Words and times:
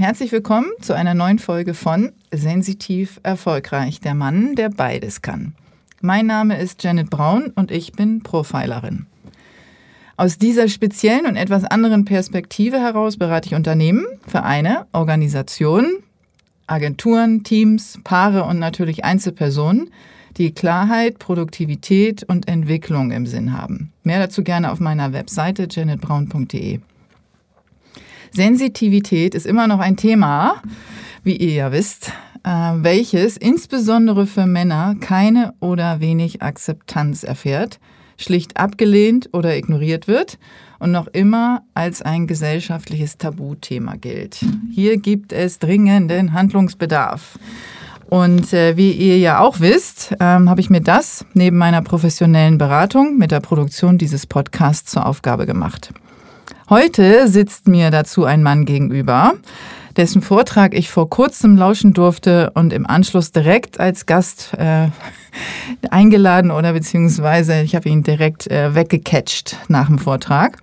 herzlich 0.00 0.32
willkommen 0.32 0.70
zu 0.80 0.94
einer 0.94 1.12
neuen 1.12 1.38
Folge 1.38 1.74
von 1.74 2.12
Sensitiv 2.32 3.20
Erfolgreich, 3.22 4.00
der 4.00 4.14
Mann, 4.14 4.54
der 4.54 4.70
beides 4.70 5.20
kann. 5.20 5.54
Mein 6.00 6.24
Name 6.24 6.58
ist 6.58 6.82
Janet 6.82 7.10
Braun 7.10 7.52
und 7.54 7.70
ich 7.70 7.92
bin 7.92 8.22
Profilerin. 8.22 9.04
Aus 10.16 10.38
dieser 10.38 10.68
speziellen 10.68 11.26
und 11.26 11.36
etwas 11.36 11.64
anderen 11.64 12.06
Perspektive 12.06 12.80
heraus 12.80 13.18
berate 13.18 13.48
ich 13.48 13.54
Unternehmen, 13.54 14.06
Vereine, 14.26 14.86
Organisationen, 14.92 15.98
Agenturen, 16.66 17.44
Teams, 17.44 17.98
Paare 18.02 18.44
und 18.44 18.58
natürlich 18.58 19.04
Einzelpersonen, 19.04 19.90
die 20.38 20.54
Klarheit, 20.54 21.18
Produktivität 21.18 22.22
und 22.22 22.48
Entwicklung 22.48 23.10
im 23.10 23.26
Sinn 23.26 23.52
haben. 23.52 23.92
Mehr 24.02 24.18
dazu 24.18 24.42
gerne 24.44 24.72
auf 24.72 24.80
meiner 24.80 25.12
Webseite 25.12 25.68
janetbraun.de. 25.70 26.80
Sensitivität 28.32 29.34
ist 29.34 29.46
immer 29.46 29.66
noch 29.66 29.80
ein 29.80 29.96
Thema, 29.96 30.62
wie 31.22 31.36
ihr 31.36 31.52
ja 31.52 31.72
wisst, 31.72 32.12
äh, 32.44 32.50
welches 32.50 33.36
insbesondere 33.36 34.26
für 34.26 34.46
Männer 34.46 34.94
keine 35.00 35.54
oder 35.60 36.00
wenig 36.00 36.42
Akzeptanz 36.42 37.22
erfährt, 37.24 37.78
schlicht 38.16 38.56
abgelehnt 38.56 39.30
oder 39.32 39.56
ignoriert 39.56 40.08
wird 40.08 40.38
und 40.78 40.92
noch 40.92 41.08
immer 41.08 41.62
als 41.74 42.02
ein 42.02 42.26
gesellschaftliches 42.26 43.18
Tabuthema 43.18 43.96
gilt. 43.96 44.44
Hier 44.72 44.96
gibt 44.96 45.32
es 45.32 45.58
dringenden 45.58 46.32
Handlungsbedarf. 46.32 47.38
Und 48.08 48.52
äh, 48.52 48.76
wie 48.76 48.90
ihr 48.90 49.18
ja 49.18 49.38
auch 49.38 49.60
wisst, 49.60 50.16
ähm, 50.18 50.50
habe 50.50 50.60
ich 50.60 50.68
mir 50.68 50.80
das 50.80 51.24
neben 51.32 51.56
meiner 51.56 51.80
professionellen 51.80 52.58
Beratung 52.58 53.18
mit 53.18 53.30
der 53.30 53.38
Produktion 53.38 53.98
dieses 53.98 54.26
Podcasts 54.26 54.90
zur 54.90 55.06
Aufgabe 55.06 55.46
gemacht. 55.46 55.92
Heute 56.70 57.26
sitzt 57.26 57.66
mir 57.66 57.90
dazu 57.90 58.24
ein 58.24 58.44
Mann 58.44 58.64
gegenüber, 58.64 59.32
dessen 59.96 60.22
Vortrag 60.22 60.72
ich 60.72 60.88
vor 60.88 61.10
kurzem 61.10 61.56
lauschen 61.56 61.94
durfte 61.94 62.52
und 62.54 62.72
im 62.72 62.86
Anschluss 62.86 63.32
direkt 63.32 63.80
als 63.80 64.06
Gast 64.06 64.52
äh, 64.56 64.86
eingeladen 65.90 66.52
oder 66.52 66.72
beziehungsweise 66.72 67.62
ich 67.62 67.74
habe 67.74 67.88
ihn 67.88 68.04
direkt 68.04 68.48
äh, 68.48 68.72
weggecatcht 68.72 69.56
nach 69.66 69.88
dem 69.88 69.98
Vortrag. 69.98 70.58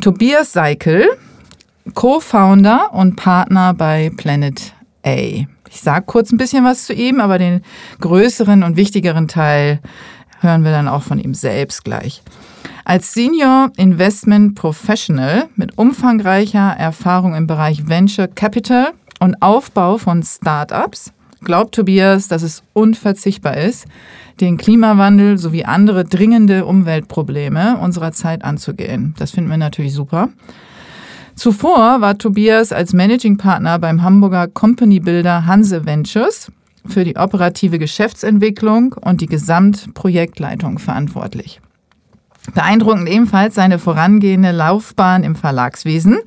Tobias 0.00 0.54
Seikel, 0.54 1.06
Co-Founder 1.92 2.94
und 2.94 3.16
Partner 3.16 3.74
bei 3.74 4.10
Planet 4.16 4.72
A. 5.04 5.16
Ich 5.68 5.82
sage 5.82 6.06
kurz 6.06 6.32
ein 6.32 6.38
bisschen 6.38 6.64
was 6.64 6.86
zu 6.86 6.94
ihm, 6.94 7.20
aber 7.20 7.36
den 7.36 7.60
größeren 8.00 8.62
und 8.62 8.76
wichtigeren 8.76 9.28
Teil 9.28 9.80
hören 10.40 10.64
wir 10.64 10.70
dann 10.70 10.88
auch 10.88 11.02
von 11.02 11.18
ihm 11.18 11.34
selbst 11.34 11.84
gleich. 11.84 12.22
Als 12.88 13.14
Senior 13.14 13.72
Investment 13.78 14.54
Professional 14.54 15.48
mit 15.56 15.76
umfangreicher 15.76 16.70
Erfahrung 16.78 17.34
im 17.34 17.48
Bereich 17.48 17.88
Venture 17.88 18.28
Capital 18.28 18.92
und 19.18 19.42
Aufbau 19.42 19.98
von 19.98 20.22
Startups 20.22 21.12
glaubt 21.40 21.74
Tobias, 21.74 22.28
dass 22.28 22.42
es 22.42 22.62
unverzichtbar 22.74 23.56
ist, 23.56 23.86
den 24.40 24.56
Klimawandel 24.56 25.36
sowie 25.36 25.64
andere 25.64 26.04
dringende 26.04 26.64
Umweltprobleme 26.64 27.76
unserer 27.78 28.12
Zeit 28.12 28.44
anzugehen. 28.44 29.16
Das 29.18 29.32
finden 29.32 29.50
wir 29.50 29.56
natürlich 29.56 29.92
super. 29.92 30.28
Zuvor 31.34 32.00
war 32.00 32.18
Tobias 32.18 32.70
als 32.70 32.92
Managing 32.92 33.36
Partner 33.36 33.80
beim 33.80 34.04
Hamburger 34.04 34.46
Company 34.46 35.00
Builder 35.00 35.44
Hanse 35.44 35.86
Ventures 35.86 36.52
für 36.86 37.02
die 37.02 37.16
operative 37.16 37.80
Geschäftsentwicklung 37.80 38.92
und 38.92 39.22
die 39.22 39.26
Gesamtprojektleitung 39.26 40.78
verantwortlich. 40.78 41.60
Beeindruckend 42.54 43.08
ebenfalls 43.08 43.54
seine 43.54 43.78
vorangehende 43.78 44.52
Laufbahn 44.52 45.24
im 45.24 45.34
Verlagswesen. 45.34 46.18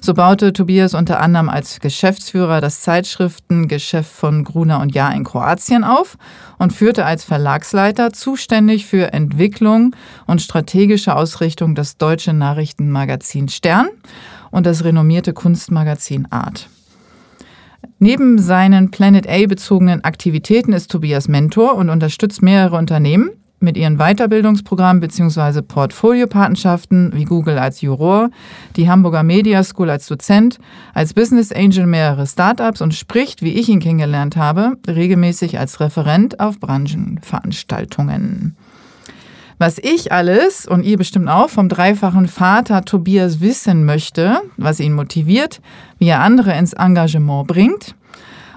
So 0.00 0.14
baute 0.14 0.52
Tobias 0.52 0.94
unter 0.94 1.20
anderem 1.20 1.48
als 1.48 1.80
Geschäftsführer 1.80 2.60
das 2.60 2.80
Zeitschriftengeschäft 2.80 4.10
von 4.10 4.44
Gruner 4.44 4.80
und 4.80 4.94
Jahr 4.94 5.14
in 5.14 5.24
Kroatien 5.24 5.84
auf 5.84 6.16
und 6.58 6.72
führte 6.72 7.04
als 7.04 7.24
Verlagsleiter 7.24 8.12
zuständig 8.12 8.86
für 8.86 9.12
Entwicklung 9.12 9.94
und 10.26 10.42
strategische 10.42 11.16
Ausrichtung 11.16 11.74
das 11.74 11.96
deutsche 11.96 12.32
Nachrichtenmagazin 12.32 13.48
Stern 13.48 13.88
und 14.50 14.66
das 14.66 14.84
renommierte 14.84 15.32
Kunstmagazin 15.32 16.30
Art. 16.30 16.68
Neben 17.98 18.38
seinen 18.38 18.90
Planet 18.90 19.28
A 19.28 19.46
bezogenen 19.46 20.04
Aktivitäten 20.04 20.72
ist 20.72 20.90
Tobias 20.90 21.28
Mentor 21.28 21.74
und 21.74 21.90
unterstützt 21.90 22.42
mehrere 22.42 22.76
Unternehmen 22.76 23.30
mit 23.60 23.76
ihren 23.76 23.96
Weiterbildungsprogrammen 23.96 25.00
bzw. 25.00 25.62
Portfoliopatenschaften 25.62 27.12
wie 27.14 27.24
Google 27.24 27.58
als 27.58 27.80
Juror, 27.80 28.30
die 28.76 28.88
Hamburger 28.88 29.22
Media 29.22 29.62
School 29.64 29.90
als 29.90 30.06
Dozent, 30.06 30.58
als 30.92 31.14
Business 31.14 31.52
Angel 31.52 31.86
mehrere 31.86 32.26
Startups 32.26 32.80
und 32.80 32.94
spricht, 32.94 33.42
wie 33.42 33.54
ich 33.54 33.68
ihn 33.68 33.80
kennengelernt 33.80 34.36
habe, 34.36 34.76
regelmäßig 34.86 35.58
als 35.58 35.80
Referent 35.80 36.40
auf 36.40 36.60
Branchenveranstaltungen. 36.60 38.56
Was 39.58 39.78
ich 39.78 40.10
alles 40.12 40.66
und 40.66 40.84
ihr 40.84 40.98
bestimmt 40.98 41.28
auch 41.28 41.48
vom 41.48 41.68
dreifachen 41.68 42.26
Vater 42.26 42.84
Tobias 42.84 43.40
wissen 43.40 43.84
möchte, 43.84 44.40
was 44.56 44.80
ihn 44.80 44.92
motiviert, 44.92 45.60
wie 45.98 46.08
er 46.08 46.20
andere 46.20 46.56
ins 46.58 46.72
Engagement 46.72 47.46
bringt 47.46 47.94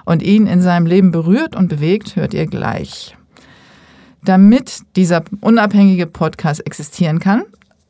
und 0.05 0.23
ihn 0.23 0.47
in 0.47 0.61
seinem 0.61 0.85
Leben 0.85 1.11
berührt 1.11 1.55
und 1.55 1.67
bewegt, 1.67 2.15
hört 2.15 2.33
ihr 2.33 2.47
gleich. 2.47 3.16
Damit 4.27 4.81
dieser 4.97 5.23
unabhängige 5.39 6.05
Podcast 6.05 6.65
existieren 6.65 7.19
kann, 7.19 7.43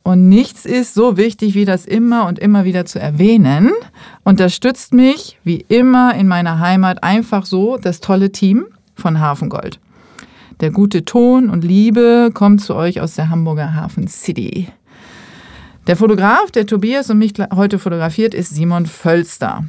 und 0.04 0.28
nichts 0.28 0.64
ist 0.64 0.94
so 0.94 1.16
wichtig, 1.16 1.54
wie 1.54 1.64
das 1.64 1.84
immer 1.84 2.26
und 2.28 2.38
immer 2.38 2.64
wieder 2.64 2.86
zu 2.86 3.00
erwähnen. 3.00 3.72
Unterstützt 4.24 4.94
mich, 4.94 5.36
wie 5.42 5.66
immer 5.68 6.14
in 6.14 6.28
meiner 6.28 6.60
Heimat, 6.60 7.02
einfach 7.02 7.44
so 7.44 7.76
das 7.76 8.00
tolle 8.00 8.30
Team 8.30 8.66
von 8.94 9.20
Hafengold. 9.20 9.80
Der 10.60 10.70
gute 10.70 11.04
Ton 11.04 11.50
und 11.50 11.64
Liebe 11.64 12.30
kommt 12.32 12.62
zu 12.62 12.76
euch 12.76 13.00
aus 13.00 13.16
der 13.16 13.30
Hamburger 13.30 13.74
Hafen 13.74 14.06
City. 14.06 14.68
Der 15.88 15.96
Fotograf, 15.96 16.52
der 16.52 16.66
Tobias 16.66 17.10
und 17.10 17.18
mich 17.18 17.32
heute 17.52 17.80
fotografiert, 17.80 18.32
ist 18.32 18.54
Simon 18.54 18.86
Völster. 18.86 19.64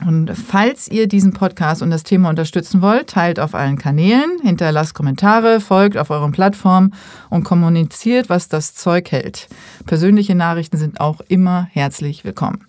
Und 0.00 0.32
falls 0.34 0.88
ihr 0.88 1.06
diesen 1.06 1.32
Podcast 1.32 1.80
und 1.80 1.90
das 1.90 2.02
Thema 2.02 2.28
unterstützen 2.28 2.82
wollt, 2.82 3.10
teilt 3.10 3.38
auf 3.38 3.54
allen 3.54 3.78
Kanälen, 3.78 4.40
hinterlasst 4.42 4.92
Kommentare, 4.94 5.60
folgt 5.60 5.96
auf 5.96 6.10
euren 6.10 6.32
Plattformen 6.32 6.94
und 7.30 7.44
kommuniziert, 7.44 8.28
was 8.28 8.48
das 8.48 8.74
Zeug 8.74 9.12
hält. 9.12 9.46
Persönliche 9.86 10.34
Nachrichten 10.34 10.78
sind 10.78 11.00
auch 11.00 11.20
immer 11.28 11.68
herzlich 11.70 12.24
willkommen. 12.24 12.66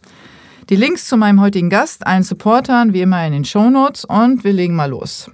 Die 0.70 0.76
Links 0.76 1.08
zu 1.08 1.18
meinem 1.18 1.42
heutigen 1.42 1.70
Gast, 1.70 2.06
allen 2.06 2.24
Supportern, 2.24 2.94
wie 2.94 3.02
immer 3.02 3.26
in 3.26 3.34
den 3.34 3.46
Shownotes 3.46 4.06
und 4.06 4.44
wir 4.44 4.54
legen 4.54 4.76
mal 4.76 4.90
los. 4.90 5.30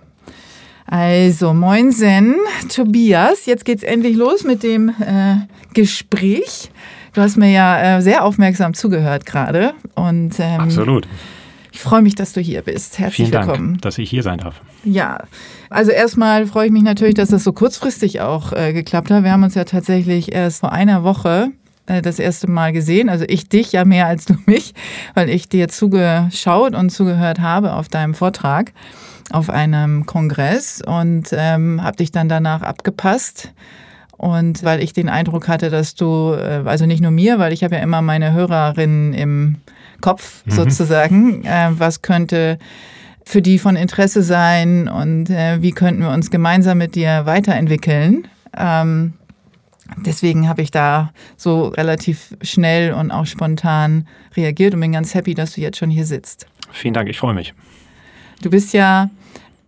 Also, 0.88 1.54
moinsen, 1.54 2.36
Tobias, 2.74 3.46
jetzt 3.46 3.64
geht's 3.64 3.84
endlich 3.84 4.18
los 4.18 4.44
mit 4.44 4.64
dem 4.64 4.90
äh, 4.90 5.48
Gespräch. 5.74 6.72
Du 7.14 7.22
hast 7.22 7.38
mir 7.38 7.52
ja 7.52 7.98
äh, 7.98 8.02
sehr 8.02 8.24
aufmerksam 8.24 8.74
zugehört 8.74 9.26
gerade. 9.26 9.74
Und, 9.96 10.40
ähm, 10.40 10.60
Absolut. 10.60 11.08
Ich 11.72 11.80
freue 11.80 12.02
mich, 12.02 12.16
dass 12.16 12.34
du 12.34 12.42
hier 12.42 12.62
bist. 12.62 13.00
Herzlich 13.00 13.30
Vielen 13.30 13.48
willkommen. 13.48 13.68
Dank, 13.74 13.82
dass 13.84 13.98
ich 13.98 14.10
hier 14.10 14.24
sein 14.24 14.40
darf. 14.40 14.62
Ja, 14.84 15.24
also 15.70 15.92
erstmal 15.92 16.46
freue 16.46 16.66
ich 16.66 16.72
mich 16.72 16.84
natürlich, 16.84 17.16
dass 17.16 17.30
das 17.30 17.44
so 17.44 17.54
kurzfristig 17.54 18.22
auch 18.22 18.52
äh, 18.52 18.74
geklappt 18.74 19.10
hat. 19.10 19.24
Wir 19.24 19.32
haben 19.32 19.44
uns 19.44 19.56
ja 19.56 19.64
tatsächlich 19.64 20.34
erst 20.34 20.60
vor 20.60 20.74
einer 20.74 21.04
Woche 21.04 21.52
äh, 21.86 22.02
das 22.02 22.20
erste 22.20 22.50
Mal 22.50 22.74
gesehen. 22.74 23.08
Also 23.08 23.26
ich 23.28 23.48
dich 23.48 23.72
ja 23.72 23.86
mehr 23.86 24.08
als 24.08 24.26
du 24.26 24.36
mich, 24.46 24.74
weil 25.14 25.30
ich 25.30 25.48
dir 25.48 25.70
zugeschaut 25.70 26.76
und 26.76 26.90
zugehört 26.90 27.40
habe 27.40 27.74
auf 27.74 27.88
deinem 27.88 28.14
Vortrag 28.14 28.74
auf 29.32 29.50
einem 29.50 30.06
Kongress 30.06 30.82
und 30.86 31.30
ähm, 31.32 31.82
habe 31.82 31.98
dich 31.98 32.12
dann 32.12 32.28
danach 32.28 32.64
abgepasst. 32.64 33.54
Und 34.18 34.64
weil 34.64 34.84
ich 34.84 34.94
den 34.94 35.10
Eindruck 35.10 35.48
hatte, 35.48 35.70
dass 35.70 35.96
du, 35.96 36.34
äh, 36.34 36.64
also 36.66 36.86
nicht 36.86 37.02
nur 37.02 37.12
mir, 37.12 37.40
weil 37.40 37.54
ich 37.54 37.64
habe 37.64 37.76
ja 37.76 37.82
immer 37.82 38.02
meine 38.02 38.34
Hörerinnen 38.34 39.14
im 39.14 39.56
Kopf 40.02 40.44
mhm. 40.46 40.52
sozusagen. 40.52 41.46
Äh, 41.46 41.72
was 41.78 42.02
könnte 42.02 42.58
für 43.24 43.42
die 43.42 43.60
von 43.60 43.76
Interesse 43.76 44.24
sein 44.24 44.88
und 44.88 45.30
äh, 45.30 45.62
wie 45.62 45.72
könnten 45.72 46.02
wir 46.02 46.10
uns 46.10 46.32
gemeinsam 46.32 46.78
mit 46.80 46.96
dir 46.96 47.26
weiterentwickeln? 47.26 48.28
Ähm, 48.58 49.14
deswegen 49.98 50.50
habe 50.50 50.62
ich 50.62 50.72
da 50.72 51.14
so 51.38 51.68
relativ 51.68 52.36
schnell 52.42 52.94
und 52.94 53.12
auch 53.12 53.26
spontan 53.26 54.08
reagiert 54.36 54.74
und 54.74 54.80
bin 54.80 54.92
ganz 54.92 55.14
happy, 55.14 55.34
dass 55.34 55.54
du 55.54 55.62
jetzt 55.62 55.78
schon 55.78 55.90
hier 55.90 56.06
sitzt. 56.06 56.48
Vielen 56.72 56.94
Dank, 56.94 57.10
ich 57.10 57.18
freue 57.18 57.34
mich. 57.34 57.54
Du 58.42 58.50
bist 58.50 58.74
ja 58.74 59.10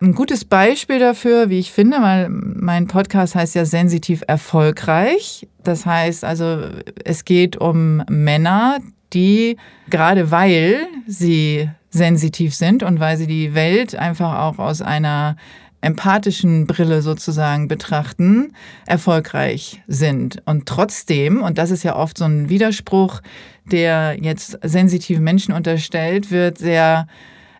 ein 0.01 0.13
gutes 0.13 0.43
Beispiel 0.43 0.99
dafür, 0.99 1.49
wie 1.49 1.59
ich 1.59 1.71
finde, 1.71 2.01
weil 2.01 2.27
mein 2.29 2.87
Podcast 2.87 3.35
heißt 3.35 3.55
ja 3.55 3.65
sensitiv 3.65 4.23
erfolgreich. 4.27 5.47
Das 5.63 5.85
heißt 5.85 6.25
also, 6.25 6.63
es 7.05 7.23
geht 7.23 7.55
um 7.57 8.03
Männer, 8.09 8.79
die 9.13 9.57
gerade 9.89 10.31
weil 10.31 10.87
sie 11.07 11.69
sensitiv 11.89 12.55
sind 12.55 12.83
und 12.83 12.99
weil 12.99 13.17
sie 13.17 13.27
die 13.27 13.53
Welt 13.53 13.95
einfach 13.95 14.39
auch 14.39 14.57
aus 14.57 14.81
einer 14.81 15.35
empathischen 15.81 16.65
Brille 16.65 17.01
sozusagen 17.01 17.67
betrachten, 17.67 18.53
erfolgreich 18.87 19.81
sind. 19.87 20.41
Und 20.45 20.65
trotzdem, 20.65 21.43
und 21.43 21.57
das 21.57 21.71
ist 21.71 21.83
ja 21.83 21.95
oft 21.95 22.17
so 22.17 22.25
ein 22.25 22.47
Widerspruch, 22.47 23.21
der 23.65 24.17
jetzt 24.19 24.57
sensitiven 24.63 25.23
Menschen 25.23 25.53
unterstellt 25.53 26.31
wird, 26.31 26.57
sehr 26.57 27.07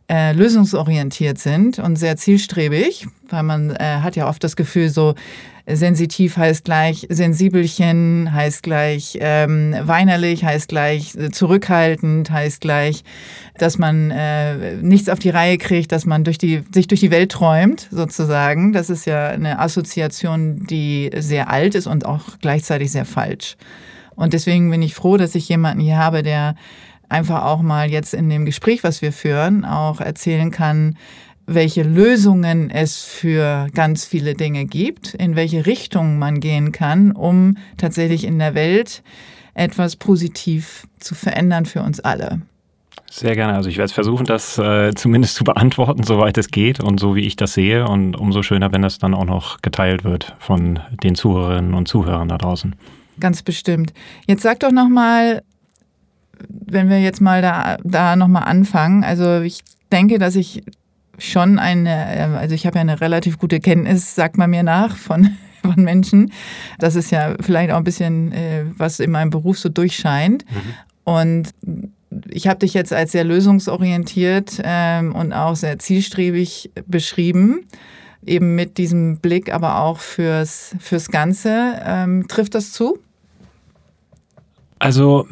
äh, 0.10 0.34
lösungsorientiert 0.34 1.38
sind 1.38 1.80
und 1.80 1.96
sehr 1.96 2.18
zielstrebig, 2.18 3.08
weil 3.30 3.44
man 3.44 3.72
äh, 3.72 4.00
hat 4.02 4.16
ja 4.16 4.28
oft 4.28 4.44
das 4.44 4.56
Gefühl, 4.56 4.90
so 4.90 5.16
sensitiv 5.66 6.36
heißt 6.36 6.66
gleich 6.66 7.08
sensibelchen, 7.10 8.34
heißt 8.34 8.64
gleich 8.64 9.18
ähm, 9.22 9.76
weinerlich, 9.82 10.44
heißt 10.44 10.68
gleich 10.68 11.18
zurückhaltend, 11.32 12.30
heißt 12.32 12.60
gleich, 12.60 13.04
dass 13.58 13.78
man 13.78 14.12
äh, 14.12 14.76
nichts 14.76 15.08
auf 15.08 15.20
die 15.20 15.30
Reihe 15.30 15.58
kriegt, 15.58 15.92
dass 15.94 16.06
man 16.06 16.26
durch 16.26 16.38
die, 16.38 16.64
sich 16.74 16.88
durch 16.88 17.00
die 17.00 17.12
Welt 17.12 17.32
träumt, 17.32 17.88
sozusagen. 17.92 18.74
Das 18.74 18.90
ist 18.90 19.06
ja 19.06 19.30
eine 19.30 19.60
Assoziation, 19.60 20.66
die 20.68 21.12
sehr 21.18 21.50
alt 21.50 21.76
ist 21.76 21.88
und 21.88 22.06
auch 22.06 22.40
gleichzeitig 22.42 22.92
sehr 22.92 23.06
falsch. 23.06 23.56
Und 24.16 24.34
deswegen 24.34 24.70
bin 24.70 24.82
ich 24.82 24.94
froh, 24.94 25.18
dass 25.18 25.34
ich 25.34 25.48
jemanden 25.50 25.80
hier 25.80 25.98
habe, 25.98 26.24
der 26.24 26.56
einfach 27.14 27.44
auch 27.44 27.62
mal 27.62 27.90
jetzt 27.90 28.14
in 28.14 28.30
dem 28.30 28.46
Gespräch, 28.46 28.84
was 28.84 29.02
wir 29.02 29.14
führen, 29.14 29.64
auch 29.64 30.02
erzählen 30.02 30.52
kann, 30.52 30.98
welche 31.46 31.84
Lösungen 31.84 32.70
es 32.70 33.04
für 33.04 33.68
ganz 33.74 34.06
viele 34.06 34.34
Dinge 34.34 34.66
gibt, 34.66 35.14
in 35.14 35.36
welche 35.36 35.66
Richtung 35.66 36.18
man 36.18 36.40
gehen 36.40 36.72
kann, 36.72 37.12
um 37.12 37.58
tatsächlich 37.78 38.26
in 38.26 38.40
der 38.40 38.56
Welt 38.56 39.04
etwas 39.54 39.96
positiv 39.96 40.88
zu 41.00 41.16
verändern 41.16 41.66
für 41.66 41.82
uns 41.84 42.00
alle. 42.00 42.42
Sehr 43.12 43.36
gerne. 43.36 43.54
Also 43.54 43.70
ich 43.70 43.78
werde 43.78 43.94
versuchen, 43.94 44.26
das 44.26 44.58
äh, 44.58 44.94
zumindest 44.96 45.36
zu 45.36 45.44
beantworten, 45.44 46.02
soweit 46.04 46.36
es 46.40 46.48
geht 46.48 46.82
und 46.82 47.00
so 47.00 47.16
wie 47.16 47.22
ich 47.22 47.36
das 47.36 47.54
sehe. 47.54 47.88
Und 47.88 48.16
umso 48.16 48.42
schöner, 48.42 48.72
wenn 48.72 48.82
das 48.82 48.98
dann 48.98 49.14
auch 49.14 49.26
noch 49.26 49.62
geteilt 49.62 50.04
wird 50.04 50.36
von 50.40 50.80
den 51.04 51.14
Zuhörerinnen 51.14 51.76
und 51.76 51.88
Zuhörern 51.88 52.28
da 52.28 52.40
draußen. 52.40 52.76
Ganz 53.20 53.44
bestimmt. 53.44 53.94
Jetzt 54.26 54.42
sag 54.42 54.62
doch 54.62 54.72
noch 54.72 54.90
mal, 54.90 55.44
wenn 56.50 56.90
wir 56.90 57.00
jetzt 57.00 57.22
mal 57.22 57.42
da, 57.42 57.78
da 57.84 58.16
noch 58.16 58.28
mal 58.28 58.42
anfangen. 58.42 59.04
Also 59.04 59.42
ich 59.42 59.64
denke, 59.92 60.20
dass 60.20 60.36
ich 60.36 60.64
schon 61.18 61.60
eine, 61.60 62.16
äh, 62.16 62.22
also 62.38 62.56
ich 62.56 62.66
habe 62.66 62.76
ja 62.78 62.82
eine 62.82 63.02
relativ 63.02 63.38
gute 63.38 63.60
Kenntnis, 63.60 64.16
sagt 64.16 64.38
man 64.38 64.50
mir 64.50 64.64
nach, 64.64 64.96
von, 64.96 65.30
von 65.62 65.84
Menschen. 65.84 66.32
Das 66.80 66.96
ist 66.96 67.12
ja 67.12 67.36
vielleicht 67.40 67.72
auch 67.72 67.78
ein 67.78 67.84
bisschen, 67.84 68.32
äh, 68.32 68.66
was 68.78 69.00
in 69.00 69.12
meinem 69.12 69.30
Beruf 69.30 69.60
so 69.60 69.70
durchscheint. 69.70 70.46
Mhm. 70.50 70.74
Und 71.06 71.50
ich 72.30 72.48
habe 72.48 72.60
dich 72.60 72.74
jetzt 72.74 72.94
als 72.94 73.12
sehr 73.12 73.24
lösungsorientiert 73.24 74.62
ähm, 74.64 75.14
und 75.16 75.34
auch 75.34 75.56
sehr 75.56 75.80
zielstrebig 75.80 76.72
beschrieben, 76.86 77.66
eben 78.26 78.56
mit 78.56 78.78
diesem 78.78 79.18
Blick 79.18 79.54
aber 79.54 79.80
auch 79.80 80.00
fürs, 80.00 80.76
fürs 80.80 81.10
Ganze. 81.10 81.82
Ähm, 81.84 82.28
trifft 82.28 82.56
das 82.56 82.72
zu? 82.72 83.00
Also 84.80 85.28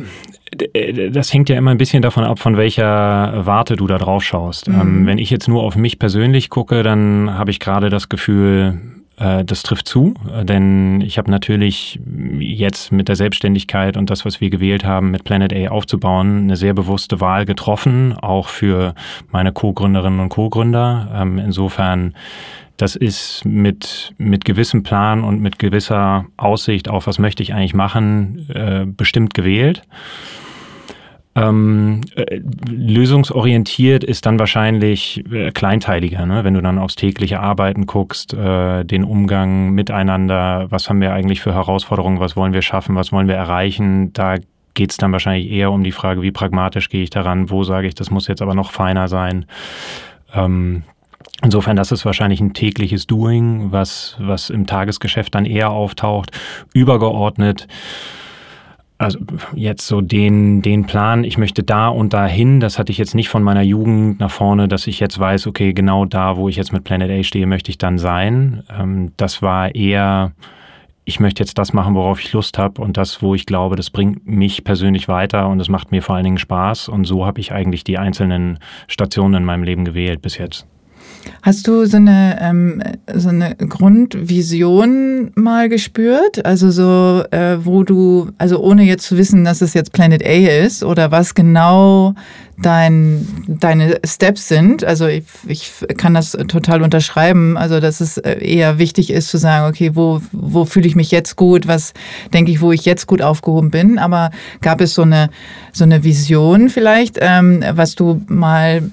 das 1.12 1.33
hängt 1.33 1.50
ja 1.50 1.57
immer 1.57 1.71
ein 1.71 1.77
bisschen 1.77 2.01
davon 2.01 2.24
ab, 2.24 2.39
von 2.39 2.57
welcher 2.57 3.45
Warte 3.45 3.75
du 3.75 3.88
da 3.88 3.98
drauf 3.98 4.24
schaust. 4.24 4.68
Mhm. 4.68 4.81
Ähm, 4.81 5.06
wenn 5.06 5.18
ich 5.18 5.30
jetzt 5.30 5.48
nur 5.48 5.63
auf 5.63 5.75
mich 5.75 5.98
persönlich 5.98 6.50
gucke, 6.50 6.83
dann 6.83 7.38
habe 7.38 7.51
ich 7.51 7.59
gerade 7.59 7.89
das 7.89 8.09
Gefühl, 8.09 8.80
äh, 9.18 9.45
das 9.45 9.63
trifft 9.63 9.88
zu, 9.88 10.13
äh, 10.33 10.44
denn 10.44 11.00
ich 11.01 11.18
habe 11.18 11.31
natürlich 11.31 12.00
jetzt 12.39 12.92
mit 12.92 13.07
der 13.07 13.15
Selbstständigkeit 13.15 13.95
und 13.95 14.09
das, 14.09 14.25
was 14.25 14.42
wir 14.42 14.50
gewählt 14.50 14.83
haben, 14.83 15.12
mit 15.12 15.24
Planet 15.24 15.53
A 15.53 15.69
aufzubauen, 15.69 16.44
eine 16.44 16.57
sehr 16.57 16.74
bewusste 16.74 17.21
Wahl 17.21 17.45
getroffen, 17.45 18.13
auch 18.13 18.50
für 18.50 18.94
meine 19.31 19.53
Co-Gründerinnen 19.53 20.19
und 20.19 20.30
Co-Gründer. 20.30 21.12
Ähm, 21.13 21.38
insofern 21.38 22.13
das 22.77 22.95
ist 22.95 23.45
mit, 23.45 24.15
mit 24.18 24.44
gewissem 24.44 24.81
Plan 24.81 25.24
und 25.24 25.39
mit 25.39 25.59
gewisser 25.59 26.25
Aussicht 26.36 26.89
auf, 26.89 27.06
was 27.06 27.19
möchte 27.19 27.44
ich 27.44 27.53
eigentlich 27.53 27.75
machen, 27.75 28.50
äh, 28.50 28.86
bestimmt 28.88 29.36
gewählt. 29.36 29.83
Ähm, 31.33 32.01
äh, 32.15 32.41
lösungsorientiert 32.69 34.03
ist 34.03 34.25
dann 34.25 34.37
wahrscheinlich 34.37 35.23
äh, 35.31 35.51
kleinteiliger, 35.51 36.25
ne? 36.25 36.43
wenn 36.43 36.55
du 36.55 36.61
dann 36.61 36.77
aufs 36.77 36.95
tägliche 36.95 37.39
Arbeiten 37.39 37.85
guckst, 37.85 38.33
äh, 38.33 38.83
den 38.83 39.05
Umgang 39.05 39.69
miteinander, 39.71 40.67
was 40.69 40.89
haben 40.89 40.99
wir 40.99 41.13
eigentlich 41.13 41.39
für 41.39 41.53
Herausforderungen, 41.53 42.19
was 42.19 42.35
wollen 42.35 42.51
wir 42.51 42.61
schaffen, 42.61 42.95
was 42.95 43.13
wollen 43.13 43.29
wir 43.29 43.35
erreichen, 43.35 44.11
da 44.11 44.35
geht 44.73 44.91
es 44.91 44.97
dann 44.97 45.13
wahrscheinlich 45.13 45.49
eher 45.49 45.71
um 45.71 45.85
die 45.85 45.93
Frage, 45.93 46.21
wie 46.21 46.31
pragmatisch 46.31 46.89
gehe 46.89 47.03
ich 47.03 47.09
daran, 47.09 47.49
wo 47.49 47.63
sage 47.63 47.87
ich, 47.87 47.95
das 47.95 48.11
muss 48.11 48.27
jetzt 48.27 48.41
aber 48.41 48.53
noch 48.53 48.71
feiner 48.71 49.07
sein. 49.07 49.45
Ähm, 50.33 50.83
Insofern, 51.43 51.75
das 51.75 51.91
ist 51.91 52.05
wahrscheinlich 52.05 52.39
ein 52.39 52.53
tägliches 52.53 53.07
Doing, 53.07 53.71
was, 53.71 54.15
was 54.19 54.51
im 54.51 54.67
Tagesgeschäft 54.67 55.33
dann 55.33 55.45
eher 55.45 55.71
auftaucht. 55.71 56.31
Übergeordnet, 56.71 57.67
also 59.01 59.19
jetzt 59.56 59.88
so 59.88 60.01
den, 60.01 60.62
den 60.62 60.86
Plan, 60.86 61.24
ich 61.24 61.38
möchte 61.38 61.63
da 61.63 61.88
und 61.88 62.13
dahin, 62.13 62.59
das 62.59 62.77
hatte 62.77 62.92
ich 62.92 62.98
jetzt 62.98 63.15
nicht 63.15 63.30
von 63.30 63.42
meiner 63.42 63.63
Jugend 63.63 64.19
nach 64.19 64.31
vorne, 64.31 64.68
dass 64.68 64.88
ich 64.88 65.00
jetzt 65.00 65.18
weiß, 65.18 65.48
okay, 65.48 65.74
genau 65.74 66.06
da, 66.06 66.38
wo 66.38 66.48
ich 66.50 66.56
jetzt 66.56 66.71
mit 66.71 66.83
Planet 66.83 67.09
A 67.09 67.24
stehe, 67.24 67.48
möchte 67.48 67.71
ich 67.71 67.77
dann 67.77 67.98
sein. 67.98 68.63
Ähm, 68.69 69.12
das 69.18 69.42
war 69.42 69.74
eher, 69.74 70.33
ich 71.03 71.19
möchte 71.19 71.42
jetzt 71.42 71.57
das 71.57 71.74
machen, 71.74 71.95
worauf 71.95 72.21
ich 72.21 72.31
Lust 72.31 72.57
habe 72.57 72.81
und 72.81 72.98
das, 72.98 73.21
wo 73.21 73.33
ich 73.33 73.45
glaube, 73.45 73.75
das 73.75 73.89
bringt 73.89 74.27
mich 74.27 74.63
persönlich 74.63 75.07
weiter 75.07 75.50
und 75.50 75.59
es 75.59 75.69
macht 75.69 75.92
mir 75.92 76.03
vor 76.03 76.15
allen 76.15 76.25
Dingen 76.25 76.38
Spaß. 76.38 76.88
Und 76.88 77.06
so 77.06 77.25
habe 77.25 77.39
ich 77.39 77.51
eigentlich 77.51 77.83
die 77.83 77.98
einzelnen 77.98 78.59
Stationen 78.88 79.36
in 79.36 79.45
meinem 79.45 79.63
Leben 79.63 79.83
gewählt 79.83 80.21
bis 80.21 80.38
jetzt. 80.38 80.68
Hast 81.41 81.68
du 81.68 81.85
so 81.85 81.97
eine, 81.97 82.38
ähm, 82.39 82.81
so 83.13 83.29
eine 83.29 83.56
Grundvision 83.56 85.31
mal 85.35 85.69
gespürt? 85.69 86.45
Also 86.45 86.71
so, 86.71 87.23
äh, 87.31 87.57
wo 87.63 87.83
du, 87.83 88.29
also 88.38 88.59
ohne 88.59 88.83
jetzt 88.83 89.06
zu 89.06 89.18
wissen, 89.18 89.44
dass 89.44 89.62
es 89.62 89.73
jetzt 89.73 89.94
Planet 89.94 90.23
A 90.25 90.63
ist 90.65 90.83
oder 90.83 91.12
was 91.12 91.33
genau 91.33 92.13
dein, 92.61 93.27
deine 93.47 93.99
Steps 94.05 94.47
sind. 94.47 94.83
Also 94.83 95.07
ich, 95.07 95.23
ich 95.47 95.71
kann 95.97 96.13
das 96.13 96.31
total 96.47 96.81
unterschreiben. 96.81 97.57
Also 97.57 97.79
dass 97.79 98.01
es 98.01 98.17
äh, 98.17 98.39
eher 98.39 98.77
wichtig 98.77 99.11
ist 99.11 99.29
zu 99.29 99.37
sagen, 99.37 99.69
okay, 99.69 99.91
wo, 99.95 100.21
wo 100.31 100.65
fühle 100.65 100.87
ich 100.87 100.95
mich 100.95 101.11
jetzt 101.11 101.35
gut? 101.35 101.67
Was 101.67 101.93
denke 102.33 102.51
ich, 102.51 102.61
wo 102.61 102.71
ich 102.71 102.85
jetzt 102.85 103.07
gut 103.07 103.21
aufgehoben 103.21 103.71
bin? 103.71 103.97
Aber 103.97 104.31
gab 104.61 104.81
es 104.81 104.93
so 104.93 105.01
eine, 105.03 105.29
so 105.71 105.83
eine 105.83 106.03
Vision 106.03 106.69
vielleicht, 106.69 107.17
ähm, 107.19 107.63
was 107.73 107.95
du 107.95 108.21
mal 108.27 108.83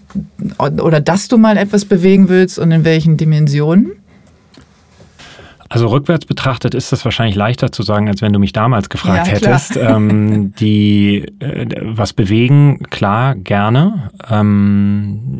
oder 0.58 1.00
dass 1.00 1.28
du 1.28 1.38
mal 1.38 1.56
etwas 1.56 1.84
bewegen 1.84 2.28
willst 2.28 2.58
und 2.58 2.72
in 2.72 2.84
welchen 2.84 3.16
Dimensionen? 3.16 3.92
Also 5.68 5.88
rückwärts 5.88 6.24
betrachtet 6.24 6.74
ist 6.74 6.92
das 6.92 7.04
wahrscheinlich 7.04 7.36
leichter 7.36 7.70
zu 7.72 7.82
sagen, 7.82 8.08
als 8.08 8.22
wenn 8.22 8.32
du 8.32 8.38
mich 8.38 8.52
damals 8.52 8.88
gefragt 8.88 9.26
ja, 9.26 9.34
hättest. 9.34 9.76
Ähm, 9.76 10.54
die 10.58 11.26
äh, 11.40 11.66
was 11.82 12.12
bewegen, 12.12 12.84
klar, 12.90 13.34
gerne. 13.34 14.10
Ähm, 14.30 15.38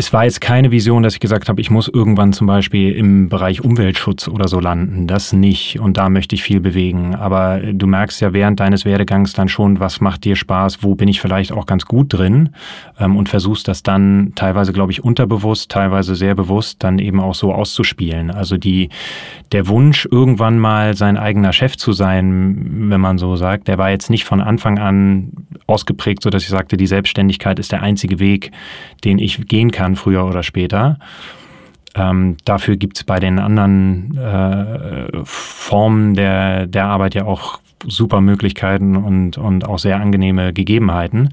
es 0.00 0.12
war 0.12 0.22
jetzt 0.22 0.40
keine 0.40 0.70
Vision, 0.70 1.02
dass 1.02 1.14
ich 1.14 1.20
gesagt 1.20 1.48
habe, 1.48 1.60
ich 1.60 1.70
muss 1.70 1.88
irgendwann 1.88 2.32
zum 2.32 2.46
Beispiel 2.46 2.92
im 2.92 3.28
Bereich 3.28 3.64
Umweltschutz 3.64 4.28
oder 4.28 4.46
so 4.46 4.60
landen. 4.60 5.08
Das 5.08 5.32
nicht. 5.32 5.80
Und 5.80 5.96
da 5.96 6.08
möchte 6.08 6.36
ich 6.36 6.44
viel 6.44 6.60
bewegen. 6.60 7.16
Aber 7.16 7.58
du 7.58 7.88
merkst 7.88 8.20
ja 8.20 8.32
während 8.32 8.60
deines 8.60 8.84
Werdegangs 8.84 9.32
dann 9.32 9.48
schon, 9.48 9.80
was 9.80 10.00
macht 10.00 10.24
dir 10.24 10.36
Spaß, 10.36 10.84
wo 10.84 10.94
bin 10.94 11.08
ich 11.08 11.20
vielleicht 11.20 11.50
auch 11.50 11.66
ganz 11.66 11.84
gut 11.84 12.12
drin 12.12 12.50
ähm, 13.00 13.16
und 13.16 13.28
versuchst 13.28 13.66
das 13.66 13.82
dann 13.82 14.34
teilweise, 14.36 14.72
glaube 14.72 14.92
ich, 14.92 15.02
unterbewusst, 15.02 15.68
teilweise 15.72 16.14
sehr 16.14 16.36
bewusst 16.36 16.84
dann 16.84 17.00
eben 17.00 17.18
auch 17.18 17.34
so 17.34 17.52
auszuspielen. 17.52 18.30
Also 18.30 18.56
die, 18.56 18.90
der 19.50 19.66
Wunsch, 19.66 20.06
irgendwann 20.08 20.60
mal 20.60 20.96
sein 20.96 21.16
eigener 21.16 21.52
Chef 21.52 21.76
zu 21.76 21.92
sein, 21.92 22.86
wenn 22.88 23.00
man 23.00 23.18
so 23.18 23.34
sagt, 23.34 23.66
der 23.66 23.78
war 23.78 23.90
jetzt 23.90 24.10
nicht 24.10 24.24
von 24.24 24.40
Anfang 24.40 24.78
an 24.78 25.32
ausgeprägt, 25.68 26.22
so 26.22 26.30
dass 26.30 26.42
ich 26.42 26.48
sagte, 26.48 26.76
die 26.76 26.86
Selbstständigkeit 26.86 27.58
ist 27.58 27.70
der 27.70 27.82
einzige 27.82 28.18
Weg, 28.18 28.50
den 29.04 29.18
ich 29.18 29.46
gehen 29.46 29.70
kann, 29.70 29.94
früher 29.94 30.24
oder 30.24 30.42
später. 30.42 30.98
Ähm, 31.94 32.36
dafür 32.44 32.76
gibt 32.76 32.96
es 32.96 33.04
bei 33.04 33.20
den 33.20 33.38
anderen 33.38 34.16
äh, 34.16 35.24
Formen 35.24 36.14
der, 36.14 36.66
der 36.66 36.86
Arbeit 36.86 37.14
ja 37.14 37.24
auch 37.24 37.60
super 37.86 38.20
Möglichkeiten 38.20 38.96
und, 38.96 39.38
und 39.38 39.66
auch 39.66 39.78
sehr 39.78 40.00
angenehme 40.00 40.52
Gegebenheiten. 40.52 41.30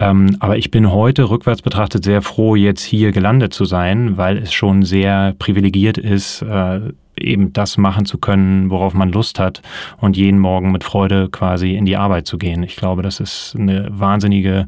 Ähm, 0.00 0.36
aber 0.40 0.56
ich 0.56 0.70
bin 0.70 0.92
heute 0.92 1.28
rückwärts 1.28 1.62
betrachtet 1.62 2.04
sehr 2.04 2.22
froh, 2.22 2.54
jetzt 2.54 2.82
hier 2.82 3.12
gelandet 3.12 3.52
zu 3.52 3.64
sein, 3.64 4.16
weil 4.16 4.38
es 4.38 4.52
schon 4.52 4.84
sehr 4.84 5.34
privilegiert 5.38 5.98
ist, 5.98 6.42
äh, 6.42 6.80
eben 7.22 7.52
das 7.52 7.76
machen 7.76 8.04
zu 8.04 8.18
können, 8.18 8.70
worauf 8.70 8.94
man 8.94 9.10
Lust 9.10 9.38
hat 9.38 9.62
und 9.98 10.16
jeden 10.16 10.38
Morgen 10.38 10.72
mit 10.72 10.84
Freude 10.84 11.28
quasi 11.28 11.74
in 11.74 11.84
die 11.84 11.96
Arbeit 11.96 12.26
zu 12.26 12.38
gehen. 12.38 12.62
Ich 12.62 12.76
glaube, 12.76 13.02
das 13.02 13.20
ist 13.20 13.54
eine 13.58 13.88
wahnsinnige, 13.90 14.66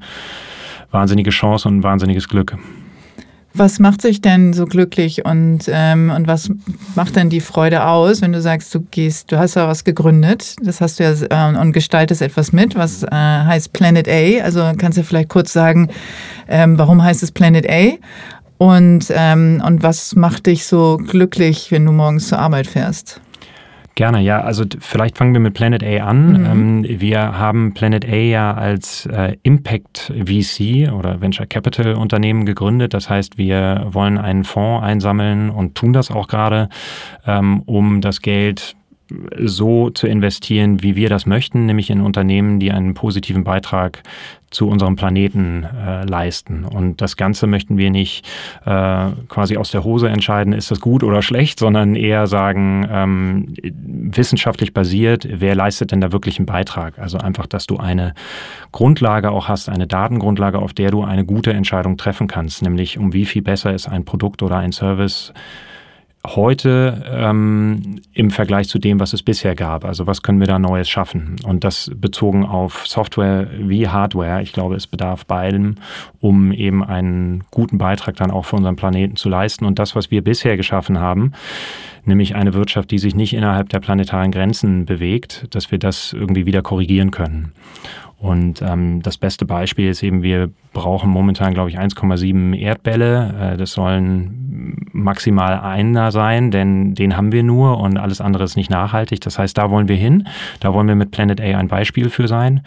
wahnsinnige 0.90 1.30
Chance 1.30 1.68
und 1.68 1.78
ein 1.78 1.82
wahnsinniges 1.82 2.28
Glück. 2.28 2.56
Was 3.52 3.80
macht 3.80 4.00
sich 4.00 4.20
denn 4.20 4.52
so 4.52 4.64
glücklich 4.64 5.24
und, 5.24 5.62
ähm, 5.66 6.12
und 6.14 6.28
was 6.28 6.50
macht 6.94 7.16
denn 7.16 7.30
die 7.30 7.40
Freude 7.40 7.84
aus, 7.84 8.22
wenn 8.22 8.32
du 8.32 8.40
sagst, 8.40 8.72
du 8.72 8.80
gehst, 8.80 9.32
du 9.32 9.38
hast 9.38 9.56
ja 9.56 9.66
was 9.66 9.82
gegründet, 9.82 10.54
das 10.62 10.80
hast 10.80 11.00
du 11.00 11.04
ja 11.04 11.50
äh, 11.50 11.58
und 11.58 11.72
gestaltest 11.72 12.22
etwas 12.22 12.52
mit, 12.52 12.76
was 12.76 13.02
äh, 13.02 13.10
heißt 13.10 13.72
Planet 13.72 14.08
A. 14.08 14.44
Also 14.44 14.70
kannst 14.78 14.98
du 14.98 15.02
vielleicht 15.02 15.30
kurz 15.30 15.52
sagen, 15.52 15.88
ähm, 16.48 16.78
warum 16.78 17.02
heißt 17.02 17.24
es 17.24 17.32
Planet 17.32 17.68
A? 17.68 17.98
Und, 18.60 19.06
ähm, 19.08 19.62
und 19.66 19.82
was 19.82 20.14
macht 20.16 20.44
dich 20.44 20.66
so 20.66 20.98
glücklich, 20.98 21.72
wenn 21.72 21.86
du 21.86 21.92
morgens 21.92 22.28
zur 22.28 22.40
Arbeit 22.40 22.66
fährst? 22.66 23.18
Gerne, 23.94 24.20
ja. 24.20 24.42
Also 24.42 24.64
vielleicht 24.80 25.16
fangen 25.16 25.32
wir 25.32 25.40
mit 25.40 25.54
Planet 25.54 25.82
A 25.82 26.04
an. 26.04 26.32
Mhm. 26.32 26.46
Ähm, 26.46 27.00
wir 27.00 27.38
haben 27.38 27.72
Planet 27.72 28.04
A 28.04 28.16
ja 28.16 28.52
als 28.52 29.06
äh, 29.06 29.38
Impact 29.44 30.12
VC 30.14 30.92
oder 30.92 31.22
Venture 31.22 31.46
Capital 31.46 31.94
Unternehmen 31.94 32.44
gegründet. 32.44 32.92
Das 32.92 33.08
heißt, 33.08 33.38
wir 33.38 33.86
wollen 33.92 34.18
einen 34.18 34.44
Fonds 34.44 34.84
einsammeln 34.84 35.48
und 35.48 35.74
tun 35.74 35.94
das 35.94 36.10
auch 36.10 36.28
gerade, 36.28 36.68
ähm, 37.26 37.62
um 37.64 38.02
das 38.02 38.20
Geld 38.20 38.76
so 39.38 39.90
zu 39.90 40.06
investieren, 40.06 40.82
wie 40.82 40.96
wir 40.96 41.08
das 41.08 41.24
möchten, 41.24 41.66
nämlich 41.66 41.90
in 41.90 42.00
Unternehmen, 42.00 42.60
die 42.60 42.72
einen 42.72 42.92
positiven 42.92 43.44
Beitrag 43.44 44.02
zu 44.50 44.68
unserem 44.68 44.96
Planeten 44.96 45.64
äh, 45.64 46.04
leisten. 46.04 46.64
Und 46.64 47.00
das 47.00 47.16
Ganze 47.16 47.46
möchten 47.46 47.78
wir 47.78 47.90
nicht 47.90 48.26
äh, 48.64 49.06
quasi 49.28 49.56
aus 49.56 49.70
der 49.70 49.84
Hose 49.84 50.08
entscheiden, 50.08 50.52
ist 50.52 50.70
das 50.70 50.80
gut 50.80 51.04
oder 51.04 51.22
schlecht, 51.22 51.58
sondern 51.58 51.94
eher 51.94 52.26
sagen, 52.26 52.86
ähm, 52.90 53.54
wissenschaftlich 53.62 54.74
basiert, 54.74 55.26
wer 55.30 55.54
leistet 55.54 55.92
denn 55.92 56.00
da 56.00 56.12
wirklich 56.12 56.38
einen 56.38 56.46
Beitrag? 56.46 56.98
Also 56.98 57.18
einfach, 57.18 57.46
dass 57.46 57.66
du 57.66 57.76
eine 57.76 58.14
Grundlage 58.72 59.30
auch 59.30 59.48
hast, 59.48 59.68
eine 59.68 59.86
Datengrundlage, 59.86 60.58
auf 60.58 60.72
der 60.72 60.90
du 60.90 61.04
eine 61.04 61.24
gute 61.24 61.52
Entscheidung 61.52 61.96
treffen 61.96 62.26
kannst, 62.26 62.62
nämlich 62.62 62.98
um 62.98 63.12
wie 63.12 63.26
viel 63.26 63.42
besser 63.42 63.72
ist 63.72 63.88
ein 63.88 64.04
Produkt 64.04 64.42
oder 64.42 64.56
ein 64.56 64.72
Service 64.72 65.32
heute 66.26 67.02
ähm, 67.10 68.00
im 68.12 68.30
Vergleich 68.30 68.68
zu 68.68 68.78
dem, 68.78 69.00
was 69.00 69.12
es 69.12 69.22
bisher 69.22 69.54
gab. 69.54 69.84
Also 69.84 70.06
was 70.06 70.22
können 70.22 70.38
wir 70.40 70.46
da 70.46 70.58
Neues 70.58 70.88
schaffen? 70.88 71.36
Und 71.44 71.64
das 71.64 71.90
bezogen 71.94 72.44
auf 72.44 72.86
Software 72.86 73.48
wie 73.58 73.88
Hardware. 73.88 74.42
Ich 74.42 74.52
glaube, 74.52 74.74
es 74.74 74.86
bedarf 74.86 75.24
beidem, 75.24 75.76
um 76.20 76.52
eben 76.52 76.84
einen 76.84 77.44
guten 77.50 77.78
Beitrag 77.78 78.16
dann 78.16 78.30
auch 78.30 78.44
für 78.44 78.56
unseren 78.56 78.76
Planeten 78.76 79.16
zu 79.16 79.28
leisten. 79.28 79.64
Und 79.64 79.78
das, 79.78 79.96
was 79.96 80.10
wir 80.10 80.22
bisher 80.22 80.56
geschaffen 80.58 80.98
haben, 80.98 81.32
nämlich 82.04 82.34
eine 82.34 82.52
Wirtschaft, 82.54 82.90
die 82.90 82.98
sich 82.98 83.14
nicht 83.14 83.32
innerhalb 83.32 83.70
der 83.70 83.80
planetaren 83.80 84.30
Grenzen 84.30 84.84
bewegt, 84.84 85.46
dass 85.50 85.70
wir 85.70 85.78
das 85.78 86.12
irgendwie 86.12 86.44
wieder 86.44 86.62
korrigieren 86.62 87.10
können. 87.10 87.52
Und 88.20 88.60
ähm, 88.60 89.00
das 89.00 89.16
beste 89.16 89.46
Beispiel 89.46 89.88
ist 89.88 90.02
eben, 90.02 90.22
wir 90.22 90.50
brauchen 90.74 91.10
momentan, 91.10 91.54
glaube 91.54 91.70
ich, 91.70 91.78
1,7 91.78 92.54
Erdbälle. 92.54 93.54
Äh, 93.54 93.56
das 93.56 93.72
sollen 93.72 94.86
maximal 94.92 95.58
einer 95.60 96.12
sein, 96.12 96.50
denn 96.50 96.94
den 96.94 97.16
haben 97.16 97.32
wir 97.32 97.42
nur 97.42 97.78
und 97.78 97.96
alles 97.96 98.20
andere 98.20 98.44
ist 98.44 98.56
nicht 98.56 98.70
nachhaltig. 98.70 99.22
Das 99.22 99.38
heißt, 99.38 99.56
da 99.56 99.70
wollen 99.70 99.88
wir 99.88 99.96
hin. 99.96 100.28
Da 100.60 100.74
wollen 100.74 100.86
wir 100.86 100.94
mit 100.94 101.12
Planet 101.12 101.40
A 101.40 101.58
ein 101.58 101.68
Beispiel 101.68 102.10
für 102.10 102.28
sein. 102.28 102.62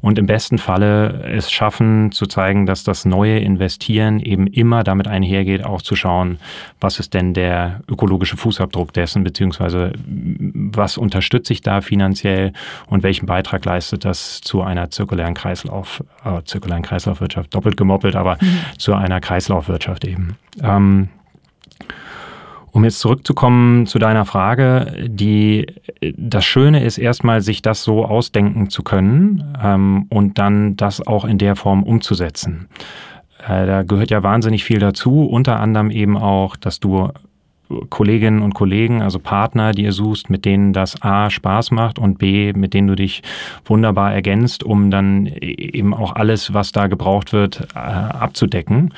Und 0.00 0.18
im 0.18 0.26
besten 0.26 0.58
Falle 0.58 1.22
es 1.22 1.52
schaffen, 1.52 2.10
zu 2.10 2.26
zeigen, 2.26 2.66
dass 2.66 2.82
das 2.82 3.04
neue 3.04 3.38
Investieren 3.38 4.18
eben 4.18 4.48
immer 4.48 4.82
damit 4.82 5.06
einhergeht, 5.06 5.64
auch 5.64 5.82
zu 5.82 5.94
schauen, 5.94 6.38
was 6.80 6.98
ist 6.98 7.14
denn 7.14 7.32
der 7.32 7.80
ökologische 7.88 8.36
Fußabdruck 8.36 8.92
dessen, 8.92 9.22
beziehungsweise 9.22 9.92
was 10.06 10.98
unterstütze 10.98 11.52
ich 11.52 11.60
da 11.60 11.80
finanziell 11.80 12.52
und 12.88 13.04
welchen 13.04 13.26
Beitrag 13.26 13.64
leistet 13.64 14.04
das 14.04 14.40
zu 14.40 14.62
einer 14.62 14.90
zirkulären 14.96 15.34
Kreislauf, 15.34 16.02
äh, 16.24 16.42
zirkulären 16.44 16.82
Kreislaufwirtschaft, 16.82 17.54
doppelt 17.54 17.76
gemoppelt, 17.76 18.16
aber 18.16 18.38
mhm. 18.40 18.58
zu 18.78 18.94
einer 18.94 19.20
Kreislaufwirtschaft 19.20 20.04
eben. 20.04 20.36
Ähm, 20.62 21.08
um 22.72 22.84
jetzt 22.84 22.98
zurückzukommen 22.98 23.86
zu 23.86 23.98
deiner 23.98 24.26
Frage, 24.26 25.06
die, 25.06 25.66
das 26.14 26.44
Schöne 26.44 26.84
ist 26.84 26.98
erstmal, 26.98 27.40
sich 27.40 27.62
das 27.62 27.82
so 27.82 28.04
ausdenken 28.04 28.68
zu 28.68 28.82
können 28.82 29.56
ähm, 29.62 30.06
und 30.10 30.38
dann 30.38 30.76
das 30.76 31.06
auch 31.06 31.24
in 31.24 31.38
der 31.38 31.56
Form 31.56 31.82
umzusetzen. 31.82 32.68
Äh, 33.46 33.66
da 33.66 33.82
gehört 33.82 34.10
ja 34.10 34.22
wahnsinnig 34.22 34.64
viel 34.64 34.78
dazu, 34.78 35.24
unter 35.24 35.60
anderem 35.60 35.90
eben 35.90 36.18
auch, 36.18 36.56
dass 36.56 36.80
du 36.80 37.10
Kolleginnen 37.90 38.42
und 38.42 38.54
Kollegen, 38.54 39.02
also 39.02 39.18
Partner, 39.18 39.72
die 39.72 39.84
ihr 39.84 39.92
suchst, 39.92 40.30
mit 40.30 40.44
denen 40.44 40.72
das 40.72 41.02
A 41.02 41.30
Spaß 41.30 41.70
macht 41.70 41.98
und 41.98 42.18
B, 42.18 42.52
mit 42.52 42.74
denen 42.74 42.88
du 42.88 42.94
dich 42.94 43.22
wunderbar 43.64 44.12
ergänzt, 44.14 44.62
um 44.62 44.90
dann 44.90 45.26
eben 45.26 45.94
auch 45.94 46.14
alles, 46.14 46.54
was 46.54 46.72
da 46.72 46.86
gebraucht 46.86 47.32
wird, 47.32 47.68
äh, 47.74 47.78
abzudecken. 47.78 48.94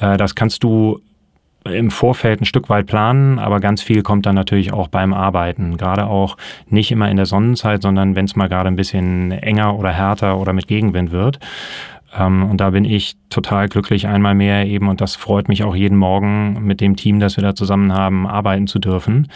Äh, 0.00 0.16
das 0.16 0.34
kannst 0.34 0.64
du 0.64 1.00
im 1.64 1.90
Vorfeld 1.90 2.40
ein 2.40 2.46
Stück 2.46 2.68
weit 2.68 2.86
planen, 2.86 3.38
aber 3.38 3.60
ganz 3.60 3.82
viel 3.82 4.02
kommt 4.02 4.24
dann 4.26 4.34
natürlich 4.34 4.72
auch 4.72 4.88
beim 4.88 5.12
Arbeiten. 5.12 5.76
Gerade 5.76 6.06
auch 6.06 6.36
nicht 6.68 6.90
immer 6.90 7.10
in 7.10 7.16
der 7.16 7.26
Sonnenzeit, 7.26 7.82
sondern 7.82 8.16
wenn 8.16 8.24
es 8.24 8.34
mal 8.34 8.48
gerade 8.48 8.68
ein 8.68 8.76
bisschen 8.76 9.30
enger 9.30 9.78
oder 9.78 9.92
härter 9.92 10.38
oder 10.38 10.52
mit 10.52 10.68
Gegenwind 10.68 11.12
wird. 11.12 11.38
Ähm, 12.16 12.48
und 12.50 12.60
da 12.60 12.70
bin 12.70 12.84
ich 12.84 13.16
total 13.28 13.68
glücklich 13.68 14.06
einmal 14.06 14.34
mehr 14.34 14.66
eben 14.66 14.88
und 14.88 15.00
das 15.00 15.16
freut 15.16 15.48
mich 15.48 15.62
auch 15.62 15.76
jeden 15.76 15.96
Morgen 15.96 16.64
mit 16.64 16.80
dem 16.80 16.96
Team, 16.96 17.20
das 17.20 17.36
wir 17.36 17.42
da 17.42 17.54
zusammen 17.54 17.92
haben, 17.92 18.26
arbeiten 18.26 18.66
zu 18.66 18.78
dürfen. 18.78 19.28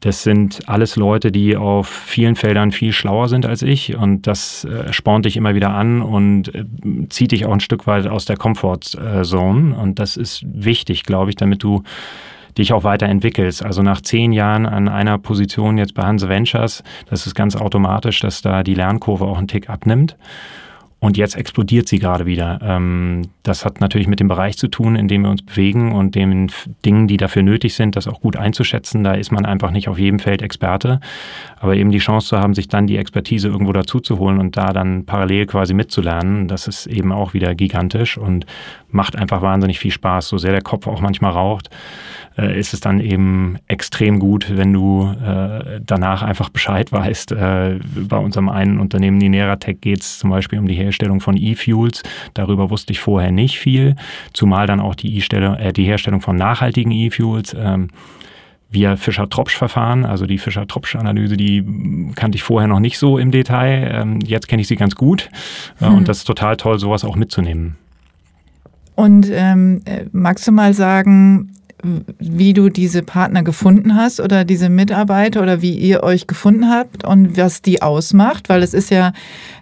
Das 0.00 0.22
sind 0.22 0.66
alles 0.66 0.96
Leute, 0.96 1.30
die 1.30 1.58
auf 1.58 1.86
vielen 1.86 2.34
Feldern 2.34 2.72
viel 2.72 2.92
schlauer 2.92 3.28
sind 3.28 3.44
als 3.44 3.60
ich 3.60 3.96
und 3.96 4.26
das 4.26 4.64
äh, 4.64 4.92
spornt 4.94 5.26
dich 5.26 5.36
immer 5.36 5.54
wieder 5.54 5.74
an 5.74 6.00
und 6.00 6.54
äh, 6.54 6.64
zieht 7.10 7.32
dich 7.32 7.44
auch 7.44 7.52
ein 7.52 7.60
Stück 7.60 7.86
weit 7.86 8.06
aus 8.06 8.24
der 8.24 8.38
Comfortzone 8.38 9.76
und 9.76 9.98
das 9.98 10.16
ist 10.16 10.42
wichtig, 10.46 11.02
glaube 11.04 11.30
ich, 11.30 11.36
damit 11.36 11.62
du 11.62 11.82
dich 12.56 12.72
auch 12.72 12.82
weiterentwickelst. 12.82 13.62
Also 13.62 13.82
nach 13.82 14.00
zehn 14.00 14.32
Jahren 14.32 14.64
an 14.64 14.88
einer 14.88 15.18
Position 15.18 15.76
jetzt 15.76 15.94
bei 15.94 16.02
Hanse 16.02 16.30
Ventures, 16.30 16.82
das 17.10 17.26
ist 17.26 17.34
ganz 17.34 17.54
automatisch, 17.54 18.20
dass 18.20 18.40
da 18.40 18.62
die 18.62 18.74
Lernkurve 18.74 19.26
auch 19.26 19.38
einen 19.38 19.48
Tick 19.48 19.68
abnimmt. 19.68 20.16
Und 21.00 21.16
jetzt 21.16 21.34
explodiert 21.34 21.88
sie 21.88 21.98
gerade 21.98 22.26
wieder. 22.26 22.60
Ähm, 22.62 23.30
das 23.42 23.64
hat 23.64 23.80
natürlich 23.80 24.06
mit 24.06 24.20
dem 24.20 24.28
Bereich 24.28 24.58
zu 24.58 24.68
tun, 24.68 24.96
in 24.96 25.08
dem 25.08 25.22
wir 25.22 25.30
uns 25.30 25.42
bewegen 25.42 25.92
und 25.92 26.14
den 26.14 26.52
Dingen, 26.84 27.08
die 27.08 27.16
dafür 27.16 27.42
nötig 27.42 27.74
sind, 27.74 27.96
das 27.96 28.06
auch 28.06 28.20
gut 28.20 28.36
einzuschätzen. 28.36 29.02
Da 29.02 29.14
ist 29.14 29.32
man 29.32 29.46
einfach 29.46 29.70
nicht 29.70 29.88
auf 29.88 29.98
jedem 29.98 30.18
Feld 30.18 30.42
Experte. 30.42 31.00
Aber 31.58 31.74
eben 31.74 31.90
die 31.90 31.98
Chance 31.98 32.28
zu 32.28 32.38
haben, 32.38 32.52
sich 32.52 32.68
dann 32.68 32.86
die 32.86 32.98
Expertise 32.98 33.48
irgendwo 33.48 33.72
dazu 33.72 34.00
zu 34.00 34.18
holen 34.18 34.38
und 34.38 34.58
da 34.58 34.74
dann 34.74 35.06
parallel 35.06 35.46
quasi 35.46 35.72
mitzulernen, 35.72 36.48
das 36.48 36.68
ist 36.68 36.86
eben 36.86 37.12
auch 37.12 37.32
wieder 37.32 37.54
gigantisch 37.54 38.18
und 38.18 38.44
macht 38.90 39.16
einfach 39.16 39.40
wahnsinnig 39.40 39.78
viel 39.78 39.92
Spaß. 39.92 40.28
So 40.28 40.36
sehr 40.36 40.52
der 40.52 40.62
Kopf 40.62 40.86
auch 40.86 41.00
manchmal 41.00 41.32
raucht, 41.32 41.70
äh, 42.38 42.58
ist 42.58 42.74
es 42.74 42.80
dann 42.80 43.00
eben 43.00 43.58
extrem 43.66 44.18
gut, 44.18 44.56
wenn 44.56 44.72
du 44.72 45.12
äh, 45.24 45.80
danach 45.84 46.22
einfach 46.22 46.48
Bescheid 46.48 46.92
weißt. 46.92 47.32
Äh, 47.32 47.80
bei 48.08 48.16
unserem 48.16 48.48
einen 48.48 48.78
Unternehmen 48.78 49.18
Nineratech 49.18 49.80
geht 49.80 50.00
es 50.00 50.18
zum 50.18 50.30
Beispiel 50.30 50.58
um 50.58 50.68
die 50.68 50.74
Herstellung 50.74 51.20
von 51.20 51.36
E-Fuels. 51.36 52.02
Darüber 52.34 52.70
wusste 52.70 52.92
ich 52.92 53.00
vorher 53.00 53.32
nicht 53.32 53.58
viel, 53.58 53.96
zumal 54.32 54.66
dann 54.66 54.80
auch 54.80 54.94
die, 54.94 55.16
e 55.16 55.72
die 55.72 55.84
Herstellung 55.84 56.20
von 56.20 56.36
nachhaltigen 56.36 56.92
E-Fuels. 56.92 57.54
Ähm, 57.58 57.88
via 58.72 58.96
Fischer-Tropsch-Verfahren. 58.96 60.04
Also 60.04 60.26
die 60.26 60.38
Fischer-Tropsch-Analyse, 60.38 61.36
die 61.36 62.12
kannte 62.14 62.36
ich 62.36 62.44
vorher 62.44 62.68
noch 62.68 62.78
nicht 62.78 62.98
so 62.98 63.18
im 63.18 63.32
Detail. 63.32 63.90
Ähm, 63.92 64.20
jetzt 64.24 64.46
kenne 64.46 64.62
ich 64.62 64.68
sie 64.68 64.76
ganz 64.76 64.94
gut. 64.94 65.28
Hm. 65.78 65.94
Und 65.94 66.08
das 66.08 66.18
ist 66.18 66.24
total 66.24 66.56
toll, 66.56 66.78
sowas 66.78 67.04
auch 67.04 67.16
mitzunehmen. 67.16 67.76
Und 68.94 69.28
ähm, 69.32 69.82
magst 70.12 70.46
du 70.46 70.52
mal 70.52 70.72
sagen, 70.72 71.52
wie 71.82 72.52
du 72.52 72.68
diese 72.68 73.02
Partner 73.02 73.42
gefunden 73.42 73.96
hast 73.96 74.20
oder 74.20 74.44
diese 74.44 74.68
Mitarbeiter 74.68 75.42
oder 75.42 75.62
wie 75.62 75.74
ihr 75.74 76.02
euch 76.02 76.26
gefunden 76.26 76.68
habt 76.70 77.04
und 77.04 77.36
was 77.36 77.62
die 77.62 77.82
ausmacht, 77.82 78.48
weil 78.48 78.62
es 78.62 78.74
ist 78.74 78.90
ja 78.90 79.12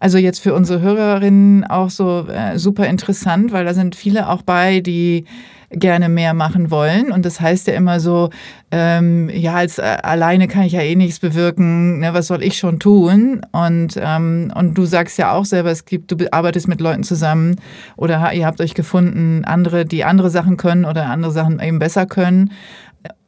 also 0.00 0.18
jetzt 0.18 0.40
für 0.40 0.54
unsere 0.54 0.80
Hörerinnen 0.80 1.64
auch 1.64 1.90
so 1.90 2.26
äh, 2.28 2.58
super 2.58 2.86
interessant, 2.86 3.52
weil 3.52 3.64
da 3.64 3.74
sind 3.74 3.94
viele 3.94 4.28
auch 4.28 4.42
bei, 4.42 4.80
die 4.80 5.24
gerne 5.70 6.08
mehr 6.08 6.34
machen 6.34 6.70
wollen. 6.70 7.12
Und 7.12 7.24
das 7.24 7.40
heißt 7.40 7.66
ja 7.66 7.74
immer 7.74 8.00
so, 8.00 8.30
ähm, 8.70 9.28
ja, 9.30 9.54
als 9.54 9.78
äh, 9.78 9.98
alleine 10.02 10.48
kann 10.48 10.62
ich 10.62 10.72
ja 10.72 10.80
eh 10.80 10.96
nichts 10.96 11.18
bewirken, 11.18 12.00
ne, 12.00 12.14
was 12.14 12.26
soll 12.26 12.42
ich 12.42 12.56
schon 12.58 12.78
tun? 12.78 13.42
Und, 13.52 13.98
ähm, 14.00 14.52
und 14.54 14.74
du 14.74 14.84
sagst 14.84 15.18
ja 15.18 15.32
auch 15.32 15.44
selber, 15.44 15.70
es 15.70 15.84
gibt, 15.84 16.10
du 16.10 16.16
arbeitest 16.32 16.68
mit 16.68 16.80
Leuten 16.80 17.02
zusammen 17.02 17.56
oder 17.96 18.32
ihr 18.32 18.46
habt 18.46 18.60
euch 18.60 18.74
gefunden, 18.74 19.44
andere, 19.44 19.84
die 19.84 20.04
andere 20.04 20.30
Sachen 20.30 20.56
können 20.56 20.84
oder 20.84 21.06
andere 21.06 21.32
Sachen 21.32 21.60
eben 21.60 21.78
besser 21.78 22.06
können 22.06 22.50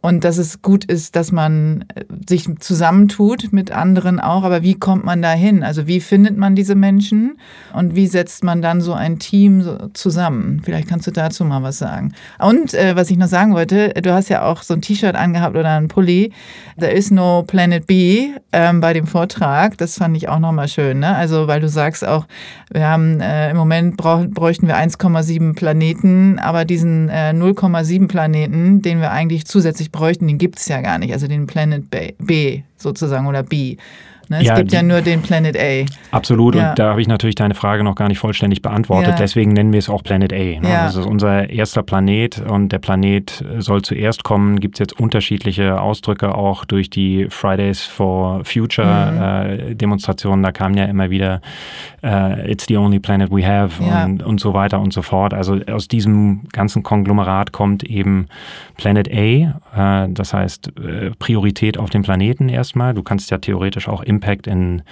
und 0.03 0.25
dass 0.25 0.39
es 0.39 0.63
gut 0.63 0.85
ist, 0.85 1.15
dass 1.15 1.31
man 1.31 1.85
äh, 1.95 2.05
sich 2.29 2.47
zusammentut 2.61 3.53
mit 3.53 3.71
anderen 3.71 4.19
auch. 4.19 4.45
Aber 4.45 4.63
wie 4.63 4.75
kommt 4.75 5.05
man 5.05 5.21
da 5.21 5.33
hin? 5.33 5.63
Also 5.63 5.87
wie 5.87 6.01
findet 6.01 6.39
man 6.39 6.55
diese 6.55 6.75
Menschen 6.75 7.39
und 7.75 7.95
wie 7.95 8.07
setzt 8.07 8.43
man 8.43 8.63
dann 8.63 8.81
so 8.81 8.95
ein 8.95 9.19
Team 9.19 9.91
zusammen? 9.93 10.63
Vielleicht 10.65 10.89
kannst 10.89 11.07
du 11.07 11.11
dazu 11.11 11.45
mal 11.45 11.63
was 11.63 11.79
sagen. 11.79 12.13
Und 12.39 12.73
äh, 12.73 12.97
was 12.97 13.11
ich 13.11 13.19
noch 13.19 13.27
sagen 13.27 13.53
wollte, 13.53 13.91
du 13.91 14.13
hast 14.15 14.31
ja 14.31 14.43
auch 14.45 14.63
so 14.63 14.75
ein 14.75 14.81
T-Shirt 14.81 15.17
angehabt 15.17 15.57
oder 15.57 15.77
ein 15.77 15.89
Pulli. 15.89 16.33
There 16.79 16.93
is 16.93 17.11
no 17.11 17.43
Planet 17.47 17.87
B 17.87 18.31
ähm, 18.53 18.81
bei 18.81 18.95
dem 18.95 19.07
Vortrag. 19.07 19.77
Das 19.77 19.99
fand 19.99 20.17
ich 20.17 20.29
auch 20.29 20.39
nochmal 20.39 20.69
schön. 20.69 21.01
Ne? 21.01 21.15
Also 21.15 21.47
weil 21.47 21.61
du 21.61 21.69
sagst 21.69 22.07
auch, 22.07 22.27
wir 22.73 22.87
haben 22.87 23.21
äh, 23.21 23.51
im 23.51 23.57
Moment 23.57 23.99
brauch, 23.99 24.25
bräuchten 24.27 24.67
wir 24.67 24.77
1,7 24.77 25.55
Planeten, 25.55 26.39
aber 26.39 26.65
diesen 26.65 27.11
äh, 27.11 27.33
0,7 27.35 28.09
Planeten, 28.09 28.81
den 28.81 29.01
wir 29.01 29.11
eigentlich 29.11 29.45
zusätzlich 29.45 29.90
bräuchten, 29.93 30.27
den 30.27 30.39
gibt 30.39 30.59
es 30.59 30.69
ja 30.69 30.81
gar 30.81 30.99
nicht. 30.99 31.13
Also 31.13 31.27
den 31.27 31.47
Planet 31.47 31.91
B, 31.91 32.13
B 32.19 32.63
sozusagen 32.77 33.27
oder 33.27 33.43
B. 33.43 33.77
Ne? 34.31 34.39
Es 34.39 34.47
ja, 34.47 34.57
gibt 34.57 34.73
ja 34.73 34.83
nur 34.83 35.01
den 35.01 35.23
Planet 35.23 35.57
A. 35.59 35.85
Absolut, 36.17 36.55
ja. 36.55 36.71
und 36.71 36.79
da 36.79 36.91
habe 36.91 37.01
ich 37.01 37.09
natürlich 37.09 37.35
deine 37.35 37.55
Frage 37.55 37.83
noch 37.83 37.97
gar 37.97 38.07
nicht 38.07 38.21
vollständig 38.21 38.63
beantwortet. 38.63 39.11
Ja. 39.11 39.17
Deswegen 39.17 39.53
nennen 39.53 39.73
wir 39.73 39.81
es 39.81 39.89
auch 39.89 40.05
Planet 40.05 40.33
A. 40.33 40.37
Ne? 40.37 40.61
Das 40.63 40.95
ist 40.95 41.05
unser 41.05 41.51
erster 41.51 41.83
Planet 41.83 42.41
und 42.49 42.71
der 42.71 42.79
Planet 42.79 43.45
soll 43.59 43.83
zuerst 43.83 44.23
kommen. 44.23 44.61
Gibt 44.61 44.77
es 44.77 44.79
jetzt 44.79 45.01
unterschiedliche 45.01 45.81
Ausdrücke 45.81 46.35
auch 46.35 46.65
durch 46.65 46.91
die 46.91 47.27
Fridays 47.29 47.83
for 47.83 48.45
Future 48.45 49.11
mhm. 49.11 49.71
äh, 49.71 49.75
Demonstrationen. 49.75 50.45
Da 50.45 50.53
kamen 50.53 50.77
ja 50.77 50.85
immer 50.85 51.11
wieder 51.11 51.41
uh, 52.05 52.35
It's 52.47 52.67
the 52.69 52.77
only 52.77 53.01
planet 53.01 53.31
we 53.33 53.45
have 53.45 53.83
und, 53.83 54.23
und 54.23 54.41
so 54.41 54.55
weiter 54.55 54.81
und 54.81 54.93
so 54.93 55.03
fort. 55.03 55.35
Also 55.35 55.59
aus 55.71 55.89
diesem 55.89 56.43
ganzen 56.53 56.85
Konglomerat 56.85 57.51
kommt 57.51 57.83
eben 57.83 58.29
Planet 58.77 59.11
A, 59.13 60.05
äh, 60.05 60.09
das 60.11 60.33
heißt 60.33 60.73
äh, 60.79 61.11
Priorität 61.19 61.79
auf 61.79 61.91
dem 61.91 62.03
Planeten 62.03 62.49
erstmal. 62.49 62.95
Du 62.95 63.03
kannst 63.03 63.31
ja 63.31 63.39
theoretisch 63.39 63.89
auch 63.89 64.05
Impact 64.21 64.47
in 64.47 64.83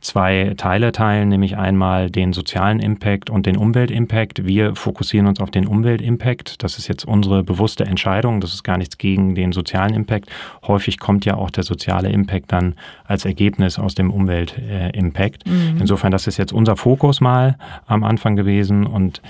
zwei 0.00 0.54
Teile 0.56 0.90
teilen, 0.90 1.28
nämlich 1.28 1.56
einmal 1.56 2.10
den 2.10 2.32
sozialen 2.32 2.80
Impact 2.80 3.30
und 3.30 3.46
den 3.46 3.56
Umweltimpact. 3.56 4.44
Wir 4.44 4.74
fokussieren 4.74 5.28
uns 5.28 5.40
auf 5.40 5.52
den 5.52 5.68
Umweltimpact. 5.68 6.64
Das 6.64 6.78
ist 6.78 6.88
jetzt 6.88 7.04
unsere 7.04 7.44
bewusste 7.44 7.84
Entscheidung. 7.84 8.40
Das 8.40 8.52
ist 8.52 8.64
gar 8.64 8.78
nichts 8.78 8.98
gegen 8.98 9.36
den 9.36 9.52
sozialen 9.52 9.94
Impact. 9.94 10.26
Häufig 10.66 10.98
kommt 10.98 11.24
ja 11.24 11.36
auch 11.36 11.50
der 11.50 11.62
soziale 11.62 12.08
Impact 12.08 12.50
dann 12.50 12.74
als 13.04 13.24
Ergebnis 13.24 13.78
aus 13.78 13.94
dem 13.94 14.10
Umweltimpact. 14.10 15.46
Mhm. 15.46 15.76
Insofern, 15.78 16.10
das 16.10 16.26
ist 16.26 16.38
jetzt 16.38 16.52
unser 16.52 16.74
Fokus 16.74 17.20
mal 17.20 17.56
am 17.86 18.02
Anfang 18.02 18.34
gewesen 18.34 18.84
und 18.84 19.22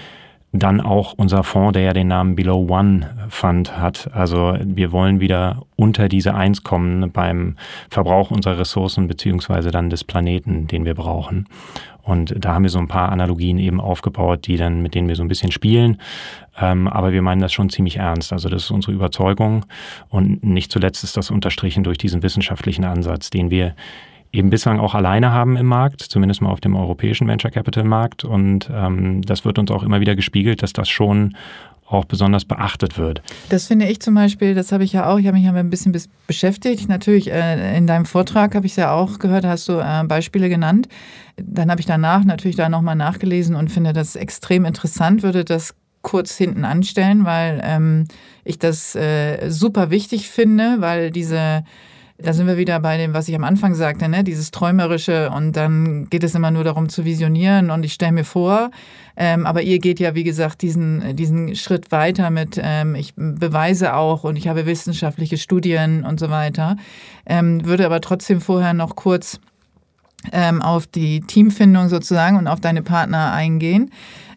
dann 0.53 0.83
auch 0.83 1.15
unser 1.15 1.45
Fonds, 1.45 1.73
der 1.73 1.83
ja 1.83 1.93
den 1.95 2.09
Namen 2.09 2.37
Below 2.37 2.67
One 2.71 3.09
Fund 3.31 3.79
hat. 3.79 4.11
Also 4.13 4.57
wir 4.63 4.93
wollen 4.93 5.19
wieder 5.19 5.63
unter 5.77 6.09
diese 6.09 6.35
Eins 6.35 6.63
kommen 6.63 7.11
beim 7.11 7.57
Verbrauch 7.89 8.31
unserer 8.31 8.59
Ressourcen 8.59 9.09
beziehungsweise 9.09 9.71
dann 9.71 9.89
des 9.89 10.05
Planeten, 10.05 10.67
den 10.67 10.85
wir 10.85 10.95
brauchen. 10.95 11.49
Und 12.03 12.35
da 12.37 12.55
haben 12.55 12.65
wir 12.65 12.71
so 12.71 12.81
ein 12.81 12.89
paar 12.89 13.11
Analogien 13.11 13.59
eben 13.59 13.81
aufgebaut, 13.81 14.47
die 14.47 14.57
dann, 14.57 14.83
mit 14.83 14.95
denen 14.95 15.09
wir 15.09 15.17
so 15.17 15.23
ein 15.23 15.29
bisschen 15.29 15.53
spielen. 15.53 15.99
Ähm, 16.61 16.89
aber 16.89 17.13
wir 17.13 17.23
meinen 17.23 17.41
das 17.41 17.53
schon 17.53 17.71
ziemlich 17.71 17.97
ernst. 17.97 18.33
Also 18.33 18.49
das 18.49 18.65
ist 18.65 18.71
unsere 18.71 18.93
Überzeugung. 18.93 19.65
Und 20.11 20.45
nicht 20.45 20.71
zuletzt 20.71 21.05
ist 21.05 21.17
das 21.17 21.31
unterstrichen 21.31 21.85
durch 21.85 21.99
diesen 21.99 22.23
wissenschaftlichen 22.23 22.85
Ansatz, 22.85 23.31
den 23.31 23.51
wir 23.51 23.75
eben 24.33 24.51
bislang 24.51 24.81
auch 24.81 24.95
alleine 24.95 25.31
haben 25.31 25.57
im 25.57 25.67
Markt, 25.67 26.01
zumindest 26.01 26.41
mal 26.41 26.51
auf 26.51 26.61
dem 26.61 26.75
europäischen 26.75 27.29
Venture 27.29 27.51
Capital 27.51 27.85
Markt. 27.85 28.25
Und 28.25 28.71
ähm, 28.73 29.23
das 29.23 29.45
wird 29.45 29.59
uns 29.59 29.71
auch 29.71 29.83
immer 29.83 30.01
wieder 30.01 30.17
gespiegelt, 30.17 30.63
dass 30.63 30.73
das 30.73 30.89
schon 30.89 31.37
auch 31.87 32.07
besonders 32.07 32.47
beachtet 32.47 32.97
wird. 32.97 33.23
Das 33.51 33.67
finde 33.67 33.87
ich 33.87 34.01
zum 34.01 34.15
Beispiel, 34.15 34.55
das 34.55 34.73
habe 34.73 34.83
ich 34.83 34.95
ja 34.95 35.07
auch, 35.11 35.19
ich 35.19 35.27
habe 35.27 35.37
mich 35.37 35.45
ja 35.45 35.53
ein 35.53 35.69
bisschen 35.69 35.95
beschäftigt. 36.27 36.89
Natürlich, 36.89 37.31
äh, 37.31 37.77
in 37.77 37.87
deinem 37.87 38.07
Vortrag 38.07 38.55
habe 38.55 38.65
ich 38.65 38.73
es 38.73 38.77
ja 38.77 38.93
auch 38.93 39.19
gehört, 39.19 39.45
hast 39.45 39.69
du 39.69 39.75
äh, 39.75 40.05
Beispiele 40.05 40.49
genannt. 40.49 40.89
Dann 41.37 41.71
habe 41.71 41.81
ich 41.81 41.87
danach 41.87 42.25
natürlich 42.25 42.57
da 42.57 42.71
nochmal 42.71 42.97
nachgelesen 42.97 43.55
und 43.55 43.71
finde 43.71 43.93
das 43.93 44.17
extrem 44.17 44.65
interessant, 44.65 45.23
würde 45.23 45.45
das 45.45 45.75
kurz 46.01 46.37
hinten 46.37 46.65
anstellen, 46.65 47.25
weil 47.25 47.61
ähm, 47.63 48.07
ich 48.45 48.59
das 48.59 48.95
äh, 48.95 49.51
super 49.51 49.91
wichtig 49.91 50.29
finde, 50.29 50.77
weil 50.79 51.11
diese 51.11 51.65
da 52.19 52.33
sind 52.33 52.47
wir 52.47 52.57
wieder 52.57 52.79
bei 52.81 52.97
dem, 52.97 53.15
was 53.15 53.29
ich 53.29 53.35
am 53.35 53.45
Anfang 53.45 53.75
sagte, 53.75 54.09
ne? 54.09 54.25
dieses 54.25 54.51
Träumerische 54.51 55.31
und 55.31 55.53
dann 55.57 56.09
geht 56.09 56.25
es 56.25 56.35
immer 56.35 56.51
nur 56.51 56.65
darum 56.65 56.89
zu 56.89 57.05
visionieren 57.05 57.71
und 57.71 57.85
ich 57.85 57.93
stelle 57.93 58.13
mir 58.13 58.25
vor, 58.25 58.71
ähm, 59.17 59.47
aber 59.47 59.63
ihr 59.63 59.79
geht 59.79 60.01
ja, 60.01 60.15
wie 60.15 60.25
gesagt, 60.25 60.63
diesen, 60.63 61.17
diesen 61.17 61.55
Schritt 61.57 61.91
weiter 61.91 62.31
mit, 62.31 62.61
ähm, 62.63 62.95
ich 62.95 63.15
beweise 63.17 63.95
auch 63.95 64.25
und 64.25 64.37
ich 64.37 64.49
habe 64.49 64.67
wissenschaftliche 64.67 65.37
Studien 65.37 66.05
und 66.05 66.21
so 66.21 66.31
weiter, 66.31 66.77
ähm, 67.27 67.65
würde 67.65 67.87
aber 67.87 68.01
trotzdem 68.01 68.41
vorher 68.41 68.75
noch 68.75 68.97
kurz 68.97 69.41
ähm, 70.31 70.63
auf 70.63 70.87
die 70.87 71.21
Teamfindung 71.21 71.89
sozusagen 71.89 72.37
und 72.37 72.47
auf 72.47 72.61
deine 72.61 72.83
Partner 72.83 73.33
eingehen. 73.33 73.91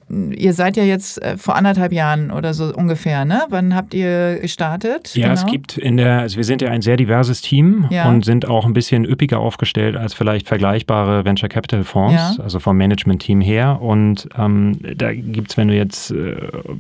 Ihr 0.07 0.53
seid 0.53 0.77
ja 0.77 0.83
jetzt 0.83 1.19
äh, 1.24 1.35
vor 1.35 1.55
anderthalb 1.55 1.91
Jahren 1.91 2.29
oder 2.29 2.53
so 2.53 2.71
ungefähr, 2.71 3.25
ne? 3.25 3.41
Wann 3.50 3.75
habt 3.75 3.95
ihr 3.95 4.39
gestartet? 4.39 5.15
Ja, 5.15 5.29
genau. 5.29 5.33
es 5.33 5.45
gibt 5.47 5.79
in 5.79 5.97
der, 5.97 6.19
also 6.19 6.38
wir 6.38 6.43
sind 6.43 6.62
ja 6.62 6.69
ein 6.69 6.83
sehr 6.83 6.95
diverses 6.95 7.41
Team 7.41 7.88
ja. 7.89 8.07
und 8.07 8.24
sind 8.24 8.47
auch 8.47 8.65
ein 8.65 8.74
bisschen 8.74 9.03
üppiger 9.03 9.39
aufgestellt 9.39 9.96
als 9.96 10.13
vielleicht 10.13 10.48
vergleichbare 10.48 11.25
Venture 11.25 11.50
Capital 11.50 11.83
Fonds, 11.83 12.37
ja. 12.37 12.44
also 12.44 12.59
vom 12.59 12.77
Management-Team 12.77 13.41
her. 13.41 13.81
Und 13.81 14.29
ähm, 14.37 14.77
da 14.96 15.11
gibt 15.11 15.50
es, 15.50 15.57
wenn 15.57 15.70
du 15.70 15.75
jetzt 15.75 16.11
äh, 16.11 16.35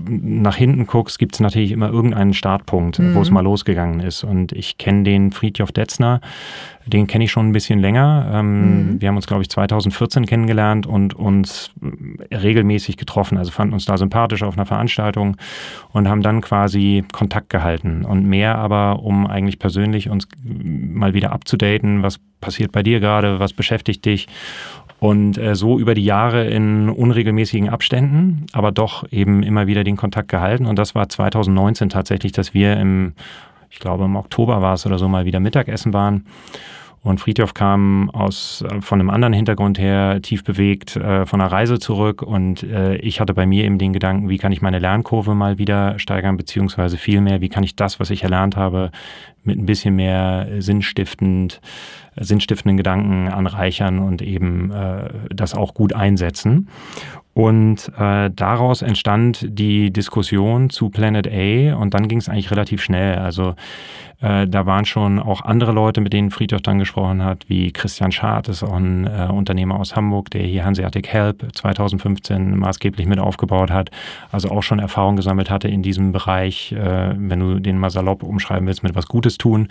nach 0.07 0.55
hinten 0.55 0.85
guckst, 0.85 1.17
gibt 1.17 1.33
es 1.33 1.39
natürlich 1.39 1.71
immer 1.71 1.89
irgendeinen 1.89 2.35
Startpunkt, 2.35 2.99
mhm. 2.99 3.15
wo 3.15 3.21
es 3.21 3.31
mal 3.31 3.41
losgegangen 3.41 4.01
ist. 4.01 4.23
Und 4.23 4.51
ich 4.51 4.77
kenne 4.77 5.01
den 5.01 5.31
Friedjof 5.31 5.71
Detzner 5.71 6.21
den 6.87 7.07
kenne 7.07 7.23
ich 7.23 7.31
schon 7.31 7.49
ein 7.49 7.51
bisschen 7.51 7.79
länger. 7.79 8.29
Ähm, 8.31 8.93
mhm. 8.93 9.01
Wir 9.01 9.09
haben 9.09 9.15
uns, 9.15 9.27
glaube 9.27 9.41
ich, 9.41 9.49
2014 9.49 10.25
kennengelernt 10.25 10.85
und 10.85 11.13
uns 11.13 11.71
regelmäßig 12.31 12.97
getroffen. 12.97 13.37
Also 13.37 13.51
fanden 13.51 13.73
uns 13.73 13.85
da 13.85 13.97
sympathisch 13.97 14.43
auf 14.43 14.55
einer 14.55 14.65
Veranstaltung 14.65 15.37
und 15.91 16.07
haben 16.07 16.21
dann 16.21 16.41
quasi 16.41 17.03
Kontakt 17.11 17.49
gehalten. 17.49 18.05
Und 18.05 18.25
mehr 18.25 18.57
aber, 18.57 19.03
um 19.03 19.25
eigentlich 19.25 19.57
persönlich 19.57 20.09
uns 20.09 20.27
mal 20.43 21.13
wieder 21.13 21.31
abzudaten, 21.31 22.03
was 22.03 22.19
passiert 22.39 22.71
bei 22.71 22.83
dir 22.83 22.99
gerade, 22.99 23.39
was 23.39 23.53
beschäftigt 23.53 24.05
dich. 24.05 24.27
Und 24.99 25.37
äh, 25.37 25.55
so 25.55 25.79
über 25.79 25.93
die 25.93 26.05
Jahre 26.05 26.45
in 26.47 26.89
unregelmäßigen 26.89 27.69
Abständen, 27.69 28.45
aber 28.53 28.71
doch 28.71 29.11
eben 29.11 29.43
immer 29.43 29.67
wieder 29.67 29.83
den 29.83 29.97
Kontakt 29.97 30.29
gehalten. 30.29 30.65
Und 30.65 30.77
das 30.77 30.95
war 30.95 31.09
2019 31.09 31.89
tatsächlich, 31.89 32.31
dass 32.31 32.53
wir 32.53 32.77
im, 32.77 33.13
ich 33.69 33.79
glaube 33.79 34.05
im 34.05 34.15
Oktober 34.15 34.61
war 34.61 34.75
es 34.75 34.85
oder 34.85 34.97
so, 34.97 35.09
mal 35.09 35.25
wieder 35.25 35.39
Mittagessen 35.39 35.93
waren. 35.93 36.25
Und 37.05 37.19
Friedhof 37.19 37.53
kam 37.53 38.09
aus, 38.09 38.63
äh, 38.67 38.81
von 38.81 38.99
einem 38.99 39.11
anderen 39.11 39.31
Hintergrund 39.31 39.77
her 39.77 40.23
tief 40.23 40.43
bewegt 40.43 40.95
äh, 40.95 41.27
von 41.27 41.39
einer 41.39 41.51
Reise 41.51 41.77
zurück 41.77 42.23
und 42.23 42.63
äh, 42.63 42.95
ich 42.95 43.19
hatte 43.19 43.35
bei 43.35 43.45
mir 43.45 43.63
eben 43.63 43.77
den 43.77 43.93
Gedanken, 43.93 44.27
wie 44.27 44.39
kann 44.39 44.51
ich 44.51 44.63
meine 44.63 44.79
Lernkurve 44.79 45.35
mal 45.35 45.59
wieder 45.59 45.99
steigern, 45.99 46.35
beziehungsweise 46.35 46.97
vielmehr, 46.97 47.41
wie 47.41 47.49
kann 47.49 47.63
ich 47.63 47.75
das, 47.75 47.99
was 47.99 48.09
ich 48.09 48.23
erlernt 48.23 48.55
habe, 48.55 48.89
mit 49.43 49.59
ein 49.59 49.67
bisschen 49.67 49.95
mehr 49.95 50.47
sinnstiftend, 50.57 51.61
sinnstiftenden 52.15 52.75
Gedanken 52.75 53.27
anreichern 53.27 53.99
und 53.99 54.23
eben 54.23 54.71
äh, 54.71 55.09
das 55.29 55.53
auch 55.53 55.75
gut 55.75 55.93
einsetzen. 55.93 56.69
Und 57.35 57.91
äh, 57.97 58.31
daraus 58.33 58.81
entstand 58.81 59.45
die 59.49 59.91
Diskussion 59.91 60.69
zu 60.69 60.89
Planet 60.89 61.27
A 61.27 61.75
und 61.75 61.93
dann 61.93 62.07
ging 62.07 62.19
es 62.19 62.29
eigentlich 62.29 62.49
relativ 62.49 62.81
schnell. 62.81 63.17
Also 63.17 63.55
äh, 64.21 64.47
da 64.47 64.65
waren 64.65 64.85
schon 64.85 65.19
auch 65.19 65.41
andere 65.41 65.73
Leute, 65.73 65.99
mit 65.99 66.13
denen 66.13 66.31
Friedhof 66.31 66.61
dann 66.61 66.79
gesprochen 66.79 67.21
hat, 67.21 67.49
wie 67.49 67.73
Christian 67.73 68.13
Schad, 68.13 68.47
ist 68.47 68.63
auch 68.63 68.77
ein 68.77 69.05
äh, 69.05 69.27
Unternehmer 69.29 69.77
aus 69.77 69.97
Hamburg, 69.97 70.31
der 70.31 70.43
hier 70.43 70.63
Hanseatic 70.63 71.09
Help 71.09 71.45
2015 71.53 72.57
maßgeblich 72.57 73.05
mit 73.05 73.19
aufgebaut 73.19 73.69
hat. 73.69 73.91
Also 74.31 74.49
auch 74.49 74.63
schon 74.63 74.79
Erfahrung 74.79 75.17
gesammelt 75.17 75.49
hatte 75.49 75.67
in 75.67 75.83
diesem 75.83 76.13
Bereich, 76.13 76.71
äh, 76.71 77.15
wenn 77.17 77.41
du 77.41 77.59
den 77.59 77.77
mal 77.77 77.89
salopp 77.89 78.23
umschreiben 78.23 78.65
willst, 78.65 78.81
mit 78.81 78.95
was 78.95 79.07
Gutes 79.07 79.37
tun. 79.37 79.67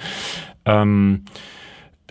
Ähm, 0.66 1.24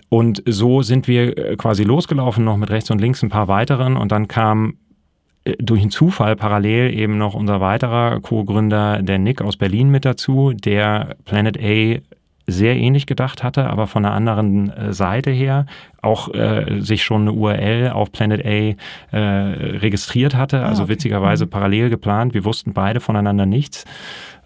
und 0.08 0.42
so 0.46 0.82
sind 0.82 1.06
wir 1.06 1.38
äh, 1.38 1.56
quasi 1.56 1.84
losgelaufen, 1.84 2.44
noch 2.44 2.56
mit 2.56 2.70
rechts 2.70 2.90
und 2.90 3.00
links 3.00 3.22
ein 3.22 3.30
paar 3.30 3.46
weiteren. 3.46 3.96
Und 3.96 4.10
dann 4.10 4.26
kam 4.26 4.78
durch 5.58 5.82
einen 5.82 5.90
Zufall 5.90 6.36
parallel 6.36 6.92
eben 6.94 7.18
noch 7.18 7.34
unser 7.34 7.60
weiterer 7.60 8.20
Co-Gründer, 8.20 9.02
der 9.02 9.18
Nick 9.18 9.42
aus 9.42 9.56
Berlin 9.56 9.90
mit 9.90 10.04
dazu, 10.04 10.52
der 10.52 11.16
Planet 11.24 11.58
A 11.58 12.00
sehr 12.46 12.76
ähnlich 12.76 13.06
gedacht 13.06 13.42
hatte, 13.42 13.70
aber 13.70 13.86
von 13.86 14.04
einer 14.04 14.14
anderen 14.14 14.70
äh, 14.70 14.92
Seite 14.92 15.30
her 15.30 15.66
auch 16.02 16.32
äh, 16.34 16.80
sich 16.80 17.02
schon 17.02 17.22
eine 17.22 17.32
URL 17.32 17.90
auf 17.90 18.12
Planet 18.12 18.44
A 18.44 19.16
äh, 19.16 19.18
registriert 19.18 20.34
hatte, 20.34 20.60
ah, 20.60 20.68
also 20.68 20.82
okay. 20.82 20.92
witzigerweise 20.92 21.46
mhm. 21.46 21.50
parallel 21.50 21.90
geplant. 21.90 22.34
Wir 22.34 22.44
wussten 22.44 22.74
beide 22.74 23.00
voneinander 23.00 23.46
nichts. 23.46 23.84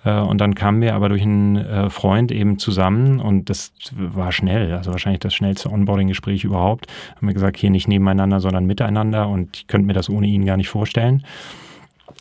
Äh, 0.08 0.20
und 0.20 0.40
dann 0.40 0.54
kamen 0.54 0.80
wir 0.80 0.94
aber 0.94 1.08
durch 1.08 1.22
einen 1.22 1.56
äh, 1.56 1.90
Freund 1.90 2.32
eben 2.32 2.58
zusammen 2.58 3.20
und 3.20 3.50
das 3.50 3.72
war 3.92 4.32
schnell, 4.32 4.72
also 4.72 4.92
wahrscheinlich 4.92 5.20
das 5.20 5.34
schnellste 5.34 5.70
Onboarding-Gespräch 5.70 6.44
überhaupt. 6.44 6.86
Haben 7.16 7.26
wir 7.26 7.34
gesagt, 7.34 7.56
hier 7.56 7.70
nicht 7.70 7.88
nebeneinander, 7.88 8.40
sondern 8.40 8.66
miteinander 8.66 9.28
und 9.28 9.56
ich 9.56 9.66
könnte 9.66 9.86
mir 9.86 9.92
das 9.92 10.08
ohne 10.08 10.26
ihn 10.26 10.44
gar 10.44 10.56
nicht 10.56 10.68
vorstellen. 10.68 11.24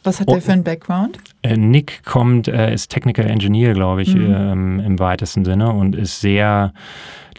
Was 0.04 0.19
hat 0.19 0.30
er 0.30 0.41
für 0.41 0.54
einen 0.54 0.63
Background? 0.63 1.17
Äh, 1.41 1.58
Nick 1.58 2.04
kommt, 2.06 2.47
ist 2.47 2.89
Technical 2.89 3.26
Engineer, 3.26 3.73
glaube 3.73 4.04
ich, 4.04 4.15
mhm. 4.15 4.34
ähm, 4.34 4.80
im 4.80 5.00
weitesten 5.00 5.43
Sinne 5.43 5.71
und 5.71 5.95
ist 5.95 6.21
sehr, 6.21 6.73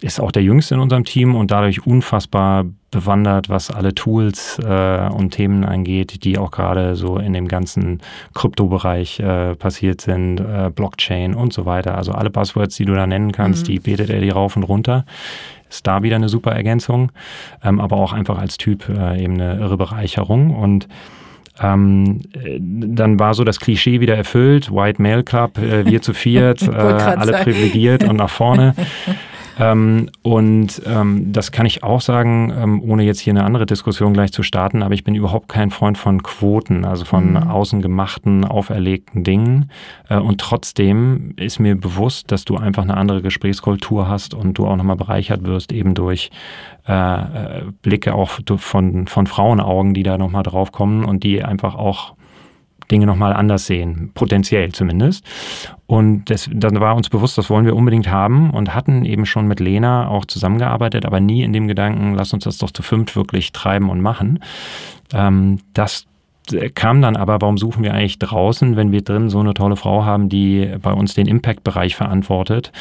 ist 0.01 0.21
auch 0.21 0.33
der 0.33 0.43
Jüngste 0.43 0.75
in 0.75 0.81
unserem 0.81 1.05
Team 1.05 1.35
und 1.35 1.51
dadurch 1.51 1.87
unfassbar 1.87 2.65
bewandert, 2.91 3.49
was 3.49 3.71
alle 3.71 3.95
Tools 3.95 4.59
äh, 4.59 5.09
und 5.09 5.31
Themen 5.31 5.65
angeht, 5.65 6.25
die 6.25 6.39
auch 6.39 6.51
gerade 6.51 6.97
so 6.97 7.19
in 7.19 7.33
dem 7.33 7.49
ganzen 7.49 8.01
Kryptobereich 8.35 9.21
äh, 9.21 9.55
passiert 9.55 10.01
sind, 10.01 10.41
äh, 10.41 10.71
Blockchain 10.75 11.35
und 11.35 11.53
so 11.53 11.67
weiter. 11.67 11.97
Also 11.97 12.13
alle 12.13 12.31
Buzzwords, 12.31 12.77
die 12.77 12.85
du 12.85 12.95
da 12.95 13.07
nennen 13.07 13.33
kannst, 13.33 13.65
mhm. 13.65 13.73
die 13.73 13.81
betet 13.81 14.11
er 14.11 14.21
dir 14.21 14.33
rauf 14.33 14.57
und 14.57 14.63
runter. 14.63 15.05
Ist 15.69 15.87
da 15.87 16.03
wieder 16.03 16.17
eine 16.17 16.31
super 16.31 16.53
Ergänzung, 16.53 17.13
ähm, 17.63 17.79
aber 17.79 17.97
auch 17.97 18.15
einfach 18.15 18.39
als 18.39 18.57
Typ 18.57 18.89
äh, 18.89 19.23
eben 19.23 19.35
eine 19.35 19.59
irre 19.59 19.77
Bereicherung 19.77 20.55
und 20.55 20.89
ähm, 21.61 22.21
dann 22.33 23.19
war 23.19 23.35
so 23.35 23.45
das 23.45 23.59
Klischee 23.59 24.01
wieder 24.01 24.17
erfüllt, 24.17 24.71
White 24.71 25.03
Male 25.03 25.25
Club, 25.25 25.59
äh, 25.59 25.85
wir 25.85 26.01
zu 26.01 26.15
viert, 26.15 26.63
äh, 26.69 26.71
alle 26.71 27.33
privilegiert 27.33 28.05
und 28.05 28.17
nach 28.17 28.31
vorne. 28.31 28.75
Ähm, 29.59 30.09
und 30.23 30.83
ähm, 30.87 31.33
das 31.33 31.53
kann 31.53 31.67
ich 31.67 31.83
auch 31.83 32.01
sagen, 32.01 32.53
ähm, 32.57 32.83
ohne 32.83 33.03
jetzt 33.03 33.21
hier 33.21 33.33
eine 33.33 33.45
andere 33.45 33.67
Diskussion 33.67 34.13
gleich 34.13 34.33
zu 34.33 34.43
starten, 34.43 34.83
aber 34.83 34.95
ich 34.95 35.05
bin 35.05 35.15
überhaupt 35.15 35.49
kein 35.49 35.71
Freund 35.71 35.99
von 35.99 36.23
Quoten, 36.23 36.85
also 36.85 37.05
von 37.05 37.31
mhm. 37.31 37.37
außen 37.37 37.83
gemachten, 37.83 38.45
auferlegten 38.45 39.25
Dingen. 39.25 39.71
Äh, 40.09 40.19
und 40.19 40.41
trotzdem 40.41 41.35
ist 41.37 41.59
mir 41.59 41.75
bewusst, 41.75 42.31
dass 42.31 42.45
du 42.45 42.57
einfach 42.57 42.85
eine 42.85 42.97
andere 42.97 43.23
Gesprächskultur 43.23 44.09
hast 44.09 44.35
und 44.35 44.59
du 44.59 44.67
auch 44.67 44.77
nochmal 44.77 44.97
bereichert 44.97 45.45
wirst, 45.45 45.73
eben 45.73 45.95
durch 45.95 46.31
äh, 46.87 46.93
äh 46.93 47.63
Blicke 47.83 48.15
auch 48.15 48.31
von, 48.59 49.07
von 49.07 49.27
Frauenaugen, 49.27 49.95
die 49.95 50.03
da 50.03 50.19
nochmal 50.19 50.43
drauf 50.43 50.73
kommen 50.73 51.05
und 51.05 51.25
die 51.25 51.45
einfach 51.45 51.75
auch 51.75 52.15
Dinge 52.91 53.07
nochmal 53.07 53.33
anders 53.33 53.67
sehen, 53.67 54.11
potenziell 54.15 54.73
zumindest. 54.73 55.25
Und 55.87 56.31
das, 56.31 56.49
dann 56.53 56.81
war 56.81 56.97
uns 56.97 57.09
bewusst, 57.09 57.39
das 57.39 57.49
wollen 57.51 57.65
wir 57.65 57.77
unbedingt 57.77 58.11
haben 58.11 58.51
und 58.51 58.75
hatten 58.75 59.05
eben 59.05 59.27
schon 59.27 59.47
mit 59.47 59.61
Lena 59.61 60.09
auch 60.09 60.25
zusammengearbeitet, 60.25 61.07
aber 61.07 61.21
nie 61.21 61.43
in 61.43 61.53
dem 61.53 61.69
Gedanken, 61.69 62.15
lass 62.15 62.33
uns 62.33 62.45
das 62.45 62.59
doch 62.59 62.71
zu 62.71 62.83
fünft 62.83 63.17
wirklich 63.17 63.53
treiben 63.53 63.89
und 63.89 64.01
machen. 64.01 64.41
Ähm, 65.13 65.59
das 65.75 66.07
kam 66.75 67.03
dann 67.03 67.17
aber, 67.17 67.41
warum 67.41 67.59
suchen 67.59 67.83
wir 67.83 67.95
eigentlich 67.95 68.19
draußen, 68.19 68.77
wenn 68.77 68.93
wir 68.93 69.03
drin 69.03 69.29
so 69.29 69.41
eine 69.41 69.55
tolle 69.55 69.77
Frau 69.77 70.05
haben, 70.05 70.29
die 70.29 70.75
bei 70.81 70.93
uns 70.93 71.15
den 71.15 71.27
Impact-Bereich 71.27 71.95
verantwortet 71.95 72.73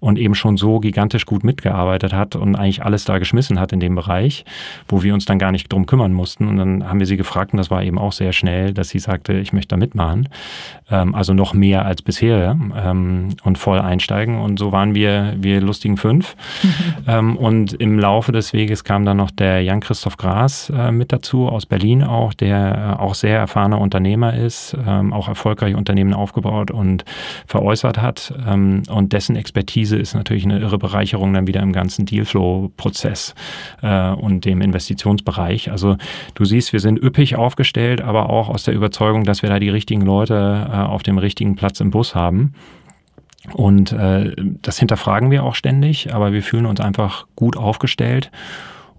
und 0.00 0.18
eben 0.18 0.34
schon 0.34 0.56
so 0.56 0.80
gigantisch 0.80 1.26
gut 1.26 1.44
mitgearbeitet 1.44 2.12
hat 2.12 2.36
und 2.36 2.56
eigentlich 2.56 2.84
alles 2.84 3.04
da 3.04 3.18
geschmissen 3.18 3.58
hat 3.58 3.72
in 3.72 3.80
dem 3.80 3.94
Bereich, 3.94 4.44
wo 4.88 5.02
wir 5.02 5.14
uns 5.14 5.24
dann 5.24 5.38
gar 5.38 5.52
nicht 5.52 5.72
drum 5.72 5.86
kümmern 5.86 6.12
mussten. 6.12 6.46
Und 6.48 6.56
dann 6.56 6.88
haben 6.88 6.98
wir 7.00 7.06
sie 7.06 7.16
gefragt, 7.16 7.52
und 7.52 7.58
das 7.58 7.70
war 7.70 7.82
eben 7.82 7.98
auch 7.98 8.12
sehr 8.12 8.32
schnell, 8.32 8.72
dass 8.72 8.90
sie 8.90 8.98
sagte, 8.98 9.34
ich 9.34 9.52
möchte 9.52 9.68
da 9.68 9.76
mitmachen. 9.76 10.28
Ähm, 10.90 11.14
also 11.14 11.34
noch 11.34 11.54
mehr 11.54 11.84
als 11.84 12.02
bisher 12.02 12.56
ähm, 12.76 13.28
und 13.42 13.58
voll 13.58 13.80
einsteigen. 13.80 14.38
Und 14.38 14.58
so 14.58 14.72
waren 14.72 14.94
wir, 14.94 15.34
wir 15.38 15.60
lustigen 15.60 15.96
fünf. 15.96 16.36
ähm, 17.06 17.36
und 17.36 17.74
im 17.74 17.98
Laufe 17.98 18.32
des 18.32 18.52
Weges 18.52 18.84
kam 18.84 19.04
dann 19.04 19.16
noch 19.16 19.30
der 19.30 19.62
Jan-Christoph 19.62 20.16
Gras 20.16 20.70
äh, 20.70 20.92
mit 20.92 21.12
dazu, 21.12 21.48
aus 21.48 21.66
Berlin 21.66 22.02
auch, 22.04 22.34
der 22.34 22.96
äh, 22.98 23.02
auch 23.02 23.14
sehr 23.14 23.38
erfahrener 23.38 23.80
Unternehmer 23.80 24.34
ist, 24.34 24.76
ähm, 24.86 25.12
auch 25.12 25.28
erfolgreich 25.28 25.74
Unternehmen 25.74 26.14
aufgebaut 26.14 26.70
und 26.70 27.04
veräußert 27.46 28.00
hat 28.00 28.32
ähm, 28.46 28.82
und 28.88 29.12
dessen 29.12 29.36
Expertise 29.36 29.87
Expertise 29.88 29.96
ist 29.96 30.14
natürlich 30.14 30.44
eine 30.44 30.58
irre 30.58 30.78
Bereicherung 30.78 31.32
dann 31.32 31.46
wieder 31.46 31.62
im 31.62 31.72
ganzen 31.72 32.06
Dealflow-Prozess 32.06 33.34
äh, 33.82 34.10
und 34.10 34.44
dem 34.44 34.60
Investitionsbereich. 34.60 35.70
Also 35.70 35.96
du 36.34 36.44
siehst, 36.44 36.72
wir 36.72 36.80
sind 36.80 37.02
üppig 37.02 37.36
aufgestellt, 37.36 38.00
aber 38.00 38.30
auch 38.30 38.48
aus 38.48 38.64
der 38.64 38.74
Überzeugung, 38.74 39.24
dass 39.24 39.42
wir 39.42 39.48
da 39.48 39.58
die 39.58 39.70
richtigen 39.70 40.02
Leute 40.02 40.68
äh, 40.70 40.76
auf 40.76 41.02
dem 41.02 41.18
richtigen 41.18 41.56
Platz 41.56 41.80
im 41.80 41.90
Bus 41.90 42.14
haben. 42.14 42.54
Und 43.52 43.92
äh, 43.92 44.34
das 44.62 44.78
hinterfragen 44.78 45.30
wir 45.30 45.44
auch 45.44 45.54
ständig, 45.54 46.12
aber 46.12 46.32
wir 46.32 46.42
fühlen 46.42 46.66
uns 46.66 46.80
einfach 46.80 47.26
gut 47.34 47.56
aufgestellt 47.56 48.30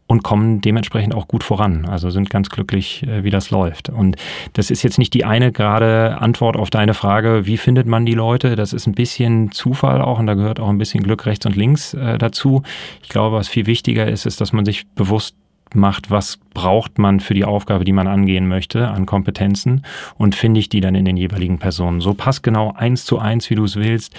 und 0.09 0.23
kommen 0.23 0.59
dementsprechend 0.59 1.13
auch 1.13 1.27
gut 1.27 1.43
voran. 1.43 1.85
Also 1.85 2.09
sind 2.09 2.31
ganz 2.31 2.49
glücklich, 2.49 3.03
äh, 3.03 3.23
wie 3.23 3.29
das 3.29 3.51
läuft. 3.51 3.89
Und 3.89 4.15
das 4.53 4.71
ist 4.71 4.81
jetzt 4.81 4.97
nicht 4.97 5.13
die 5.13 5.23
eine 5.23 5.51
gerade 5.51 6.17
Antwort 6.19 6.57
auf 6.57 6.71
deine 6.71 6.95
Frage, 6.95 7.45
wie 7.45 7.57
findet 7.57 7.85
man 7.85 8.07
die 8.07 8.15
Leute? 8.15 8.55
Das 8.55 8.73
ist 8.73 8.87
ein 8.87 8.95
bisschen 8.95 9.51
Zufall 9.51 10.01
auch 10.01 10.17
und 10.17 10.25
da 10.25 10.33
gehört 10.33 10.59
auch 10.59 10.69
ein 10.69 10.79
bisschen 10.79 11.03
Glück 11.03 11.27
rechts 11.27 11.45
und 11.45 11.55
links 11.55 11.93
äh, 11.93 12.17
dazu. 12.17 12.63
Ich 13.03 13.09
glaube, 13.09 13.35
was 13.35 13.47
viel 13.47 13.67
wichtiger 13.67 14.07
ist, 14.07 14.25
ist, 14.25 14.41
dass 14.41 14.51
man 14.51 14.65
sich 14.65 14.87
bewusst 14.95 15.35
macht, 15.75 16.09
was 16.09 16.39
braucht 16.55 16.97
man 16.97 17.19
für 17.19 17.35
die 17.35 17.45
Aufgabe, 17.45 17.85
die 17.85 17.93
man 17.93 18.07
angehen 18.07 18.47
möchte, 18.47 18.87
an 18.87 19.05
Kompetenzen 19.05 19.85
und 20.17 20.33
finde 20.33 20.59
ich 20.59 20.69
die 20.69 20.81
dann 20.81 20.95
in 20.95 21.05
den 21.05 21.17
jeweiligen 21.17 21.59
Personen. 21.59 22.01
So 22.01 22.15
passt 22.15 22.41
genau 22.41 22.73
eins 22.75 23.05
zu 23.05 23.19
eins, 23.19 23.51
wie 23.51 23.55
du 23.55 23.63
es 23.63 23.75
willst. 23.75 24.15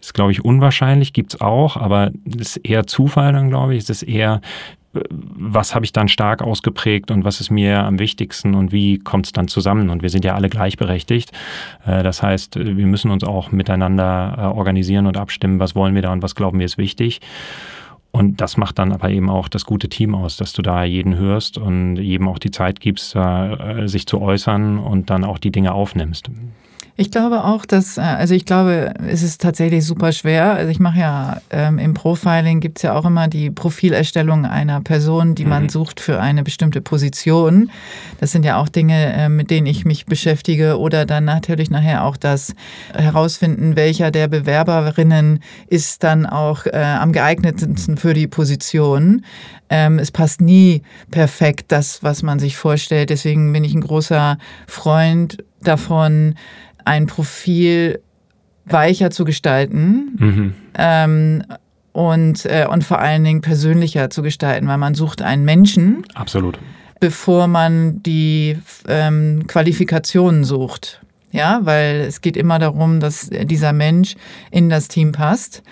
Ist, 0.00 0.14
glaube 0.14 0.32
ich, 0.32 0.42
unwahrscheinlich, 0.42 1.12
gibt's 1.12 1.38
auch, 1.42 1.76
aber 1.76 2.12
ist 2.24 2.56
eher 2.56 2.86
Zufall 2.86 3.34
dann, 3.34 3.50
glaube 3.50 3.74
ich. 3.74 3.82
Es 3.82 3.90
ist 3.90 4.02
eher, 4.04 4.40
was 5.10 5.74
habe 5.74 5.84
ich 5.84 5.92
dann 5.92 6.08
stark 6.08 6.42
ausgeprägt 6.42 7.10
und 7.10 7.24
was 7.24 7.40
ist 7.40 7.50
mir 7.50 7.84
am 7.84 7.98
wichtigsten 7.98 8.54
und 8.54 8.72
wie 8.72 8.98
kommt 8.98 9.26
es 9.26 9.32
dann 9.32 9.48
zusammen? 9.48 9.90
Und 9.90 10.02
wir 10.02 10.10
sind 10.10 10.24
ja 10.24 10.34
alle 10.34 10.48
gleichberechtigt. 10.48 11.32
Äh, 11.86 12.02
das 12.02 12.22
heißt, 12.22 12.56
wir 12.56 12.86
müssen 12.86 13.10
uns 13.10 13.24
auch 13.24 13.52
miteinander 13.52 14.34
äh, 14.38 14.42
organisieren 14.42 15.06
und 15.06 15.16
abstimmen, 15.16 15.58
was 15.58 15.74
wollen 15.74 15.94
wir 15.94 16.02
da 16.02 16.12
und 16.12 16.22
was 16.22 16.34
glauben 16.34 16.58
wir 16.58 16.66
ist 16.66 16.78
wichtig. 16.78 17.20
Und 18.10 18.40
das 18.40 18.56
macht 18.56 18.78
dann 18.78 18.92
aber 18.92 19.10
eben 19.10 19.28
auch 19.28 19.48
das 19.48 19.64
gute 19.64 19.88
Team 19.88 20.14
aus, 20.14 20.36
dass 20.36 20.52
du 20.52 20.62
da 20.62 20.84
jeden 20.84 21.16
hörst 21.16 21.58
und 21.58 21.96
jedem 21.96 22.28
auch 22.28 22.38
die 22.38 22.52
Zeit 22.52 22.78
gibst, 22.78 23.16
äh, 23.16 23.88
sich 23.88 24.06
zu 24.06 24.20
äußern 24.20 24.78
und 24.78 25.10
dann 25.10 25.24
auch 25.24 25.38
die 25.38 25.50
Dinge 25.50 25.72
aufnimmst. 25.72 26.30
Ich 26.96 27.10
glaube 27.10 27.42
auch, 27.42 27.66
dass, 27.66 27.98
äh, 27.98 28.02
also 28.02 28.34
ich 28.34 28.44
glaube, 28.44 28.94
es 29.08 29.24
ist 29.24 29.40
tatsächlich 29.40 29.84
super 29.84 30.12
schwer. 30.12 30.52
Also 30.52 30.70
ich 30.70 30.78
mache 30.78 31.00
ja 31.00 31.40
ähm, 31.50 31.80
im 31.80 31.92
Profiling 31.92 32.60
gibt 32.60 32.78
es 32.78 32.82
ja 32.82 32.94
auch 32.94 33.04
immer 33.04 33.26
die 33.26 33.50
Profilerstellung 33.50 34.44
einer 34.44 34.80
Person, 34.80 35.34
die 35.34 35.44
man 35.44 35.64
mhm. 35.64 35.68
sucht 35.70 35.98
für 35.98 36.20
eine 36.20 36.44
bestimmte 36.44 36.80
Position. 36.80 37.68
Das 38.20 38.30
sind 38.30 38.44
ja 38.44 38.58
auch 38.60 38.68
Dinge, 38.68 39.12
äh, 39.12 39.28
mit 39.28 39.50
denen 39.50 39.66
ich 39.66 39.84
mich 39.84 40.06
beschäftige 40.06 40.78
oder 40.78 41.04
dann 41.04 41.24
natürlich 41.24 41.68
nachher 41.68 42.04
auch 42.04 42.16
das 42.16 42.54
herausfinden, 42.92 43.74
welcher 43.74 44.12
der 44.12 44.28
Bewerberinnen 44.28 45.40
ist 45.66 46.04
dann 46.04 46.26
auch 46.26 46.66
äh, 46.66 46.76
am 46.76 47.10
geeignetsten 47.10 47.96
für 47.96 48.14
die 48.14 48.28
Position. 48.28 49.24
Ähm, 49.68 49.98
es 49.98 50.12
passt 50.12 50.40
nie 50.40 50.82
perfekt, 51.10 51.72
das, 51.72 52.04
was 52.04 52.22
man 52.22 52.38
sich 52.38 52.56
vorstellt. 52.56 53.10
Deswegen 53.10 53.52
bin 53.52 53.64
ich 53.64 53.74
ein 53.74 53.80
großer 53.80 54.38
Freund 54.68 55.42
davon, 55.60 56.36
ein 56.84 57.06
Profil 57.06 58.00
weicher 58.66 59.10
zu 59.10 59.24
gestalten 59.24 60.16
mhm. 60.18 60.54
ähm, 60.76 61.44
und, 61.92 62.44
äh, 62.46 62.66
und 62.68 62.82
vor 62.84 62.98
allen 62.98 63.24
Dingen 63.24 63.40
persönlicher 63.40 64.10
zu 64.10 64.22
gestalten, 64.22 64.66
weil 64.66 64.78
man 64.78 64.94
sucht 64.94 65.22
einen 65.22 65.44
Menschen. 65.44 66.04
Absolut. 66.14 66.58
Bevor 67.00 67.46
man 67.46 68.02
die 68.02 68.58
ähm, 68.88 69.46
Qualifikationen 69.46 70.44
sucht. 70.44 71.00
Ja, 71.30 71.60
weil 71.64 71.96
es 72.02 72.20
geht 72.20 72.36
immer 72.36 72.60
darum, 72.60 73.00
dass 73.00 73.28
dieser 73.28 73.72
Mensch 73.72 74.14
in 74.52 74.68
das 74.68 74.86
Team 74.86 75.10
passt. 75.10 75.64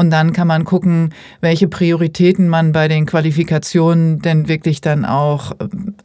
Und 0.00 0.08
dann 0.08 0.32
kann 0.32 0.46
man 0.46 0.64
gucken, 0.64 1.10
welche 1.42 1.68
Prioritäten 1.68 2.48
man 2.48 2.72
bei 2.72 2.88
den 2.88 3.04
Qualifikationen 3.04 4.22
denn 4.22 4.48
wirklich 4.48 4.80
dann 4.80 5.04
auch 5.04 5.52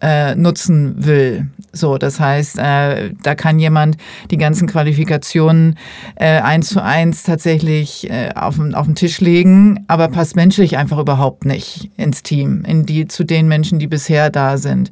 äh, 0.02 0.36
nutzen 0.36 1.06
will. 1.06 1.48
So, 1.72 1.98
das 1.98 2.20
heißt, 2.20 2.60
äh, 2.60 3.12
da 3.24 3.36
kann 3.36 3.58
jemand 3.58 3.96
die 4.32 4.38
ganzen 4.38 4.68
Qualifikationen 4.68 5.78
äh, 6.16 6.42
eins 6.42 6.68
zu 6.68 6.84
eins 6.84 7.24
tatsächlich 7.24 8.10
äh, 8.10 8.32
auf, 8.36 8.58
den 8.58 8.96
Tisch 8.96 9.22
legen, 9.22 9.86
aber 9.88 10.10
passt 10.10 10.36
menschlich 10.36 10.76
einfach 10.78 11.00
überhaupt 11.00 11.46
nicht 11.46 11.90
ins 11.96 12.22
Team, 12.22 12.66
in 12.68 12.86
die 12.86 13.08
zu 13.08 13.24
den 13.24 13.48
Menschen, 13.48 13.80
die 13.80 13.88
bisher 13.88 14.30
da 14.30 14.58
sind. 14.58 14.92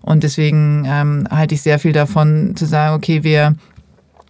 Und 0.00 0.22
deswegen 0.22 0.84
ähm, 0.86 1.26
halte 1.28 1.56
ich 1.56 1.62
sehr 1.62 1.80
viel 1.80 1.92
davon 1.92 2.54
zu 2.54 2.66
sagen, 2.66 2.94
okay, 2.94 3.24
wir 3.24 3.56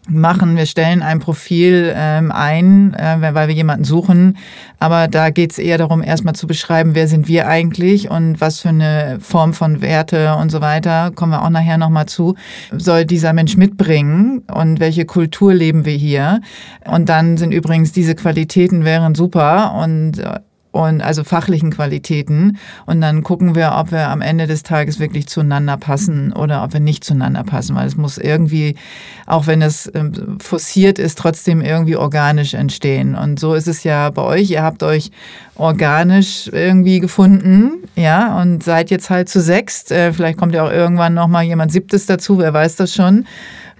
machen. 0.08 0.56
Wir 0.56 0.66
stellen 0.66 1.02
ein 1.02 1.18
Profil 1.18 1.92
ähm, 1.96 2.30
ein, 2.30 2.94
äh, 2.94 3.16
weil 3.34 3.48
wir 3.48 3.54
jemanden 3.54 3.84
suchen. 3.84 4.36
Aber 4.78 5.08
da 5.08 5.30
geht 5.30 5.52
es 5.52 5.58
eher 5.58 5.78
darum, 5.78 6.02
erstmal 6.02 6.34
zu 6.34 6.46
beschreiben, 6.46 6.94
wer 6.94 7.08
sind 7.08 7.26
wir 7.26 7.48
eigentlich 7.48 8.10
und 8.10 8.40
was 8.40 8.60
für 8.60 8.68
eine 8.68 9.18
Form 9.20 9.54
von 9.54 9.80
Werte 9.80 10.34
und 10.34 10.50
so 10.50 10.60
weiter, 10.60 11.10
kommen 11.14 11.32
wir 11.32 11.42
auch 11.42 11.50
nachher 11.50 11.78
nochmal 11.78 12.06
zu, 12.06 12.34
soll 12.76 13.06
dieser 13.06 13.32
Mensch 13.32 13.56
mitbringen 13.56 14.42
und 14.52 14.80
welche 14.80 15.06
Kultur 15.06 15.54
leben 15.54 15.84
wir 15.84 15.94
hier. 15.94 16.40
Und 16.86 17.08
dann 17.08 17.36
sind 17.36 17.52
übrigens 17.52 17.92
diese 17.92 18.14
Qualitäten 18.14 18.84
wären 18.84 19.14
super 19.14 19.74
und 19.74 20.18
äh, 20.18 20.40
und 20.74 21.02
also 21.02 21.22
fachlichen 21.22 21.70
Qualitäten. 21.70 22.58
Und 22.84 23.00
dann 23.00 23.22
gucken 23.22 23.54
wir, 23.54 23.74
ob 23.76 23.92
wir 23.92 24.08
am 24.08 24.20
Ende 24.20 24.48
des 24.48 24.64
Tages 24.64 24.98
wirklich 24.98 25.28
zueinander 25.28 25.76
passen 25.76 26.32
oder 26.32 26.64
ob 26.64 26.72
wir 26.72 26.80
nicht 26.80 27.04
zueinander 27.04 27.44
passen, 27.44 27.76
weil 27.76 27.86
es 27.86 27.96
muss 27.96 28.18
irgendwie, 28.18 28.74
auch 29.26 29.46
wenn 29.46 29.62
es 29.62 29.88
ähm, 29.94 30.38
forciert 30.40 30.98
ist, 30.98 31.16
trotzdem 31.16 31.60
irgendwie 31.60 31.94
organisch 31.96 32.54
entstehen. 32.54 33.14
Und 33.14 33.38
so 33.38 33.54
ist 33.54 33.68
es 33.68 33.84
ja 33.84 34.10
bei 34.10 34.22
euch. 34.22 34.50
Ihr 34.50 34.64
habt 34.64 34.82
euch 34.82 35.12
organisch 35.54 36.50
irgendwie 36.52 36.98
gefunden, 36.98 37.84
ja, 37.94 38.40
und 38.42 38.64
seid 38.64 38.90
jetzt 38.90 39.10
halt 39.10 39.28
zu 39.28 39.40
sechst. 39.40 39.92
Äh, 39.92 40.12
vielleicht 40.12 40.38
kommt 40.38 40.54
ja 40.54 40.66
auch 40.66 40.72
irgendwann 40.72 41.14
nochmal 41.14 41.44
jemand 41.44 41.70
siebtes 41.70 42.06
dazu, 42.06 42.38
wer 42.38 42.52
weiß 42.52 42.74
das 42.74 42.92
schon. 42.92 43.26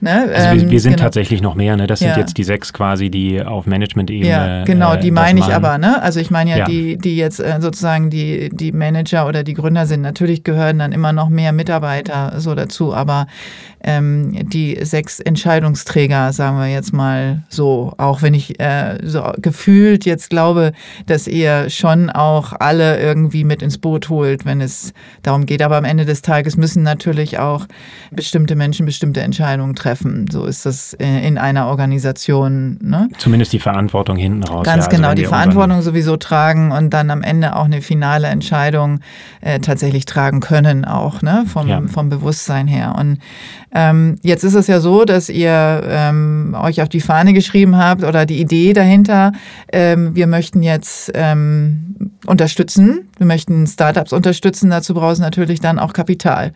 Ne? 0.00 0.28
Also 0.35 0.52
wir, 0.52 0.62
wir 0.62 0.72
ähm, 0.72 0.78
sind 0.78 0.92
genau. 0.92 1.04
tatsächlich 1.04 1.40
noch 1.40 1.54
mehr, 1.54 1.76
ne? 1.76 1.87
Das 1.87 2.00
sind 2.00 2.11
ja. 2.11 2.18
jetzt 2.18 2.37
die 2.37 2.44
sechs 2.44 2.72
quasi, 2.72 3.11
die 3.11 3.42
auf 3.42 3.66
Management-Ebene. 3.66 4.28
Ja, 4.28 4.64
genau, 4.64 4.96
die 4.96 5.09
äh, 5.09 5.12
meine 5.12 5.40
ich 5.40 5.46
aber, 5.46 5.78
ne? 5.78 6.02
Also 6.02 6.20
ich 6.20 6.30
meine 6.30 6.50
ja, 6.50 6.57
ja, 6.59 6.64
die, 6.66 6.98
die 6.98 7.16
jetzt 7.16 7.40
äh, 7.40 7.59
sozusagen 7.61 8.11
die, 8.11 8.50
die 8.52 8.72
Manager 8.72 9.26
oder 9.26 9.44
die 9.44 9.54
Gründer 9.54 9.87
sind. 9.87 10.02
Natürlich 10.02 10.44
gehören 10.44 10.78
dann 10.78 10.92
immer 10.92 11.12
noch 11.12 11.28
mehr 11.28 11.52
Mitarbeiter 11.52 12.35
so 12.38 12.54
dazu, 12.54 12.94
aber 12.94 13.26
ähm, 13.83 14.48
die 14.48 14.78
sechs 14.83 15.20
Entscheidungsträger, 15.20 16.33
sagen 16.33 16.59
wir 16.59 16.68
jetzt 16.68 16.92
mal 16.92 17.42
so, 17.48 17.92
auch 17.98 18.22
wenn 18.22 18.35
ich 18.35 18.59
äh, 18.61 18.98
so 19.02 19.22
gefühlt 19.38 20.07
jetzt 20.07 20.30
glaube, 20.30 20.72
dass 21.07 21.26
ihr 21.26 21.70
schon 21.70 22.11
auch 22.11 22.54
alle 22.59 22.98
irgendwie 22.98 23.44
mit 23.44 23.62
ins 23.62 23.78
Boot 23.78 24.09
holt, 24.09 24.44
wenn 24.44 24.61
es 24.61 24.92
darum 25.22 25.46
geht. 25.46 25.62
Aber 25.62 25.76
am 25.76 25.85
Ende 25.85 26.04
des 26.04 26.22
Tages 26.22 26.57
müssen 26.57 26.83
natürlich 26.83 27.38
auch 27.38 27.66
bestimmte 28.11 28.57
Menschen 28.57 28.87
bestimmte 28.87 29.20
Entscheidungen 29.20 29.74
treffen 29.74 29.93
treffen. 29.94 30.26
So 30.30 30.44
ist 30.44 30.66
das 30.66 30.92
in 30.94 31.38
einer 31.38 31.66
Organisation. 31.66 32.78
Ne? 32.83 33.09
Zumindest 33.18 33.52
die 33.52 33.59
Verantwortung 33.59 34.16
hinten 34.16 34.42
raus. 34.44 34.64
Ganz 34.64 34.85
ja, 34.85 34.90
also 34.90 34.96
genau, 34.96 35.14
die 35.14 35.26
Verantwortung 35.26 35.83
sowieso 35.83 36.16
tragen 36.16 36.72
und 36.72 36.90
dann 36.90 37.11
am 37.11 37.22
Ende 37.22 37.57
auch 37.57 37.64
eine 37.64 37.83
finale 37.83 38.28
Entscheidung 38.28 39.00
äh, 39.40 39.61
tatsächlich 39.61 40.04
tragen 40.04 40.40
können, 40.40 40.85
auch 40.85 41.22
ne? 41.22 41.44
vom, 41.46 41.68
ja. 41.68 41.83
vom 41.87 42.09
Bewusstsein 42.09 42.66
her. 42.66 42.96
Und 42.98 43.18
ähm, 43.72 44.16
jetzt 44.22 44.44
ist 44.44 44.54
es 44.54 44.66
ja 44.66 44.80
so, 44.80 45.04
dass 45.04 45.28
ihr 45.28 45.83
ähm, 45.87 46.57
euch 46.61 46.83
auf 46.83 46.88
die 46.88 47.00
Fahne 47.00 47.33
geschrieben 47.33 47.76
habt 47.76 48.04
oder 48.04 48.26
die 48.26 48.40
Idee 48.40 48.72
dahinter, 48.72 49.33
ähm, 49.72 50.14
wir 50.14 50.26
möchten 50.26 50.62
jetzt 50.62 51.11
ähm, 51.14 52.12
unterstützen, 52.26 53.09
wir 53.18 53.26
möchten 53.26 53.66
Startups 53.66 54.12
unterstützen, 54.12 54.70
dazu 54.70 54.94
brauchst 54.94 55.18
du 55.18 55.22
natürlich 55.22 55.61
dann 55.61 55.78
auch 55.78 55.92
Kapital. 55.92 56.52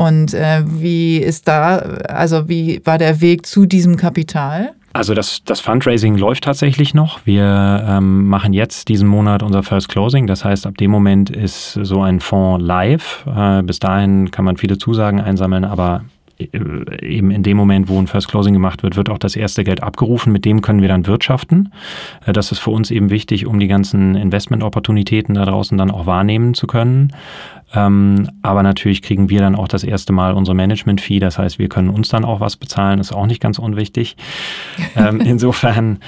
Und 0.00 0.32
äh, 0.32 0.62
wie 0.64 1.18
ist 1.18 1.46
da, 1.46 1.76
also 1.76 2.48
wie 2.48 2.80
war 2.86 2.96
der 2.96 3.20
Weg 3.20 3.44
zu 3.44 3.66
diesem 3.66 3.98
Kapital? 3.98 4.72
Also 4.94 5.12
das, 5.12 5.44
das 5.44 5.60
Fundraising 5.60 6.16
läuft 6.16 6.44
tatsächlich 6.44 6.94
noch. 6.94 7.20
Wir 7.26 7.84
ähm, 7.86 8.26
machen 8.26 8.54
jetzt 8.54 8.88
diesen 8.88 9.06
Monat 9.06 9.42
unser 9.42 9.62
First 9.62 9.90
Closing. 9.90 10.26
Das 10.26 10.42
heißt, 10.42 10.66
ab 10.66 10.78
dem 10.78 10.90
Moment 10.90 11.28
ist 11.28 11.74
so 11.74 12.00
ein 12.00 12.20
Fonds 12.20 12.64
live. 12.64 13.26
Äh, 13.26 13.62
bis 13.62 13.78
dahin 13.78 14.30
kann 14.30 14.46
man 14.46 14.56
viele 14.56 14.78
Zusagen 14.78 15.20
einsammeln, 15.20 15.66
aber 15.66 16.02
äh, 16.38 17.06
eben 17.06 17.30
in 17.30 17.42
dem 17.42 17.58
Moment, 17.58 17.88
wo 17.90 17.98
ein 17.98 18.06
First 18.06 18.28
Closing 18.28 18.54
gemacht 18.54 18.82
wird, 18.82 18.96
wird 18.96 19.10
auch 19.10 19.18
das 19.18 19.36
erste 19.36 19.64
Geld 19.64 19.82
abgerufen. 19.82 20.32
Mit 20.32 20.46
dem 20.46 20.62
können 20.62 20.80
wir 20.80 20.88
dann 20.88 21.06
wirtschaften. 21.06 21.72
Äh, 22.24 22.32
das 22.32 22.52
ist 22.52 22.58
für 22.58 22.70
uns 22.70 22.90
eben 22.90 23.10
wichtig, 23.10 23.46
um 23.46 23.60
die 23.60 23.68
ganzen 23.68 24.14
Investment-Opportunitäten 24.14 25.34
da 25.34 25.44
draußen 25.44 25.76
dann 25.76 25.90
auch 25.90 26.06
wahrnehmen 26.06 26.54
zu 26.54 26.66
können. 26.66 27.12
Ähm, 27.74 28.28
aber 28.42 28.62
natürlich 28.62 29.02
kriegen 29.02 29.30
wir 29.30 29.40
dann 29.40 29.54
auch 29.54 29.68
das 29.68 29.84
erste 29.84 30.12
Mal 30.12 30.32
unsere 30.32 30.54
Management-Fee. 30.54 31.20
Das 31.20 31.38
heißt, 31.38 31.58
wir 31.58 31.68
können 31.68 31.90
uns 31.90 32.08
dann 32.08 32.24
auch 32.24 32.40
was 32.40 32.56
bezahlen. 32.56 32.98
Ist 32.98 33.12
auch 33.12 33.26
nicht 33.26 33.40
ganz 33.40 33.58
unwichtig. 33.58 34.16
ähm, 34.96 35.20
insofern, 35.24 35.98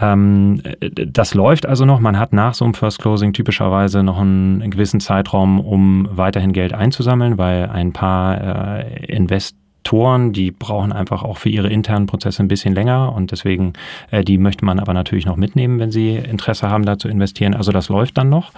ähm, 0.00 0.62
das 0.80 1.34
läuft 1.34 1.66
also 1.66 1.84
noch. 1.84 2.00
Man 2.00 2.18
hat 2.18 2.32
nach 2.32 2.54
so 2.54 2.64
einem 2.64 2.74
First 2.74 3.00
Closing 3.00 3.32
typischerweise 3.32 4.02
noch 4.02 4.18
einen, 4.18 4.62
einen 4.62 4.70
gewissen 4.70 5.00
Zeitraum, 5.00 5.60
um 5.60 6.08
weiterhin 6.10 6.52
Geld 6.52 6.72
einzusammeln, 6.72 7.38
weil 7.38 7.68
ein 7.68 7.92
paar 7.92 8.80
äh, 8.80 9.04
Invest 9.06 9.59
Investoren, 9.80 10.32
die 10.32 10.50
brauchen 10.50 10.92
einfach 10.92 11.22
auch 11.22 11.38
für 11.38 11.48
ihre 11.48 11.68
internen 11.68 12.06
Prozesse 12.06 12.42
ein 12.42 12.48
bisschen 12.48 12.74
länger 12.74 13.14
und 13.14 13.32
deswegen, 13.32 13.72
äh, 14.10 14.22
die 14.22 14.36
möchte 14.36 14.64
man 14.64 14.78
aber 14.78 14.92
natürlich 14.92 15.24
noch 15.24 15.36
mitnehmen, 15.36 15.80
wenn 15.80 15.90
sie 15.90 16.16
Interesse 16.16 16.68
haben, 16.68 16.84
da 16.84 16.98
zu 16.98 17.08
investieren. 17.08 17.54
Also 17.54 17.72
das 17.72 17.88
läuft 17.88 18.18
dann 18.18 18.28
noch. 18.28 18.52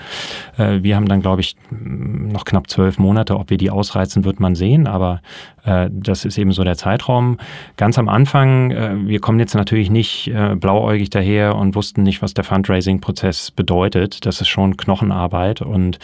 Äh, 0.59 0.83
wir 0.83 0.97
haben 0.97 1.07
dann, 1.07 1.23
glaube 1.23 1.41
ich, 1.41 1.57
noch 1.71 2.45
knapp 2.45 2.69
zwölf 2.69 2.99
Monate. 2.99 3.39
Ob 3.39 3.51
wir 3.51 3.57
die 3.57 3.71
ausreizen, 3.71 4.25
wird 4.25 4.41
man 4.41 4.57
sehen, 4.57 4.89
aber 4.89 5.21
äh, 5.65 5.89
das 5.93 6.25
ist 6.25 6.39
eben 6.39 6.53
so 6.53 6.65
der 6.65 6.77
Zeitraum. 6.77 7.39
Ganz 7.77 7.99
am 7.99 8.09
Anfang, 8.09 8.73
äh, 8.73 8.97
wir 9.07 9.21
kommen 9.21 9.39
jetzt 9.39 9.55
natürlich 9.55 9.91
nicht 9.91 10.29
äh, 10.29 10.57
blauäugig 10.57 11.09
daher 11.11 11.55
und 11.55 11.77
wussten 11.77 12.03
nicht, 12.03 12.21
was 12.21 12.35
der 12.35 12.45
Fundraising-Prozess 12.45 13.53
bedeutet. 13.53 14.27
Das 14.27 14.41
ist 14.41 14.49
schon 14.49 14.77
Knochenarbeit 14.77 15.63
und 15.63 15.99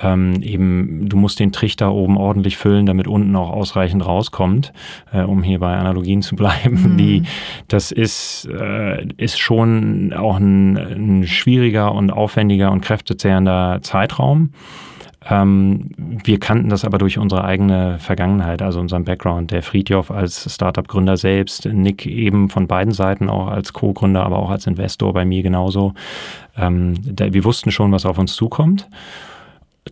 ähm, 0.00 0.42
eben, 0.42 1.08
du 1.08 1.16
musst 1.16 1.40
den 1.40 1.52
Trichter 1.52 1.92
oben 1.92 2.16
ordentlich 2.16 2.56
füllen, 2.56 2.86
damit 2.86 3.08
unten 3.08 3.34
auch 3.36 3.50
ausreichend 3.50 4.04
rauskommt, 4.04 4.72
äh, 5.12 5.22
um 5.22 5.42
hier 5.42 5.58
bei 5.58 5.76
Analogien 5.76 6.22
zu 6.22 6.36
bleiben. 6.36 6.92
Mhm. 6.92 6.96
Die, 6.96 7.22
das 7.68 7.90
ist, 7.92 8.48
äh, 8.52 9.06
ist 9.16 9.38
schon 9.38 10.12
auch 10.12 10.38
ein, 10.38 10.76
ein 10.76 11.26
schwieriger 11.26 11.94
und 11.94 12.10
aufwendiger 12.10 12.70
und 12.70 12.80
kräftezehrender 12.80 13.80
Zeitraum. 13.82 14.50
Ähm, 15.28 15.90
wir 15.96 16.38
kannten 16.38 16.68
das 16.68 16.84
aber 16.84 16.98
durch 16.98 17.18
unsere 17.18 17.44
eigene 17.44 17.98
Vergangenheit, 17.98 18.62
also 18.62 18.80
unseren 18.80 19.04
Background. 19.04 19.50
Der 19.50 19.62
Friedjof 19.62 20.10
als 20.10 20.52
Startup-Gründer 20.54 21.16
selbst, 21.16 21.66
Nick 21.66 22.06
eben 22.06 22.48
von 22.48 22.66
beiden 22.66 22.92
Seiten 22.92 23.28
auch 23.28 23.48
als 23.48 23.72
Co-Gründer, 23.72 24.24
aber 24.24 24.38
auch 24.38 24.50
als 24.50 24.66
Investor 24.66 25.12
bei 25.12 25.24
mir 25.24 25.42
genauso. 25.42 25.92
Ähm, 26.56 26.94
da, 27.04 27.32
wir 27.32 27.44
wussten 27.44 27.70
schon, 27.70 27.92
was 27.92 28.06
auf 28.06 28.18
uns 28.18 28.34
zukommt. 28.34 28.88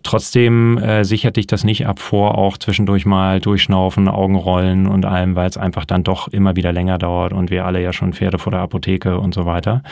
Trotzdem 0.03 0.77
äh, 0.77 1.03
sichert 1.03 1.37
dich 1.37 1.47
das 1.47 1.63
nicht 1.63 1.87
ab 1.87 1.99
vor, 1.99 2.37
auch 2.37 2.57
zwischendurch 2.57 3.05
mal 3.05 3.39
durchschnaufen, 3.39 4.07
Augenrollen 4.07 4.87
und 4.87 5.05
allem, 5.05 5.35
weil 5.35 5.49
es 5.49 5.57
einfach 5.57 5.85
dann 5.85 6.03
doch 6.03 6.27
immer 6.27 6.55
wieder 6.55 6.71
länger 6.71 6.97
dauert 6.97 7.33
und 7.33 7.49
wir 7.49 7.65
alle 7.65 7.81
ja 7.81 7.93
schon 7.93 8.13
Pferde 8.13 8.37
vor 8.37 8.51
der 8.51 8.61
Apotheke 8.61 9.19
und 9.19 9.33
so 9.33 9.45
weiter. 9.45 9.83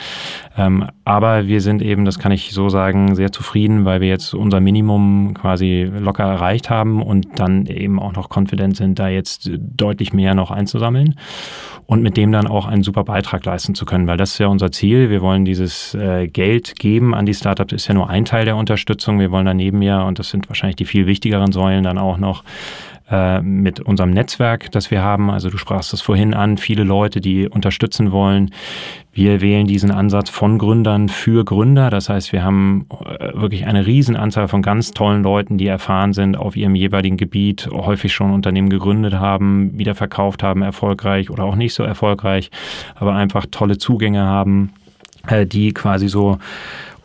Ähm, 0.56 0.86
aber 1.04 1.46
wir 1.46 1.60
sind 1.60 1.82
eben, 1.82 2.04
das 2.04 2.18
kann 2.18 2.32
ich 2.32 2.52
so 2.52 2.68
sagen, 2.68 3.14
sehr 3.14 3.32
zufrieden, 3.32 3.84
weil 3.84 4.00
wir 4.00 4.08
jetzt 4.08 4.34
unser 4.34 4.60
Minimum 4.60 5.34
quasi 5.34 5.90
locker 5.98 6.24
erreicht 6.24 6.70
haben 6.70 7.02
und 7.02 7.38
dann 7.38 7.66
eben 7.66 7.98
auch 7.98 8.14
noch 8.14 8.28
konfident 8.28 8.76
sind, 8.76 8.98
da 8.98 9.08
jetzt 9.08 9.50
deutlich 9.58 10.12
mehr 10.12 10.34
noch 10.34 10.50
einzusammeln 10.50 11.14
und 11.86 12.02
mit 12.02 12.16
dem 12.16 12.32
dann 12.32 12.46
auch 12.46 12.66
einen 12.66 12.82
super 12.82 13.04
Beitrag 13.04 13.44
leisten 13.44 13.74
zu 13.74 13.84
können, 13.84 14.06
weil 14.06 14.16
das 14.16 14.32
ist 14.32 14.38
ja 14.38 14.48
unser 14.48 14.72
Ziel. 14.72 15.08
Wir 15.08 15.22
wollen 15.22 15.44
dieses 15.44 15.94
äh, 15.94 16.26
Geld 16.26 16.76
geben 16.78 17.14
an 17.14 17.26
die 17.26 17.34
Startups, 17.34 17.72
ist 17.72 17.86
ja 17.86 17.94
nur 17.94 18.10
ein 18.10 18.24
Teil 18.24 18.44
der 18.44 18.56
Unterstützung. 18.56 19.20
Wir 19.20 19.30
wollen 19.30 19.46
daneben 19.46 19.82
ja, 19.82 19.95
und 20.04 20.18
das 20.18 20.30
sind 20.30 20.48
wahrscheinlich 20.48 20.76
die 20.76 20.84
viel 20.84 21.06
wichtigeren 21.06 21.52
Säulen, 21.52 21.84
dann 21.84 21.98
auch 21.98 22.18
noch 22.18 22.44
äh, 23.08 23.40
mit 23.40 23.78
unserem 23.78 24.10
Netzwerk, 24.10 24.72
das 24.72 24.90
wir 24.90 25.00
haben. 25.00 25.30
Also 25.30 25.48
du 25.48 25.58
sprachst 25.58 25.92
es 25.92 26.00
vorhin 26.00 26.34
an, 26.34 26.58
viele 26.58 26.82
Leute, 26.82 27.20
die 27.20 27.48
unterstützen 27.48 28.10
wollen. 28.10 28.50
Wir 29.12 29.40
wählen 29.40 29.68
diesen 29.68 29.92
Ansatz 29.92 30.28
von 30.28 30.58
Gründern 30.58 31.08
für 31.08 31.44
Gründer. 31.44 31.88
Das 31.88 32.08
heißt, 32.08 32.32
wir 32.32 32.42
haben 32.42 32.86
äh, 32.90 33.32
wirklich 33.34 33.64
eine 33.64 33.86
Riesenanzahl 33.86 34.48
von 34.48 34.60
ganz 34.60 34.90
tollen 34.90 35.22
Leuten, 35.22 35.56
die 35.56 35.68
erfahren 35.68 36.14
sind 36.14 36.36
auf 36.36 36.56
ihrem 36.56 36.74
jeweiligen 36.74 37.16
Gebiet, 37.16 37.68
häufig 37.70 38.12
schon 38.12 38.32
Unternehmen 38.32 38.70
gegründet 38.70 39.14
haben, 39.14 39.78
wieder 39.78 39.94
verkauft 39.94 40.42
haben, 40.42 40.62
erfolgreich 40.62 41.30
oder 41.30 41.44
auch 41.44 41.54
nicht 41.54 41.74
so 41.74 41.84
erfolgreich, 41.84 42.50
aber 42.96 43.14
einfach 43.14 43.46
tolle 43.48 43.78
Zugänge 43.78 44.22
haben, 44.22 44.72
äh, 45.28 45.46
die 45.46 45.72
quasi 45.72 46.08
so 46.08 46.38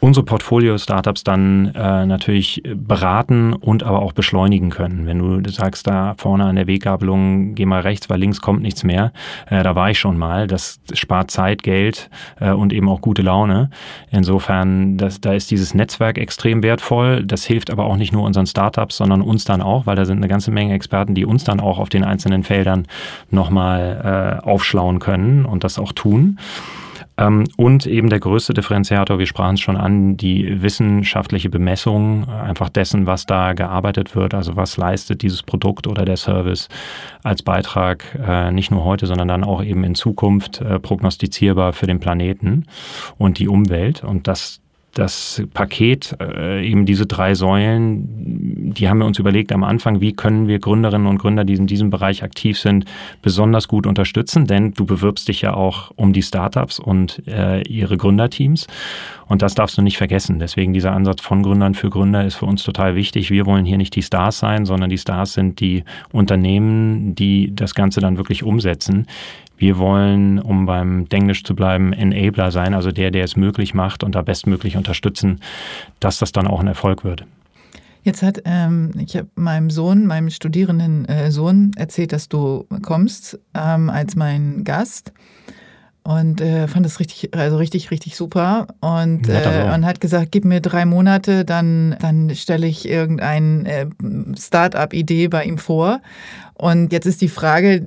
unsere 0.01 0.25
Portfolio-Startups 0.25 1.23
dann 1.23 1.67
äh, 1.75 2.05
natürlich 2.07 2.61
beraten 2.65 3.53
und 3.53 3.83
aber 3.83 4.01
auch 4.01 4.13
beschleunigen 4.13 4.71
können. 4.71 5.05
Wenn 5.05 5.19
du 5.19 5.49
sagst, 5.49 5.85
da 5.85 6.15
vorne 6.17 6.45
an 6.45 6.55
der 6.55 6.65
Weggabelung, 6.65 7.53
geh 7.53 7.67
mal 7.67 7.81
rechts, 7.81 8.09
weil 8.09 8.19
links 8.19 8.41
kommt 8.41 8.63
nichts 8.63 8.83
mehr, 8.83 9.13
äh, 9.47 9.61
da 9.61 9.75
war 9.75 9.91
ich 9.91 9.99
schon 9.99 10.17
mal. 10.17 10.47
Das 10.47 10.81
spart 10.93 11.29
Zeit, 11.29 11.61
Geld 11.61 12.09
äh, 12.39 12.51
und 12.51 12.73
eben 12.73 12.89
auch 12.89 12.99
gute 12.99 13.21
Laune. 13.21 13.69
Insofern, 14.09 14.97
das, 14.97 15.21
da 15.21 15.33
ist 15.33 15.51
dieses 15.51 15.75
Netzwerk 15.75 16.17
extrem 16.17 16.63
wertvoll. 16.63 17.23
Das 17.23 17.45
hilft 17.45 17.69
aber 17.69 17.85
auch 17.85 17.95
nicht 17.95 18.11
nur 18.11 18.23
unseren 18.23 18.47
Startups, 18.47 18.97
sondern 18.97 19.21
uns 19.21 19.45
dann 19.45 19.61
auch, 19.61 19.85
weil 19.85 19.95
da 19.95 20.05
sind 20.05 20.17
eine 20.17 20.27
ganze 20.27 20.49
Menge 20.49 20.73
Experten, 20.73 21.13
die 21.13 21.25
uns 21.25 21.43
dann 21.43 21.59
auch 21.59 21.77
auf 21.77 21.89
den 21.89 22.03
einzelnen 22.03 22.43
Feldern 22.43 22.87
nochmal 23.29 24.41
äh, 24.43 24.45
aufschlauen 24.47 24.97
können 24.97 25.45
und 25.45 25.63
das 25.63 25.77
auch 25.77 25.91
tun. 25.91 26.39
Ähm, 27.17 27.47
und 27.57 27.85
eben 27.85 28.09
der 28.09 28.19
größte 28.19 28.53
Differenziator, 28.53 29.19
wir 29.19 29.25
sprachen 29.25 29.55
es 29.55 29.61
schon 29.61 29.77
an, 29.77 30.17
die 30.17 30.61
wissenschaftliche 30.61 31.49
Bemessung 31.49 32.27
einfach 32.29 32.69
dessen, 32.69 33.05
was 33.05 33.25
da 33.25 33.53
gearbeitet 33.53 34.15
wird, 34.15 34.33
also 34.33 34.55
was 34.55 34.77
leistet 34.77 35.21
dieses 35.21 35.43
Produkt 35.43 35.87
oder 35.87 36.05
der 36.05 36.17
Service 36.17 36.69
als 37.23 37.43
Beitrag, 37.43 38.17
äh, 38.25 38.51
nicht 38.51 38.71
nur 38.71 38.83
heute, 38.83 39.07
sondern 39.07 39.27
dann 39.27 39.43
auch 39.43 39.63
eben 39.63 39.83
in 39.83 39.95
Zukunft 39.95 40.61
äh, 40.61 40.79
prognostizierbar 40.79 41.73
für 41.73 41.87
den 41.87 41.99
Planeten 41.99 42.65
und 43.17 43.39
die 43.39 43.47
Umwelt. 43.47 44.03
Und 44.03 44.27
das 44.27 44.61
das 44.93 45.43
Paket, 45.53 46.15
äh, 46.19 46.65
eben 46.67 46.85
diese 46.85 47.05
drei 47.05 47.33
Säulen, 47.33 48.73
die 48.73 48.89
haben 48.89 48.99
wir 48.99 49.05
uns 49.05 49.19
überlegt 49.19 49.51
am 49.51 49.63
Anfang, 49.63 50.01
wie 50.01 50.13
können 50.13 50.47
wir 50.47 50.59
Gründerinnen 50.59 51.07
und 51.07 51.17
Gründer, 51.17 51.43
die 51.43 51.53
in 51.53 51.67
diesem 51.67 51.89
Bereich 51.89 52.23
aktiv 52.23 52.59
sind, 52.59 52.85
besonders 53.21 53.67
gut 53.67 53.87
unterstützen, 53.87 54.47
denn 54.47 54.73
du 54.73 54.85
bewirbst 54.85 55.27
dich 55.27 55.41
ja 55.41 55.53
auch 55.53 55.91
um 55.95 56.13
die 56.13 56.21
Startups 56.21 56.79
und 56.79 57.25
äh, 57.27 57.61
ihre 57.61 57.97
Gründerteams 57.97 58.67
und 59.31 59.41
das 59.41 59.55
darfst 59.55 59.77
du 59.77 59.81
nicht 59.81 59.97
vergessen. 59.97 60.39
Deswegen 60.39 60.73
dieser 60.73 60.91
Ansatz 60.91 61.21
von 61.21 61.41
Gründern 61.41 61.73
für 61.73 61.89
Gründer 61.89 62.25
ist 62.25 62.35
für 62.35 62.45
uns 62.45 62.63
total 62.63 62.95
wichtig. 62.95 63.31
Wir 63.31 63.45
wollen 63.45 63.63
hier 63.63 63.77
nicht 63.77 63.95
die 63.95 64.03
Stars 64.03 64.39
sein, 64.39 64.65
sondern 64.65 64.89
die 64.89 64.97
Stars 64.97 65.31
sind 65.31 65.61
die 65.61 65.85
Unternehmen, 66.11 67.15
die 67.15 67.55
das 67.55 67.73
Ganze 67.73 68.01
dann 68.01 68.17
wirklich 68.17 68.43
umsetzen. 68.43 69.07
Wir 69.61 69.77
wollen, 69.77 70.39
um 70.39 70.65
beim 70.65 71.07
Denglisch 71.07 71.43
zu 71.43 71.55
bleiben, 71.55 71.93
Enabler 71.93 72.49
sein, 72.49 72.73
also 72.73 72.91
der, 72.91 73.11
der 73.11 73.23
es 73.23 73.35
möglich 73.35 73.75
macht 73.75 74.03
und 74.03 74.15
da 74.15 74.23
bestmöglich 74.23 74.75
unterstützen, 74.75 75.39
dass 75.99 76.17
das 76.17 76.31
dann 76.31 76.47
auch 76.47 76.61
ein 76.61 76.65
Erfolg 76.65 77.03
wird. 77.03 77.25
Jetzt 78.01 78.23
hat 78.23 78.41
ähm, 78.45 78.91
ich 78.97 79.15
habe 79.15 79.27
meinem 79.35 79.69
Sohn, 79.69 80.07
meinem 80.07 80.31
studierenden 80.31 81.05
äh, 81.05 81.29
Sohn 81.29 81.73
erzählt, 81.75 82.11
dass 82.11 82.27
du 82.27 82.65
kommst 82.81 83.39
ähm, 83.53 83.91
als 83.91 84.15
mein 84.15 84.63
Gast 84.63 85.13
und 86.01 86.41
äh, 86.41 86.67
fand 86.67 86.83
das 86.83 86.99
richtig, 86.99 87.37
also 87.37 87.57
richtig, 87.57 87.91
richtig 87.91 88.15
super 88.15 88.65
und, 88.79 89.29
äh, 89.29 89.71
und 89.75 89.85
hat 89.85 90.01
gesagt, 90.01 90.31
gib 90.31 90.43
mir 90.43 90.59
drei 90.59 90.85
Monate, 90.85 91.45
dann, 91.45 91.95
dann 91.99 92.33
stelle 92.33 92.65
ich 92.65 92.89
irgendeine 92.89 93.69
äh, 93.69 93.85
Start-up-Idee 94.35 95.27
bei 95.27 95.43
ihm 95.43 95.59
vor. 95.59 96.01
Und 96.55 96.91
jetzt 96.91 97.05
ist 97.05 97.21
die 97.21 97.29
Frage, 97.29 97.85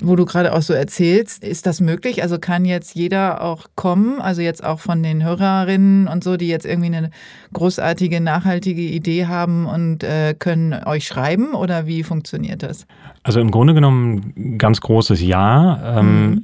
wo 0.00 0.16
du 0.16 0.24
gerade 0.24 0.54
auch 0.54 0.62
so 0.62 0.72
erzählst, 0.72 1.42
ist 1.42 1.66
das 1.66 1.80
möglich? 1.80 2.22
Also 2.22 2.38
kann 2.38 2.64
jetzt 2.64 2.94
jeder 2.94 3.42
auch 3.42 3.66
kommen, 3.74 4.20
also 4.20 4.42
jetzt 4.42 4.62
auch 4.64 4.80
von 4.80 5.02
den 5.02 5.24
Hörerinnen 5.24 6.06
und 6.08 6.22
so, 6.22 6.36
die 6.36 6.48
jetzt 6.48 6.66
irgendwie 6.66 6.94
eine 6.94 7.10
großartige, 7.52 8.20
nachhaltige 8.20 8.82
Idee 8.82 9.26
haben 9.26 9.66
und 9.66 10.04
äh, 10.04 10.34
können 10.38 10.74
euch 10.84 11.06
schreiben 11.06 11.54
oder 11.54 11.86
wie 11.86 12.02
funktioniert 12.02 12.62
das? 12.62 12.86
Also 13.24 13.40
im 13.40 13.50
Grunde 13.50 13.74
genommen 13.74 14.58
ganz 14.58 14.80
großes 14.80 15.20
Ja. 15.20 15.98
Ähm, 15.98 16.30
mhm 16.30 16.42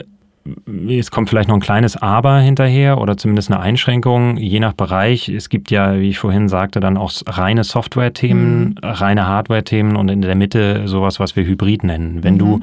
es 0.88 1.10
kommt 1.10 1.30
vielleicht 1.30 1.48
noch 1.48 1.56
ein 1.56 1.60
kleines 1.60 1.96
Aber 1.96 2.38
hinterher 2.38 2.98
oder 2.98 3.16
zumindest 3.16 3.50
eine 3.50 3.60
Einschränkung, 3.60 4.36
je 4.36 4.60
nach 4.60 4.74
Bereich. 4.74 5.28
Es 5.28 5.48
gibt 5.48 5.70
ja, 5.70 5.98
wie 5.98 6.10
ich 6.10 6.18
vorhin 6.18 6.48
sagte, 6.48 6.80
dann 6.80 6.98
auch 6.98 7.12
reine 7.26 7.64
Software-Themen, 7.64 8.60
mhm. 8.60 8.74
reine 8.82 9.26
Hardware-Themen 9.26 9.96
und 9.96 10.10
in 10.10 10.20
der 10.20 10.34
Mitte 10.34 10.86
sowas, 10.86 11.18
was 11.18 11.34
wir 11.34 11.46
Hybrid 11.46 11.84
nennen. 11.84 12.22
Wenn 12.22 12.34
mhm. 12.34 12.38
du 12.38 12.60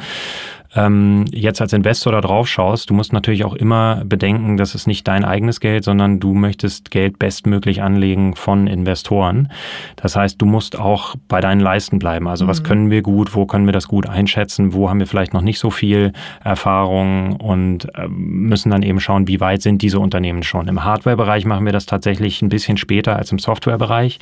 ähm, 0.75 1.25
jetzt 1.31 1.62
als 1.62 1.73
Investor 1.73 2.13
da 2.13 2.21
drauf 2.21 2.47
schaust, 2.47 2.89
du 2.89 2.93
musst 2.93 3.12
natürlich 3.12 3.43
auch 3.43 3.53
immer 3.53 4.03
bedenken, 4.05 4.57
dass 4.57 4.73
es 4.73 4.88
nicht 4.88 5.07
dein 5.07 5.25
eigenes 5.25 5.60
Geld, 5.60 5.84
sondern 5.84 6.19
du 6.19 6.34
möchtest 6.34 6.91
Geld 6.91 7.19
bestmöglich 7.19 7.81
anlegen 7.81 8.36
von 8.36 8.67
Investoren. 8.67 9.51
Das 9.97 10.15
heißt, 10.15 10.41
du 10.41 10.45
musst 10.45 10.79
auch 10.79 11.15
bei 11.27 11.41
deinen 11.41 11.60
Leisten 11.60 11.99
bleiben. 11.99 12.27
Also 12.27 12.45
mhm. 12.45 12.49
was 12.49 12.63
können 12.63 12.89
wir 12.89 13.01
gut, 13.01 13.36
wo 13.36 13.45
können 13.45 13.65
wir 13.65 13.73
das 13.73 13.88
gut 13.88 14.07
einschätzen, 14.07 14.73
wo 14.73 14.89
haben 14.89 14.99
wir 14.99 15.07
vielleicht 15.07 15.34
noch 15.34 15.41
nicht 15.41 15.60
so 15.60 15.71
viel 15.71 16.13
Erfahrung 16.43 17.36
und 17.36 17.93
äh, 17.95 18.07
müssen 18.07 18.71
dann 18.71 18.84
eben 18.84 18.99
schauen, 18.99 19.27
wie 19.27 19.41
weit 19.41 19.62
sind 19.62 19.81
diese 19.81 19.99
Unternehmen 19.99 20.43
schon. 20.43 20.67
Im 20.67 20.84
Hardware-Bereich 20.84 21.45
machen 21.45 21.65
wir 21.65 21.73
das 21.73 21.86
tatsächlich 21.86 22.41
ein 22.41 22.49
bisschen 22.49 22.77
später 22.77 23.17
als 23.17 23.31
im 23.31 23.39
Software-Bereich. 23.39 24.19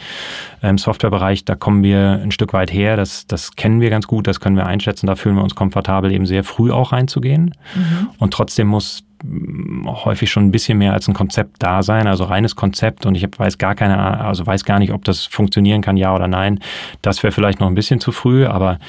Im 0.61 0.77
Software-Bereich, 0.77 1.45
da 1.45 1.55
kommen 1.55 1.83
wir 1.83 2.19
ein 2.23 2.31
Stück 2.31 2.53
weit 2.53 2.73
her, 2.73 2.97
das, 2.97 3.27
das 3.27 3.55
kennen 3.55 3.81
wir 3.81 3.89
ganz 3.89 4.07
gut, 4.07 4.27
das 4.27 4.39
können 4.39 4.55
wir 4.55 4.65
einschätzen, 4.65 5.07
da 5.07 5.15
fühlen 5.15 5.35
wir 5.35 5.43
uns 5.43 5.55
komfortabel, 5.55 6.11
eben 6.11 6.25
sehr 6.25 6.38
sehr 6.39 6.43
früh 6.43 6.71
auch 6.71 6.91
reinzugehen. 6.91 7.53
Mhm. 7.75 8.09
Und 8.17 8.33
trotzdem 8.33 8.67
muss 8.67 9.03
mm, 9.23 9.87
häufig 9.87 10.31
schon 10.31 10.45
ein 10.45 10.51
bisschen 10.51 10.77
mehr 10.77 10.93
als 10.93 11.07
ein 11.07 11.13
Konzept 11.13 11.57
da 11.59 11.83
sein, 11.83 12.07
also 12.07 12.23
reines 12.23 12.55
Konzept 12.55 13.05
und 13.05 13.15
ich 13.15 13.27
weiß 13.37 13.57
gar 13.57 13.75
keine, 13.75 14.21
also 14.21 14.45
weiß 14.45 14.63
gar 14.63 14.79
nicht, 14.79 14.93
ob 14.93 15.03
das 15.05 15.25
funktionieren 15.25 15.81
kann, 15.81 15.97
ja 15.97 16.15
oder 16.15 16.27
nein. 16.27 16.59
Das 17.01 17.21
wäre 17.23 17.31
vielleicht 17.31 17.59
noch 17.59 17.67
ein 17.67 17.75
bisschen 17.75 17.99
zu 17.99 18.11
früh, 18.11 18.45
aber 18.45 18.79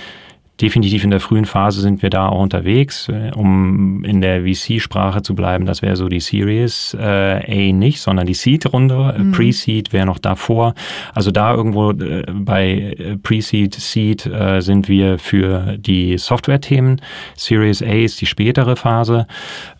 definitiv 0.60 1.04
in 1.04 1.10
der 1.10 1.20
frühen 1.20 1.44
Phase 1.44 1.80
sind 1.80 2.02
wir 2.02 2.10
da 2.10 2.28
auch 2.28 2.40
unterwegs, 2.40 3.08
äh, 3.08 3.30
um 3.34 4.04
in 4.04 4.20
der 4.20 4.42
VC-Sprache 4.42 5.22
zu 5.22 5.34
bleiben. 5.34 5.66
Das 5.66 5.82
wäre 5.82 5.96
so 5.96 6.08
die 6.08 6.20
Series 6.20 6.96
äh, 6.98 7.00
A 7.00 7.72
nicht, 7.72 8.00
sondern 8.00 8.26
die 8.26 8.34
Seed-Runde. 8.34 9.14
Äh, 9.16 9.22
mhm. 9.22 9.32
Pre-Seed 9.32 9.92
wäre 9.92 10.06
noch 10.06 10.18
davor. 10.18 10.74
Also 11.14 11.30
da 11.30 11.54
irgendwo 11.54 11.92
äh, 11.92 12.24
bei 12.32 12.94
äh, 12.98 13.16
Pre-Seed, 13.16 13.74
Seed 13.74 14.26
äh, 14.26 14.60
sind 14.60 14.88
wir 14.88 15.18
für 15.18 15.76
die 15.78 16.18
Software-Themen. 16.18 17.00
Series 17.36 17.82
A 17.82 17.92
ist 17.92 18.20
die 18.20 18.26
spätere 18.26 18.76
Phase. 18.76 19.26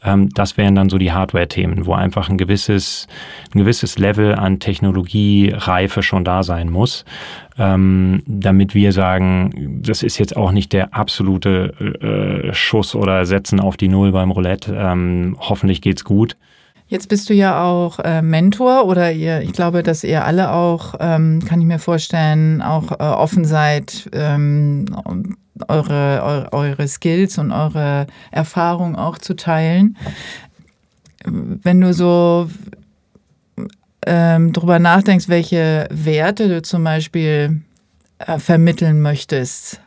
Ähm, 0.05 0.31
das 0.35 0.57
wären 0.57 0.75
dann 0.75 0.89
so 0.89 0.99
die 0.99 1.13
Hardware-Themen, 1.13 1.87
wo 1.87 1.93
einfach 1.93 2.29
ein 2.29 2.39
gewisses, 2.39 3.07
ein 3.55 3.59
gewisses 3.59 3.99
Level 3.99 4.35
an 4.35 4.61
Technologiereife 4.61 6.03
schon 6.03 6.25
da 6.25 6.43
sein 6.43 6.71
muss 6.71 7.05
ähm, 7.61 8.23
damit 8.27 8.75
wir 8.75 8.93
sagen, 8.93 9.81
das 9.83 10.03
ist 10.03 10.17
jetzt 10.17 10.35
auch 10.35 10.51
nicht 10.51 10.73
der 10.73 10.95
absolute 10.95 11.75
äh, 12.49 12.55
Schuss 12.55 12.95
oder 12.95 13.27
Setzen 13.27 13.61
auf 13.61 13.77
die 13.77 13.89
Null 13.89 14.13
beim 14.13 14.31
Roulette. 14.31 14.75
Ähm, 14.75 15.37
hoffentlich 15.39 15.83
geht's 15.83 16.03
gut. 16.03 16.39
Jetzt 16.89 17.11
bist 17.11 17.29
du 17.29 17.35
ja 17.35 17.63
auch 17.63 17.99
äh, 17.99 18.23
Mentor 18.23 18.87
oder 18.87 19.13
ihr, 19.13 19.43
ich 19.43 19.53
glaube, 19.53 19.83
dass 19.83 20.03
ihr 20.05 20.25
alle 20.25 20.53
auch, 20.53 20.95
ähm, 21.01 21.41
kann 21.45 21.61
ich 21.61 21.67
mir 21.67 21.79
vorstellen, 21.79 22.63
auch 22.63 22.93
äh, 22.93 23.05
offen 23.05 23.45
seid, 23.45 24.09
ähm, 24.15 24.87
eure, 25.69 26.23
eure, 26.25 26.53
eure 26.53 26.89
Skills 26.89 27.37
und 27.37 27.53
eure 27.53 28.07
Erfahrungen 28.31 28.97
auch 28.97 29.19
zu 29.19 29.37
teilen. 29.37 29.99
Wenn 31.27 31.83
du 31.83 31.93
so 31.93 32.49
ähm, 34.07 34.53
drüber 34.53 34.79
nachdenkst, 34.79 35.29
welche 35.29 35.87
Werte 35.91 36.49
du 36.49 36.63
zum 36.63 36.85
Beispiel 36.85 37.63
äh, 38.19 38.39
vermitteln 38.39 39.01
möchtest, 39.01 39.81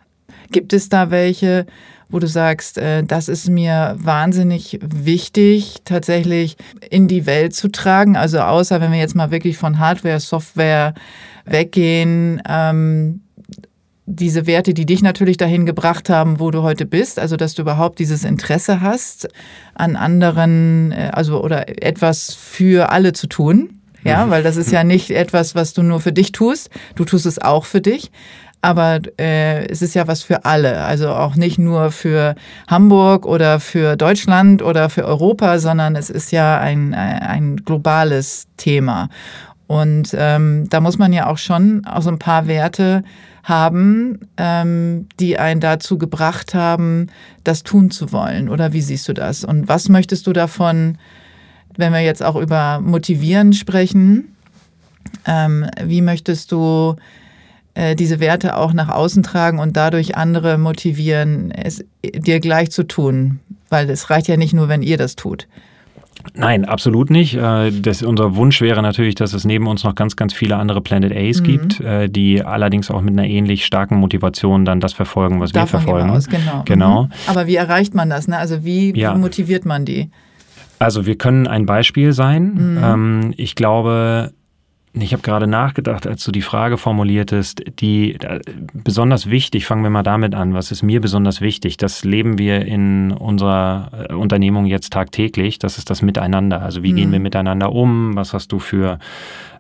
gibt 0.52 0.74
es 0.74 0.90
da 0.90 1.12
welche, 1.12 1.66
wo 2.10 2.20
du 2.20 2.28
sagst, 2.28 2.78
äh, 2.78 3.04
das 3.04 3.28
ist 3.28 3.50
mir 3.50 3.96
wahnsinnig 3.98 4.80
wichtig, 4.82 5.78
tatsächlich 5.84 6.58
in 6.90 7.08
die 7.08 7.26
Welt 7.26 7.56
zu 7.56 7.70
tragen? 7.70 8.16
Also 8.16 8.40
außer 8.40 8.80
wenn 8.82 8.92
wir 8.92 9.00
jetzt 9.00 9.16
mal 9.16 9.32
wirklich 9.32 9.58
von 9.58 9.80
Hardware, 9.80 10.20
Software 10.20 10.94
weggehen, 11.46 12.42
ähm, 12.48 13.22
diese 14.06 14.46
Werte, 14.48 14.74
die 14.74 14.86
dich 14.86 15.02
natürlich 15.02 15.38
dahin 15.38 15.66
gebracht 15.66 16.10
haben, 16.10 16.40
wo 16.40 16.52
du 16.52 16.62
heute 16.62 16.86
bist, 16.86 17.20
also 17.20 17.38
dass 17.38 17.54
du 17.54 17.62
überhaupt 17.62 18.00
dieses 18.00 18.26
Interesse 18.26 18.82
hast, 18.82 19.30
an 19.74 19.96
anderen, 19.96 20.92
äh, 20.92 21.10
also 21.14 21.42
oder 21.44 21.84
etwas 21.84 22.34
für 22.34 22.92
alle 22.92 23.14
zu 23.14 23.28
tun. 23.28 23.80
Ja, 24.04 24.26
mhm. 24.26 24.32
weil 24.32 24.44
das 24.44 24.58
ist 24.58 24.72
ja 24.72 24.84
nicht 24.84 25.12
etwas, 25.12 25.56
was 25.56 25.74
du 25.74 25.84
nur 25.84 26.02
für 26.02 26.14
dich 26.14 26.32
tust. 26.32 26.70
Du 26.96 27.06
tust 27.06 27.26
es 27.26 27.40
auch 27.40 27.66
für 27.66 27.82
dich. 27.82 28.12
Aber 28.62 29.02
äh, 29.20 29.68
es 29.68 29.82
ist 29.82 29.94
ja 29.94 30.08
was 30.08 30.24
für 30.24 30.46
alle. 30.46 30.86
Also 30.86 31.10
auch 31.10 31.36
nicht 31.36 31.60
nur 31.60 31.92
für 31.92 32.36
Hamburg 32.68 33.26
oder 33.26 33.60
für 33.60 33.98
Deutschland 33.98 34.62
oder 34.62 34.90
für 34.90 35.04
Europa, 35.04 35.60
sondern 35.60 35.98
es 35.98 36.10
ist 36.10 36.32
ja 36.32 36.60
ein, 36.60 36.94
ein 36.94 37.58
globales 37.58 38.48
Thema. 38.56 39.10
Und 39.68 40.16
ähm, 40.18 40.70
da 40.70 40.80
muss 40.80 40.98
man 40.98 41.12
ja 41.12 41.28
auch 41.28 41.38
schon 41.38 41.86
auch 41.86 42.02
so 42.02 42.10
ein 42.10 42.20
paar 42.20 42.48
Werte 42.48 43.04
haben, 43.44 44.20
ähm, 44.38 45.08
die 45.20 45.38
einen 45.38 45.60
dazu 45.60 45.98
gebracht 45.98 46.54
haben, 46.54 47.08
das 47.44 47.64
tun 47.64 47.92
zu 47.92 48.14
wollen. 48.14 48.48
Oder 48.48 48.72
wie 48.72 48.82
siehst 48.82 49.08
du 49.10 49.14
das? 49.14 49.44
Und 49.44 49.68
was 49.68 49.90
möchtest 49.90 50.26
du 50.28 50.32
davon 50.32 50.98
wenn 51.78 51.94
wir 51.94 52.02
jetzt 52.02 52.24
auch 52.24 52.36
über 52.36 52.80
Motivieren 52.80 53.54
sprechen, 53.54 54.36
ähm, 55.26 55.66
wie 55.84 56.02
möchtest 56.02 56.52
du 56.52 56.96
äh, 57.74 57.96
diese 57.96 58.20
Werte 58.20 58.58
auch 58.58 58.74
nach 58.74 58.90
außen 58.90 59.24
tragen 59.24 59.60
und 59.60 59.76
dadurch 59.78 60.16
andere 60.16 60.58
motivieren, 60.58 61.52
es 61.52 61.84
dir 62.04 62.40
gleich 62.40 62.72
zu 62.72 62.84
tun? 62.84 63.40
Weil 63.70 63.90
es 63.90 64.10
reicht 64.10 64.28
ja 64.28 64.38
nicht 64.38 64.54
nur, 64.54 64.70
wenn 64.70 64.82
ihr 64.82 64.98
das 64.98 65.16
tut. 65.16 65.48
Nein, 66.36 66.66
absolut 66.66 67.10
nicht. 67.10 67.36
Äh, 67.36 67.72
das, 67.72 68.02
unser 68.02 68.36
Wunsch 68.36 68.62
wäre 68.62 68.82
natürlich, 68.82 69.16
dass 69.16 69.34
es 69.34 69.46
neben 69.46 69.68
uns 69.68 69.84
noch 69.84 69.94
ganz, 69.94 70.16
ganz 70.16 70.34
viele 70.34 70.56
andere 70.56 70.82
Planet 70.82 71.12
A's 71.16 71.42
mhm. 71.42 71.44
gibt, 71.44 71.80
äh, 71.82 72.08
die 72.08 72.44
allerdings 72.44 72.90
auch 72.90 73.02
mit 73.02 73.18
einer 73.18 73.28
ähnlich 73.28 73.66
starken 73.66 73.98
Motivation 73.98 74.66
dann 74.66 74.80
das 74.80 74.94
verfolgen, 74.94 75.40
was 75.40 75.52
Davon 75.52 75.80
wir 75.80 75.82
verfolgen. 75.82 76.10
Aus, 76.12 76.28
genau. 76.28 76.64
genau. 76.66 77.04
Mhm. 77.04 77.10
Aber 77.28 77.48
wie 77.48 77.56
erreicht 77.56 77.94
man 77.94 78.10
das? 78.10 78.28
Ne? 78.28 78.38
Also 78.38 78.64
wie, 78.64 78.98
ja. 78.98 79.14
wie 79.14 79.20
motiviert 79.20 79.66
man 79.66 79.86
die? 79.86 80.10
Also 80.84 81.06
wir 81.06 81.18
können 81.18 81.48
ein 81.48 81.66
Beispiel 81.66 82.12
sein. 82.12 82.54
Mhm. 82.54 82.84
Ähm, 82.84 83.34
ich 83.38 83.56
glaube, 83.56 84.34
ich 84.94 85.14
habe 85.14 85.24
gerade 85.24 85.48
nachgedacht, 85.48 86.06
als 86.06 86.24
du 86.24 86.32
die 86.32 86.42
Frage 86.42 86.78
formuliertest, 86.78 87.64
die 87.80 88.16
äh, 88.16 88.42
besonders 88.74 89.30
wichtig, 89.30 89.66
fangen 89.66 89.84
wir 89.84 89.90
mal 89.90 90.04
damit 90.04 90.36
an, 90.36 90.54
was 90.54 90.72
ist 90.72 90.84
mir 90.84 91.02
besonders 91.02 91.42
wichtig? 91.42 91.78
Das 91.78 92.04
leben 92.04 92.38
wir 92.38 92.66
in 92.66 93.12
unserer 93.12 94.08
äh, 94.10 94.14
Unternehmung 94.14 94.66
jetzt 94.66 94.94
tagtäglich, 94.94 95.58
das 95.58 95.78
ist 95.78 95.90
das 95.90 96.02
Miteinander. 96.02 96.62
Also 96.62 96.84
wie 96.84 96.92
mhm. 96.92 96.98
gehen 96.98 97.12
wir 97.14 97.20
miteinander 97.20 97.72
um? 97.72 98.16
Was 98.16 98.34
hast 98.34 98.52
du 98.52 98.60
für 98.60 99.00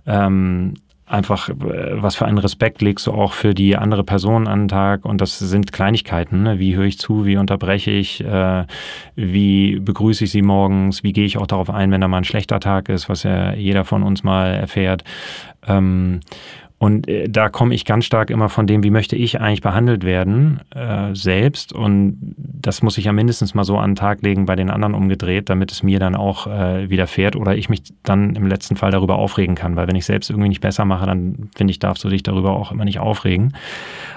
ähm, 0.05 0.75
einfach, 1.13 1.49
äh, 1.49 2.01
was 2.01 2.15
für 2.15 2.25
einen 2.25 2.39
Respekt 2.39 2.81
legst 2.81 3.07
du 3.07 3.11
auch 3.11 3.33
für 3.33 3.53
die 3.53 3.77
andere 3.77 4.03
Person 4.03 4.47
an 4.47 4.63
den 4.63 4.67
Tag. 4.67 5.05
Und 5.05 5.21
das 5.21 5.39
sind 5.39 5.71
Kleinigkeiten. 5.71 6.43
Ne? 6.43 6.59
Wie 6.59 6.75
höre 6.75 6.85
ich 6.85 6.97
zu? 6.97 7.25
Wie 7.25 7.37
unterbreche 7.37 7.91
ich? 7.91 8.23
Äh, 8.23 8.65
wie 9.15 9.79
begrüße 9.79 10.25
ich 10.25 10.31
sie 10.31 10.41
morgens? 10.41 11.03
Wie 11.03 11.13
gehe 11.13 11.25
ich 11.25 11.37
auch 11.37 11.47
darauf 11.47 11.69
ein, 11.69 11.91
wenn 11.91 12.01
da 12.01 12.07
mal 12.07 12.17
ein 12.17 12.23
schlechter 12.23 12.59
Tag 12.59 12.89
ist, 12.89 13.07
was 13.07 13.23
ja 13.23 13.53
jeder 13.53 13.85
von 13.85 14.03
uns 14.03 14.23
mal 14.23 14.47
erfährt? 14.47 15.03
Ähm, 15.65 16.19
und 16.83 17.07
äh, 17.07 17.29
da 17.29 17.47
komme 17.47 17.73
ich 17.73 17.85
ganz 17.85 18.03
stark 18.03 18.29
immer 18.29 18.49
von 18.49 18.67
dem, 18.67 18.83
wie 18.83 18.91
möchte 18.91 19.15
ich 19.15 19.39
eigentlich 19.39 19.61
behandelt 19.61 20.03
werden, 20.03 20.59
äh, 20.75 21.15
selbst. 21.15 21.71
Und 21.71 22.35
das 22.37 22.81
muss 22.81 22.97
ich 22.97 23.05
ja 23.05 23.13
mindestens 23.13 23.53
mal 23.53 23.63
so 23.63 23.77
an 23.77 23.91
den 23.91 23.95
Tag 23.95 24.21
legen 24.21 24.45
bei 24.45 24.57
den 24.57 24.69
anderen 24.69 24.93
umgedreht, 24.93 25.49
damit 25.49 25.71
es 25.71 25.81
mir 25.81 25.99
dann 25.99 26.13
auch 26.13 26.45
äh, 26.45 26.89
widerfährt 26.89 27.37
oder 27.37 27.55
ich 27.55 27.69
mich 27.69 27.83
dann 28.03 28.35
im 28.35 28.47
letzten 28.47 28.75
Fall 28.75 28.91
darüber 28.91 29.15
aufregen 29.15 29.55
kann. 29.55 29.77
Weil 29.77 29.87
wenn 29.87 29.95
ich 29.95 30.03
selbst 30.03 30.29
irgendwie 30.29 30.49
nicht 30.49 30.59
besser 30.59 30.83
mache, 30.83 31.05
dann 31.05 31.49
finde 31.55 31.71
ich, 31.71 31.79
darfst 31.79 32.03
du 32.03 32.09
dich 32.09 32.21
darüber 32.21 32.51
auch 32.51 32.73
immer 32.73 32.83
nicht 32.83 32.99
aufregen. 32.99 33.53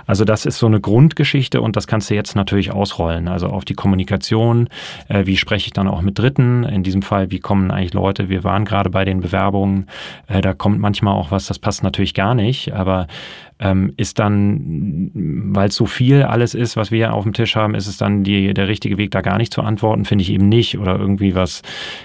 Also 0.09 0.25
das 0.25 0.45
ist 0.45 0.59
so 0.59 0.67
eine 0.67 0.81
Grundgeschichte 0.81 1.61
und 1.61 1.77
das 1.77 1.87
kannst 1.87 2.11
du 2.11 2.17
jetzt 2.17 2.35
natürlich 2.35 2.73
ausrollen. 2.73 3.29
Also 3.29 3.47
auf 3.47 3.65
die 3.65 3.75
Kommunikation, 3.75 4.69
äh, 5.07 5.25
wie 5.27 5.37
spreche 5.37 5.69
ich 5.69 5.73
dann 5.73 5.87
auch 5.87 6.03
mit 6.03 6.19
Dritten? 6.19 6.65
In 6.65 6.83
diesem 6.83 7.03
Fall, 7.03 7.31
wie 7.31 7.39
kommen 7.39 7.71
eigentlich 7.71 7.95
Leute? 7.95 8.29
Wir 8.29 8.43
waren 8.43 8.65
gerade 8.65 8.91
bei 8.91 9.05
den 9.05 9.21
Bewerbungen, 9.21 9.87
äh, 10.27 10.41
da 10.41 10.53
kommt 10.53 10.81
manchmal 10.81 11.15
auch 11.15 11.31
was, 11.31 11.47
das 11.47 11.61
passt 11.61 11.85
natürlich 11.85 12.15
gar 12.15 12.35
nicht 12.35 12.56
nicht, 12.57 12.75
aber 12.75 13.07
ähm, 13.59 13.95
ist 13.97 14.19
dann, 14.19 15.11
weil 15.15 15.69
es 15.69 15.77
so 15.77 15.87
viel 15.87 16.25
alles 16.25 16.55
ist, 16.55 16.77
was 16.77 16.91
wir 16.91 17.15
auf 17.15 17.23
dem 17.23 17.33
Tisch 17.33 17.57
haben, 17.57 17.75
ist 17.75 17.87
es 17.87 17.97
dann 17.97 18.23
die, 18.23 18.53
der 18.53 18.69
richtige 18.69 18.99
Weg, 18.99 19.13
da 19.13 19.23
gar 19.23 19.39
nicht 19.39 19.53
zu 19.53 19.63
antworten, 19.63 20.05
finde 20.05 20.23
ich 20.23 20.31
eben 20.31 20.47
nicht. 20.49 20.79
Oder 20.79 20.99
irgendwie 20.99 21.35
was, 21.35 21.63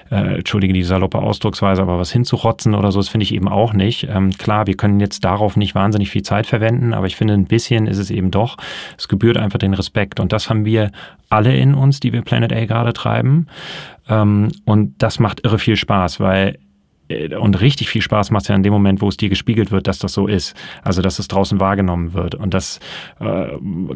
äh, 0.10 0.38
entschuldige 0.38 0.74
die 0.74 0.84
saloppe 0.84 1.18
Ausdrucksweise, 1.18 1.82
aber 1.82 2.00
was 2.00 2.12
hinzurotzen 2.12 2.74
oder 2.74 2.94
so, 2.94 3.00
das 3.00 3.10
finde 3.10 3.26
ich 3.26 3.34
eben 3.34 3.50
auch 3.50 3.74
nicht. 3.74 4.08
Ähm, 4.10 4.32
klar, 4.32 4.66
wir 4.66 4.76
können 4.76 5.02
jetzt 5.02 5.26
darauf 5.26 5.58
nicht 5.58 5.76
wahnsinnig 5.76 6.10
viel 6.10 6.24
Zeit 6.24 6.48
verwenden, 6.48 6.94
aber 6.94 7.08
ich 7.08 7.18
finde, 7.18 7.34
ein 7.34 7.46
bisschen 7.46 7.86
ist 7.86 7.98
es 7.98 8.12
eben 8.12 8.32
doch. 8.32 8.56
Es 8.98 9.10
gebührt 9.10 9.36
einfach 9.36 9.60
den 9.60 9.74
Respekt. 9.74 10.22
Und 10.22 10.32
das 10.32 10.50
haben 10.50 10.64
wir 10.64 10.92
alle 11.30 11.56
in 11.56 11.74
uns, 11.74 12.00
die 12.00 12.14
wir 12.14 12.22
Planet 12.22 12.54
A 12.54 12.66
gerade 12.66 12.94
treiben. 12.94 13.48
Ähm, 14.08 14.54
und 14.64 15.04
das 15.04 15.20
macht 15.20 15.44
irre 15.44 15.60
viel 15.60 15.76
Spaß, 15.76 16.22
weil 16.22 16.58
und 17.40 17.62
richtig 17.62 17.90
viel 17.90 18.02
Spaß 18.02 18.32
macht 18.32 18.44
es 18.44 18.48
ja 18.48 18.56
in 18.56 18.64
dem 18.64 18.74
Moment, 18.74 19.02
wo 19.02 19.08
es 19.08 19.18
dir 19.18 19.30
gespiegelt 19.30 19.72
wird, 19.72 19.88
dass 19.88 20.00
das 20.00 20.14
so 20.14 20.28
ist. 20.28 20.56
Also, 20.84 21.02
dass 21.02 21.20
es 21.20 21.28
draußen 21.28 21.60
wahrgenommen 21.60 22.14
wird. 22.14 22.36
Und 22.36 22.54
das 22.54 22.80
äh, 23.20 23.48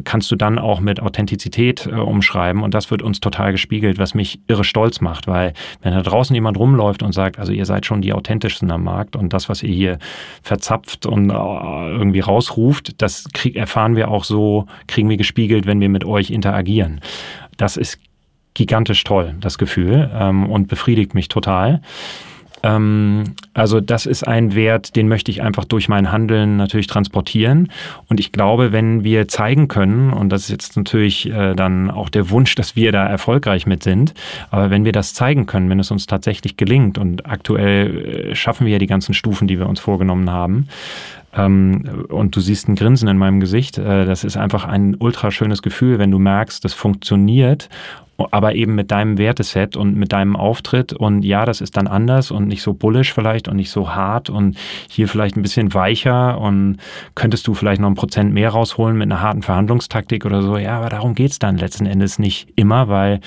kannst 0.04 0.30
du 0.30 0.36
dann 0.36 0.58
auch 0.58 0.80
mit 0.80 1.00
Authentizität 1.00 1.86
äh, 1.86 1.90
umschreiben. 1.90 2.62
Und 2.62 2.74
das 2.74 2.90
wird 2.90 3.02
uns 3.02 3.20
total 3.20 3.52
gespiegelt, 3.52 3.98
was 3.98 4.14
mich 4.14 4.40
irre 4.46 4.64
stolz 4.64 5.00
macht, 5.00 5.26
weil 5.26 5.52
wenn 5.82 5.92
da 5.92 6.02
draußen 6.02 6.34
jemand 6.34 6.58
rumläuft 6.58 7.02
und 7.02 7.12
sagt, 7.12 7.38
also 7.38 7.52
ihr 7.52 7.66
seid 7.66 7.86
schon 7.86 8.00
die 8.00 8.12
authentischsten 8.12 8.70
am 8.70 8.84
Markt 8.84 9.16
und 9.16 9.32
das, 9.32 9.48
was 9.48 9.62
ihr 9.62 9.74
hier 9.74 9.98
verzapft 10.42 11.06
und 11.06 11.30
äh, 11.30 11.34
irgendwie 11.34 12.20
rausruft, 12.20 13.00
das 13.02 13.28
krieg, 13.32 13.56
erfahren 13.56 13.96
wir 13.96 14.10
auch 14.10 14.24
so, 14.24 14.66
kriegen 14.86 15.08
wir 15.08 15.16
gespiegelt, 15.16 15.66
wenn 15.66 15.80
wir 15.80 15.88
mit 15.88 16.04
euch 16.04 16.30
interagieren. 16.30 17.00
Das 17.56 17.76
ist 17.76 17.98
gigantisch 18.56 19.04
toll, 19.04 19.34
das 19.40 19.58
Gefühl, 19.58 20.10
ähm, 20.14 20.46
und 20.46 20.68
befriedigt 20.68 21.14
mich 21.14 21.28
total. 21.28 21.82
Ähm, 22.66 23.24
also 23.54 23.80
das 23.80 24.06
ist 24.06 24.26
ein 24.26 24.54
Wert, 24.54 24.96
den 24.96 25.08
möchte 25.08 25.30
ich 25.30 25.42
einfach 25.42 25.64
durch 25.64 25.88
mein 25.88 26.10
Handeln 26.10 26.56
natürlich 26.56 26.86
transportieren. 26.86 27.70
Und 28.08 28.20
ich 28.20 28.32
glaube, 28.32 28.72
wenn 28.72 29.04
wir 29.04 29.28
zeigen 29.28 29.68
können, 29.68 30.12
und 30.12 30.30
das 30.30 30.42
ist 30.42 30.50
jetzt 30.50 30.76
natürlich 30.76 31.30
äh, 31.30 31.54
dann 31.54 31.90
auch 31.90 32.08
der 32.08 32.30
Wunsch, 32.30 32.54
dass 32.54 32.76
wir 32.76 32.92
da 32.92 33.06
erfolgreich 33.06 33.66
mit 33.66 33.82
sind, 33.82 34.14
aber 34.50 34.70
wenn 34.70 34.84
wir 34.84 34.92
das 34.92 35.14
zeigen 35.14 35.46
können, 35.46 35.70
wenn 35.70 35.80
es 35.80 35.90
uns 35.90 36.06
tatsächlich 36.06 36.56
gelingt, 36.56 36.98
und 36.98 37.26
aktuell 37.26 38.30
äh, 38.30 38.34
schaffen 38.34 38.66
wir 38.66 38.74
ja 38.74 38.78
die 38.78 38.86
ganzen 38.86 39.14
Stufen, 39.14 39.46
die 39.46 39.58
wir 39.58 39.68
uns 39.68 39.80
vorgenommen 39.80 40.30
haben, 40.30 40.68
ähm, 41.36 42.06
und 42.08 42.34
du 42.34 42.40
siehst 42.40 42.68
ein 42.68 42.76
Grinsen 42.76 43.08
in 43.08 43.18
meinem 43.18 43.40
Gesicht. 43.40 43.78
Äh, 43.78 44.06
das 44.06 44.24
ist 44.24 44.36
einfach 44.36 44.64
ein 44.64 44.96
ultra 44.98 45.30
schönes 45.30 45.62
Gefühl, 45.62 45.98
wenn 45.98 46.10
du 46.10 46.18
merkst, 46.18 46.64
das 46.64 46.72
funktioniert 46.72 47.68
aber 48.18 48.54
eben 48.54 48.74
mit 48.74 48.90
deinem 48.90 49.18
Werteset 49.18 49.76
und 49.76 49.96
mit 49.96 50.12
deinem 50.12 50.36
Auftritt. 50.36 50.92
Und 50.92 51.22
ja, 51.22 51.44
das 51.44 51.60
ist 51.60 51.76
dann 51.76 51.86
anders 51.86 52.30
und 52.30 52.46
nicht 52.48 52.62
so 52.62 52.72
bullish 52.72 53.12
vielleicht 53.12 53.48
und 53.48 53.56
nicht 53.56 53.70
so 53.70 53.94
hart 53.94 54.30
und 54.30 54.56
hier 54.88 55.08
vielleicht 55.08 55.36
ein 55.36 55.42
bisschen 55.42 55.74
weicher 55.74 56.38
und 56.38 56.78
könntest 57.14 57.46
du 57.46 57.54
vielleicht 57.54 57.80
noch 57.80 57.88
ein 57.88 57.94
Prozent 57.94 58.32
mehr 58.32 58.50
rausholen 58.50 58.96
mit 58.96 59.10
einer 59.10 59.20
harten 59.20 59.42
Verhandlungstaktik 59.42 60.24
oder 60.24 60.42
so. 60.42 60.56
Ja, 60.56 60.78
aber 60.78 60.88
darum 60.88 61.14
geht's 61.14 61.38
dann 61.38 61.58
letzten 61.58 61.86
Endes 61.86 62.18
nicht 62.18 62.48
immer, 62.56 62.88
weil 62.88 63.20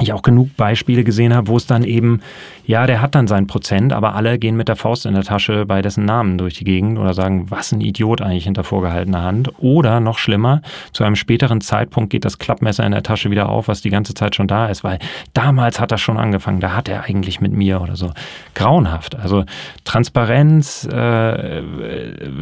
ich 0.00 0.12
auch 0.12 0.22
genug 0.22 0.56
Beispiele 0.56 1.04
gesehen 1.04 1.34
habe, 1.34 1.48
wo 1.48 1.56
es 1.56 1.66
dann 1.66 1.84
eben 1.84 2.22
ja, 2.64 2.86
der 2.86 3.00
hat 3.00 3.14
dann 3.14 3.26
sein 3.26 3.46
Prozent, 3.46 3.92
aber 3.92 4.14
alle 4.14 4.38
gehen 4.38 4.56
mit 4.56 4.68
der 4.68 4.76
Faust 4.76 5.04
in 5.06 5.14
der 5.14 5.24
Tasche 5.24 5.66
bei 5.66 5.82
dessen 5.82 6.04
Namen 6.04 6.38
durch 6.38 6.54
die 6.54 6.64
Gegend 6.64 6.98
oder 6.98 7.12
sagen, 7.12 7.50
was 7.50 7.72
ein 7.72 7.80
Idiot 7.80 8.20
eigentlich 8.20 8.44
hinter 8.44 8.62
vorgehaltener 8.62 9.22
Hand. 9.22 9.50
Oder 9.58 10.00
noch 10.00 10.18
schlimmer, 10.18 10.62
zu 10.92 11.04
einem 11.04 11.16
späteren 11.16 11.60
Zeitpunkt 11.60 12.10
geht 12.10 12.24
das 12.24 12.38
Klappmesser 12.38 12.84
in 12.84 12.92
der 12.92 13.02
Tasche 13.02 13.30
wieder 13.30 13.48
auf, 13.48 13.68
was 13.68 13.80
die 13.80 13.90
ganze 13.90 14.14
Zeit 14.14 14.36
schon 14.36 14.46
da 14.46 14.66
ist, 14.66 14.84
weil 14.84 14.98
damals 15.34 15.80
hat 15.80 15.92
er 15.92 15.98
schon 15.98 16.18
angefangen, 16.18 16.60
da 16.60 16.76
hat 16.76 16.88
er 16.88 17.04
eigentlich 17.04 17.40
mit 17.40 17.52
mir 17.52 17.80
oder 17.80 17.96
so. 17.96 18.12
Grauenhaft. 18.54 19.16
Also 19.16 19.44
Transparenz, 19.84 20.88
äh, 20.90 21.62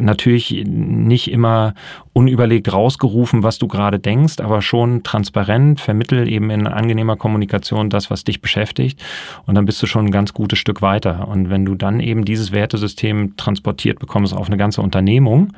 natürlich 0.00 0.64
nicht 0.66 1.30
immer 1.30 1.74
unüberlegt 2.12 2.72
rausgerufen, 2.72 3.42
was 3.42 3.58
du 3.58 3.68
gerade 3.68 3.98
denkst, 3.98 4.40
aber 4.40 4.62
schon 4.62 5.02
transparent, 5.02 5.80
vermittel 5.80 6.28
eben 6.28 6.50
in 6.50 6.66
angenehmer 6.66 7.16
Kommunikation 7.16 7.88
das, 7.88 8.10
was 8.10 8.24
dich 8.24 8.40
beschäftigt. 8.40 9.00
Und 9.46 9.54
dann 9.54 9.64
bist 9.64 9.80
du 9.82 9.86
schon 9.86 10.06
ein 10.06 10.10
ganz 10.20 10.34
gutes 10.34 10.58
Stück 10.58 10.82
weiter. 10.82 11.28
Und 11.28 11.48
wenn 11.48 11.64
du 11.64 11.74
dann 11.74 11.98
eben 11.98 12.26
dieses 12.26 12.52
Wertesystem 12.52 13.38
transportiert 13.38 13.98
bekommst 13.98 14.34
auf 14.34 14.48
eine 14.48 14.58
ganze 14.58 14.82
Unternehmung, 14.82 15.54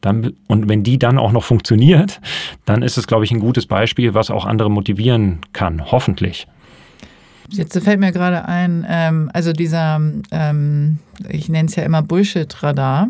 dann, 0.00 0.34
und 0.46 0.68
wenn 0.68 0.84
die 0.84 1.00
dann 1.00 1.18
auch 1.18 1.32
noch 1.32 1.42
funktioniert, 1.42 2.20
dann 2.64 2.82
ist 2.82 2.96
es, 2.96 3.08
glaube 3.08 3.24
ich, 3.24 3.32
ein 3.32 3.40
gutes 3.40 3.66
Beispiel, 3.66 4.14
was 4.14 4.30
auch 4.30 4.44
andere 4.44 4.70
motivieren 4.70 5.40
kann, 5.52 5.90
hoffentlich. 5.90 6.46
Jetzt 7.48 7.76
fällt 7.82 7.98
mir 7.98 8.12
gerade 8.12 8.44
ein, 8.46 8.86
ähm, 8.88 9.30
also 9.32 9.52
dieser, 9.52 10.00
ähm, 10.30 11.00
ich 11.28 11.48
nenne 11.48 11.68
es 11.68 11.74
ja 11.74 11.82
immer 11.82 12.02
Bullshit-Radar, 12.02 13.08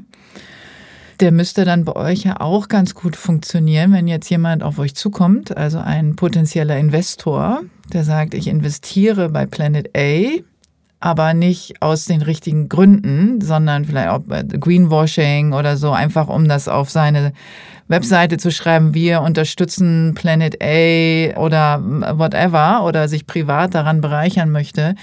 der 1.20 1.32
müsste 1.32 1.66
dann 1.66 1.84
bei 1.84 1.96
euch 1.96 2.24
ja 2.24 2.40
auch 2.40 2.68
ganz 2.68 2.94
gut 2.94 3.14
funktionieren, 3.14 3.92
wenn 3.92 4.08
jetzt 4.08 4.30
jemand 4.30 4.62
auf 4.62 4.78
euch 4.78 4.94
zukommt, 4.94 5.54
also 5.54 5.80
ein 5.80 6.16
potenzieller 6.16 6.78
Investor, 6.78 7.60
der 7.92 8.04
sagt, 8.04 8.32
ich 8.32 8.48
investiere 8.48 9.28
bei 9.28 9.44
Planet 9.44 9.90
A 9.94 10.40
aber 11.04 11.34
nicht 11.34 11.82
aus 11.82 12.06
den 12.06 12.22
richtigen 12.22 12.70
Gründen, 12.70 13.42
sondern 13.42 13.84
vielleicht 13.84 14.08
auch 14.08 14.22
Greenwashing 14.26 15.52
oder 15.52 15.76
so, 15.76 15.92
einfach 15.92 16.28
um 16.28 16.48
das 16.48 16.66
auf 16.66 16.88
seine 16.88 17.34
Webseite 17.88 18.38
zu 18.38 18.50
schreiben, 18.50 18.94
wir 18.94 19.20
unterstützen 19.20 20.14
Planet 20.14 20.56
A 20.62 21.38
oder 21.38 21.82
whatever 21.82 22.86
oder 22.86 23.06
sich 23.08 23.26
privat 23.26 23.74
daran 23.74 24.00
bereichern 24.00 24.48
möchte, 24.50 24.94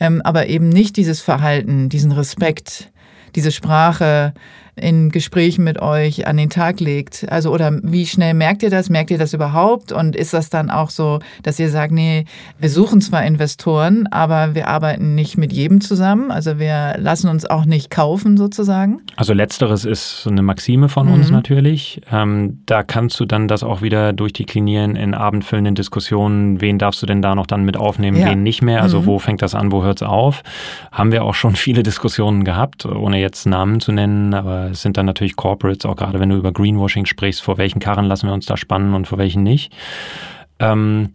ähm, 0.00 0.22
aber 0.24 0.48
eben 0.48 0.70
nicht 0.70 0.96
dieses 0.96 1.20
Verhalten, 1.20 1.88
diesen 1.88 2.10
Respekt, 2.10 2.90
diese 3.36 3.52
Sprache, 3.52 4.34
in 4.76 5.10
Gesprächen 5.10 5.64
mit 5.64 5.80
euch 5.80 6.26
an 6.26 6.36
den 6.36 6.50
Tag 6.50 6.80
legt? 6.80 7.26
Also, 7.30 7.52
oder 7.52 7.78
wie 7.82 8.06
schnell 8.06 8.34
merkt 8.34 8.62
ihr 8.62 8.70
das? 8.70 8.90
Merkt 8.90 9.10
ihr 9.10 9.18
das 9.18 9.32
überhaupt? 9.32 9.92
Und 9.92 10.16
ist 10.16 10.34
das 10.34 10.50
dann 10.50 10.70
auch 10.70 10.90
so, 10.90 11.20
dass 11.42 11.58
ihr 11.58 11.70
sagt, 11.70 11.92
nee, 11.92 12.24
wir 12.58 12.70
suchen 12.70 13.00
zwar 13.00 13.24
Investoren, 13.24 14.06
aber 14.08 14.54
wir 14.54 14.68
arbeiten 14.68 15.14
nicht 15.14 15.38
mit 15.38 15.52
jedem 15.52 15.80
zusammen? 15.80 16.30
Also, 16.30 16.58
wir 16.58 16.96
lassen 16.98 17.28
uns 17.28 17.46
auch 17.46 17.64
nicht 17.64 17.90
kaufen 17.90 18.36
sozusagen? 18.36 19.00
Also, 19.16 19.32
letzteres 19.32 19.84
ist 19.84 20.22
so 20.22 20.30
eine 20.30 20.42
Maxime 20.42 20.88
von 20.88 21.06
mhm. 21.06 21.14
uns 21.14 21.30
natürlich. 21.30 22.00
Ähm, 22.10 22.60
da 22.66 22.82
kannst 22.82 23.20
du 23.20 23.26
dann 23.26 23.46
das 23.46 23.62
auch 23.62 23.80
wieder 23.80 24.12
durchdeklinieren 24.12 24.96
in 24.96 25.14
abendfüllenden 25.14 25.76
Diskussionen. 25.76 26.60
Wen 26.60 26.78
darfst 26.78 27.00
du 27.00 27.06
denn 27.06 27.22
da 27.22 27.34
noch 27.34 27.46
dann 27.46 27.64
mit 27.64 27.76
aufnehmen, 27.76 28.18
ja. 28.18 28.30
wen 28.30 28.42
nicht 28.42 28.62
mehr? 28.62 28.82
Also, 28.82 29.02
mhm. 29.02 29.06
wo 29.06 29.18
fängt 29.20 29.42
das 29.42 29.54
an, 29.54 29.70
wo 29.70 29.84
hört 29.84 30.02
es 30.02 30.08
auf? 30.08 30.42
Haben 30.90 31.12
wir 31.12 31.22
auch 31.24 31.34
schon 31.34 31.54
viele 31.64 31.84
Diskussionen 31.84 32.42
gehabt, 32.42 32.86
ohne 32.86 33.20
jetzt 33.20 33.46
Namen 33.46 33.80
zu 33.80 33.92
nennen, 33.92 34.34
aber 34.34 34.63
es 34.70 34.82
sind 34.82 34.96
dann 34.96 35.06
natürlich 35.06 35.36
Corporates, 35.36 35.86
auch 35.86 35.96
gerade 35.96 36.20
wenn 36.20 36.28
du 36.28 36.36
über 36.36 36.52
Greenwashing 36.52 37.06
sprichst, 37.06 37.42
vor 37.42 37.58
welchen 37.58 37.80
Karren 37.80 38.06
lassen 38.06 38.26
wir 38.26 38.34
uns 38.34 38.46
da 38.46 38.56
spannen 38.56 38.94
und 38.94 39.06
vor 39.06 39.18
welchen 39.18 39.42
nicht. 39.42 39.72
Ähm, 40.58 41.10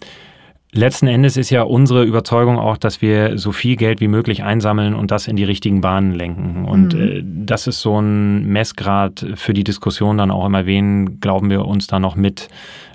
letzten 0.72 1.08
Endes 1.08 1.38
ist 1.38 1.50
ja 1.50 1.64
unsere 1.64 2.04
Überzeugung 2.04 2.60
auch, 2.60 2.78
dass 2.78 3.02
wir 3.02 3.38
so 3.38 3.52
viel 3.52 3.76
Geld 3.76 4.02
wie 4.02 4.08
möglich 4.08 4.44
einsammeln 4.44 4.94
und 4.94 5.12
das 5.12 5.28
in 5.28 5.36
die 5.36 5.44
richtigen 5.44 5.82
Bahnen 5.82 6.14
lenken. 6.14 6.66
Und 6.66 6.94
mhm. 6.94 7.02
äh, 7.02 7.24
das 7.24 7.68
ist 7.68 7.82
so 7.82 8.00
ein 8.00 8.46
Messgrad 8.46 9.26
für 9.36 9.54
die 9.54 9.64
Diskussion 9.64 10.18
dann 10.18 10.32
auch 10.32 10.46
immer, 10.46 10.66
wen 10.66 11.20
glauben 11.20 11.50
wir 11.50 11.66
uns 11.66 11.88
da 11.88 12.00
noch 12.00 12.16
mit 12.16 12.50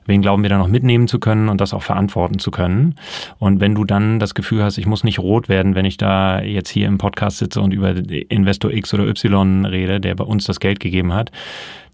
wen 0.07 0.23
glauben 0.23 0.43
wir 0.43 0.51
da 0.51 0.59
noch 0.59 0.69
mitnehmen 0.69 1.09
zu 1.09 1.19
können 1.19 1.49
und 1.49 1.61
das 1.61 1.75
auch 1.75 1.83
verantworten 1.83 2.39
zu 2.39 2.51
können. 2.51 2.97
Und 3.39 3.61
wenn 3.61 3.75
du 3.75 3.85
dann 3.85 4.19
das 4.19 4.35
Gefühl 4.35 4.63
hast, 4.63 4.79
ich 4.79 4.87
muss 4.87 5.05
nicht 5.05 5.19
rot 5.19 5.49
werden, 5.49 5.75
wenn 5.75 5.85
ich 5.85 5.97
da 5.97 6.41
jetzt 6.41 6.71
hier 6.71 6.87
im 6.87 6.99
Podcast 6.99 7.39
sitze 7.39 7.61
und 7.61 7.73
über 7.73 7.95
Investor 8.31 8.71
X 8.73 8.95
oder 8.95 9.07
Y 9.07 9.65
rede, 9.65 10.01
der 10.01 10.15
bei 10.15 10.25
uns 10.25 10.45
das 10.45 10.61
Geld 10.61 10.81
gegeben 10.81 11.13
hat, 11.13 11.31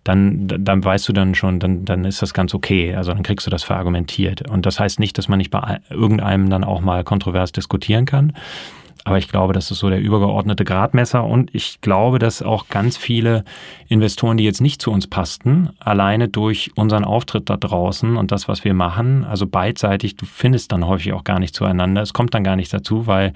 dann, 0.04 0.48
dann 0.48 0.82
weißt 0.82 1.08
du 1.08 1.12
dann 1.12 1.34
schon, 1.34 1.60
dann, 1.60 1.84
dann 1.84 2.04
ist 2.04 2.22
das 2.22 2.32
ganz 2.32 2.54
okay. 2.54 2.94
Also 2.94 3.12
dann 3.12 3.22
kriegst 3.22 3.46
du 3.46 3.50
das 3.50 3.62
verargumentiert. 3.62 4.48
Und 4.48 4.64
das 4.64 4.80
heißt 4.80 4.98
nicht, 4.98 5.18
dass 5.18 5.28
man 5.28 5.38
nicht 5.38 5.50
bei 5.50 5.80
irgendeinem 5.90 6.48
dann 6.48 6.64
auch 6.64 6.80
mal 6.80 7.04
kontrovers 7.04 7.52
diskutieren 7.52 8.06
kann. 8.06 8.32
Aber 9.04 9.18
ich 9.18 9.28
glaube, 9.28 9.52
das 9.52 9.70
ist 9.70 9.78
so 9.78 9.88
der 9.88 10.00
übergeordnete 10.00 10.64
Gradmesser. 10.64 11.24
Und 11.24 11.54
ich 11.54 11.80
glaube, 11.80 12.18
dass 12.18 12.42
auch 12.42 12.68
ganz 12.68 12.96
viele 12.96 13.44
Investoren, 13.88 14.36
die 14.36 14.44
jetzt 14.44 14.60
nicht 14.60 14.82
zu 14.82 14.90
uns 14.90 15.06
passten, 15.06 15.70
alleine 15.78 16.28
durch 16.28 16.70
unseren 16.74 17.04
Auftritt 17.04 17.48
da 17.48 17.56
draußen 17.56 18.16
und 18.16 18.30
das, 18.30 18.46
was 18.46 18.64
wir 18.64 18.74
machen, 18.74 19.24
also 19.24 19.46
beidseitig, 19.46 20.16
du 20.16 20.26
findest 20.26 20.72
dann 20.72 20.86
häufig 20.86 21.12
auch 21.12 21.24
gar 21.24 21.38
nicht 21.38 21.54
zueinander. 21.54 22.02
Es 22.02 22.12
kommt 22.12 22.34
dann 22.34 22.44
gar 22.44 22.56
nicht 22.56 22.72
dazu, 22.72 23.06
weil 23.06 23.32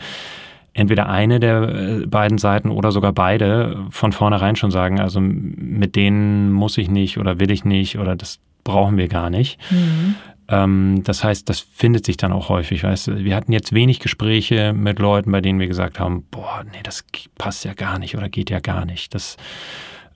entweder 0.75 1.09
eine 1.09 1.41
der 1.41 1.63
äh, 1.63 2.07
beiden 2.07 2.37
Seiten 2.37 2.71
oder 2.71 2.93
sogar 2.93 3.13
beide 3.13 3.87
von 3.91 4.13
vornherein 4.13 4.57
schon 4.57 4.71
sagen, 4.71 5.01
also 5.01 5.21
mit 5.21 5.97
denen 5.97 6.53
muss 6.53 6.77
ich 6.77 6.91
nicht 6.91 7.17
oder 7.19 7.39
will 7.39 7.51
ich 7.51 7.65
nicht 7.65 7.99
oder 7.99 8.17
das 8.17 8.41
brauchen 8.65 8.97
wir 8.97 9.09
gar 9.09 9.31
nicht. 9.31 9.59
Mhm. 9.71 10.17
Ähm, 10.49 11.03
das 11.05 11.25
heißt, 11.25 11.49
das 11.49 11.61
findet 11.61 12.05
sich 12.07 12.17
dann 12.17 12.33
auch 12.33 12.49
häufig. 12.49 12.85
Weißt 12.85 13.09
du? 13.09 13.25
Wir 13.25 13.37
hatten 13.37 13.53
jetzt 13.53 13.73
wenig 13.73 14.01
Gespräche 14.01 14.73
mit 14.73 14.99
Leuten, 14.99 15.33
bei 15.33 15.41
denen 15.41 15.59
wir 15.59 15.69
gesagt 15.69 15.99
haben, 15.99 16.25
boah, 16.31 16.65
nee, 16.73 16.83
das 16.83 17.05
passt 17.37 17.65
ja 17.65 17.75
gar 17.75 17.99
nicht 17.99 18.17
oder 18.17 18.29
geht 18.29 18.51
ja 18.51 18.61
gar 18.61 18.85
nicht. 18.85 19.15
Das, 19.15 19.37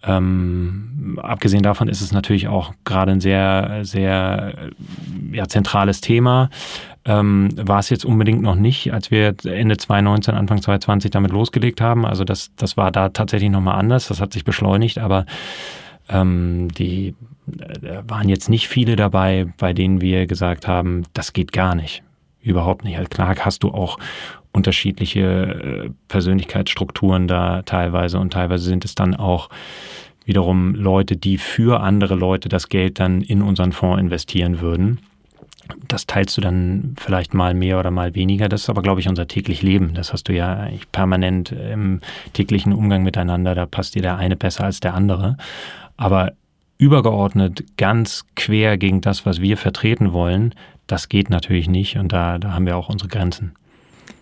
ähm, 0.03 1.19
abgesehen 1.23 1.63
davon 1.63 1.89
ist 1.89 2.01
es 2.01 2.13
natürlich 2.13 2.49
auch 2.49 2.73
gerade 2.85 3.13
ein 3.13 3.21
sehr, 3.21 3.81
sehr 3.83 4.71
ja, 5.33 5.49
zentrales 5.49 6.01
Thema. 6.01 6.51
Ähm, 7.05 7.49
war 7.57 7.79
es 7.79 7.91
jetzt 7.91 8.05
unbedingt 8.05 8.43
noch 8.43 8.55
nicht, 8.55 8.93
als 8.93 9.11
wir 9.11 9.35
Ende 9.45 9.77
2019, 9.77 10.35
Anfang 10.35 10.61
2020 10.61 11.11
damit 11.11 11.33
losgelegt 11.33 11.81
haben. 11.81 12.05
Also 12.05 12.25
das, 12.25 12.51
das 12.57 12.77
war 12.77 12.93
da 12.93 13.09
tatsächlich 13.09 13.51
nochmal 13.51 13.79
anders. 13.79 14.09
Das 14.09 14.21
hat 14.21 14.33
sich 14.33 14.45
beschleunigt, 14.45 14.99
aber 14.99 15.25
Ähm, 16.09 16.69
die 16.73 17.15
äh, 17.83 18.03
waren 18.07 18.29
jetzt 18.29 18.49
nicht 18.49 18.69
viele 18.69 18.97
dabei, 18.97 19.47
bei 19.59 19.73
denen 19.73 20.01
wir 20.01 20.27
gesagt 20.27 20.67
haben, 20.67 21.05
das 21.13 21.33
geht 21.33 21.53
gar 21.53 21.75
nicht. 21.75 22.03
Überhaupt 22.41 22.85
nicht. 22.85 22.97
Also 22.97 23.09
klar 23.09 23.35
hast 23.41 23.63
du 23.63 23.71
auch 23.71 23.99
unterschiedliche 24.53 25.21
äh, 25.21 25.91
Persönlichkeitsstrukturen 26.09 27.29
da 27.29 27.63
teilweise 27.63 28.19
und 28.19 28.33
teilweise 28.33 28.65
sind 28.65 28.85
es 28.85 28.95
dann 28.95 29.15
auch 29.15 29.51
wiederum 30.25 30.75
Leute, 30.75 31.17
die 31.17 31.39
für 31.39 31.81
andere 31.81 32.15
Leute 32.15 32.49
das 32.49 32.69
Geld 32.69 33.01
dann 33.01 33.23
in 33.23 33.41
unseren 33.41 33.73
Fonds 33.73 34.01
investieren 34.01 34.61
würden. 34.61 34.99
Das 35.87 36.07
teilst 36.07 36.37
du 36.37 36.41
dann 36.41 36.95
vielleicht 36.99 37.35
mal 37.35 37.55
mehr 37.55 37.79
oder 37.79 37.91
mal 37.91 38.15
weniger. 38.15 38.49
Das 38.49 38.63
ist 38.63 38.71
aber, 38.71 38.83
glaube 38.83 39.01
ich, 39.01 39.09
unser 39.09 39.27
täglich 39.27 39.63
Leben. 39.63 39.95
Das 39.95 40.13
hast 40.13 40.29
du 40.29 40.35
ja 40.35 40.55
eigentlich 40.55 40.91
permanent 40.93 41.53
im 41.53 42.01
täglichen 42.33 42.73
Umgang 42.73 43.03
miteinander. 43.03 43.55
Da 43.55 43.67
passt 43.67 43.95
dir 43.95 44.03
der 44.03 44.17
eine 44.17 44.37
besser 44.37 44.65
als 44.65 44.81
der 44.81 44.95
andere. 44.95 45.37
Aber 45.97 46.33
übergeordnet 46.79 47.65
ganz 47.77 48.25
quer 48.37 48.79
gegen 48.79 49.01
das, 49.01 49.27
was 49.27 49.41
wir 49.41 49.57
vertreten 49.57 50.13
wollen, 50.13 50.55
das 50.87 51.09
geht 51.09 51.29
natürlich 51.29 51.69
nicht. 51.69 51.99
Und 51.99 52.13
da, 52.13 52.39
da 52.39 52.53
haben 52.53 52.67
wir 52.67 52.77
auch 52.77 52.89
unsere 52.89 53.09
Grenzen. 53.09 53.53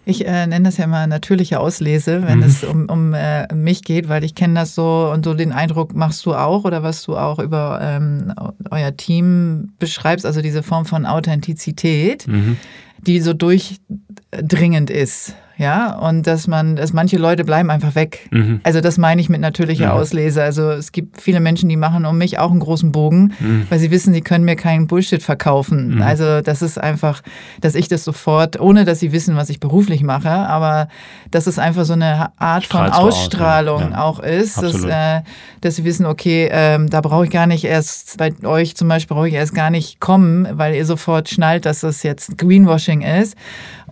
Ich 0.09 0.25
äh, 0.25 0.47
nenne 0.47 0.67
das 0.67 0.77
ja 0.77 0.87
mal 0.87 1.09
natürliche 1.09 1.59
Auslese, 1.59 2.23
wenn 2.25 2.39
mhm. 2.39 2.45
es 2.45 2.63
um, 2.63 2.89
um 2.89 3.13
äh, 3.13 3.53
mich 3.53 3.83
geht, 3.83 4.09
weil 4.09 4.23
ich 4.23 4.37
kenne 4.37 4.55
das 4.55 4.75
so 4.75 5.11
und 5.13 5.25
so 5.25 5.35
den 5.35 5.53
Eindruck 5.53 5.95
machst 5.95 6.25
du 6.27 6.35
auch 6.35 6.65
oder 6.65 6.85
was 6.85 7.03
du 7.03 7.17
auch 7.17 7.41
über 7.41 7.81
ähm, 7.83 8.33
euer 8.71 8.97
Team 8.97 9.73
beschreibst, 9.81 10.25
also 10.25 10.43
diese 10.43 10.63
Form 10.63 10.87
von 10.87 11.07
Authentizität, 11.07 12.29
mhm. 12.29 12.57
die 12.99 13.21
so 13.21 13.35
durchdringend 13.35 14.91
ist 14.91 15.35
ja, 15.59 15.95
und 15.95 16.27
dass 16.27 16.47
man, 16.47 16.77
dass 16.77 16.93
manche 16.93 17.17
Leute 17.17 17.45
bleiben 17.45 17.71
einfach 17.71 17.95
weg. 17.95 18.29
Mhm. 18.31 18.61
Also 18.63 18.83
das 18.83 18.99
meine 18.99 19.21
ich 19.23 19.31
mit 19.31 19.41
natürlicher 19.41 19.87
mhm. 19.87 20.01
Auslese. 20.01 20.43
Also 20.43 20.71
es 20.71 20.93
gibt 20.93 21.21
viele 21.21 21.41
Menschen, 21.41 21.71
die 21.71 21.77
machen 21.77 22.05
um 22.05 22.19
mich 22.19 22.39
auch 22.39 22.51
einen 22.51 22.61
großen 22.61 22.93
Bogen, 22.93 23.33
mhm. 23.41 23.67
weil 23.71 23.79
sie 23.79 23.91
wissen, 23.91 24.13
sie 24.13 24.21
können 24.21 24.45
mir 24.45 24.57
keinen 24.57 24.87
Bullshit 24.87 25.23
verkaufen. 25.23 25.95
Mhm. 25.95 26.03
Also 26.03 26.43
das 26.43 26.61
ist 26.61 26.79
einfach, 26.79 27.23
dass 27.63 27.75
ich 27.75 27.89
das 27.89 28.05
sofort, 28.05 28.61
ohne 28.61 28.85
dass 28.85 29.01
sie 29.01 29.13
wissen, 29.13 29.37
was 29.37 29.49
ich 29.49 29.59
beruflich 29.59 30.03
mache, 30.03 30.29
aber 30.29 30.89
dass 31.31 31.47
es 31.47 31.59
einfach 31.59 31.87
so 31.87 31.95
eine 31.95 32.39
Art 32.39 32.67
von 32.67 32.91
Ausstrahlung 32.91 33.77
aus, 33.77 33.91
ja. 33.91 33.97
Ja. 33.97 34.03
auch 34.03 34.21
ist, 34.21 34.61
dass, 34.61 34.85
äh, 34.85 35.23
dass 35.63 35.77
sie 35.77 35.85
wissen, 35.85 36.05
okay, 36.05 36.51
ähm, 36.53 36.91
da 36.91 37.01
brauche 37.01 37.25
ich 37.25 37.31
gar 37.31 37.47
nicht 37.47 37.65
erst, 37.65 38.19
bei 38.19 38.33
euch 38.45 38.77
zum 38.77 38.89
Beispiel 38.89 39.15
brauche 39.17 39.29
ich 39.29 39.35
erst 39.35 39.55
gar 39.55 39.71
nicht 39.71 40.01
kommen, 40.01 40.47
weil 40.53 40.75
ihr 40.75 40.85
sofort 40.85 41.31
schnallt, 41.31 41.65
dass 41.65 41.81
das 41.81 42.03
jetzt 42.03 42.37
Greenwashing 42.37 43.01
ist. 43.01 43.37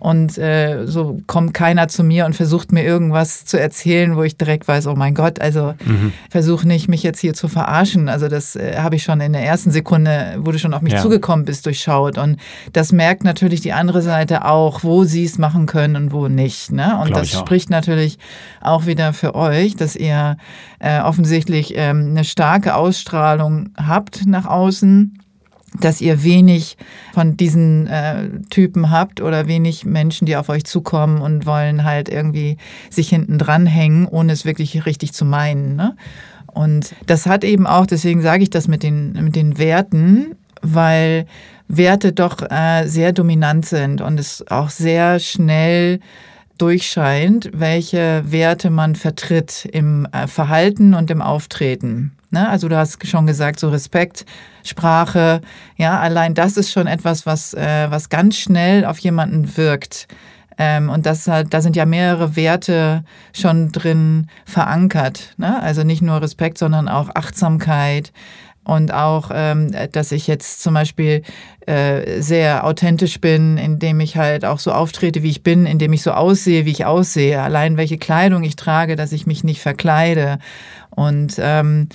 Und 0.05 0.37
äh, 0.37 0.85
so 0.85 1.17
kommt 1.25 1.55
keiner 1.55 1.87
zu 1.87 2.03
mir 2.03 2.27
und 2.27 2.35
versucht 2.35 2.71
mir 2.71 2.83
irgendwas 2.83 3.43
zu 3.43 3.59
erzählen, 3.59 4.15
wo 4.15 4.21
ich 4.21 4.37
direkt 4.37 4.67
weiß, 4.67 4.85
oh 4.85 4.93
mein 4.93 5.15
Gott, 5.15 5.41
also 5.41 5.73
mhm. 5.83 6.13
versuche 6.29 6.67
nicht, 6.67 6.87
mich 6.87 7.01
jetzt 7.01 7.21
hier 7.21 7.33
zu 7.33 7.47
verarschen. 7.47 8.07
Also 8.07 8.27
das 8.27 8.55
äh, 8.55 8.75
habe 8.77 8.97
ich 8.97 9.03
schon 9.03 9.19
in 9.19 9.33
der 9.33 9.41
ersten 9.41 9.71
Sekunde, 9.71 10.35
wo 10.37 10.51
du 10.51 10.59
schon 10.59 10.75
auf 10.75 10.83
mich 10.83 10.93
ja. 10.93 11.01
zugekommen 11.01 11.43
bist, 11.43 11.65
durchschaut. 11.65 12.19
Und 12.19 12.37
das 12.71 12.91
merkt 12.91 13.23
natürlich 13.23 13.61
die 13.61 13.73
andere 13.73 14.03
Seite 14.03 14.45
auch, 14.45 14.83
wo 14.83 15.05
sie 15.05 15.25
es 15.25 15.39
machen 15.39 15.65
können 15.65 15.95
und 15.95 16.11
wo 16.11 16.27
nicht. 16.27 16.71
Ne? 16.71 16.99
Und 17.01 17.07
Glaub 17.07 17.21
das 17.21 17.31
spricht 17.31 17.71
natürlich 17.71 18.19
auch 18.61 18.85
wieder 18.85 19.11
für 19.11 19.33
euch, 19.33 19.75
dass 19.75 19.95
ihr 19.95 20.37
äh, 20.77 20.99
offensichtlich 21.01 21.73
ähm, 21.75 22.09
eine 22.11 22.25
starke 22.25 22.75
Ausstrahlung 22.75 23.69
habt 23.75 24.27
nach 24.27 24.45
außen 24.45 25.17
dass 25.79 26.01
ihr 26.01 26.23
wenig 26.23 26.77
von 27.13 27.37
diesen 27.37 27.87
äh, 27.87 28.29
Typen 28.49 28.91
habt 28.91 29.21
oder 29.21 29.47
wenig 29.47 29.85
Menschen, 29.85 30.25
die 30.25 30.35
auf 30.35 30.49
euch 30.49 30.63
zukommen 30.65 31.21
und 31.21 31.45
wollen 31.45 31.83
halt 31.83 32.09
irgendwie 32.09 32.57
sich 32.89 33.09
hinten 33.09 33.37
dranhängen, 33.37 34.07
ohne 34.07 34.33
es 34.33 34.45
wirklich 34.45 34.85
richtig 34.85 35.13
zu 35.13 35.25
meinen. 35.25 35.75
Ne? 35.75 35.95
Und 36.47 36.95
das 37.05 37.25
hat 37.25 37.43
eben 37.43 37.67
auch, 37.67 37.85
deswegen 37.85 38.21
sage 38.21 38.43
ich 38.43 38.49
das 38.49 38.67
mit 38.67 38.83
den, 38.83 39.13
mit 39.13 39.35
den 39.35 39.57
Werten, 39.57 40.35
weil 40.61 41.25
Werte 41.67 42.13
doch 42.13 42.41
äh, 42.41 42.87
sehr 42.87 43.11
dominant 43.11 43.65
sind 43.65 44.01
und 44.01 44.19
es 44.19 44.45
auch 44.49 44.69
sehr 44.69 45.19
schnell 45.19 45.99
durchscheint, 46.57 47.49
welche 47.53 48.23
Werte 48.25 48.69
man 48.69 48.95
vertritt 48.95 49.67
im 49.71 50.07
äh, 50.11 50.27
Verhalten 50.27 50.93
und 50.93 51.11
im 51.11 51.21
Auftreten. 51.21 52.13
Ne? 52.31 52.47
Also 52.47 52.67
du 52.67 52.77
hast 52.77 53.05
schon 53.07 53.27
gesagt, 53.27 53.59
so 53.59 53.69
Respekt, 53.69 54.25
Sprache, 54.63 55.41
ja, 55.77 55.99
allein 55.99 56.33
das 56.33 56.57
ist 56.57 56.71
schon 56.71 56.87
etwas, 56.87 57.25
was, 57.25 57.53
äh, 57.53 57.87
was 57.89 58.09
ganz 58.09 58.37
schnell 58.37 58.85
auf 58.85 58.99
jemanden 58.99 59.57
wirkt. 59.57 60.07
Ähm, 60.57 60.89
und 60.89 61.05
das, 61.05 61.25
da 61.25 61.61
sind 61.61 61.75
ja 61.75 61.85
mehrere 61.85 62.35
Werte 62.35 63.03
schon 63.33 63.71
drin 63.71 64.27
verankert. 64.45 65.33
Ne? 65.37 65.61
Also 65.61 65.83
nicht 65.83 66.01
nur 66.01 66.21
Respekt, 66.21 66.57
sondern 66.57 66.87
auch 66.87 67.09
Achtsamkeit, 67.13 68.13
und 68.65 68.93
auch, 68.93 69.29
ähm, 69.33 69.71
dass 69.91 70.11
ich 70.11 70.27
jetzt 70.27 70.61
zum 70.61 70.73
Beispiel 70.73 71.21
äh, 71.67 72.21
sehr 72.21 72.65
authentisch 72.65 73.21
bin, 73.21 73.57
indem 73.57 73.99
ich 73.99 74.17
halt 74.17 74.43
auch 74.43 74.59
so 74.59 74.71
auftrete, 74.71 75.23
wie 75.23 75.29
ich 75.29 75.43
bin, 75.43 75.65
indem 75.65 75.93
ich 75.93 76.01
so 76.01 76.11
aussehe, 76.11 76.65
wie 76.65 76.71
ich 76.71 76.85
aussehe. 76.85 77.41
Allein 77.41 77.77
welche 77.77 77.97
Kleidung 77.97 78.43
ich 78.43 78.55
trage, 78.55 78.95
dass 78.95 79.11
ich 79.11 79.27
mich 79.27 79.43
nicht 79.43 79.61
verkleide. 79.61 80.39
Und, 80.89 81.35
ähm, 81.39 81.89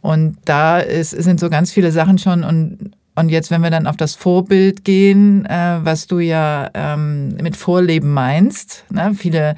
und 0.00 0.38
da 0.44 0.78
ist, 0.78 1.10
sind 1.10 1.40
so 1.40 1.50
ganz 1.50 1.72
viele 1.72 1.92
Sachen 1.92 2.18
schon. 2.18 2.44
Und, 2.44 2.92
und 3.18 3.30
jetzt, 3.30 3.50
wenn 3.50 3.62
wir 3.62 3.70
dann 3.70 3.88
auf 3.88 3.96
das 3.96 4.14
Vorbild 4.14 4.84
gehen, 4.84 5.44
äh, 5.46 5.78
was 5.82 6.06
du 6.06 6.20
ja 6.20 6.70
ähm, 6.72 7.34
mit 7.42 7.56
Vorleben 7.56 8.12
meinst, 8.12 8.84
ne? 8.90 9.12
viele 9.16 9.56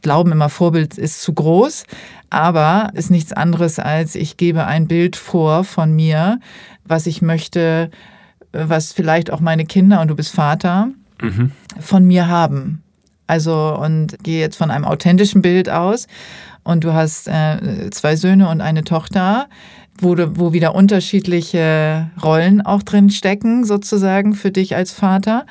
glauben 0.00 0.32
immer, 0.32 0.48
Vorbild 0.48 0.96
ist 0.96 1.20
zu 1.20 1.34
groß, 1.34 1.84
aber 2.30 2.90
ist 2.94 3.10
nichts 3.10 3.34
anderes 3.34 3.78
als, 3.78 4.14
ich 4.14 4.38
gebe 4.38 4.64
ein 4.64 4.88
Bild 4.88 5.16
vor 5.16 5.64
von 5.64 5.94
mir, 5.94 6.40
was 6.86 7.06
ich 7.06 7.20
möchte, 7.20 7.90
was 8.52 8.94
vielleicht 8.94 9.30
auch 9.30 9.40
meine 9.40 9.66
Kinder, 9.66 10.00
und 10.00 10.08
du 10.08 10.16
bist 10.16 10.34
Vater, 10.34 10.88
mhm. 11.20 11.52
von 11.78 12.06
mir 12.06 12.28
haben. 12.28 12.82
Also 13.26 13.78
und 13.78 14.16
gehe 14.22 14.40
jetzt 14.40 14.56
von 14.56 14.70
einem 14.70 14.86
authentischen 14.86 15.42
Bild 15.42 15.68
aus 15.68 16.06
und 16.62 16.84
du 16.84 16.94
hast 16.94 17.28
äh, 17.28 17.90
zwei 17.90 18.16
Söhne 18.16 18.48
und 18.48 18.62
eine 18.62 18.82
Tochter, 18.82 19.48
wo, 19.98 20.14
du, 20.14 20.38
wo 20.38 20.52
wieder 20.52 20.74
unterschiedliche 20.74 22.10
Rollen 22.22 22.60
auch 22.60 22.82
drin 22.82 23.10
stecken, 23.10 23.64
sozusagen 23.64 24.34
für 24.34 24.50
dich 24.50 24.76
als 24.76 24.92
Vater. 24.92 25.46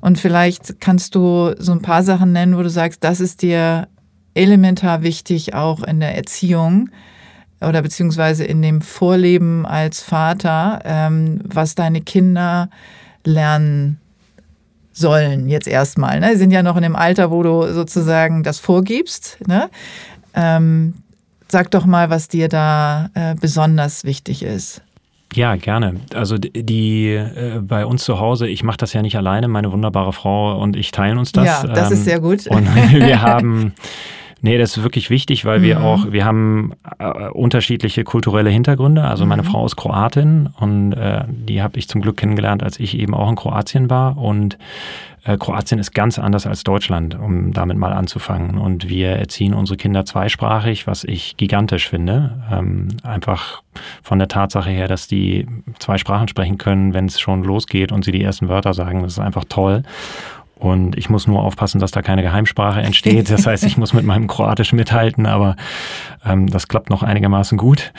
Und 0.00 0.18
vielleicht 0.18 0.80
kannst 0.80 1.14
du 1.14 1.54
so 1.58 1.72
ein 1.72 1.82
paar 1.82 2.02
Sachen 2.02 2.32
nennen, 2.32 2.56
wo 2.56 2.62
du 2.62 2.70
sagst, 2.70 3.02
das 3.02 3.20
ist 3.20 3.42
dir 3.42 3.88
elementar 4.34 5.02
wichtig 5.02 5.54
auch 5.54 5.82
in 5.82 6.00
der 6.00 6.16
Erziehung 6.16 6.90
oder 7.60 7.80
beziehungsweise 7.80 8.44
in 8.44 8.60
dem 8.60 8.82
Vorleben 8.82 9.64
als 9.64 10.02
Vater, 10.02 10.80
ähm, 10.84 11.40
was 11.42 11.74
deine 11.74 12.02
Kinder 12.02 12.68
lernen 13.24 13.98
sollen 14.92 15.48
jetzt 15.48 15.68
erstmal. 15.68 16.20
Ne? 16.20 16.32
Sie 16.32 16.38
sind 16.38 16.50
ja 16.50 16.62
noch 16.62 16.76
in 16.76 16.82
dem 16.82 16.96
Alter, 16.96 17.30
wo 17.30 17.42
du 17.42 17.72
sozusagen 17.72 18.42
das 18.42 18.58
vorgibst. 18.58 19.38
Ne? 19.46 19.68
Ähm, 20.34 20.94
sag 21.48 21.70
doch 21.70 21.86
mal, 21.86 22.10
was 22.10 22.28
dir 22.28 22.48
da 22.48 23.10
äh, 23.14 23.34
besonders 23.34 24.04
wichtig 24.04 24.42
ist. 24.42 24.82
Ja, 25.34 25.56
gerne. 25.56 26.00
Also 26.14 26.38
die 26.38 27.08
äh, 27.08 27.60
bei 27.60 27.84
uns 27.84 28.04
zu 28.04 28.20
Hause, 28.20 28.48
ich 28.48 28.62
mache 28.62 28.78
das 28.78 28.92
ja 28.92 29.02
nicht 29.02 29.16
alleine, 29.16 29.48
meine 29.48 29.72
wunderbare 29.72 30.12
Frau 30.12 30.60
und 30.60 30.76
ich 30.76 30.92
teilen 30.92 31.18
uns 31.18 31.32
das. 31.32 31.46
Ja, 31.46 31.66
das 31.66 31.90
ähm, 31.90 31.96
ist 31.96 32.04
sehr 32.04 32.20
gut. 32.20 32.46
Und 32.46 32.66
wir 32.92 33.22
haben 33.22 33.74
Nee, 34.42 34.58
das 34.58 34.76
ist 34.76 34.82
wirklich 34.82 35.08
wichtig, 35.10 35.44
weil 35.44 35.62
wir 35.62 35.78
mhm. 35.78 35.84
auch, 35.84 36.12
wir 36.12 36.24
haben 36.24 36.72
äh, 36.98 37.28
unterschiedliche 37.30 38.04
kulturelle 38.04 38.50
Hintergründe. 38.50 39.02
Also 39.02 39.24
meine 39.24 39.42
mhm. 39.42 39.46
Frau 39.46 39.66
ist 39.66 39.76
Kroatin 39.76 40.50
und 40.60 40.92
äh, 40.92 41.24
die 41.26 41.62
habe 41.62 41.78
ich 41.78 41.88
zum 41.88 42.02
Glück 42.02 42.18
kennengelernt, 42.18 42.62
als 42.62 42.78
ich 42.78 42.98
eben 42.98 43.14
auch 43.14 43.28
in 43.28 43.36
Kroatien 43.36 43.88
war. 43.88 44.18
Und 44.18 44.58
Kroatien 45.38 45.80
ist 45.80 45.92
ganz 45.92 46.18
anders 46.18 46.46
als 46.46 46.62
Deutschland, 46.62 47.18
um 47.18 47.52
damit 47.52 47.76
mal 47.76 47.92
anzufangen. 47.92 48.58
Und 48.58 48.88
wir 48.88 49.10
erziehen 49.10 49.54
unsere 49.54 49.76
Kinder 49.76 50.04
zweisprachig, 50.04 50.86
was 50.86 51.02
ich 51.04 51.36
gigantisch 51.36 51.88
finde. 51.88 52.42
Ähm, 52.52 52.88
einfach 53.02 53.62
von 54.02 54.18
der 54.18 54.28
Tatsache 54.28 54.70
her, 54.70 54.86
dass 54.86 55.08
die 55.08 55.46
zwei 55.80 55.98
Sprachen 55.98 56.28
sprechen 56.28 56.58
können, 56.58 56.94
wenn 56.94 57.06
es 57.06 57.18
schon 57.18 57.42
losgeht 57.42 57.90
und 57.90 58.04
sie 58.04 58.12
die 58.12 58.22
ersten 58.22 58.48
Wörter 58.48 58.72
sagen. 58.72 59.02
Das 59.02 59.12
ist 59.12 59.18
einfach 59.18 59.44
toll. 59.48 59.82
Und 60.58 60.96
ich 60.96 61.10
muss 61.10 61.26
nur 61.26 61.42
aufpassen, 61.42 61.80
dass 61.80 61.90
da 61.90 62.02
keine 62.02 62.22
Geheimsprache 62.22 62.80
entsteht. 62.80 63.30
Das 63.30 63.46
heißt, 63.46 63.64
ich 63.64 63.76
muss 63.76 63.92
mit 63.92 64.04
meinem 64.04 64.26
Kroatisch 64.26 64.72
mithalten, 64.72 65.26
aber 65.26 65.56
ähm, 66.24 66.46
das 66.48 66.68
klappt 66.68 66.88
noch 66.88 67.02
einigermaßen 67.02 67.58
gut. 67.58 67.92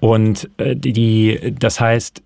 Und 0.00 0.48
äh, 0.58 0.76
die, 0.76 1.54
das 1.58 1.80
heißt, 1.80 2.22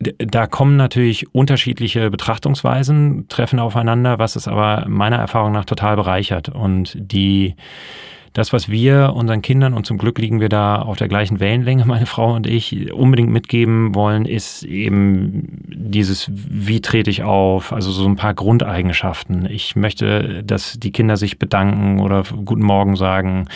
da 0.00 0.46
kommen 0.46 0.76
natürlich 0.76 1.34
unterschiedliche 1.34 2.10
Betrachtungsweisen, 2.10 3.28
treffen 3.28 3.58
aufeinander, 3.58 4.18
was 4.18 4.34
es 4.34 4.48
aber 4.48 4.86
meiner 4.88 5.16
Erfahrung 5.16 5.52
nach 5.52 5.66
total 5.66 5.96
bereichert. 5.96 6.48
Und 6.48 6.96
die, 6.98 7.54
das, 8.32 8.52
was 8.52 8.68
wir 8.68 9.12
unseren 9.14 9.42
Kindern, 9.42 9.74
und 9.74 9.86
zum 9.86 9.98
Glück 9.98 10.18
liegen 10.18 10.40
wir 10.40 10.48
da 10.48 10.82
auf 10.82 10.96
der 10.96 11.08
gleichen 11.08 11.40
Wellenlänge, 11.40 11.84
meine 11.86 12.06
Frau 12.06 12.34
und 12.34 12.46
ich, 12.46 12.92
unbedingt 12.92 13.30
mitgeben 13.30 13.94
wollen, 13.94 14.24
ist 14.24 14.62
eben 14.62 15.62
dieses, 15.68 16.30
wie 16.32 16.80
trete 16.80 17.10
ich 17.10 17.22
auf, 17.22 17.72
also 17.72 17.90
so 17.90 18.06
ein 18.06 18.16
paar 18.16 18.34
Grundeigenschaften. 18.34 19.46
Ich 19.50 19.76
möchte, 19.76 20.44
dass 20.44 20.78
die 20.78 20.92
Kinder 20.92 21.16
sich 21.16 21.38
bedanken 21.38 22.00
oder 22.00 22.22
Guten 22.44 22.62
Morgen 22.62 22.96
sagen, 22.96 23.48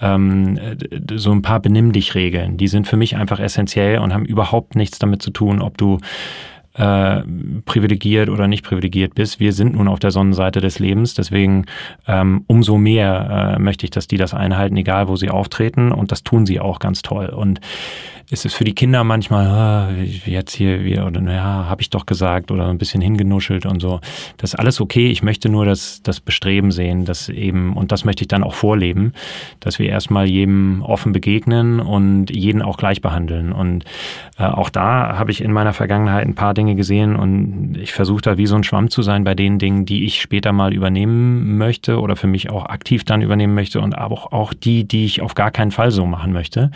ähm, 0.00 0.58
so 1.14 1.32
ein 1.32 1.42
paar 1.42 1.60
Benimm 1.60 1.92
dich 1.92 2.14
Regeln. 2.14 2.56
Die 2.56 2.68
sind 2.68 2.86
für 2.86 2.96
mich 2.96 3.16
einfach 3.16 3.40
essentiell 3.40 3.98
und 3.98 4.14
haben 4.14 4.24
überhaupt 4.24 4.76
nichts 4.76 4.98
damit 4.98 5.22
zu 5.22 5.30
tun, 5.30 5.60
ob 5.60 5.78
du 5.78 5.98
äh, 6.74 7.22
privilegiert 7.64 8.28
oder 8.28 8.46
nicht 8.46 8.64
privilegiert 8.64 9.14
bist. 9.14 9.40
Wir 9.40 9.52
sind 9.52 9.74
nun 9.74 9.88
auf 9.88 9.98
der 9.98 10.10
Sonnenseite 10.10 10.60
des 10.60 10.78
Lebens, 10.78 11.14
deswegen 11.14 11.66
ähm, 12.06 12.44
umso 12.46 12.78
mehr 12.78 13.56
äh, 13.56 13.60
möchte 13.60 13.86
ich, 13.86 13.90
dass 13.90 14.06
die 14.06 14.16
das 14.16 14.34
einhalten, 14.34 14.76
egal 14.76 15.08
wo 15.08 15.16
sie 15.16 15.30
auftreten 15.30 15.92
und 15.92 16.12
das 16.12 16.22
tun 16.22 16.46
sie 16.46 16.60
auch 16.60 16.78
ganz 16.78 17.02
toll. 17.02 17.26
Und 17.26 17.60
ist 18.30 18.46
es 18.46 18.54
für 18.54 18.62
die 18.62 18.74
Kinder 18.74 19.02
manchmal, 19.02 19.46
ah, 19.46 19.90
jetzt 20.24 20.54
hier 20.54 20.84
wieder, 20.84 21.06
oder 21.06 21.20
naja, 21.20 21.66
habe 21.68 21.82
ich 21.82 21.90
doch 21.90 22.06
gesagt 22.06 22.52
oder 22.52 22.68
ein 22.68 22.78
bisschen 22.78 23.00
hingenuschelt 23.00 23.66
und 23.66 23.80
so. 23.80 24.00
Das 24.36 24.54
ist 24.54 24.58
alles 24.58 24.80
okay. 24.80 25.08
Ich 25.10 25.24
möchte 25.24 25.48
nur 25.48 25.64
das, 25.64 26.00
das 26.02 26.20
Bestreben 26.20 26.70
sehen, 26.70 27.04
dass 27.04 27.28
eben, 27.28 27.76
und 27.76 27.90
das 27.90 28.04
möchte 28.04 28.22
ich 28.22 28.28
dann 28.28 28.44
auch 28.44 28.54
vorleben, 28.54 29.14
dass 29.58 29.80
wir 29.80 29.88
erstmal 29.88 30.26
jedem 30.26 30.82
offen 30.82 31.10
begegnen 31.10 31.80
und 31.80 32.30
jeden 32.30 32.62
auch 32.62 32.76
gleich 32.76 33.00
behandeln. 33.00 33.50
Und 33.50 33.84
äh, 34.38 34.44
auch 34.44 34.70
da 34.70 35.18
habe 35.18 35.32
ich 35.32 35.40
in 35.40 35.52
meiner 35.52 35.72
Vergangenheit 35.72 36.24
ein 36.24 36.36
paar 36.36 36.54
Dinge 36.54 36.76
gesehen 36.76 37.16
und 37.16 37.76
ich 37.80 37.92
versuche 37.92 38.22
da 38.22 38.38
wie 38.38 38.46
so 38.46 38.54
ein 38.54 38.62
Schwamm 38.62 38.90
zu 38.90 39.02
sein 39.02 39.24
bei 39.24 39.34
den 39.34 39.58
Dingen, 39.58 39.86
die 39.86 40.04
ich 40.04 40.20
später 40.20 40.52
mal 40.52 40.72
übernehmen 40.72 41.58
möchte 41.58 41.98
oder 41.98 42.14
für 42.14 42.28
mich 42.28 42.48
auch 42.48 42.66
aktiv 42.66 43.02
dann 43.04 43.22
übernehmen 43.22 43.54
möchte 43.54 43.80
und 43.80 43.98
aber 43.98 44.14
auch, 44.14 44.32
auch 44.32 44.54
die, 44.54 44.86
die 44.86 45.04
ich 45.04 45.20
auf 45.20 45.34
gar 45.34 45.50
keinen 45.50 45.72
Fall 45.72 45.90
so 45.90 46.06
machen 46.06 46.32
möchte. 46.32 46.70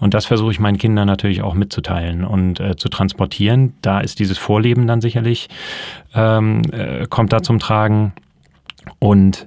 Und 0.00 0.12
das 0.12 0.26
versuche 0.26 0.50
ich 0.50 0.58
meinen 0.58 0.78
Kindern 0.78 0.95
Kindern 0.96 1.08
natürlich 1.08 1.42
auch 1.42 1.52
mitzuteilen 1.52 2.24
und 2.24 2.58
äh, 2.58 2.74
zu 2.74 2.88
transportieren. 2.88 3.74
Da 3.82 4.00
ist 4.00 4.18
dieses 4.18 4.38
Vorleben 4.38 4.86
dann 4.86 5.02
sicherlich, 5.02 5.50
ähm, 6.14 6.62
äh, 6.72 7.06
kommt 7.06 7.34
da 7.34 7.42
zum 7.42 7.58
Tragen. 7.58 8.14
Und 8.98 9.46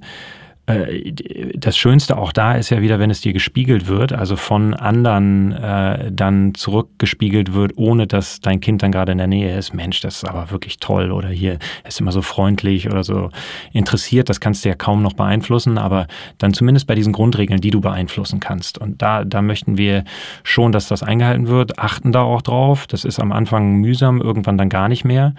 das 1.55 1.77
Schönste 1.77 2.17
auch 2.17 2.31
da 2.31 2.53
ist 2.53 2.69
ja 2.69 2.81
wieder, 2.81 2.99
wenn 2.99 3.09
es 3.09 3.21
dir 3.21 3.33
gespiegelt 3.33 3.87
wird, 3.87 4.13
also 4.13 4.35
von 4.35 4.73
anderen 4.73 5.51
äh, 5.51 6.11
dann 6.11 6.53
zurückgespiegelt 6.53 7.53
wird, 7.53 7.73
ohne 7.75 8.05
dass 8.07 8.39
dein 8.39 8.59
Kind 8.59 8.83
dann 8.83 8.91
gerade 8.91 9.11
in 9.11 9.17
der 9.17 9.27
Nähe 9.27 9.57
ist. 9.57 9.73
Mensch, 9.73 10.01
das 10.01 10.17
ist 10.17 10.29
aber 10.29 10.51
wirklich 10.51 10.77
toll 10.77 11.11
oder 11.11 11.29
hier 11.29 11.57
ist 11.87 11.99
immer 11.99 12.11
so 12.11 12.21
freundlich 12.21 12.87
oder 12.89 13.03
so 13.03 13.29
interessiert. 13.73 14.29
Das 14.29 14.39
kannst 14.39 14.63
du 14.63 14.69
ja 14.69 14.75
kaum 14.75 15.01
noch 15.01 15.13
beeinflussen, 15.13 15.77
aber 15.77 16.07
dann 16.37 16.53
zumindest 16.53 16.87
bei 16.87 16.95
diesen 16.95 17.13
Grundregeln, 17.13 17.61
die 17.61 17.71
du 17.71 17.81
beeinflussen 17.81 18.39
kannst. 18.39 18.77
Und 18.77 19.01
da, 19.01 19.25
da 19.25 19.41
möchten 19.41 19.77
wir 19.77 20.03
schon, 20.43 20.71
dass 20.71 20.87
das 20.87 21.03
eingehalten 21.03 21.47
wird, 21.47 21.79
achten 21.79 22.11
da 22.11 22.21
auch 22.21 22.41
drauf. 22.41 22.85
Das 22.87 23.05
ist 23.05 23.19
am 23.19 23.31
Anfang 23.31 23.77
mühsam, 23.77 24.21
irgendwann 24.21 24.57
dann 24.57 24.69
gar 24.69 24.87
nicht 24.87 25.03
mehr 25.03 25.33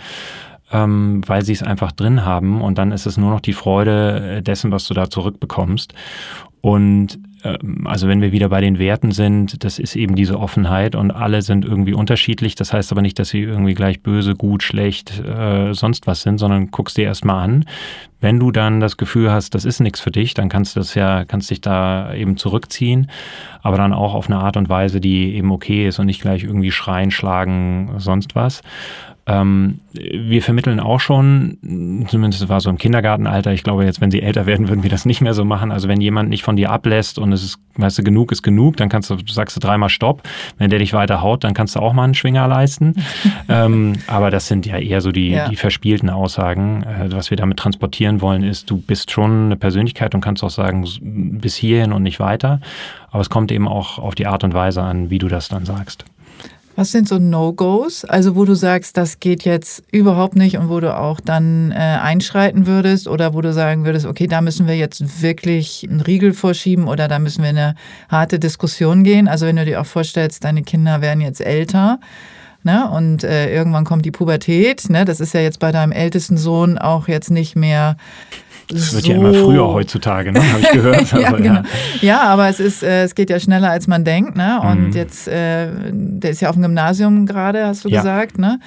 ähm, 0.72 1.22
weil 1.26 1.44
sie 1.44 1.52
es 1.52 1.62
einfach 1.62 1.92
drin 1.92 2.24
haben 2.24 2.60
und 2.60 2.78
dann 2.78 2.92
ist 2.92 3.06
es 3.06 3.16
nur 3.16 3.30
noch 3.30 3.40
die 3.40 3.52
Freude 3.52 4.38
äh, 4.38 4.42
dessen, 4.42 4.70
was 4.70 4.86
du 4.86 4.94
da 4.94 5.10
zurückbekommst. 5.10 5.94
Und 6.60 7.18
ähm, 7.42 7.86
also 7.86 8.08
wenn 8.08 8.20
wir 8.20 8.32
wieder 8.32 8.48
bei 8.48 8.60
den 8.60 8.78
Werten 8.78 9.12
sind, 9.12 9.64
das 9.64 9.78
ist 9.78 9.96
eben 9.96 10.14
diese 10.14 10.38
Offenheit 10.38 10.94
und 10.94 11.10
alle 11.10 11.42
sind 11.42 11.64
irgendwie 11.64 11.94
unterschiedlich. 11.94 12.54
Das 12.54 12.72
heißt 12.72 12.92
aber 12.92 13.02
nicht, 13.02 13.18
dass 13.18 13.30
sie 13.30 13.40
irgendwie 13.40 13.74
gleich 13.74 14.02
böse, 14.02 14.34
gut, 14.34 14.62
schlecht, 14.62 15.20
äh, 15.24 15.72
sonst 15.72 16.06
was 16.06 16.22
sind, 16.22 16.38
sondern 16.38 16.70
guckst 16.70 16.96
dir 16.96 17.04
erstmal 17.04 17.44
an. 17.44 17.64
Wenn 18.20 18.38
du 18.38 18.50
dann 18.50 18.80
das 18.80 18.98
Gefühl 18.98 19.32
hast, 19.32 19.54
das 19.54 19.64
ist 19.64 19.80
nichts 19.80 20.00
für 20.00 20.10
dich, 20.10 20.34
dann 20.34 20.50
kannst 20.50 20.76
du 20.76 20.80
das 20.80 20.94
ja, 20.94 21.24
kannst 21.24 21.50
dich 21.50 21.62
da 21.62 22.12
eben 22.12 22.36
zurückziehen, 22.36 23.10
aber 23.62 23.78
dann 23.78 23.94
auch 23.94 24.12
auf 24.12 24.26
eine 24.26 24.38
Art 24.38 24.58
und 24.58 24.68
Weise, 24.68 25.00
die 25.00 25.34
eben 25.34 25.50
okay 25.50 25.88
ist 25.88 25.98
und 25.98 26.06
nicht 26.06 26.20
gleich 26.20 26.44
irgendwie 26.44 26.70
schreien, 26.70 27.10
schlagen, 27.10 27.94
sonst 27.96 28.34
was. 28.34 28.60
Ähm, 29.26 29.80
wir 29.92 30.42
vermitteln 30.42 30.80
auch 30.80 31.00
schon, 31.00 31.58
zumindest 32.08 32.48
war 32.48 32.60
so 32.60 32.70
im 32.70 32.78
Kindergartenalter, 32.78 33.52
ich 33.52 33.62
glaube 33.62 33.84
jetzt, 33.84 34.00
wenn 34.00 34.10
sie 34.10 34.22
älter 34.22 34.46
werden, 34.46 34.68
würden 34.68 34.82
wir 34.82 34.90
das 34.90 35.04
nicht 35.04 35.20
mehr 35.20 35.34
so 35.34 35.44
machen. 35.44 35.72
Also 35.72 35.88
wenn 35.88 36.00
jemand 36.00 36.30
nicht 36.30 36.42
von 36.42 36.56
dir 36.56 36.70
ablässt 36.70 37.18
und 37.18 37.32
es 37.32 37.44
ist, 37.44 37.58
weißt 37.76 37.98
du, 37.98 38.02
genug 38.02 38.32
ist 38.32 38.42
genug, 38.42 38.76
dann 38.76 38.88
kannst 38.88 39.10
du, 39.10 39.16
sagst 39.26 39.56
du 39.56 39.60
dreimal 39.60 39.88
Stopp. 39.88 40.22
Wenn 40.58 40.70
der 40.70 40.78
dich 40.78 40.92
weiter 40.92 41.22
haut, 41.22 41.44
dann 41.44 41.54
kannst 41.54 41.76
du 41.76 41.80
auch 41.80 41.92
mal 41.92 42.04
einen 42.04 42.14
Schwinger 42.14 42.48
leisten. 42.48 42.94
ähm, 43.48 43.94
aber 44.06 44.30
das 44.30 44.48
sind 44.48 44.66
ja 44.66 44.78
eher 44.78 45.00
so 45.00 45.12
die, 45.12 45.30
ja. 45.30 45.48
die 45.48 45.56
verspielten 45.56 46.10
Aussagen. 46.10 46.82
Äh, 46.82 47.12
was 47.12 47.30
wir 47.30 47.36
damit 47.36 47.58
transportieren 47.58 48.20
wollen, 48.20 48.42
ist, 48.42 48.70
du 48.70 48.78
bist 48.78 49.10
schon 49.10 49.46
eine 49.46 49.56
Persönlichkeit 49.56 50.14
und 50.14 50.20
kannst 50.20 50.42
auch 50.42 50.50
sagen, 50.50 50.86
bis 51.02 51.56
hierhin 51.56 51.92
und 51.92 52.02
nicht 52.02 52.20
weiter. 52.20 52.60
Aber 53.10 53.20
es 53.20 53.30
kommt 53.30 53.52
eben 53.52 53.68
auch 53.68 53.98
auf 53.98 54.14
die 54.14 54.26
Art 54.26 54.44
und 54.44 54.54
Weise 54.54 54.82
an, 54.82 55.10
wie 55.10 55.18
du 55.18 55.28
das 55.28 55.48
dann 55.48 55.64
sagst. 55.64 56.04
Was 56.80 56.92
sind 56.92 57.06
so 57.06 57.18
No-Gos? 57.18 58.06
Also 58.06 58.36
wo 58.36 58.46
du 58.46 58.54
sagst, 58.54 58.96
das 58.96 59.20
geht 59.20 59.44
jetzt 59.44 59.82
überhaupt 59.92 60.34
nicht 60.34 60.56
und 60.56 60.70
wo 60.70 60.80
du 60.80 60.96
auch 60.96 61.20
dann 61.20 61.72
äh, 61.72 61.74
einschreiten 61.74 62.66
würdest 62.66 63.06
oder 63.06 63.34
wo 63.34 63.42
du 63.42 63.52
sagen 63.52 63.84
würdest, 63.84 64.06
okay, 64.06 64.26
da 64.26 64.40
müssen 64.40 64.66
wir 64.66 64.78
jetzt 64.78 65.20
wirklich 65.20 65.86
einen 65.86 66.00
Riegel 66.00 66.32
vorschieben 66.32 66.88
oder 66.88 67.06
da 67.06 67.18
müssen 67.18 67.42
wir 67.42 67.50
eine 67.50 67.74
harte 68.08 68.38
Diskussion 68.38 69.04
gehen. 69.04 69.28
Also 69.28 69.44
wenn 69.44 69.56
du 69.56 69.66
dir 69.66 69.78
auch 69.82 69.84
vorstellst, 69.84 70.42
deine 70.42 70.62
Kinder 70.62 71.02
werden 71.02 71.20
jetzt 71.20 71.42
älter. 71.42 72.00
Ne? 72.62 72.90
Und 72.90 73.24
äh, 73.24 73.54
irgendwann 73.54 73.84
kommt 73.84 74.06
die 74.06 74.10
Pubertät. 74.10 74.88
Ne? 74.88 75.04
Das 75.04 75.20
ist 75.20 75.34
ja 75.34 75.40
jetzt 75.40 75.58
bei 75.58 75.72
deinem 75.72 75.92
ältesten 75.92 76.38
Sohn 76.38 76.78
auch 76.78 77.08
jetzt 77.08 77.30
nicht 77.30 77.56
mehr 77.56 77.98
das 78.72 78.94
wird 78.94 79.04
so. 79.04 79.10
ja 79.10 79.16
immer 79.18 79.34
früher 79.34 79.68
heutzutage, 79.68 80.32
ne? 80.32 80.40
habe 80.40 80.60
ich 80.60 80.70
gehört. 80.70 81.12
ja, 81.12 81.28
also, 81.28 81.36
genau. 81.36 81.54
ja. 81.54 81.64
ja, 82.00 82.20
aber 82.22 82.48
es, 82.48 82.60
ist, 82.60 82.82
äh, 82.82 83.04
es 83.04 83.14
geht 83.14 83.30
ja 83.30 83.40
schneller, 83.40 83.70
als 83.70 83.86
man 83.86 84.04
denkt. 84.04 84.36
Ne? 84.36 84.60
Und 84.60 84.88
mhm. 84.88 84.92
jetzt, 84.92 85.28
äh, 85.28 85.68
der 85.92 86.30
ist 86.30 86.40
ja 86.40 86.48
auf 86.48 86.54
dem 86.54 86.62
Gymnasium 86.62 87.26
gerade, 87.26 87.66
hast 87.66 87.84
du 87.84 87.88
ja. 87.88 88.00
gesagt. 88.00 88.38
Ne? 88.38 88.60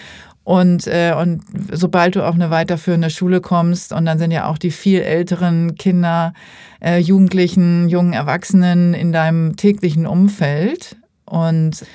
Und, 0.43 0.87
äh, 0.87 1.13
und 1.17 1.41
sobald 1.71 2.15
du 2.15 2.27
auf 2.27 2.35
eine 2.35 2.49
weiterführende 2.49 3.09
Schule 3.09 3.39
kommst, 3.39 3.93
und 3.93 4.05
dann 4.05 4.19
sind 4.19 4.31
ja 4.31 4.47
auch 4.47 4.57
die 4.57 4.71
viel 4.71 5.01
älteren 5.01 5.75
Kinder, 5.75 6.33
äh, 6.81 6.97
Jugendlichen, 6.97 7.87
jungen 7.87 8.13
Erwachsenen 8.13 8.93
in 8.93 9.13
deinem 9.13 9.55
täglichen 9.55 10.05
Umfeld. 10.05 10.97
Und, 11.25 11.85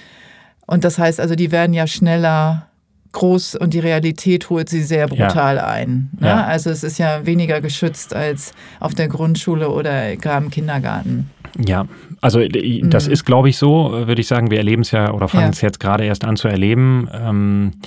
und 0.66 0.84
das 0.84 0.98
heißt 0.98 1.20
also, 1.20 1.34
die 1.34 1.52
werden 1.52 1.74
ja 1.74 1.86
schneller 1.86 2.67
groß 3.12 3.56
und 3.56 3.74
die 3.74 3.78
Realität 3.78 4.50
holt 4.50 4.68
sie 4.68 4.82
sehr 4.82 5.08
brutal 5.08 5.56
ja. 5.56 5.66
ein. 5.66 6.10
Ne? 6.18 6.28
Ja. 6.28 6.44
Also 6.44 6.70
es 6.70 6.84
ist 6.84 6.98
ja 6.98 7.24
weniger 7.26 7.60
geschützt 7.60 8.14
als 8.14 8.52
auf 8.80 8.94
der 8.94 9.08
Grundschule 9.08 9.70
oder 9.70 10.16
gar 10.16 10.38
im 10.38 10.50
Kindergarten. 10.50 11.30
Ja, 11.58 11.86
also 12.20 12.40
das 12.46 13.06
mhm. 13.06 13.12
ist, 13.12 13.24
glaube 13.24 13.48
ich, 13.48 13.56
so, 13.56 13.90
würde 13.90 14.20
ich 14.20 14.28
sagen. 14.28 14.50
Wir 14.50 14.58
erleben 14.58 14.82
es 14.82 14.90
ja 14.90 15.12
oder 15.12 15.28
fangen 15.28 15.50
es 15.50 15.60
jetzt 15.60 15.80
gerade 15.80 16.04
erst 16.04 16.24
an 16.24 16.36
zu 16.36 16.48
erleben. 16.48 17.08
Ähm, 17.12 17.72
äh, 17.82 17.86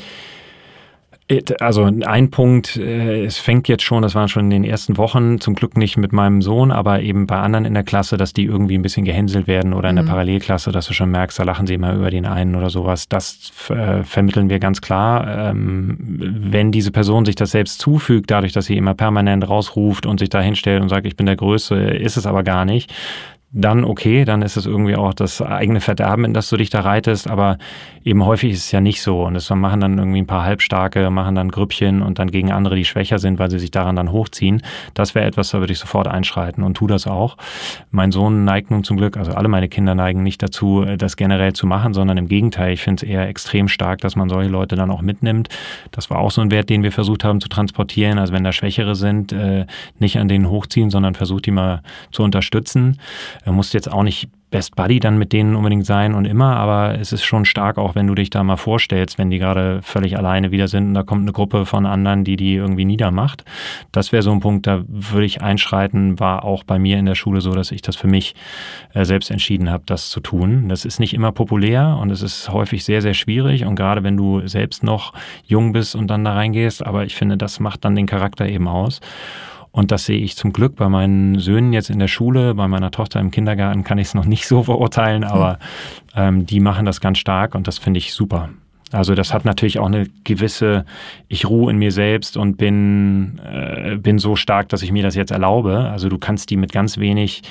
also 1.59 1.83
ein 1.83 2.29
Punkt, 2.29 2.77
äh, 2.77 3.25
es 3.25 3.37
fängt 3.37 3.67
jetzt 3.67 3.83
schon, 3.83 4.01
das 4.01 4.15
waren 4.15 4.27
schon 4.27 4.45
in 4.45 4.49
den 4.49 4.63
ersten 4.63 4.97
Wochen, 4.97 5.39
zum 5.39 5.55
Glück 5.55 5.77
nicht 5.77 5.97
mit 5.97 6.13
meinem 6.13 6.41
Sohn, 6.41 6.71
aber 6.71 7.01
eben 7.01 7.27
bei 7.27 7.37
anderen 7.37 7.65
in 7.65 7.73
der 7.73 7.83
Klasse, 7.83 8.17
dass 8.17 8.33
die 8.33 8.45
irgendwie 8.45 8.75
ein 8.77 8.81
bisschen 8.81 9.05
gehänselt 9.05 9.47
werden 9.47 9.73
oder 9.73 9.89
in 9.89 9.95
der 9.95 10.03
mhm. 10.03 10.09
Parallelklasse, 10.09 10.71
dass 10.71 10.87
du 10.87 10.93
schon 10.93 11.11
merkst, 11.11 11.39
da 11.39 11.43
lachen 11.43 11.67
sie 11.67 11.75
immer 11.75 11.93
über 11.93 12.09
den 12.09 12.25
einen 12.25 12.55
oder 12.55 12.69
sowas. 12.69 13.07
Das 13.07 13.51
äh, 13.69 14.03
vermitteln 14.03 14.49
wir 14.49 14.59
ganz 14.59 14.81
klar. 14.81 15.51
Ähm, 15.51 15.97
wenn 15.99 16.71
diese 16.71 16.91
Person 16.91 17.25
sich 17.25 17.35
das 17.35 17.51
selbst 17.51 17.79
zufügt, 17.79 18.31
dadurch, 18.31 18.53
dass 18.53 18.65
sie 18.65 18.77
immer 18.77 18.93
permanent 18.93 19.47
rausruft 19.47 20.05
und 20.05 20.19
sich 20.19 20.29
da 20.29 20.41
hinstellt 20.41 20.81
und 20.81 20.89
sagt, 20.89 21.05
ich 21.05 21.15
bin 21.15 21.25
der 21.25 21.35
Größte, 21.35 21.75
ist 21.75 22.17
es 22.17 22.25
aber 22.25 22.43
gar 22.43 22.65
nicht, 22.65 22.93
dann 23.53 23.83
okay, 23.83 24.23
dann 24.23 24.41
ist 24.41 24.55
es 24.55 24.65
irgendwie 24.65 24.95
auch 24.95 25.13
das 25.13 25.41
eigene 25.41 25.81
Verderben, 25.81 26.23
in 26.23 26.33
das 26.33 26.49
du 26.49 26.55
dich 26.55 26.69
da 26.69 26.81
reitest, 26.81 27.29
aber 27.29 27.57
eben 28.03 28.25
häufig 28.25 28.53
ist 28.53 28.65
es 28.65 28.71
ja 28.71 28.79
nicht 28.79 29.01
so 29.01 29.23
und 29.25 29.35
es 29.35 29.49
machen 29.49 29.81
dann 29.81 29.97
irgendwie 29.97 30.21
ein 30.21 30.27
paar 30.27 30.43
Halbstarke, 30.43 31.09
machen 31.09 31.35
dann 31.35 31.51
Grüppchen 31.51 32.01
und 32.01 32.17
dann 32.17 32.31
gegen 32.31 32.51
andere, 32.51 32.75
die 32.75 32.85
schwächer 32.85 33.19
sind, 33.19 33.39
weil 33.39 33.51
sie 33.51 33.59
sich 33.59 33.69
daran 33.69 33.97
dann 33.97 34.13
hochziehen. 34.13 34.61
Das 34.93 35.15
wäre 35.15 35.25
etwas, 35.25 35.49
da 35.49 35.59
würde 35.59 35.73
ich 35.73 35.79
sofort 35.79 36.07
einschreiten 36.07 36.63
und 36.63 36.75
tu 36.75 36.87
das 36.87 37.07
auch. 37.07 37.35
Mein 37.91 38.13
Sohn 38.13 38.45
neigt 38.45 38.71
nun 38.71 38.85
zum 38.85 38.95
Glück, 38.95 39.17
also 39.17 39.33
alle 39.33 39.49
meine 39.49 39.67
Kinder 39.67 39.95
neigen 39.95 40.23
nicht 40.23 40.41
dazu, 40.41 40.85
das 40.97 41.17
generell 41.17 41.51
zu 41.51 41.67
machen, 41.67 41.93
sondern 41.93 42.17
im 42.17 42.29
Gegenteil, 42.29 42.71
ich 42.71 42.81
finde 42.81 43.05
es 43.05 43.11
eher 43.11 43.27
extrem 43.27 43.67
stark, 43.67 43.99
dass 43.99 44.15
man 44.15 44.29
solche 44.29 44.49
Leute 44.49 44.77
dann 44.77 44.89
auch 44.91 45.01
mitnimmt. 45.01 45.49
Das 45.91 46.09
war 46.09 46.19
auch 46.19 46.31
so 46.31 46.39
ein 46.39 46.51
Wert, 46.51 46.69
den 46.69 46.83
wir 46.83 46.93
versucht 46.93 47.25
haben 47.25 47.41
zu 47.41 47.49
transportieren, 47.49 48.17
also 48.17 48.31
wenn 48.31 48.45
da 48.45 48.53
Schwächere 48.53 48.95
sind, 48.95 49.33
äh, 49.33 49.65
nicht 49.99 50.17
an 50.19 50.29
denen 50.29 50.49
hochziehen, 50.49 50.89
sondern 50.89 51.15
versucht 51.15 51.45
die 51.47 51.51
mal 51.51 51.81
zu 52.11 52.23
unterstützen. 52.23 52.97
Er 53.43 53.51
muss 53.51 53.73
jetzt 53.73 53.91
auch 53.91 54.03
nicht 54.03 54.29
Best 54.51 54.75
Buddy 54.75 54.99
dann 54.99 55.17
mit 55.17 55.31
denen 55.31 55.55
unbedingt 55.55 55.85
sein 55.85 56.13
und 56.13 56.25
immer, 56.25 56.57
aber 56.57 56.99
es 56.99 57.13
ist 57.13 57.23
schon 57.23 57.45
stark, 57.45 57.77
auch 57.77 57.95
wenn 57.95 58.05
du 58.05 58.15
dich 58.15 58.29
da 58.29 58.43
mal 58.43 58.57
vorstellst, 58.57 59.17
wenn 59.17 59.29
die 59.29 59.39
gerade 59.39 59.81
völlig 59.81 60.17
alleine 60.17 60.51
wieder 60.51 60.67
sind 60.67 60.89
und 60.89 60.93
da 60.93 61.03
kommt 61.03 61.21
eine 61.21 61.31
Gruppe 61.31 61.65
von 61.65 61.85
anderen, 61.85 62.25
die 62.25 62.35
die 62.35 62.55
irgendwie 62.55 62.83
niedermacht. 62.83 63.45
Das 63.93 64.11
wäre 64.11 64.21
so 64.21 64.31
ein 64.31 64.41
Punkt, 64.41 64.67
da 64.67 64.83
würde 64.87 65.25
ich 65.25 65.41
einschreiten, 65.41 66.19
war 66.19 66.43
auch 66.43 66.65
bei 66.65 66.79
mir 66.79 66.99
in 66.99 67.05
der 67.05 67.15
Schule 67.15 67.39
so, 67.39 67.53
dass 67.53 67.71
ich 67.71 67.81
das 67.81 67.95
für 67.95 68.07
mich 68.07 68.35
äh, 68.93 69.05
selbst 69.05 69.31
entschieden 69.31 69.71
habe, 69.71 69.83
das 69.85 70.09
zu 70.09 70.19
tun. 70.19 70.67
Das 70.67 70.83
ist 70.83 70.99
nicht 70.99 71.13
immer 71.13 71.31
populär 71.31 71.97
und 72.01 72.11
es 72.11 72.21
ist 72.21 72.49
häufig 72.49 72.83
sehr, 72.83 73.01
sehr 73.01 73.13
schwierig 73.13 73.65
und 73.65 73.77
gerade 73.77 74.03
wenn 74.03 74.17
du 74.17 74.45
selbst 74.47 74.83
noch 74.83 75.13
jung 75.45 75.71
bist 75.71 75.95
und 75.95 76.07
dann 76.07 76.25
da 76.25 76.33
reingehst, 76.33 76.85
aber 76.85 77.05
ich 77.05 77.15
finde, 77.15 77.37
das 77.37 77.61
macht 77.61 77.85
dann 77.85 77.95
den 77.95 78.05
Charakter 78.05 78.49
eben 78.49 78.67
aus. 78.67 78.99
Und 79.71 79.91
das 79.91 80.05
sehe 80.05 80.19
ich 80.19 80.35
zum 80.35 80.51
Glück 80.51 80.75
bei 80.75 80.89
meinen 80.89 81.39
Söhnen 81.39 81.71
jetzt 81.71 81.89
in 81.89 81.99
der 81.99 82.09
Schule, 82.09 82.55
bei 82.55 82.67
meiner 82.67 82.91
Tochter 82.91 83.19
im 83.19 83.31
Kindergarten 83.31 83.83
kann 83.83 83.97
ich 83.97 84.07
es 84.07 84.13
noch 84.13 84.25
nicht 84.25 84.45
so 84.47 84.63
verurteilen, 84.63 85.23
aber 85.23 85.59
ähm, 86.15 86.45
die 86.45 86.59
machen 86.59 86.85
das 86.85 86.99
ganz 86.99 87.19
stark 87.19 87.55
und 87.55 87.67
das 87.67 87.77
finde 87.77 87.97
ich 87.99 88.13
super. 88.13 88.49
Also 88.91 89.15
das 89.15 89.33
hat 89.33 89.45
natürlich 89.45 89.79
auch 89.79 89.87
eine 89.87 90.07
gewisse, 90.23 90.85
ich 91.27 91.45
ruhe 91.45 91.71
in 91.71 91.77
mir 91.77 91.91
selbst 91.91 92.37
und 92.37 92.57
bin, 92.57 93.39
äh, 93.39 93.95
bin 93.97 94.19
so 94.19 94.35
stark, 94.35 94.69
dass 94.69 94.81
ich 94.81 94.91
mir 94.91 95.03
das 95.03 95.15
jetzt 95.15 95.31
erlaube. 95.31 95.77
Also 95.77 96.09
du 96.09 96.17
kannst 96.17 96.49
die 96.49 96.57
mit 96.57 96.71
ganz 96.71 96.97
wenig 96.97 97.43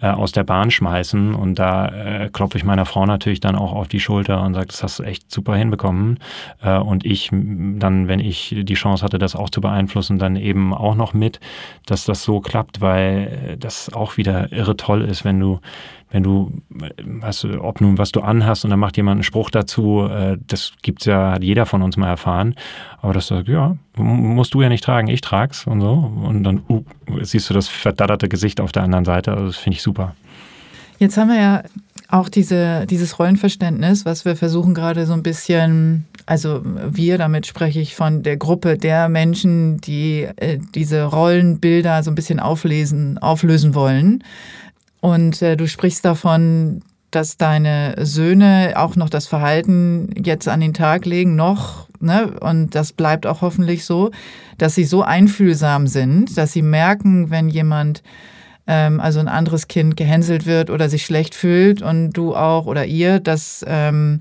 äh, 0.00 0.06
aus 0.06 0.32
der 0.32 0.44
Bahn 0.44 0.70
schmeißen 0.70 1.34
und 1.34 1.58
da 1.58 1.88
äh, 1.88 2.30
klopfe 2.30 2.56
ich 2.56 2.64
meiner 2.64 2.86
Frau 2.86 3.04
natürlich 3.04 3.40
dann 3.40 3.56
auch 3.56 3.72
auf 3.72 3.88
die 3.88 4.00
Schulter 4.00 4.42
und 4.42 4.54
sage, 4.54 4.68
das 4.68 4.82
hast 4.82 4.98
du 4.98 5.02
echt 5.02 5.30
super 5.30 5.56
hinbekommen. 5.56 6.18
Äh, 6.62 6.78
und 6.78 7.04
ich 7.04 7.30
dann, 7.30 8.08
wenn 8.08 8.20
ich 8.20 8.54
die 8.58 8.74
Chance 8.74 9.04
hatte, 9.04 9.18
das 9.18 9.36
auch 9.36 9.50
zu 9.50 9.60
beeinflussen, 9.60 10.18
dann 10.18 10.36
eben 10.36 10.72
auch 10.72 10.94
noch 10.94 11.12
mit, 11.12 11.40
dass 11.86 12.04
das 12.04 12.22
so 12.22 12.40
klappt, 12.40 12.80
weil 12.80 13.56
das 13.58 13.92
auch 13.92 14.16
wieder 14.16 14.52
irre 14.52 14.76
toll 14.76 15.02
ist, 15.02 15.24
wenn 15.24 15.38
du 15.38 15.60
wenn 16.10 16.22
du, 16.22 16.52
was, 17.04 17.44
ob 17.44 17.80
nun 17.80 17.98
was 17.98 18.12
du 18.12 18.20
anhast 18.20 18.64
und 18.64 18.70
dann 18.70 18.80
macht 18.80 18.96
jemand 18.96 19.16
einen 19.16 19.22
Spruch 19.24 19.50
dazu, 19.50 20.08
äh, 20.10 20.38
das 20.46 20.72
gibt's 20.82 21.04
ja, 21.04 21.32
hat 21.32 21.42
jeder 21.42 21.66
von 21.66 21.82
uns 21.82 21.96
mal 21.96 22.08
erfahren. 22.08 22.54
Aber 23.02 23.12
das 23.12 23.26
sagt, 23.26 23.48
ja, 23.48 23.76
musst 23.96 24.54
du 24.54 24.62
ja 24.62 24.68
nicht 24.68 24.84
tragen, 24.84 25.08
ich 25.08 25.20
trag's 25.20 25.66
und 25.66 25.80
so. 25.80 25.92
Und 25.92 26.44
dann 26.44 26.62
uh, 26.68 26.84
siehst 27.22 27.50
du 27.50 27.54
das 27.54 27.68
verdatterte 27.68 28.28
Gesicht 28.28 28.60
auf 28.60 28.72
der 28.72 28.84
anderen 28.84 29.04
Seite. 29.04 29.32
Also 29.32 29.46
das 29.46 29.56
finde 29.56 29.76
ich 29.76 29.82
super. 29.82 30.14
Jetzt 30.98 31.16
haben 31.16 31.28
wir 31.28 31.40
ja 31.40 31.62
auch 32.08 32.28
diese, 32.30 32.86
dieses 32.86 33.18
Rollenverständnis, 33.18 34.06
was 34.06 34.24
wir 34.24 34.34
versuchen 34.34 34.72
gerade 34.72 35.04
so 35.04 35.12
ein 35.12 35.22
bisschen, 35.22 36.06
also 36.24 36.62
wir, 36.64 37.18
damit 37.18 37.46
spreche 37.46 37.80
ich 37.80 37.94
von 37.94 38.22
der 38.22 38.38
Gruppe 38.38 38.78
der 38.78 39.10
Menschen, 39.10 39.78
die 39.78 40.26
äh, 40.36 40.58
diese 40.74 41.04
Rollenbilder 41.04 42.02
so 42.02 42.10
ein 42.10 42.14
bisschen 42.14 42.40
auflesen, 42.40 43.18
auflösen 43.18 43.74
wollen. 43.74 44.24
Und 45.00 45.42
äh, 45.42 45.56
du 45.56 45.68
sprichst 45.68 46.04
davon, 46.04 46.82
dass 47.10 47.36
deine 47.36 47.94
Söhne 48.04 48.74
auch 48.76 48.96
noch 48.96 49.08
das 49.08 49.26
Verhalten 49.26 50.10
jetzt 50.22 50.48
an 50.48 50.60
den 50.60 50.74
Tag 50.74 51.06
legen, 51.06 51.36
noch, 51.36 51.88
ne, 52.00 52.38
und 52.40 52.74
das 52.74 52.92
bleibt 52.92 53.26
auch 53.26 53.40
hoffentlich 53.40 53.84
so, 53.84 54.10
dass 54.58 54.74
sie 54.74 54.84
so 54.84 55.02
einfühlsam 55.02 55.86
sind, 55.86 56.36
dass 56.36 56.52
sie 56.52 56.62
merken, 56.62 57.30
wenn 57.30 57.48
jemand, 57.48 58.02
ähm, 58.66 59.00
also 59.00 59.20
ein 59.20 59.28
anderes 59.28 59.68
Kind 59.68 59.96
gehänselt 59.96 60.44
wird 60.44 60.68
oder 60.68 60.90
sich 60.90 61.04
schlecht 61.04 61.34
fühlt 61.34 61.80
und 61.80 62.12
du 62.12 62.36
auch 62.36 62.66
oder 62.66 62.84
ihr 62.84 63.20
das 63.20 63.64
ähm, 63.66 64.20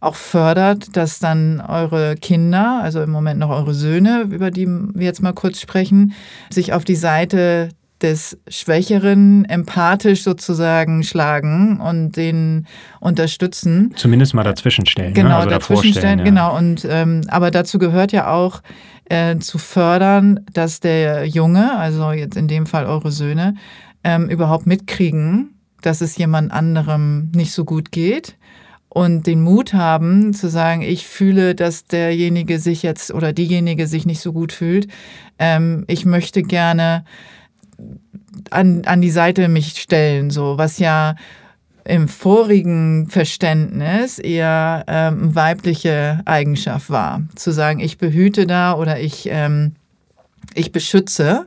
auch 0.00 0.14
fördert, 0.14 0.96
dass 0.96 1.18
dann 1.18 1.60
eure 1.60 2.14
Kinder, 2.16 2.80
also 2.82 3.02
im 3.02 3.10
Moment 3.10 3.40
noch 3.40 3.50
eure 3.50 3.74
Söhne, 3.74 4.28
über 4.30 4.50
die 4.50 4.66
wir 4.68 5.04
jetzt 5.04 5.22
mal 5.22 5.32
kurz 5.32 5.60
sprechen, 5.60 6.12
sich 6.50 6.72
auf 6.72 6.84
die 6.84 6.94
Seite 6.94 7.70
des 8.02 8.38
Schwächeren 8.48 9.44
empathisch 9.46 10.22
sozusagen 10.22 11.02
schlagen 11.02 11.80
und 11.80 12.16
den 12.16 12.66
unterstützen. 13.00 13.92
Zumindest 13.96 14.34
mal 14.34 14.44
dazwischenstellen. 14.44 15.12
Ne? 15.12 15.14
Genau, 15.14 15.28
ne? 15.30 15.36
also 15.36 15.50
dazwischenstellen, 15.50 16.20
ja. 16.20 16.24
genau. 16.24 16.56
Und 16.56 16.86
ähm, 16.88 17.22
aber 17.28 17.50
dazu 17.50 17.78
gehört 17.78 18.12
ja 18.12 18.32
auch 18.32 18.62
äh, 19.06 19.38
zu 19.38 19.58
fördern, 19.58 20.40
dass 20.52 20.80
der 20.80 21.26
Junge, 21.26 21.76
also 21.76 22.12
jetzt 22.12 22.36
in 22.36 22.48
dem 22.48 22.66
Fall 22.66 22.86
eure 22.86 23.10
Söhne, 23.10 23.54
ähm, 24.04 24.28
überhaupt 24.28 24.66
mitkriegen, 24.66 25.54
dass 25.82 26.00
es 26.00 26.16
jemand 26.16 26.52
anderem 26.52 27.30
nicht 27.34 27.52
so 27.52 27.64
gut 27.64 27.90
geht 27.90 28.36
und 28.88 29.26
den 29.26 29.42
Mut 29.42 29.74
haben 29.74 30.32
zu 30.32 30.48
sagen, 30.48 30.82
ich 30.82 31.06
fühle, 31.06 31.54
dass 31.54 31.84
derjenige 31.84 32.58
sich 32.58 32.82
jetzt 32.82 33.12
oder 33.12 33.32
diejenige 33.32 33.86
sich 33.86 34.06
nicht 34.06 34.20
so 34.20 34.32
gut 34.32 34.52
fühlt. 34.52 34.88
Ähm, 35.38 35.84
ich 35.88 36.04
möchte 36.04 36.42
gerne 36.42 37.04
an, 38.50 38.82
an 38.84 39.00
die 39.00 39.10
Seite 39.10 39.48
mich 39.48 39.78
stellen, 39.80 40.30
so 40.30 40.58
was 40.58 40.78
ja 40.78 41.14
im 41.84 42.06
vorigen 42.06 43.08
Verständnis 43.08 44.18
eher 44.18 44.84
ähm, 44.88 45.34
weibliche 45.34 46.20
Eigenschaft 46.26 46.90
war. 46.90 47.22
Zu 47.34 47.50
sagen, 47.50 47.80
ich 47.80 47.96
behüte 47.96 48.46
da 48.46 48.74
oder 48.74 49.00
ich, 49.00 49.28
ähm, 49.30 49.72
ich 50.54 50.70
beschütze 50.70 51.46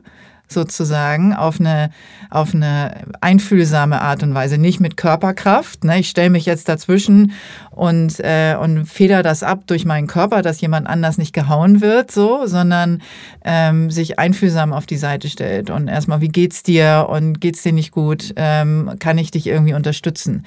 sozusagen 0.52 1.34
auf 1.34 1.60
eine, 1.60 1.90
auf 2.30 2.54
eine 2.54 3.02
einfühlsame 3.20 4.00
Art 4.00 4.22
und 4.22 4.34
Weise, 4.34 4.58
nicht 4.58 4.80
mit 4.80 4.96
Körperkraft. 4.96 5.84
Ne? 5.84 6.00
Ich 6.00 6.08
stelle 6.08 6.30
mich 6.30 6.46
jetzt 6.46 6.68
dazwischen 6.68 7.32
und, 7.70 8.20
äh, 8.20 8.56
und 8.60 8.86
feder 8.86 9.22
das 9.22 9.42
ab 9.42 9.62
durch 9.66 9.84
meinen 9.84 10.06
Körper, 10.06 10.42
dass 10.42 10.60
jemand 10.60 10.86
anders 10.86 11.18
nicht 11.18 11.32
gehauen 11.32 11.80
wird, 11.80 12.10
so, 12.10 12.46
sondern 12.46 13.02
ähm, 13.44 13.90
sich 13.90 14.18
einfühlsam 14.18 14.72
auf 14.72 14.86
die 14.86 14.96
Seite 14.96 15.28
stellt 15.28 15.70
und 15.70 15.88
erstmal, 15.88 16.20
wie 16.20 16.28
geht's 16.28 16.62
dir 16.62 17.06
und 17.10 17.40
geht's 17.40 17.62
dir 17.62 17.72
nicht 17.72 17.90
gut? 17.92 18.32
Ähm, 18.36 18.92
kann 18.98 19.18
ich 19.18 19.30
dich 19.30 19.46
irgendwie 19.46 19.74
unterstützen? 19.74 20.44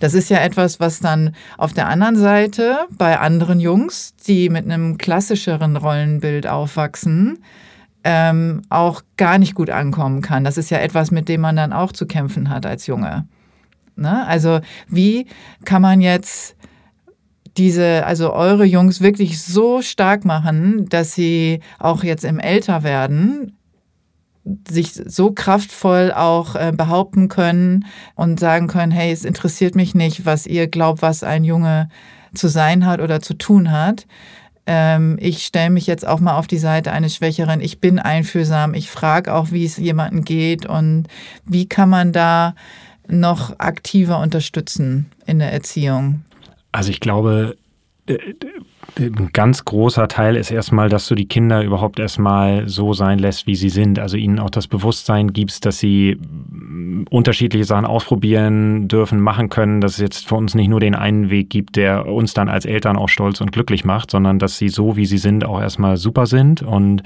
Das 0.00 0.14
ist 0.14 0.30
ja 0.30 0.38
etwas, 0.38 0.80
was 0.80 1.00
dann 1.00 1.34
auf 1.56 1.72
der 1.72 1.88
anderen 1.88 2.16
Seite 2.16 2.86
bei 2.96 3.18
anderen 3.18 3.60
Jungs, 3.60 4.14
die 4.26 4.48
mit 4.48 4.64
einem 4.64 4.98
klassischeren 4.98 5.76
Rollenbild 5.76 6.46
aufwachsen, 6.46 7.38
ähm, 8.10 8.62
auch 8.70 9.02
gar 9.18 9.36
nicht 9.36 9.54
gut 9.54 9.68
ankommen 9.68 10.22
kann. 10.22 10.42
Das 10.42 10.56
ist 10.56 10.70
ja 10.70 10.78
etwas, 10.78 11.10
mit 11.10 11.28
dem 11.28 11.42
man 11.42 11.56
dann 11.56 11.74
auch 11.74 11.92
zu 11.92 12.06
kämpfen 12.06 12.48
hat 12.48 12.64
als 12.64 12.86
Junge. 12.86 13.28
Ne? 13.96 14.26
Also 14.26 14.60
wie 14.88 15.26
kann 15.66 15.82
man 15.82 16.00
jetzt 16.00 16.56
diese, 17.58 18.06
also 18.06 18.32
eure 18.32 18.64
Jungs 18.64 19.02
wirklich 19.02 19.42
so 19.42 19.82
stark 19.82 20.24
machen, 20.24 20.86
dass 20.88 21.12
sie 21.12 21.60
auch 21.78 22.02
jetzt 22.02 22.24
im 22.24 22.38
Älterwerden 22.38 23.58
sich 24.66 24.94
so 24.94 25.32
kraftvoll 25.32 26.10
auch 26.10 26.54
äh, 26.54 26.72
behaupten 26.74 27.28
können 27.28 27.84
und 28.14 28.40
sagen 28.40 28.68
können, 28.68 28.92
hey, 28.92 29.12
es 29.12 29.26
interessiert 29.26 29.74
mich 29.74 29.94
nicht, 29.94 30.24
was 30.24 30.46
ihr 30.46 30.66
glaubt, 30.66 31.02
was 31.02 31.22
ein 31.22 31.44
Junge 31.44 31.90
zu 32.32 32.48
sein 32.48 32.86
hat 32.86 33.02
oder 33.02 33.20
zu 33.20 33.34
tun 33.34 33.70
hat, 33.70 34.06
ähm, 34.70 35.16
ich 35.18 35.46
stelle 35.46 35.70
mich 35.70 35.86
jetzt 35.86 36.06
auch 36.06 36.20
mal 36.20 36.36
auf 36.36 36.46
die 36.46 36.58
Seite 36.58 36.92
eines 36.92 37.16
Schwächeren, 37.16 37.62
ich 37.62 37.80
bin 37.80 37.98
einfühlsam, 37.98 38.74
ich 38.74 38.90
frage 38.90 39.32
auch, 39.32 39.50
wie 39.50 39.64
es 39.64 39.78
jemandem 39.78 40.24
geht 40.24 40.66
und 40.66 41.06
wie 41.46 41.66
kann 41.66 41.88
man 41.88 42.12
da 42.12 42.54
noch 43.08 43.58
aktiver 43.58 44.20
unterstützen 44.20 45.10
in 45.24 45.38
der 45.38 45.54
Erziehung? 45.54 46.22
Also 46.70 46.90
ich 46.90 47.00
glaube, 47.00 47.56
ein 48.98 49.30
ganz 49.32 49.64
großer 49.64 50.08
Teil 50.08 50.36
ist 50.36 50.50
erstmal, 50.50 50.88
dass 50.88 51.06
du 51.08 51.14
die 51.14 51.28
Kinder 51.28 51.62
überhaupt 51.62 51.98
erstmal 51.98 52.68
so 52.68 52.92
sein 52.92 53.18
lässt, 53.18 53.46
wie 53.46 53.54
sie 53.54 53.68
sind. 53.68 53.98
Also 53.98 54.16
ihnen 54.16 54.38
auch 54.38 54.50
das 54.50 54.66
Bewusstsein 54.66 55.32
gibst, 55.32 55.64
dass 55.64 55.78
sie 55.78 56.16
mm, 56.16 57.04
unterschiedliche 57.10 57.64
Sachen 57.64 57.84
ausprobieren 57.84 58.88
dürfen, 58.88 59.20
machen 59.20 59.48
können, 59.48 59.80
dass 59.80 59.92
es 59.92 59.98
jetzt 59.98 60.28
für 60.28 60.34
uns 60.34 60.54
nicht 60.54 60.68
nur 60.68 60.80
den 60.80 60.94
einen 60.94 61.30
Weg 61.30 61.50
gibt, 61.50 61.76
der 61.76 62.06
uns 62.06 62.34
dann 62.34 62.48
als 62.48 62.64
Eltern 62.64 62.96
auch 62.96 63.08
stolz 63.08 63.40
und 63.40 63.52
glücklich 63.52 63.84
macht, 63.84 64.10
sondern 64.10 64.38
dass 64.38 64.58
sie 64.58 64.68
so, 64.68 64.96
wie 64.96 65.06
sie 65.06 65.18
sind, 65.18 65.44
auch 65.44 65.60
erstmal 65.60 65.96
super 65.96 66.26
sind 66.26 66.62
und 66.62 67.02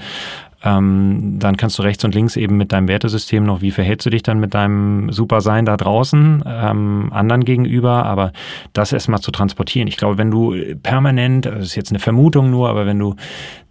ähm, 0.63 1.35
dann 1.39 1.57
kannst 1.57 1.77
du 1.77 1.83
rechts 1.83 2.03
und 2.05 2.15
links 2.15 2.35
eben 2.37 2.57
mit 2.57 2.71
deinem 2.71 2.87
Wertesystem 2.87 3.43
noch, 3.43 3.61
wie 3.61 3.71
verhältst 3.71 4.05
du 4.05 4.09
dich 4.09 4.23
dann 4.23 4.39
mit 4.39 4.53
deinem 4.53 5.11
Supersein 5.11 5.65
da 5.65 5.75
draußen 5.75 6.43
ähm, 6.45 7.09
anderen 7.11 7.43
gegenüber, 7.43 8.05
aber 8.05 8.31
das 8.71 8.93
erstmal 8.93 9.19
zu 9.19 9.31
transportieren. 9.31 9.87
Ich 9.87 9.97
glaube, 9.97 10.17
wenn 10.17 10.31
du 10.31 10.55
permanent, 10.81 11.45
das 11.45 11.65
ist 11.65 11.75
jetzt 11.75 11.91
eine 11.91 11.99
Vermutung 11.99 12.49
nur, 12.49 12.69
aber 12.69 12.85
wenn 12.85 12.99
du 12.99 13.15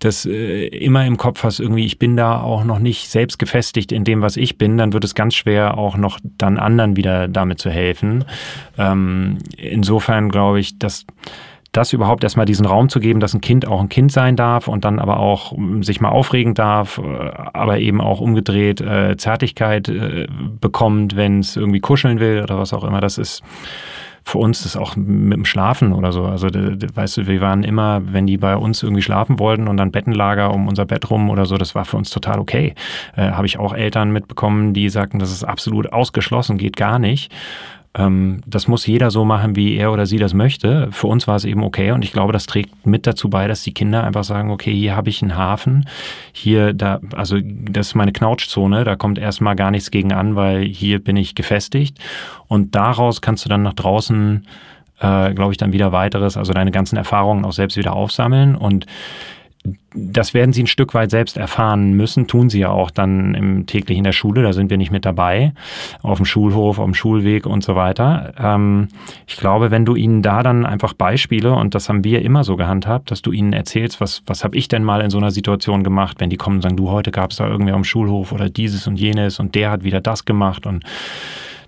das 0.00 0.26
äh, 0.26 0.66
immer 0.66 1.06
im 1.06 1.16
Kopf 1.16 1.44
hast, 1.44 1.60
irgendwie, 1.60 1.86
ich 1.86 1.98
bin 1.98 2.16
da 2.16 2.40
auch 2.40 2.64
noch 2.64 2.78
nicht 2.78 3.08
selbst 3.08 3.38
gefestigt 3.38 3.92
in 3.92 4.04
dem, 4.04 4.20
was 4.20 4.36
ich 4.36 4.58
bin, 4.58 4.76
dann 4.76 4.92
wird 4.92 5.04
es 5.04 5.14
ganz 5.14 5.34
schwer, 5.34 5.78
auch 5.78 5.96
noch 5.96 6.18
dann 6.22 6.58
anderen 6.58 6.96
wieder 6.96 7.28
damit 7.28 7.58
zu 7.58 7.70
helfen. 7.70 8.24
Ähm, 8.76 9.38
insofern 9.56 10.28
glaube 10.28 10.60
ich, 10.60 10.78
dass 10.78 11.06
das 11.72 11.94
überhaupt 11.94 12.22
erstmal 12.22 12.46
diesen 12.46 12.66
Raum 12.66 12.90
zu 12.90 13.00
geben, 13.00 13.18
dass 13.18 13.34
ein 13.34 13.40
Kind 13.40 13.66
auch 13.66 13.80
ein 13.80 13.88
Kind 13.88 14.12
sein 14.12 14.36
darf 14.36 14.68
und 14.68 14.84
dann 14.84 14.98
aber 14.98 15.18
auch 15.18 15.52
ähm, 15.52 15.82
sich 15.82 16.00
mal 16.00 16.10
aufregen 16.10 16.54
darf, 16.54 16.98
äh, 16.98 17.30
aber 17.54 17.78
eben 17.78 18.00
auch 18.00 18.20
umgedreht 18.20 18.80
äh, 18.80 19.16
Zärtlichkeit 19.16 19.88
äh, 19.88 20.28
bekommt, 20.60 21.16
wenn 21.16 21.40
es 21.40 21.56
irgendwie 21.56 21.80
kuscheln 21.80 22.20
will 22.20 22.42
oder 22.42 22.58
was 22.58 22.74
auch 22.74 22.84
immer. 22.84 23.00
Das 23.00 23.16
ist 23.16 23.42
für 24.24 24.38
uns 24.38 24.62
das 24.62 24.76
auch 24.76 24.94
mit 24.96 25.36
dem 25.36 25.44
Schlafen 25.44 25.92
oder 25.92 26.12
so. 26.12 26.24
Also, 26.24 26.48
weißt 26.48 27.16
du, 27.16 27.26
wir 27.26 27.40
waren 27.40 27.64
immer, 27.64 28.02
wenn 28.04 28.26
die 28.26 28.36
bei 28.36 28.56
uns 28.56 28.82
irgendwie 28.82 29.02
schlafen 29.02 29.38
wollten 29.38 29.66
und 29.66 29.78
dann 29.78 29.90
Bettenlager 29.90 30.52
um 30.52 30.68
unser 30.68 30.84
Bett 30.84 31.10
rum 31.10 31.28
oder 31.28 31.44
so, 31.44 31.56
das 31.56 31.74
war 31.74 31.84
für 31.84 31.96
uns 31.96 32.10
total 32.10 32.38
okay. 32.38 32.74
Äh, 33.16 33.30
Habe 33.30 33.46
ich 33.46 33.58
auch 33.58 33.74
Eltern 33.74 34.12
mitbekommen, 34.12 34.74
die 34.74 34.88
sagten, 34.90 35.18
das 35.18 35.32
ist 35.32 35.42
absolut 35.42 35.92
ausgeschlossen, 35.92 36.58
geht 36.58 36.76
gar 36.76 36.98
nicht. 36.98 37.32
Ähm, 37.94 38.40
das 38.46 38.68
muss 38.68 38.86
jeder 38.86 39.10
so 39.10 39.24
machen, 39.24 39.54
wie 39.54 39.76
er 39.76 39.92
oder 39.92 40.06
sie 40.06 40.16
das 40.16 40.32
möchte. 40.32 40.88
Für 40.92 41.08
uns 41.08 41.28
war 41.28 41.36
es 41.36 41.44
eben 41.44 41.62
okay 41.62 41.90
und 41.90 42.02
ich 42.04 42.12
glaube, 42.12 42.32
das 42.32 42.46
trägt 42.46 42.86
mit 42.86 43.06
dazu 43.06 43.28
bei, 43.28 43.46
dass 43.46 43.62
die 43.62 43.74
Kinder 43.74 44.04
einfach 44.04 44.24
sagen, 44.24 44.50
okay, 44.50 44.74
hier 44.74 44.96
habe 44.96 45.10
ich 45.10 45.22
einen 45.22 45.36
Hafen, 45.36 45.86
hier, 46.32 46.72
da, 46.72 47.00
also 47.14 47.38
das 47.42 47.88
ist 47.88 47.94
meine 47.94 48.12
Knautschzone, 48.12 48.84
da 48.84 48.96
kommt 48.96 49.18
erstmal 49.18 49.56
gar 49.56 49.70
nichts 49.70 49.90
gegen 49.90 50.12
an, 50.12 50.36
weil 50.36 50.64
hier 50.64 51.04
bin 51.04 51.16
ich 51.16 51.34
gefestigt. 51.34 51.98
Und 52.48 52.74
daraus 52.74 53.20
kannst 53.20 53.44
du 53.44 53.50
dann 53.50 53.62
nach 53.62 53.74
draußen, 53.74 54.46
äh, 55.00 55.34
glaube 55.34 55.52
ich, 55.52 55.58
dann 55.58 55.72
wieder 55.72 55.92
weiteres, 55.92 56.38
also 56.38 56.54
deine 56.54 56.70
ganzen 56.70 56.96
Erfahrungen 56.96 57.44
auch 57.44 57.52
selbst 57.52 57.76
wieder 57.76 57.92
aufsammeln. 57.92 58.56
Und 58.56 58.86
das 59.94 60.34
werden 60.34 60.52
sie 60.52 60.62
ein 60.62 60.66
Stück 60.68 60.94
weit 60.94 61.10
selbst 61.10 61.36
erfahren 61.36 61.92
müssen, 61.92 62.26
tun 62.26 62.50
sie 62.50 62.60
ja 62.60 62.70
auch 62.70 62.90
dann 62.90 63.34
im 63.34 63.66
täglich 63.66 63.98
in 63.98 64.04
der 64.04 64.12
Schule, 64.12 64.42
da 64.42 64.52
sind 64.52 64.70
wir 64.70 64.78
nicht 64.78 64.90
mit 64.90 65.04
dabei, 65.04 65.52
auf 66.02 66.18
dem 66.18 66.24
Schulhof, 66.24 66.78
auf 66.78 66.84
dem 66.84 66.94
Schulweg 66.94 67.46
und 67.46 67.62
so 67.62 67.76
weiter. 67.76 68.32
Ähm, 68.38 68.88
ich 69.26 69.36
glaube, 69.36 69.70
wenn 69.70 69.84
du 69.84 69.94
ihnen 69.94 70.22
da 70.22 70.42
dann 70.42 70.66
einfach 70.66 70.94
Beispiele, 70.94 71.52
und 71.52 71.74
das 71.74 71.88
haben 71.88 72.04
wir 72.04 72.22
immer 72.22 72.42
so 72.42 72.56
gehandhabt, 72.56 73.10
dass 73.10 73.22
du 73.22 73.32
ihnen 73.32 73.52
erzählst, 73.52 74.00
was, 74.00 74.22
was 74.26 74.44
habe 74.44 74.56
ich 74.56 74.68
denn 74.68 74.82
mal 74.82 75.00
in 75.00 75.10
so 75.10 75.18
einer 75.18 75.30
Situation 75.30 75.84
gemacht, 75.84 76.18
wenn 76.20 76.30
die 76.30 76.36
kommen 76.36 76.56
und 76.56 76.62
sagen, 76.62 76.76
du, 76.76 76.90
heute 76.90 77.10
gab 77.10 77.30
es 77.30 77.36
da 77.36 77.46
irgendwie 77.46 77.72
am 77.72 77.84
Schulhof 77.84 78.32
oder 78.32 78.48
dieses 78.48 78.86
und 78.86 78.96
jenes 78.96 79.38
und 79.38 79.54
der 79.54 79.70
hat 79.70 79.84
wieder 79.84 80.00
das 80.00 80.24
gemacht 80.24 80.66
und 80.66 80.84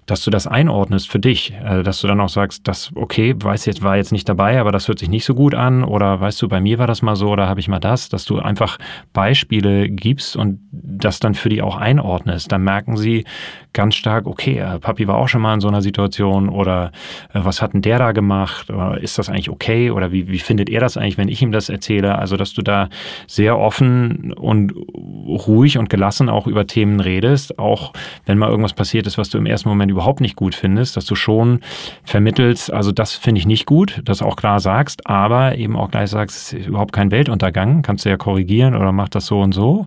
dass 0.06 0.22
du 0.22 0.30
das 0.30 0.46
einordnest 0.46 1.08
für 1.08 1.18
dich, 1.18 1.54
also 1.62 1.82
dass 1.82 2.00
du 2.00 2.06
dann 2.06 2.20
auch 2.20 2.28
sagst, 2.28 2.68
das 2.68 2.90
okay, 2.94 3.34
weiß 3.36 3.66
jetzt 3.66 3.82
war 3.82 3.96
jetzt 3.96 4.12
nicht 4.12 4.28
dabei, 4.28 4.60
aber 4.60 4.72
das 4.72 4.88
hört 4.88 4.98
sich 4.98 5.08
nicht 5.08 5.24
so 5.24 5.34
gut 5.34 5.54
an. 5.54 5.84
Oder 5.84 6.20
weißt 6.20 6.40
du, 6.42 6.48
bei 6.48 6.60
mir 6.60 6.78
war 6.78 6.86
das 6.86 7.02
mal 7.02 7.16
so 7.16 7.30
oder 7.30 7.48
habe 7.48 7.60
ich 7.60 7.68
mal 7.68 7.80
das, 7.80 8.08
dass 8.08 8.24
du 8.24 8.38
einfach 8.38 8.78
Beispiele 9.12 9.88
gibst 9.88 10.36
und 10.36 10.60
das 10.72 11.20
dann 11.20 11.34
für 11.34 11.48
die 11.48 11.62
auch 11.62 11.76
einordnest, 11.76 12.52
dann 12.52 12.64
merken 12.64 12.96
sie 12.96 13.24
ganz 13.74 13.96
stark, 13.96 14.26
okay, 14.26 14.58
äh, 14.58 14.78
Papi 14.78 15.06
war 15.06 15.16
auch 15.16 15.28
schon 15.28 15.42
mal 15.42 15.52
in 15.52 15.60
so 15.60 15.68
einer 15.68 15.82
Situation 15.82 16.48
oder 16.48 16.92
äh, 17.34 17.40
was 17.42 17.60
hat 17.60 17.74
denn 17.74 17.82
der 17.82 17.98
da 17.98 18.12
gemacht 18.12 18.70
oder 18.70 18.98
ist 18.98 19.18
das 19.18 19.28
eigentlich 19.28 19.50
okay 19.50 19.90
oder 19.90 20.12
wie, 20.12 20.28
wie 20.28 20.38
findet 20.38 20.70
er 20.70 20.80
das 20.80 20.96
eigentlich, 20.96 21.18
wenn 21.18 21.28
ich 21.28 21.42
ihm 21.42 21.52
das 21.52 21.68
erzähle? 21.68 22.16
Also, 22.16 22.36
dass 22.36 22.54
du 22.54 22.62
da 22.62 22.88
sehr 23.26 23.58
offen 23.58 24.32
und 24.32 24.72
ruhig 25.26 25.76
und 25.76 25.90
gelassen 25.90 26.28
auch 26.28 26.46
über 26.46 26.66
Themen 26.66 27.00
redest, 27.00 27.58
auch 27.58 27.92
wenn 28.24 28.38
mal 28.38 28.48
irgendwas 28.48 28.72
passiert 28.72 29.06
ist, 29.06 29.18
was 29.18 29.28
du 29.28 29.38
im 29.38 29.46
ersten 29.46 29.68
Moment 29.68 29.90
überhaupt 29.90 30.20
nicht 30.20 30.36
gut 30.36 30.54
findest, 30.54 30.96
dass 30.96 31.04
du 31.04 31.16
schon 31.16 31.60
vermittelst, 32.04 32.72
also 32.72 32.92
das 32.92 33.14
finde 33.14 33.40
ich 33.40 33.46
nicht 33.46 33.66
gut, 33.66 34.00
das 34.04 34.22
auch 34.22 34.36
klar 34.36 34.60
sagst, 34.60 35.06
aber 35.06 35.56
eben 35.56 35.76
auch 35.76 35.90
gleich 35.90 36.10
sagst, 36.10 36.36
es 36.36 36.52
ist 36.52 36.66
überhaupt 36.68 36.92
kein 36.92 37.10
Weltuntergang, 37.10 37.82
kannst 37.82 38.04
du 38.04 38.08
ja 38.08 38.16
korrigieren 38.16 38.76
oder 38.76 38.92
mach 38.92 39.08
das 39.08 39.26
so 39.26 39.40
und 39.40 39.52
so. 39.52 39.86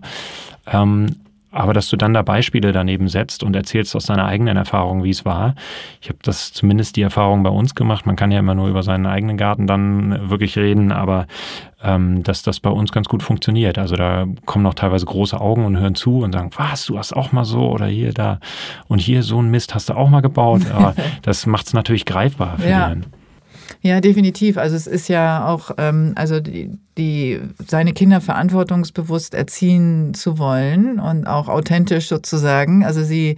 Ähm, 0.70 1.16
aber 1.50 1.72
dass 1.72 1.88
du 1.88 1.96
dann 1.96 2.14
da 2.14 2.22
Beispiele 2.22 2.72
daneben 2.72 3.08
setzt 3.08 3.42
und 3.42 3.56
erzählst 3.56 3.96
aus 3.96 4.06
deiner 4.06 4.26
eigenen 4.26 4.56
Erfahrung, 4.56 5.02
wie 5.02 5.10
es 5.10 5.24
war. 5.24 5.54
Ich 6.00 6.08
habe 6.08 6.18
das 6.22 6.52
zumindest 6.52 6.96
die 6.96 7.02
Erfahrung 7.02 7.42
bei 7.42 7.50
uns 7.50 7.74
gemacht. 7.74 8.06
Man 8.06 8.16
kann 8.16 8.30
ja 8.30 8.38
immer 8.38 8.54
nur 8.54 8.68
über 8.68 8.82
seinen 8.82 9.06
eigenen 9.06 9.36
Garten 9.36 9.66
dann 9.66 10.28
wirklich 10.28 10.58
reden, 10.58 10.92
aber 10.92 11.26
ähm, 11.82 12.22
dass 12.22 12.42
das 12.42 12.60
bei 12.60 12.70
uns 12.70 12.92
ganz 12.92 13.08
gut 13.08 13.22
funktioniert. 13.22 13.78
Also 13.78 13.96
da 13.96 14.26
kommen 14.44 14.64
noch 14.64 14.74
teilweise 14.74 15.06
große 15.06 15.40
Augen 15.40 15.64
und 15.64 15.78
hören 15.78 15.94
zu 15.94 16.18
und 16.18 16.32
sagen, 16.32 16.50
was, 16.56 16.86
du 16.86 16.98
hast 16.98 17.16
auch 17.16 17.32
mal 17.32 17.44
so 17.44 17.70
oder 17.70 17.86
hier, 17.86 18.12
da 18.12 18.40
und 18.88 19.00
hier 19.00 19.22
so 19.22 19.40
ein 19.40 19.50
Mist 19.50 19.74
hast 19.74 19.88
du 19.88 19.94
auch 19.94 20.10
mal 20.10 20.20
gebaut. 20.20 20.62
Aber 20.74 20.94
das 21.22 21.46
macht 21.46 21.66
es 21.66 21.74
natürlich 21.74 22.04
greifbar 22.04 22.58
für 22.58 22.68
ja. 22.68 22.88
den. 22.90 23.06
Ja, 23.82 24.00
definitiv. 24.00 24.56
Also 24.56 24.76
es 24.76 24.86
ist 24.86 25.08
ja 25.08 25.46
auch, 25.46 25.70
ähm, 25.78 26.12
also 26.16 26.40
die, 26.40 26.70
die, 26.96 27.40
seine 27.66 27.92
Kinder 27.92 28.20
verantwortungsbewusst 28.20 29.34
erziehen 29.34 30.14
zu 30.14 30.38
wollen 30.38 30.98
und 30.98 31.26
auch 31.26 31.48
authentisch 31.48 32.08
sozusagen. 32.08 32.84
Also 32.84 33.02
sie 33.02 33.36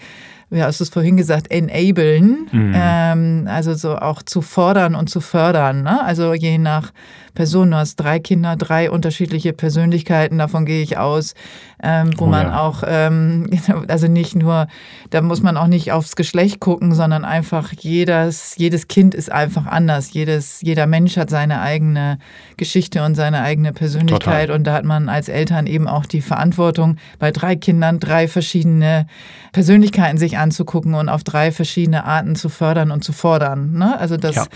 wie 0.50 0.62
hast 0.62 0.80
du 0.80 0.84
es 0.84 0.90
vorhin 0.90 1.16
gesagt, 1.16 1.50
enablen, 1.50 2.48
mhm. 2.50 2.72
ähm, 2.74 3.44
also 3.48 3.74
so 3.74 3.96
auch 3.96 4.22
zu 4.22 4.42
fordern 4.42 4.96
und 4.96 5.08
zu 5.08 5.20
fördern. 5.20 5.84
Ne? 5.84 6.04
Also 6.04 6.34
je 6.34 6.58
nach 6.58 6.92
Person, 7.34 7.70
du 7.70 7.76
hast 7.76 7.96
drei 7.96 8.18
Kinder, 8.18 8.56
drei 8.56 8.90
unterschiedliche 8.90 9.52
Persönlichkeiten, 9.52 10.38
davon 10.38 10.66
gehe 10.66 10.82
ich 10.82 10.98
aus, 10.98 11.34
ähm, 11.82 12.10
wo 12.18 12.24
oh, 12.24 12.28
man 12.28 12.48
ja. 12.48 12.60
auch, 12.60 12.82
ähm, 12.86 13.48
also 13.88 14.06
nicht 14.06 14.36
nur, 14.36 14.66
da 15.10 15.22
muss 15.22 15.42
man 15.42 15.56
auch 15.56 15.66
nicht 15.66 15.92
aufs 15.92 16.16
Geschlecht 16.16 16.60
gucken, 16.60 16.94
sondern 16.94 17.24
einfach 17.24 17.72
jedes, 17.72 18.56
jedes 18.56 18.88
Kind 18.88 19.14
ist 19.14 19.32
einfach 19.32 19.66
anders. 19.66 20.12
Jedes, 20.12 20.60
jeder 20.60 20.86
Mensch 20.86 21.16
hat 21.16 21.30
seine 21.30 21.60
eigene 21.60 22.18
Geschichte 22.56 23.02
und 23.04 23.14
seine 23.14 23.42
eigene 23.42 23.72
Persönlichkeit 23.72 24.48
Total. 24.48 24.56
und 24.56 24.64
da 24.64 24.74
hat 24.74 24.84
man 24.84 25.08
als 25.08 25.28
Eltern 25.28 25.66
eben 25.66 25.88
auch 25.88 26.06
die 26.06 26.20
Verantwortung, 26.20 26.96
bei 27.18 27.30
drei 27.30 27.56
Kindern 27.56 28.00
drei 28.00 28.28
verschiedene 28.28 29.06
Persönlichkeiten 29.52 30.18
sich 30.18 30.38
anzugucken 30.38 30.94
und 30.94 31.08
auf 31.08 31.24
drei 31.24 31.52
verschiedene 31.52 32.04
Arten 32.04 32.36
zu 32.36 32.48
fördern 32.48 32.90
und 32.90 33.04
zu 33.04 33.12
fordern. 33.12 33.72
Ne? 33.72 33.98
Also 33.98 34.16
das 34.16 34.36
ja. 34.36 34.46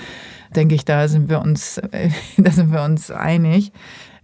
denke 0.55 0.75
ich, 0.75 0.85
da 0.85 1.09
sind 1.09 1.29
wir 1.29 1.41
uns, 1.41 1.81
da 2.37 2.51
sind 2.51 2.73
wir 2.73 2.83
uns 2.83 3.11
einig. 3.11 3.73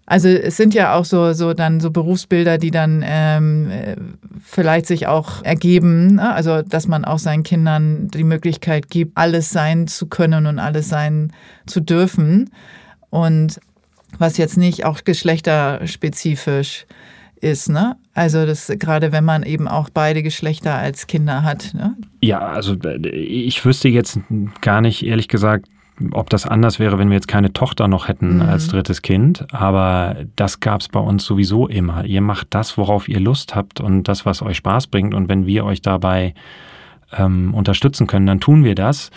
Also 0.07 0.29
es 0.29 0.57
sind 0.57 0.75
ja 0.75 0.95
auch 0.95 1.05
so, 1.05 1.33
so 1.35 1.55
dann 1.55 1.79
so 1.79 1.91
Berufsbilder, 1.91 2.59
die 2.59 2.73
dann 2.73 3.05
ähm, 3.07 3.71
vielleicht 4.45 4.87
sich 4.87 5.07
auch 5.07 5.45
ergeben. 5.45 6.17
Ne? 6.17 6.33
Also 6.33 6.63
dass 6.63 6.89
man 6.89 7.05
auch 7.05 7.19
seinen 7.19 7.45
Kindern 7.45 8.09
die 8.09 8.25
Möglichkeit 8.25 8.91
gibt, 8.91 9.17
alles 9.17 9.51
sein 9.51 9.87
zu 9.87 10.07
können 10.07 10.47
und 10.47 10.59
alles 10.59 10.89
sein 10.89 11.33
zu 11.67 11.81
dürfen. 11.81 12.51
Und 13.11 13.61
was 14.19 14.37
jetzt 14.37 14.57
nicht 14.57 14.85
auch 14.85 15.05
geschlechterspezifisch 15.05 16.87
ist, 17.41 17.69
ne? 17.69 17.97
Also 18.13 18.45
das 18.45 18.71
gerade 18.79 19.13
wenn 19.13 19.25
man 19.25 19.45
eben 19.45 19.69
auch 19.69 19.89
beide 19.89 20.23
Geschlechter 20.23 20.75
als 20.75 21.07
Kinder 21.07 21.43
hat. 21.43 21.73
Ne? 21.75 21.97
Ja, 22.21 22.41
also 22.41 22.75
äh, 22.75 23.09
ich 23.09 23.65
wüsste 23.65 23.89
jetzt 23.89 24.19
gar 24.61 24.81
nicht, 24.81 25.07
ehrlich 25.07 25.29
gesagt, 25.29 25.67
ob 26.13 26.31
das 26.31 26.47
anders 26.47 26.79
wäre, 26.79 26.99
wenn 26.99 27.09
wir 27.09 27.15
jetzt 27.15 27.29
keine 27.29 27.53
Tochter 27.53 27.89
noch 27.89 28.09
hätten 28.09 28.37
mhm. 28.37 28.43
als 28.43 28.69
drittes 28.69 29.03
Kind. 29.03 29.47
Aber 29.53 30.17
das 30.37 30.61
gab 30.61 30.81
es 30.81 30.89
bei 30.89 31.01
uns 31.01 31.25
sowieso 31.25 31.67
immer. 31.67 32.05
Ihr 32.05 32.21
macht 32.21 32.49
das, 32.51 32.79
worauf 32.79 33.09
ihr 33.09 33.21
Lust 33.21 33.55
habt 33.55 33.81
und 33.81 34.05
das, 34.05 34.27
was 34.27 34.43
euch 34.43 34.59
Spaß 34.59 34.87
bringt. 34.87 35.15
Und 35.15 35.29
wenn 35.29 35.47
wir 35.47 35.65
euch 35.65 35.83
dabei 35.83 36.35
ähm, 37.13 37.55
unterstützen 37.55 38.07
können, 38.07 38.27
dann 38.27 38.41
tun 38.41 38.65
wir 38.65 38.75
das. 38.75 39.11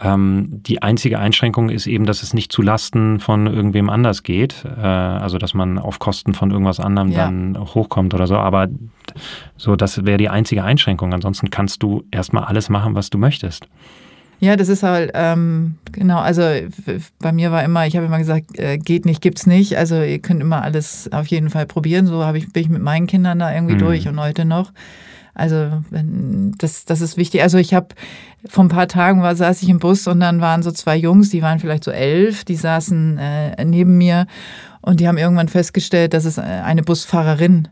Ähm, 0.00 0.48
die 0.50 0.82
einzige 0.82 1.18
Einschränkung 1.18 1.68
ist 1.68 1.86
eben, 1.86 2.06
dass 2.06 2.22
es 2.22 2.34
nicht 2.34 2.50
zu 2.50 2.62
Lasten 2.62 3.20
von 3.20 3.46
irgendwem 3.46 3.88
anders 3.88 4.22
geht. 4.22 4.64
Äh, 4.64 4.80
also, 4.80 5.38
dass 5.38 5.54
man 5.54 5.78
auf 5.78 5.98
Kosten 5.98 6.34
von 6.34 6.50
irgendwas 6.50 6.80
anderem 6.80 7.10
ja. 7.10 7.24
dann 7.24 7.56
hochkommt 7.58 8.14
oder 8.14 8.26
so. 8.26 8.36
Aber 8.36 8.68
so, 9.56 9.76
das 9.76 10.04
wäre 10.04 10.18
die 10.18 10.28
einzige 10.28 10.64
Einschränkung. 10.64 11.12
Ansonsten 11.12 11.50
kannst 11.50 11.82
du 11.82 12.04
erstmal 12.10 12.44
alles 12.44 12.68
machen, 12.68 12.94
was 12.94 13.10
du 13.10 13.18
möchtest. 13.18 13.68
Ja, 14.42 14.56
das 14.56 14.68
ist 14.68 14.82
halt, 14.82 15.12
ähm, 15.14 15.76
genau, 15.92 16.18
also 16.18 16.42
bei 17.20 17.30
mir 17.30 17.52
war 17.52 17.62
immer, 17.62 17.86
ich 17.86 17.94
habe 17.94 18.06
immer 18.06 18.18
gesagt, 18.18 18.58
äh, 18.58 18.76
geht 18.76 19.06
nicht, 19.06 19.20
gibt's 19.20 19.46
nicht. 19.46 19.78
Also 19.78 20.02
ihr 20.02 20.18
könnt 20.18 20.40
immer 20.40 20.62
alles 20.62 21.08
auf 21.12 21.28
jeden 21.28 21.48
Fall 21.48 21.64
probieren. 21.64 22.08
So 22.08 22.24
habe 22.24 22.38
ich, 22.38 22.52
bin 22.52 22.64
ich 22.64 22.68
mit 22.68 22.82
meinen 22.82 23.06
Kindern 23.06 23.38
da 23.38 23.54
irgendwie 23.54 23.74
mhm. 23.74 23.78
durch 23.78 24.08
und 24.08 24.18
heute 24.18 24.44
noch. 24.44 24.72
Also 25.32 25.84
das, 26.58 26.84
das 26.84 27.00
ist 27.00 27.16
wichtig. 27.16 27.40
Also 27.40 27.56
ich 27.56 27.72
habe 27.72 27.94
vor 28.48 28.64
ein 28.64 28.68
paar 28.68 28.88
Tagen 28.88 29.22
war, 29.22 29.36
saß 29.36 29.62
ich 29.62 29.68
im 29.68 29.78
Bus 29.78 30.08
und 30.08 30.18
dann 30.18 30.40
waren 30.40 30.64
so 30.64 30.72
zwei 30.72 30.96
Jungs, 30.96 31.30
die 31.30 31.40
waren 31.40 31.60
vielleicht 31.60 31.84
so 31.84 31.92
elf, 31.92 32.44
die 32.44 32.56
saßen 32.56 33.18
äh, 33.18 33.64
neben 33.64 33.96
mir 33.96 34.26
und 34.80 34.98
die 34.98 35.06
haben 35.06 35.18
irgendwann 35.18 35.46
festgestellt, 35.46 36.14
dass 36.14 36.24
es 36.24 36.38
äh, 36.38 36.40
eine 36.40 36.82
Busfahrerin 36.82 37.68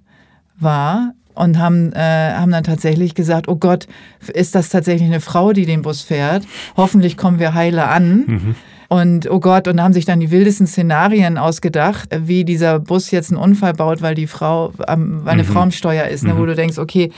war 0.56 1.14
und 1.34 1.58
haben, 1.58 1.92
äh, 1.92 2.32
haben 2.34 2.50
dann 2.50 2.64
tatsächlich 2.64 3.14
gesagt, 3.14 3.48
oh 3.48 3.56
Gott, 3.56 3.86
ist 4.32 4.54
das 4.54 4.68
tatsächlich 4.68 5.08
eine 5.08 5.20
Frau, 5.20 5.52
die 5.52 5.66
den 5.66 5.82
Bus 5.82 6.02
fährt? 6.02 6.44
Hoffentlich 6.76 7.16
kommen 7.16 7.38
wir 7.38 7.54
heile 7.54 7.88
an. 7.88 8.24
Mhm. 8.26 8.54
Und 8.92 9.30
oh 9.30 9.38
Gott, 9.38 9.68
und 9.68 9.80
haben 9.80 9.92
sich 9.92 10.04
dann 10.04 10.18
die 10.18 10.32
wildesten 10.32 10.66
Szenarien 10.66 11.38
ausgedacht, 11.38 12.08
wie 12.12 12.44
dieser 12.44 12.80
Bus 12.80 13.12
jetzt 13.12 13.30
einen 13.30 13.40
Unfall 13.40 13.72
baut, 13.72 14.02
weil 14.02 14.16
die 14.16 14.26
Frau, 14.26 14.72
ähm, 14.88 15.20
weil 15.22 15.34
eine 15.34 15.44
mhm. 15.44 15.46
Frau 15.46 15.60
am 15.60 15.70
Steuer 15.70 16.06
ist, 16.08 16.24
ne, 16.24 16.34
mhm. 16.34 16.38
wo 16.38 16.46
du 16.46 16.56
denkst, 16.56 16.76
okay, 16.76 17.12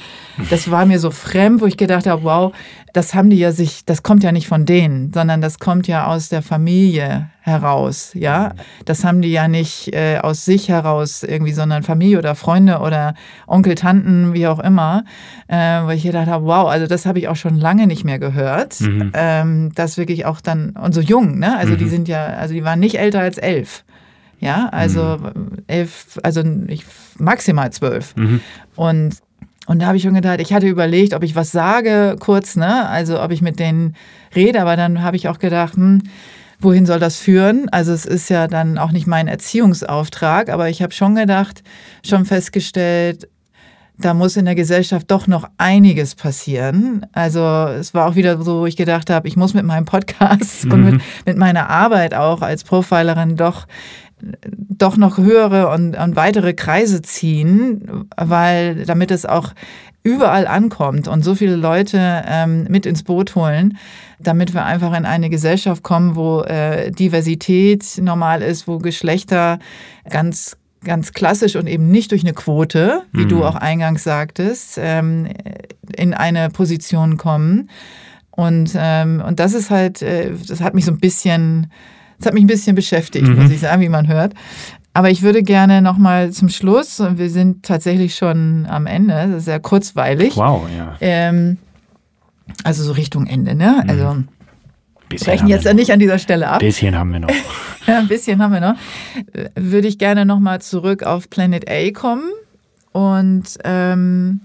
das 0.50 0.70
war 0.70 0.84
mir 0.84 0.98
so 0.98 1.10
fremd, 1.10 1.62
wo 1.62 1.66
ich 1.66 1.78
gedacht 1.78 2.06
habe, 2.06 2.24
wow, 2.24 2.52
das 2.92 3.14
haben 3.14 3.30
die 3.30 3.38
ja 3.38 3.52
sich, 3.52 3.86
das 3.86 4.02
kommt 4.02 4.22
ja 4.22 4.32
nicht 4.32 4.48
von 4.48 4.66
denen, 4.66 5.14
sondern 5.14 5.40
das 5.40 5.58
kommt 5.58 5.88
ja 5.88 6.08
aus 6.08 6.28
der 6.28 6.42
Familie 6.42 7.30
heraus, 7.44 8.12
ja. 8.14 8.54
Das 8.84 9.04
haben 9.04 9.20
die 9.20 9.32
ja 9.32 9.48
nicht 9.48 9.92
äh, 9.92 10.18
aus 10.18 10.44
sich 10.44 10.68
heraus 10.68 11.24
irgendwie, 11.24 11.52
sondern 11.52 11.82
Familie 11.82 12.18
oder 12.18 12.36
Freunde 12.36 12.78
oder 12.78 13.14
Onkel, 13.48 13.74
Tanten, 13.74 14.32
wie 14.32 14.46
auch 14.46 14.60
immer. 14.60 15.04
Äh, 15.48 15.56
weil 15.56 15.96
ich 15.96 16.04
gedacht 16.04 16.28
habe, 16.28 16.46
wow, 16.46 16.68
also 16.68 16.86
das 16.86 17.04
habe 17.04 17.18
ich 17.18 17.26
auch 17.26 17.36
schon 17.36 17.56
lange 17.56 17.88
nicht 17.88 18.04
mehr 18.04 18.20
gehört. 18.20 18.80
Mhm. 18.80 19.10
Ähm, 19.14 19.72
das 19.74 19.98
wirklich 19.98 20.24
auch 20.24 20.40
dann, 20.40 20.70
und 20.70 20.94
so 20.94 21.00
jung, 21.00 21.40
ne? 21.40 21.58
Also 21.58 21.72
mhm. 21.72 21.78
die 21.78 21.88
sind 21.88 22.08
ja, 22.08 22.26
also 22.26 22.54
die 22.54 22.64
waren 22.64 22.78
nicht 22.78 22.98
älter 22.98 23.20
als 23.20 23.38
elf. 23.38 23.84
Ja, 24.38 24.68
also 24.70 25.18
mhm. 25.18 25.64
elf, 25.66 26.20
also 26.22 26.42
ich, 26.68 26.84
maximal 27.18 27.72
zwölf. 27.72 28.14
Mhm. 28.16 28.40
Und 28.76 29.16
und 29.68 29.80
da 29.80 29.86
habe 29.86 29.96
ich 29.96 30.02
schon 30.02 30.14
gedacht, 30.14 30.40
ich 30.40 30.52
hatte 30.52 30.66
überlegt, 30.66 31.14
ob 31.14 31.22
ich 31.22 31.36
was 31.36 31.52
sage 31.52 32.16
kurz, 32.18 32.56
ne? 32.56 32.88
Also 32.88 33.22
ob 33.22 33.30
ich 33.30 33.42
mit 33.42 33.60
denen 33.60 33.94
rede, 34.34 34.60
aber 34.60 34.76
dann 34.76 35.02
habe 35.02 35.16
ich 35.16 35.28
auch 35.28 35.38
gedacht, 35.38 35.76
hm, 35.76 36.02
wohin 36.62 36.86
soll 36.86 36.98
das 36.98 37.16
führen? 37.16 37.68
Also 37.70 37.92
es 37.92 38.06
ist 38.06 38.28
ja 38.30 38.46
dann 38.46 38.78
auch 38.78 38.92
nicht 38.92 39.06
mein 39.06 39.28
Erziehungsauftrag, 39.28 40.48
aber 40.48 40.68
ich 40.68 40.82
habe 40.82 40.92
schon 40.92 41.14
gedacht, 41.14 41.62
schon 42.04 42.24
festgestellt, 42.24 43.28
da 43.98 44.14
muss 44.14 44.36
in 44.36 44.44
der 44.44 44.54
Gesellschaft 44.54 45.10
doch 45.10 45.26
noch 45.26 45.48
einiges 45.58 46.14
passieren. 46.14 47.06
Also 47.12 47.40
es 47.40 47.94
war 47.94 48.08
auch 48.08 48.16
wieder 48.16 48.42
so, 48.42 48.60
wo 48.60 48.66
ich 48.66 48.76
gedacht 48.76 49.10
habe, 49.10 49.28
ich 49.28 49.36
muss 49.36 49.54
mit 49.54 49.64
meinem 49.64 49.84
Podcast 49.84 50.64
mhm. 50.64 50.72
und 50.72 50.84
mit, 50.84 51.02
mit 51.26 51.36
meiner 51.36 51.70
Arbeit 51.70 52.14
auch 52.14 52.42
als 52.42 52.64
Profilerin 52.64 53.36
doch 53.36 53.66
doch 54.48 54.96
noch 54.96 55.18
höhere 55.18 55.68
und, 55.70 55.96
und 55.96 56.14
weitere 56.14 56.54
Kreise 56.54 57.02
ziehen, 57.02 58.06
weil 58.16 58.84
damit 58.84 59.10
es 59.10 59.26
auch 59.26 59.52
überall 60.04 60.46
ankommt 60.46 61.08
und 61.08 61.24
so 61.24 61.34
viele 61.34 61.56
Leute 61.56 62.22
ähm, 62.26 62.64
mit 62.68 62.86
ins 62.86 63.02
Boot 63.02 63.34
holen, 63.34 63.78
damit 64.22 64.54
wir 64.54 64.64
einfach 64.64 64.96
in 64.96 65.04
eine 65.04 65.30
Gesellschaft 65.30 65.82
kommen, 65.82 66.16
wo 66.16 66.42
äh, 66.42 66.90
Diversität 66.90 68.00
normal 68.00 68.42
ist, 68.42 68.68
wo 68.68 68.78
Geschlechter 68.78 69.58
ganz 70.08 70.56
ganz 70.84 71.12
klassisch 71.12 71.56
und 71.56 71.68
eben 71.68 71.90
nicht 71.90 72.10
durch 72.10 72.22
eine 72.22 72.32
Quote, 72.32 73.02
wie 73.12 73.24
mhm. 73.24 73.28
du 73.28 73.44
auch 73.44 73.54
eingangs 73.54 74.02
sagtest, 74.02 74.78
ähm, 74.82 75.28
in 75.96 76.14
eine 76.14 76.50
Position 76.50 77.16
kommen. 77.16 77.70
Und, 78.30 78.72
ähm, 78.76 79.22
und 79.24 79.38
das 79.40 79.54
ist 79.54 79.70
halt, 79.70 80.02
äh, 80.02 80.32
das 80.48 80.60
hat 80.60 80.74
mich 80.74 80.84
so 80.84 80.92
ein 80.92 80.98
bisschen, 80.98 81.70
das 82.18 82.26
hat 82.26 82.34
mich 82.34 82.44
ein 82.44 82.48
bisschen 82.48 82.74
beschäftigt, 82.74 83.28
mhm. 83.28 83.42
muss 83.42 83.52
ich 83.52 83.60
sagen, 83.60 83.82
wie 83.82 83.88
man 83.88 84.08
hört. 84.08 84.34
Aber 84.94 85.10
ich 85.10 85.22
würde 85.22 85.42
gerne 85.42 85.80
nochmal 85.80 86.30
zum 86.32 86.48
Schluss, 86.48 87.00
und 87.00 87.18
wir 87.18 87.30
sind 87.30 87.64
tatsächlich 87.64 88.14
schon 88.14 88.66
am 88.68 88.86
Ende, 88.86 89.14
das 89.14 89.38
ist 89.38 89.44
sehr 89.46 89.60
kurzweilig. 89.60 90.36
Wow, 90.36 90.66
ja. 90.76 90.96
Ähm, 91.00 91.58
also 92.64 92.82
so 92.82 92.92
Richtung 92.92 93.26
Ende, 93.26 93.54
ne? 93.54 93.82
Mhm. 93.82 93.90
Also 93.90 94.24
bisschen 95.12 95.26
brechen 95.26 95.48
jetzt 95.48 95.64
ja 95.64 95.74
nicht 95.74 95.92
an 95.92 95.98
dieser 95.98 96.18
Stelle 96.18 96.48
ab. 96.48 96.60
Ein 96.60 96.66
bisschen 96.66 96.96
haben 96.96 97.12
wir 97.12 97.20
noch. 97.20 97.30
ja, 97.86 97.98
ein 97.98 98.08
bisschen 98.08 98.42
haben 98.42 98.52
wir 98.52 98.60
noch. 98.60 98.74
Würde 99.54 99.88
ich 99.88 99.98
gerne 99.98 100.24
nochmal 100.24 100.60
zurück 100.60 101.02
auf 101.02 101.30
Planet 101.30 101.68
A 101.68 101.90
kommen 101.92 102.30
und, 102.92 103.58
ähm, 103.64 104.40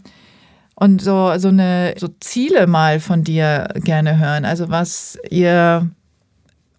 und 0.76 1.01
so, 1.01 1.34
so 1.38 1.47
eine 1.49 1.95
so 1.97 2.08
Ziele 2.20 2.68
mal 2.68 2.99
von 2.99 3.24
dir 3.24 3.70
gerne 3.84 4.20
hören. 4.20 4.45
Also 4.45 4.70
was 4.70 5.18
ihr 5.30 5.89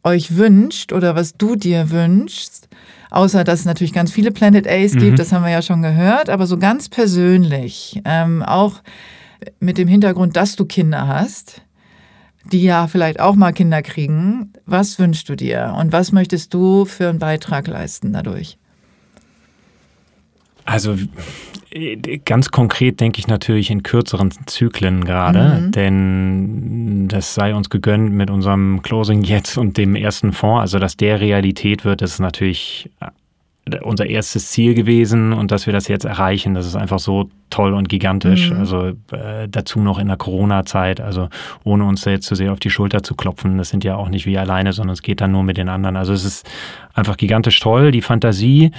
euch 0.04 0.36
wünscht 0.36 0.92
oder 0.92 1.16
was 1.16 1.34
du 1.34 1.56
dir 1.56 1.90
wünschst, 1.90 2.68
außer 3.10 3.44
dass 3.44 3.60
es 3.60 3.64
natürlich 3.64 3.92
ganz 3.92 4.12
viele 4.12 4.30
Planet 4.30 4.66
A's 4.68 4.94
mhm. 4.94 5.00
gibt, 5.00 5.18
das 5.18 5.32
haben 5.32 5.44
wir 5.44 5.50
ja 5.50 5.62
schon 5.62 5.82
gehört, 5.82 6.30
aber 6.30 6.46
so 6.46 6.58
ganz 6.58 6.88
persönlich, 6.88 8.00
ähm, 8.04 8.42
auch 8.42 8.80
mit 9.60 9.78
dem 9.78 9.88
Hintergrund, 9.88 10.36
dass 10.36 10.56
du 10.56 10.64
Kinder 10.64 11.06
hast, 11.06 11.62
die 12.52 12.62
ja 12.62 12.86
vielleicht 12.86 13.20
auch 13.20 13.34
mal 13.34 13.52
Kinder 13.52 13.82
kriegen. 13.82 14.52
Was 14.66 14.98
wünschst 14.98 15.28
du 15.28 15.36
dir 15.36 15.74
und 15.78 15.92
was 15.92 16.12
möchtest 16.12 16.54
du 16.54 16.84
für 16.84 17.08
einen 17.08 17.18
Beitrag 17.18 17.66
leisten 17.66 18.12
dadurch? 18.12 18.58
Also 20.64 20.96
ganz 22.24 22.50
konkret 22.50 23.00
denke 23.00 23.18
ich 23.18 23.26
natürlich 23.26 23.70
in 23.70 23.82
kürzeren 23.82 24.30
Zyklen 24.46 25.04
gerade, 25.04 25.60
mhm. 25.60 25.72
denn 25.72 27.08
das 27.08 27.34
sei 27.34 27.54
uns 27.54 27.70
gegönnt 27.70 28.12
mit 28.12 28.30
unserem 28.30 28.82
Closing 28.82 29.22
jetzt 29.22 29.56
und 29.56 29.76
dem 29.78 29.94
ersten 29.94 30.32
Fonds, 30.32 30.60
also 30.60 30.78
dass 30.78 30.96
der 30.96 31.20
Realität 31.20 31.84
wird, 31.84 32.02
ist 32.02 32.18
natürlich 32.18 32.90
unser 33.82 34.06
erstes 34.06 34.50
Ziel 34.50 34.74
gewesen 34.74 35.32
und 35.32 35.50
dass 35.50 35.66
wir 35.66 35.72
das 35.72 35.88
jetzt 35.88 36.04
erreichen, 36.04 36.54
das 36.54 36.66
ist 36.66 36.76
einfach 36.76 36.98
so 36.98 37.28
toll 37.50 37.74
und 37.74 37.88
gigantisch. 37.88 38.50
Mhm. 38.50 38.58
Also 38.58 38.86
äh, 39.12 39.48
dazu 39.48 39.80
noch 39.80 39.98
in 39.98 40.08
der 40.08 40.16
Corona-Zeit, 40.16 41.00
also 41.00 41.28
ohne 41.64 41.84
uns 41.84 42.04
jetzt 42.04 42.26
zu 42.26 42.34
sehr 42.34 42.52
auf 42.52 42.60
die 42.60 42.70
Schulter 42.70 43.02
zu 43.02 43.14
klopfen. 43.14 43.58
Das 43.58 43.68
sind 43.68 43.84
ja 43.84 43.96
auch 43.96 44.08
nicht 44.08 44.26
wir 44.26 44.40
alleine, 44.40 44.72
sondern 44.72 44.92
es 44.92 45.02
geht 45.02 45.20
dann 45.20 45.32
nur 45.32 45.42
mit 45.42 45.56
den 45.56 45.68
anderen. 45.68 45.96
Also 45.96 46.12
es 46.12 46.24
ist 46.24 46.48
einfach 46.94 47.16
gigantisch 47.16 47.58
toll. 47.60 47.90
Die 47.90 48.02
Fantasie, 48.02 48.70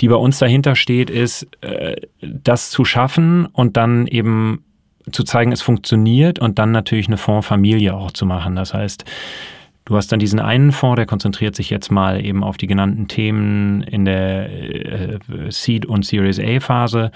die 0.00 0.08
bei 0.08 0.16
uns 0.16 0.38
dahinter 0.38 0.76
steht, 0.76 1.10
ist, 1.10 1.48
äh, 1.62 1.96
das 2.20 2.70
zu 2.70 2.84
schaffen 2.84 3.46
und 3.46 3.76
dann 3.76 4.06
eben 4.06 4.64
zu 5.10 5.24
zeigen, 5.24 5.50
es 5.50 5.62
funktioniert 5.62 6.38
und 6.38 6.58
dann 6.58 6.70
natürlich 6.70 7.08
eine 7.08 7.16
Fondsfamilie 7.16 7.94
auch 7.94 8.12
zu 8.12 8.24
machen. 8.24 8.54
Das 8.54 8.72
heißt, 8.72 9.04
Du 9.84 9.96
hast 9.96 10.12
dann 10.12 10.20
diesen 10.20 10.38
einen 10.38 10.70
Fonds, 10.70 10.96
der 10.96 11.06
konzentriert 11.06 11.56
sich 11.56 11.68
jetzt 11.70 11.90
mal 11.90 12.24
eben 12.24 12.44
auf 12.44 12.56
die 12.56 12.68
genannten 12.68 13.08
Themen 13.08 13.82
in 13.82 14.04
der 14.04 14.48
äh, 14.50 15.18
Seed- 15.50 15.86
und 15.86 16.06
Series 16.06 16.38
A-Phase. 16.38 17.10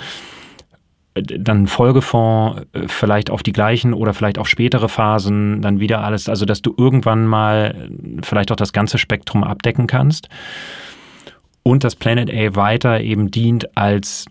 Dann 1.14 1.68
Folgefonds, 1.68 2.62
äh, 2.72 2.88
vielleicht 2.88 3.30
auf 3.30 3.42
die 3.42 3.52
gleichen 3.52 3.94
oder 3.94 4.14
vielleicht 4.14 4.38
auf 4.38 4.48
spätere 4.48 4.88
Phasen, 4.88 5.62
dann 5.62 5.78
wieder 5.78 6.02
alles. 6.02 6.28
Also, 6.28 6.44
dass 6.44 6.60
du 6.60 6.74
irgendwann 6.76 7.26
mal 7.26 7.88
vielleicht 8.22 8.50
auch 8.50 8.56
das 8.56 8.72
ganze 8.72 8.98
Spektrum 8.98 9.44
abdecken 9.44 9.86
kannst. 9.86 10.28
Und 11.62 11.84
dass 11.84 11.96
Planet 11.96 12.30
A 12.32 12.56
weiter 12.56 13.00
eben 13.00 13.30
dient 13.30 13.76
als 13.76 14.26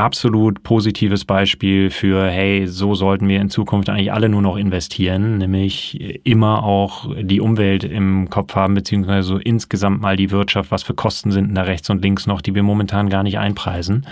absolut 0.00 0.62
positives 0.62 1.24
Beispiel 1.24 1.90
für, 1.90 2.28
hey, 2.28 2.66
so 2.66 2.94
sollten 2.94 3.28
wir 3.28 3.40
in 3.40 3.50
Zukunft 3.50 3.88
eigentlich 3.88 4.12
alle 4.12 4.28
nur 4.28 4.42
noch 4.42 4.56
investieren, 4.56 5.38
nämlich 5.38 6.20
immer 6.24 6.64
auch 6.64 7.08
die 7.20 7.40
Umwelt 7.40 7.84
im 7.84 8.28
Kopf 8.30 8.54
haben, 8.54 8.74
beziehungsweise 8.74 9.28
so 9.28 9.36
insgesamt 9.36 10.00
mal 10.00 10.16
die 10.16 10.30
Wirtschaft, 10.30 10.70
was 10.70 10.82
für 10.82 10.94
Kosten 10.94 11.30
sind 11.30 11.54
da 11.54 11.62
rechts 11.62 11.90
und 11.90 12.02
links 12.02 12.26
noch, 12.26 12.40
die 12.40 12.54
wir 12.54 12.62
momentan 12.62 13.08
gar 13.08 13.22
nicht 13.22 13.38
einpreisen. 13.38 14.06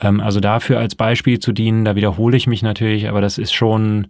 Ähm, 0.00 0.20
also 0.20 0.40
dafür 0.40 0.78
als 0.78 0.94
Beispiel 0.94 1.38
zu 1.38 1.52
dienen, 1.52 1.84
da 1.84 1.94
wiederhole 1.96 2.36
ich 2.36 2.46
mich 2.46 2.62
natürlich, 2.62 3.08
aber 3.08 3.20
das 3.20 3.38
ist 3.38 3.52
schon 3.52 4.08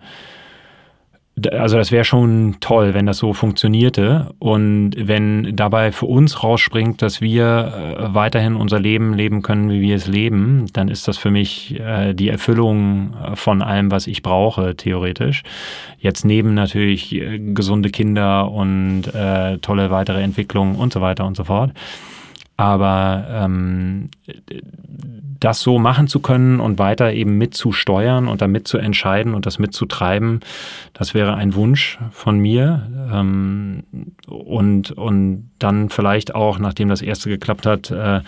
also 1.51 1.76
das 1.76 1.91
wäre 1.91 2.05
schon 2.05 2.57
toll, 2.61 2.95
wenn 2.95 3.07
das 3.07 3.18
so 3.18 3.32
funktionierte 3.32 4.32
und 4.39 4.93
wenn 4.97 5.57
dabei 5.57 5.91
für 5.91 6.07
uns 6.07 6.45
rausspringt, 6.45 7.03
dass 7.03 7.20
wir 7.20 7.97
äh, 7.99 8.14
weiterhin 8.14 8.55
unser 8.55 8.78
Leben 8.78 9.14
leben 9.14 9.43
können, 9.43 9.70
wie 9.70 9.80
wir 9.80 9.97
es 9.97 10.07
leben, 10.07 10.66
dann 10.72 10.89
ist 10.89 11.09
das 11.09 11.18
für 11.18 11.32
mich 11.32 11.78
äh, 11.80 12.14
die 12.14 12.28
Erfüllung 12.28 13.14
äh, 13.14 13.35
von 13.35 13.62
allem, 13.62 13.91
was 13.91 14.07
ich 14.07 14.22
brauche, 14.22 14.76
theoretisch. 14.76 15.43
Jetzt 15.99 16.24
neben 16.24 16.55
natürlich 16.55 17.18
gesunde 17.55 17.89
Kinder 17.89 18.51
und 18.51 19.05
tolle 19.62 19.91
weitere 19.91 20.22
Entwicklungen 20.22 20.76
und 20.76 20.93
so 20.93 21.01
weiter 21.01 21.24
und 21.24 21.35
so 21.35 21.45
fort. 21.45 21.70
Aber 22.57 23.27
ähm, 23.29 24.11
das 25.41 25.61
so 25.61 25.79
machen 25.79 26.07
zu 26.07 26.21
können 26.21 26.61
und 26.61 26.79
weiter 26.79 27.13
eben 27.13 27.37
mitzusteuern 27.37 28.29
und 28.29 28.41
damit 28.41 28.69
zu 28.69 28.79
entscheiden 28.79 29.35
und 29.35 29.45
das 29.45 29.59
mitzutreiben, 29.59 30.41
das 30.93 31.15
wäre 31.15 31.35
ein 31.35 31.55
Wunsch 31.55 31.99
von 32.13 32.39
mir. 32.39 32.89
Ähm, 33.13 33.85
und, 34.27 34.93
und 34.93 35.51
dann 35.65 35.89
vielleicht 35.89 36.35
auch, 36.35 36.59
nachdem 36.59 36.89
das 36.89 37.03
erste 37.03 37.29
geklappt 37.29 37.67
hat, 37.67 37.91
äh, 37.91 38.21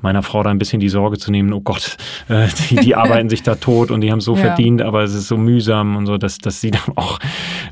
meiner 0.00 0.22
Frau 0.22 0.42
da 0.42 0.50
ein 0.50 0.58
bisschen 0.58 0.80
die 0.80 0.88
Sorge 0.88 1.18
zu 1.18 1.30
nehmen, 1.30 1.52
oh 1.52 1.60
Gott, 1.60 1.96
äh, 2.28 2.46
die, 2.68 2.76
die 2.76 2.94
arbeiten 2.94 3.28
sich 3.28 3.42
da 3.42 3.54
tot 3.56 3.90
und 3.90 4.02
die 4.02 4.12
haben 4.12 4.20
so 4.20 4.36
ja. 4.36 4.42
verdient, 4.42 4.82
aber 4.82 5.02
es 5.02 5.14
ist 5.14 5.28
so 5.28 5.36
mühsam 5.36 5.96
und 5.96 6.06
so, 6.06 6.18
dass, 6.18 6.38
dass 6.38 6.60
sie 6.60 6.70
dann 6.70 6.96
auch 6.96 7.18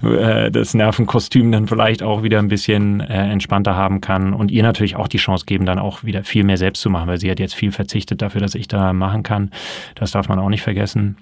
äh, 0.03 0.51
das 0.51 0.75
Nervenkostüm 0.75 1.53
dann 1.53 1.67
vielleicht 1.69 2.03
auch 2.03 2.23
wieder 2.23 2.39
ein 2.39 2.49
bisschen 2.49 3.01
äh, 3.01 3.31
entspannter 3.31 3.77
haben 3.77 4.01
kann 4.01 4.33
und 4.33 4.51
ihr 4.51 4.63
natürlich 4.63 4.97
auch 4.97 5.09
die 5.09 5.19
Chance 5.19 5.45
geben, 5.47 5.67
dann 5.67 5.79
auch 5.79 6.03
wieder 6.03 6.25
viel 6.25 6.45
mehr 6.45 6.57
selbst 6.57 6.81
zu 6.81 6.91
machen, 6.91 7.09
weil 7.09 7.21
sie 7.21 7.31
hat 7.31 7.39
jetzt 7.39 7.55
viel 7.55 7.73
verzichtet 7.73 8.23
dafür, 8.23 8.41
dass 8.41 8.55
ich 8.55 8.69
da 8.69 8.93
machen 8.93 9.23
kann. 9.23 9.51
Das 9.95 10.13
darf 10.13 10.29
man 10.29 10.39
auch 10.39 10.49
nicht 10.49 10.63
vergessen. 10.63 11.17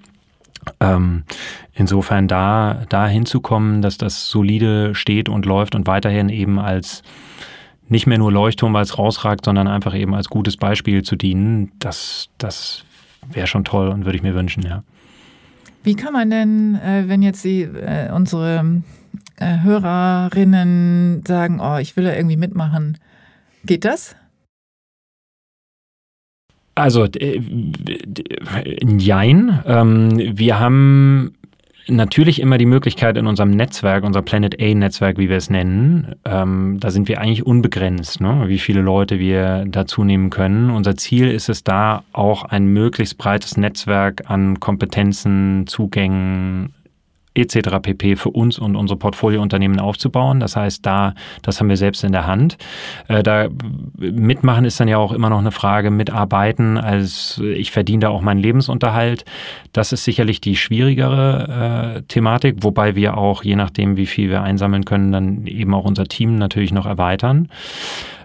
Ähm, 0.80 1.24
insofern 1.74 2.28
da, 2.28 2.82
da 2.88 3.07
hinzukommen, 3.07 3.82
dass 3.82 3.96
das 3.96 4.28
solide 4.28 4.94
steht 4.94 5.28
und 5.28 5.46
läuft 5.46 5.74
und 5.74 5.86
weiterhin 5.86 6.28
eben 6.28 6.59
als 6.59 7.03
nicht 7.89 8.07
mehr 8.07 8.18
nur 8.18 8.32
Leuchtturm, 8.32 8.72
weil 8.74 8.82
es 8.82 8.99
rausragt, 8.99 9.45
sondern 9.45 9.68
einfach 9.68 9.95
eben 9.95 10.14
als 10.14 10.28
gutes 10.28 10.57
Beispiel 10.57 11.03
zu 11.03 11.16
dienen, 11.16 11.72
das, 11.78 12.28
das 12.39 12.84
wäre 13.32 13.47
schon 13.47 13.64
toll 13.64 13.89
und 13.89 14.05
würde 14.05 14.16
ich 14.16 14.22
mir 14.22 14.34
wünschen, 14.34 14.62
ja. 14.62 14.82
Wie 15.84 15.95
kann 15.95 16.12
man 16.12 16.30
denn, 16.30 16.74
äh, 16.74 17.05
wenn 17.07 17.22
jetzt 17.22 17.45
die, 17.45 17.62
äh, 17.62 18.11
unsere 18.12 18.82
äh, 19.36 19.61
Hörerinnen 19.62 21.22
sagen, 21.26 21.61
oh, 21.61 21.78
ich 21.78 21.97
will 21.97 22.05
da 22.05 22.14
irgendwie 22.14 22.36
mitmachen, 22.36 22.99
geht 23.64 23.84
das? 23.84 24.16
Also, 26.74 27.05
äh, 27.07 27.41
jein. 28.99 29.61
Ähm, 29.66 30.39
wir 30.39 30.61
haben 30.61 31.32
natürlich 31.89 32.41
immer 32.41 32.59
die 32.59 32.66
Möglichkeit 32.66 33.16
in 33.16 33.26
unserem 33.26 33.51
Netzwerk, 33.51 34.05
unser 34.05 34.22
Planet 34.22 34.61
A-Netzwerk, 34.61 35.18
wie 35.18 35.28
wir 35.28 35.36
es 35.36 35.51
nennen, 35.51 36.14
ähm, 36.24 36.78
da 36.80 36.91
sind 36.91 37.09
wir 37.09 37.20
eigentlich 37.20 37.47
unbegrenzt, 37.47 38.20
ne? 38.20 38.45
wie 38.47 38.59
viele 38.59 38.80
Leute 38.80 39.18
wir 39.18 39.64
dazu 39.66 40.05
nehmen 40.05 40.30
können. 40.30 40.70
Unser 40.70 40.97
Ziel 40.97 41.30
ist 41.30 41.49
es 41.49 41.64
da, 41.64 42.05
auch 42.12 42.45
ein 42.45 42.66
möglichst 42.66 43.18
breites 43.18 43.57
Netzwerk 43.57 44.30
an 44.30 44.61
Kompetenzen, 44.61 45.66
Zugängen, 45.66 46.74
etc. 47.41 47.78
pp. 47.82 48.16
für 48.16 48.30
uns 48.30 48.59
und 48.59 48.76
unsere 48.76 48.99
Portfoliounternehmen 48.99 49.80
aufzubauen. 49.80 50.41
Das 50.41 50.57
heißt, 50.57 50.84
da, 50.84 51.14
das 51.43 51.61
haben 51.61 51.68
wir 51.68 51.76
selbst 51.76 52.05
in 52.05 52.12
der 52.12 52.26
Hand. 52.26 52.59
Äh, 53.09 53.22
da 53.22 53.49
mitmachen 53.97 54.64
ist 54.64 54.80
dann 54.80 54.89
ja 54.89 54.99
auch 54.99 55.12
immer 55.12 55.30
noch 55.30 55.39
eine 55.39 55.53
Frage, 55.53 55.91
mitarbeiten, 55.91 56.78
als 56.78 57.41
ich 57.43 57.70
verdiene 57.70 58.01
da 58.01 58.09
auch 58.09 58.20
meinen 58.20 58.41
Lebensunterhalt. 58.41 59.24
Das 59.72 59.93
ist 59.93 60.05
sicherlich 60.05 60.41
die 60.41 60.57
schwierigere 60.57 61.97
äh, 61.99 62.03
Thematik, 62.03 62.57
wobei 62.61 62.95
wir 62.95 63.16
auch, 63.16 63.45
je 63.45 63.57
nachdem, 63.57 63.97
wie 63.97 64.07
viel 64.07 64.30
wir 64.30 64.43
einsammeln 64.43 64.84
können, 64.84 65.12
dann 65.12 65.47
eben 65.47 65.74
auch 65.74 65.84
unser 65.84 66.05
Team 66.05 66.36
natürlich 66.36 66.72
noch 66.72 66.86
erweitern. 66.86 67.49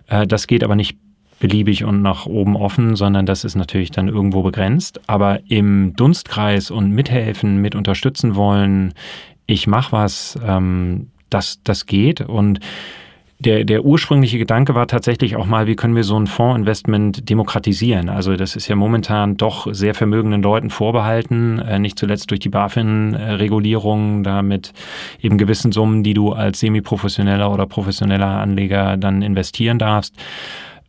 Äh, 0.08 0.28
das 0.28 0.48
geht 0.48 0.64
aber 0.64 0.76
nicht 0.76 0.98
beliebig 1.44 1.84
und 1.84 2.02
nach 2.02 2.26
oben 2.26 2.56
offen, 2.56 2.96
sondern 2.96 3.26
das 3.26 3.44
ist 3.44 3.56
natürlich 3.56 3.92
dann 3.92 4.08
irgendwo 4.08 4.44
begrenzt. 4.44 5.02
Aber 5.08 5.42
im 5.50 5.94
Dunstkreis 5.94 6.72
und 6.72 6.92
mithelfen, 6.92 7.58
mit 7.58 7.76
unterstützen 7.76 8.36
wollen, 8.36 8.94
ich 9.46 9.68
mache 9.68 9.92
was, 9.92 10.40
ähm, 10.42 11.08
das, 11.30 11.60
das 11.66 11.86
geht. 11.86 12.22
Und 12.22 12.62
der, 13.40 13.66
der 13.66 13.84
ursprüngliche 13.84 14.38
Gedanke 14.38 14.74
war 14.74 14.88
tatsächlich 14.88 15.36
auch 15.36 15.46
mal, 15.46 15.68
wie 15.68 15.76
können 15.76 15.98
wir 15.98 16.06
so 16.06 16.18
ein 16.18 16.28
Fondsinvestment 16.28 17.30
demokratisieren? 17.30 18.08
Also 18.08 18.38
das 18.38 18.56
ist 18.56 18.70
ja 18.70 18.78
momentan 18.78 19.36
doch 19.36 19.68
sehr 19.74 19.96
vermögenden 19.96 20.42
Leuten 20.42 20.70
vorbehalten, 20.70 21.60
äh, 21.60 21.78
nicht 21.78 22.00
zuletzt 22.00 22.32
durch 22.32 22.40
die 22.40 22.48
BaFin-Regulierung, 22.48 24.24
da 24.24 24.44
mit 24.44 24.72
eben 25.20 25.38
gewissen 25.38 25.74
Summen, 25.74 26.04
die 26.04 26.14
du 26.14 26.32
als 26.32 26.62
semiprofessioneller 26.62 27.52
oder 27.52 27.66
professioneller 27.66 28.30
Anleger 28.30 28.96
dann 28.96 29.22
investieren 29.22 29.78
darfst. 29.78 30.16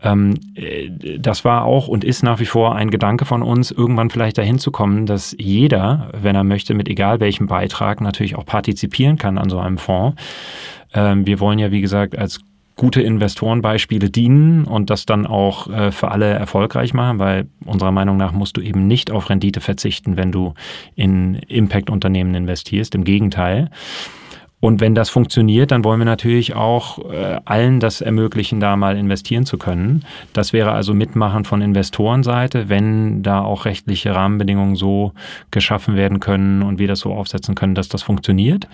Ähm, 0.03 0.35
äh, 0.55 0.91
das 1.19 1.45
war 1.45 1.65
auch 1.65 1.89
und 1.89 2.05
ist 2.05 2.23
nach 2.23 2.41
wie 2.41 2.47
vor 2.47 2.75
ein 2.75 2.91
Gedanke 2.91 3.25
von 3.25 3.43
uns, 3.43 3.71
irgendwann 3.71 4.11
vielleicht 4.11 4.39
dahin 4.39 4.59
zu 4.59 4.71
kommen, 4.71 5.07
dass 5.07 5.35
jeder, 5.39 6.11
wenn 6.21 6.37
er 6.37 6.45
möchte, 6.45 6.75
mit 6.75 6.89
egal 6.89 7.21
welchem 7.21 7.47
Beitrag 7.47 8.01
natürlich 8.01 8.37
auch 8.37 8.45
partizipieren 8.45 9.17
kann 9.17 9.39
an 9.39 9.51
so 9.51 9.59
einem 9.59 9.79
Fonds. 9.79 10.21
Ähm, 10.93 11.27
wir 11.27 11.41
wollen 11.41 11.59
ja, 11.59 11.71
wie 11.71 11.81
gesagt, 11.81 12.17
als 12.19 12.41
gute 12.77 13.03
Investorenbeispiele 13.03 14.11
dienen 14.11 14.65
und 14.65 14.91
das 14.91 15.07
dann 15.07 15.27
auch 15.27 15.69
äh, 15.69 15.93
für 15.93 16.11
alle 16.11 16.27
erfolgreich 16.27 16.93
machen, 16.93 17.19
weil 17.19 17.47
unserer 17.65 17.93
Meinung 17.93 18.17
nach 18.17 18.33
musst 18.33 18.57
du 18.57 18.61
eben 18.61 18.87
nicht 18.87 19.11
auf 19.11 19.31
Rendite 19.31 19.61
verzichten, 19.61 20.17
wenn 20.17 20.33
du 20.33 20.55
in 20.97 21.35
Impact-Unternehmen 21.35 22.35
investierst. 22.35 22.95
Im 22.95 23.05
Gegenteil. 23.05 23.71
Und 24.65 24.81
wenn 24.81 24.95
das 24.95 25.11
funktioniert, 25.11 25.73
dann 25.73 25.85
wollen 25.85 26.01
wir 26.01 26.07
natürlich 26.07 26.55
auch 26.55 26.99
äh, 27.13 27.39
allen 27.45 27.81
das 27.81 28.01
ermöglichen, 28.01 28.61
da 28.61 28.77
mal 28.77 28.97
investieren 28.97 29.45
zu 29.45 29.59
können. 29.59 30.07
Das 30.33 30.55
wäre 30.55 30.73
also 30.73 30.95
Mitmachen 30.95 31.45
von 31.45 31.61
Investorenseite, 31.61 32.71
wenn 32.71 33.23
da 33.23 33.43
auch 33.43 33.67
rechtliche 33.67 34.15
Rahmenbedingungen 34.15 34.75
so 34.75 35.13
geschaffen 35.51 35.97
werden 35.97 36.19
können 36.19 36.63
und 36.63 36.79
wir 36.79 36.89
das 36.89 37.01
so 37.01 37.13
aufsetzen 37.13 37.55
können, 37.55 37.75
dass 37.75 37.91
das 37.91 38.03
funktioniert. 38.03 38.67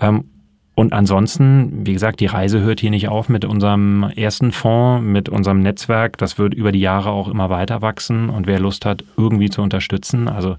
Ähm, 0.00 0.30
und 0.74 0.94
ansonsten, 0.94 1.86
wie 1.86 1.92
gesagt, 1.92 2.20
die 2.20 2.26
Reise 2.26 2.62
hört 2.62 2.80
hier 2.80 2.90
nicht 2.90 3.08
auf 3.08 3.28
mit 3.28 3.44
unserem 3.44 4.04
ersten 4.16 4.50
Fonds, 4.50 5.04
mit 5.04 5.28
unserem 5.28 5.60
Netzwerk. 5.60 6.16
Das 6.16 6.38
wird 6.38 6.54
über 6.54 6.72
die 6.72 6.80
Jahre 6.80 7.10
auch 7.10 7.28
immer 7.28 7.50
weiter 7.50 7.82
wachsen. 7.82 8.30
Und 8.30 8.46
wer 8.46 8.60
Lust 8.60 8.86
hat, 8.86 9.04
irgendwie 9.18 9.50
zu 9.50 9.60
unterstützen, 9.60 10.26
also 10.26 10.56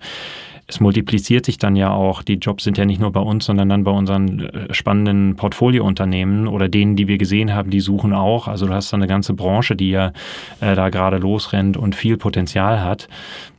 es 0.69 0.79
multipliziert 0.79 1.45
sich 1.45 1.57
dann 1.57 1.75
ja 1.75 1.89
auch. 1.91 2.21
Die 2.21 2.35
Jobs 2.35 2.63
sind 2.63 2.77
ja 2.77 2.85
nicht 2.85 3.01
nur 3.01 3.11
bei 3.11 3.19
uns, 3.19 3.45
sondern 3.45 3.69
dann 3.69 3.83
bei 3.83 3.91
unseren 3.91 4.39
äh, 4.39 4.73
spannenden 4.73 5.35
Portfoliounternehmen 5.35 6.47
oder 6.47 6.69
denen, 6.69 6.95
die 6.95 7.07
wir 7.07 7.17
gesehen 7.17 7.55
haben, 7.55 7.71
die 7.71 7.79
suchen 7.79 8.13
auch. 8.13 8.47
Also 8.47 8.67
du 8.67 8.73
hast 8.73 8.93
da 8.93 8.97
eine 8.97 9.07
ganze 9.07 9.33
Branche, 9.33 9.75
die 9.75 9.89
ja 9.89 10.13
äh, 10.61 10.75
da 10.75 10.89
gerade 10.89 11.17
losrennt 11.17 11.75
und 11.75 11.95
viel 11.95 12.17
Potenzial 12.17 12.83
hat. 12.83 13.07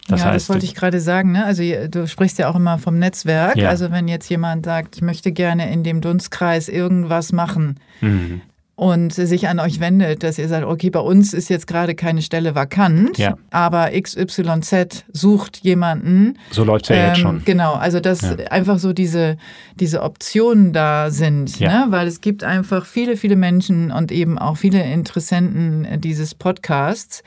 Das 0.07 0.21
ja, 0.21 0.27
heißt, 0.27 0.49
das 0.49 0.55
wollte 0.55 0.67
ich 0.67 0.75
gerade 0.75 1.01
sagen. 1.01 1.33
Ne? 1.33 1.45
Also 1.45 1.65
du 1.91 2.07
sprichst 2.07 2.39
ja 2.39 2.49
auch 2.49 2.57
immer 2.57 2.79
vom 2.79 2.99
Netzwerk. 2.99 3.57
Ja. 3.57 3.69
Also 3.69 3.91
wenn 3.91 4.07
jetzt 4.07 4.29
jemand 4.29 4.65
sagt, 4.65 4.97
ich 4.97 5.03
möchte 5.03 5.33
gerne 5.33 5.73
in 5.73 5.83
dem 5.83 6.01
Dunstkreis 6.01 6.69
irgendwas 6.69 7.33
machen, 7.33 7.81
mhm 8.01 8.41
und 8.81 9.13
sich 9.13 9.47
an 9.47 9.61
euch 9.61 9.79
wendet, 9.79 10.23
dass 10.23 10.39
ihr 10.39 10.49
sagt, 10.49 10.65
okay, 10.65 10.89
bei 10.89 11.01
uns 11.01 11.35
ist 11.35 11.51
jetzt 11.51 11.67
gerade 11.67 11.95
keine 11.95 12.23
Stelle 12.23 12.55
vakant, 12.55 13.19
ja. 13.19 13.37
aber 13.51 13.91
XYZ 13.91 15.05
sucht 15.13 15.59
jemanden. 15.59 16.39
So 16.51 16.65
läuft 16.65 16.87
es 16.87 16.89
ja 16.89 16.95
ähm, 16.97 17.09
jetzt 17.09 17.19
schon. 17.19 17.45
Genau, 17.45 17.75
also 17.75 18.01
dass 18.01 18.23
ja. 18.23 18.37
einfach 18.51 18.79
so 18.79 18.95
diese, 18.95 19.37
diese 19.75 20.03
Optionen 20.03 20.73
da 20.73 21.11
sind, 21.11 21.61
ja. 21.61 21.85
ne? 21.85 21.93
weil 21.93 22.07
es 22.07 22.23
gibt 22.23 22.43
einfach 22.43 22.87
viele, 22.87 23.19
viele 23.19 23.37
Menschen 23.37 23.91
und 23.91 24.11
eben 24.11 24.39
auch 24.39 24.57
viele 24.57 24.83
Interessenten 24.83 26.01
dieses 26.01 26.35
Podcasts, 26.35 27.23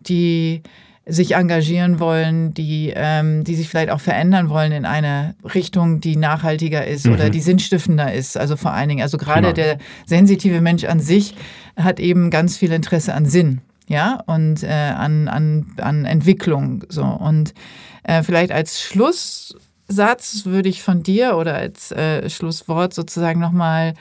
die 0.00 0.62
sich 1.08 1.34
engagieren 1.34 2.00
wollen, 2.00 2.52
die, 2.52 2.92
ähm, 2.94 3.42
die 3.42 3.54
sich 3.54 3.68
vielleicht 3.68 3.90
auch 3.90 4.00
verändern 4.00 4.50
wollen 4.50 4.72
in 4.72 4.84
eine 4.84 5.34
Richtung, 5.54 6.00
die 6.00 6.16
nachhaltiger 6.16 6.86
ist 6.86 7.06
mhm. 7.06 7.14
oder 7.14 7.30
die 7.30 7.40
sinnstiftender 7.40 8.12
ist. 8.12 8.36
Also 8.36 8.56
vor 8.56 8.72
allen 8.72 8.90
Dingen, 8.90 9.02
also 9.02 9.16
gerade 9.16 9.52
genau. 9.52 9.52
der 9.54 9.78
sensitive 10.06 10.60
Mensch 10.60 10.84
an 10.84 11.00
sich 11.00 11.34
hat 11.76 11.98
eben 11.98 12.30
ganz 12.30 12.58
viel 12.58 12.72
Interesse 12.72 13.14
an 13.14 13.24
Sinn, 13.24 13.62
ja, 13.88 14.22
und 14.26 14.62
äh, 14.62 14.68
an, 14.68 15.28
an, 15.28 15.66
an 15.78 16.04
Entwicklung. 16.04 16.84
So. 16.90 17.04
Und 17.04 17.54
äh, 18.02 18.22
vielleicht 18.22 18.52
als 18.52 18.82
Schlusssatz 18.82 20.44
würde 20.44 20.68
ich 20.68 20.82
von 20.82 21.02
dir 21.02 21.36
oder 21.36 21.54
als 21.54 21.90
äh, 21.90 22.28
Schlusswort 22.28 22.92
sozusagen 22.92 23.40
nochmal 23.40 23.94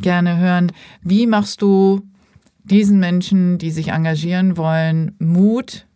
gerne 0.00 0.38
hören, 0.38 0.72
wie 1.02 1.26
machst 1.26 1.60
du 1.60 2.02
diesen 2.64 2.98
Menschen, 2.98 3.58
die 3.58 3.70
sich 3.70 3.88
engagieren 3.88 4.56
wollen, 4.56 5.14
Mut, 5.18 5.86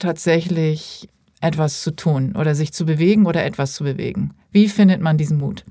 tatsächlich 0.00 1.08
etwas 1.40 1.82
zu 1.82 1.94
tun 1.94 2.34
oder 2.36 2.54
sich 2.54 2.72
zu 2.72 2.84
bewegen 2.84 3.26
oder 3.26 3.44
etwas 3.44 3.74
zu 3.74 3.84
bewegen? 3.84 4.34
Wie 4.52 4.68
findet 4.68 5.00
man 5.00 5.16
diesen 5.16 5.38
Mut? 5.38 5.64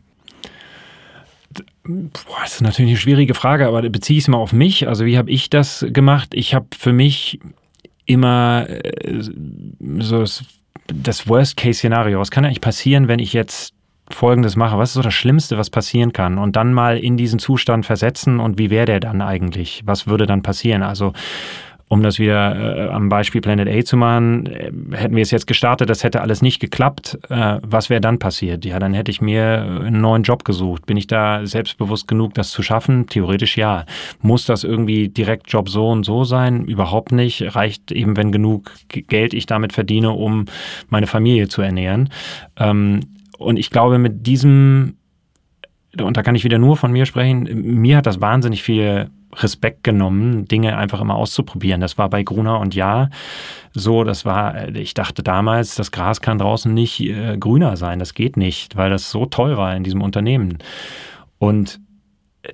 Boah, 1.83 2.41
das 2.43 2.55
ist 2.55 2.61
natürlich 2.61 2.91
eine 2.91 2.99
schwierige 2.99 3.33
Frage, 3.33 3.67
aber 3.67 3.81
beziehe 3.89 4.17
ich 4.17 4.25
es 4.25 4.27
mal 4.27 4.37
auf 4.37 4.53
mich. 4.53 4.87
Also 4.87 5.05
wie 5.05 5.17
habe 5.17 5.31
ich 5.31 5.49
das 5.49 5.85
gemacht? 5.89 6.29
Ich 6.33 6.53
habe 6.53 6.67
für 6.77 6.93
mich 6.93 7.39
immer 8.05 8.67
äh, 8.69 9.21
so 9.99 10.23
das, 10.87 11.27
Worst-Case-Szenario. 11.27 12.19
Was 12.19 12.31
kann 12.31 12.45
eigentlich 12.45 12.61
passieren, 12.61 13.07
wenn 13.07 13.19
ich 13.19 13.33
jetzt 13.33 13.73
Folgendes 14.11 14.55
mache? 14.55 14.77
Was 14.77 14.89
ist 14.89 14.95
so 14.95 15.01
das 15.01 15.13
Schlimmste, 15.13 15.57
was 15.57 15.69
passieren 15.69 16.13
kann? 16.13 16.37
Und 16.37 16.55
dann 16.55 16.73
mal 16.73 16.97
in 16.97 17.17
diesen 17.17 17.39
Zustand 17.39 17.85
versetzen 17.85 18.39
und 18.39 18.57
wie 18.57 18.69
wäre 18.69 18.85
der 18.85 18.99
dann 18.99 19.21
eigentlich? 19.21 19.81
Was 19.85 20.07
würde 20.07 20.25
dann 20.25 20.41
passieren? 20.41 20.83
Also 20.83 21.13
um 21.89 22.03
das 22.03 22.19
wieder 22.19 22.87
äh, 22.87 22.89
am 22.89 23.09
Beispiel 23.09 23.41
Planet 23.41 23.67
A 23.67 23.83
zu 23.83 23.97
machen, 23.97 24.45
äh, 24.45 24.71
hätten 24.95 25.15
wir 25.15 25.23
es 25.23 25.31
jetzt 25.31 25.47
gestartet, 25.47 25.89
das 25.89 26.03
hätte 26.03 26.21
alles 26.21 26.43
nicht 26.43 26.59
geklappt, 26.59 27.17
äh, 27.29 27.57
was 27.63 27.89
wäre 27.89 27.99
dann 27.99 28.19
passiert? 28.19 28.63
Ja, 28.63 28.77
dann 28.77 28.93
hätte 28.93 29.09
ich 29.09 29.21
mir 29.21 29.81
einen 29.83 29.99
neuen 29.99 30.21
Job 30.21 30.45
gesucht. 30.45 30.85
Bin 30.85 30.97
ich 30.97 31.07
da 31.07 31.45
selbstbewusst 31.45 32.07
genug, 32.07 32.35
das 32.35 32.51
zu 32.51 32.61
schaffen? 32.61 33.07
Theoretisch 33.07 33.57
ja. 33.57 33.85
Muss 34.21 34.45
das 34.45 34.63
irgendwie 34.63 35.09
direkt 35.09 35.51
Job 35.51 35.67
so 35.67 35.89
und 35.89 36.05
so 36.05 36.23
sein? 36.23 36.63
Überhaupt 36.65 37.11
nicht. 37.11 37.55
Reicht 37.55 37.91
eben, 37.91 38.15
wenn 38.15 38.31
genug 38.31 38.71
Geld 38.87 39.33
ich 39.33 39.47
damit 39.47 39.73
verdiene, 39.73 40.11
um 40.11 40.45
meine 40.89 41.07
Familie 41.07 41.47
zu 41.47 41.63
ernähren. 41.63 42.09
Ähm, 42.57 42.99
und 43.39 43.57
ich 43.57 43.71
glaube, 43.71 43.97
mit 43.97 44.27
diesem 44.27 44.95
und 45.99 46.17
da 46.17 46.21
kann 46.21 46.35
ich 46.35 46.43
wieder 46.43 46.59
nur 46.59 46.77
von 46.77 46.91
mir 46.91 47.07
sprechen, 47.07 47.49
mir 47.81 47.97
hat 47.97 48.05
das 48.05 48.21
wahnsinnig 48.21 48.61
viel 48.61 49.09
Respekt 49.35 49.83
genommen, 49.83 50.45
Dinge 50.45 50.77
einfach 50.77 51.01
immer 51.01 51.15
auszuprobieren. 51.15 51.81
Das 51.81 51.97
war 51.97 52.09
bei 52.09 52.23
Gruner 52.23 52.59
und 52.59 52.75
Ja 52.75 53.09
so. 53.73 54.03
Das 54.03 54.25
war, 54.25 54.69
ich 54.69 54.93
dachte 54.93 55.23
damals, 55.23 55.75
das 55.75 55.91
Gras 55.91 56.21
kann 56.21 56.39
draußen 56.39 56.73
nicht 56.73 56.99
äh, 57.01 57.37
grüner 57.37 57.77
sein. 57.77 57.99
Das 57.99 58.13
geht 58.13 58.37
nicht, 58.37 58.75
weil 58.75 58.89
das 58.89 59.11
so 59.11 59.25
toll 59.25 59.57
war 59.57 59.75
in 59.75 59.83
diesem 59.83 60.01
Unternehmen. 60.01 60.57
Und 61.37 61.79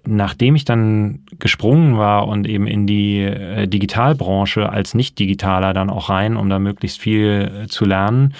nachdem 0.06 0.56
ich 0.56 0.66
dann 0.66 1.26
gesprungen 1.40 1.98
war 1.98 2.28
und 2.28 2.48
eben 2.48 2.68
in 2.68 2.88
die 2.88 3.22
äh, 3.22 3.68
Digitalbranche 3.68 4.70
als 4.70 4.94
Nicht-Digitaler 4.94 5.74
dann 5.74 5.90
auch 5.90 6.10
rein, 6.10 6.38
um 6.38 6.50
da 6.50 6.60
möglichst 6.60 7.00
viel 7.00 7.64
äh, 7.64 7.68
zu 7.68 7.86
lernen, 7.86 8.34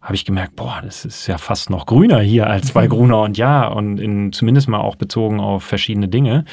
habe 0.00 0.16
ich 0.16 0.24
gemerkt, 0.24 0.56
boah, 0.56 0.80
das 0.84 1.04
ist 1.04 1.26
ja 1.28 1.38
fast 1.38 1.70
noch 1.70 1.86
grüner 1.86 2.20
hier 2.20 2.48
als 2.48 2.72
bei 2.72 2.86
Gruner 2.88 3.22
und 3.22 3.38
Ja 3.38 3.68
und 3.68 3.98
in, 3.98 4.32
zumindest 4.32 4.68
mal 4.68 4.80
auch 4.80 4.96
bezogen 4.96 5.40
auf 5.40 5.62
verschiedene 5.62 6.08
Dinge. 6.08 6.44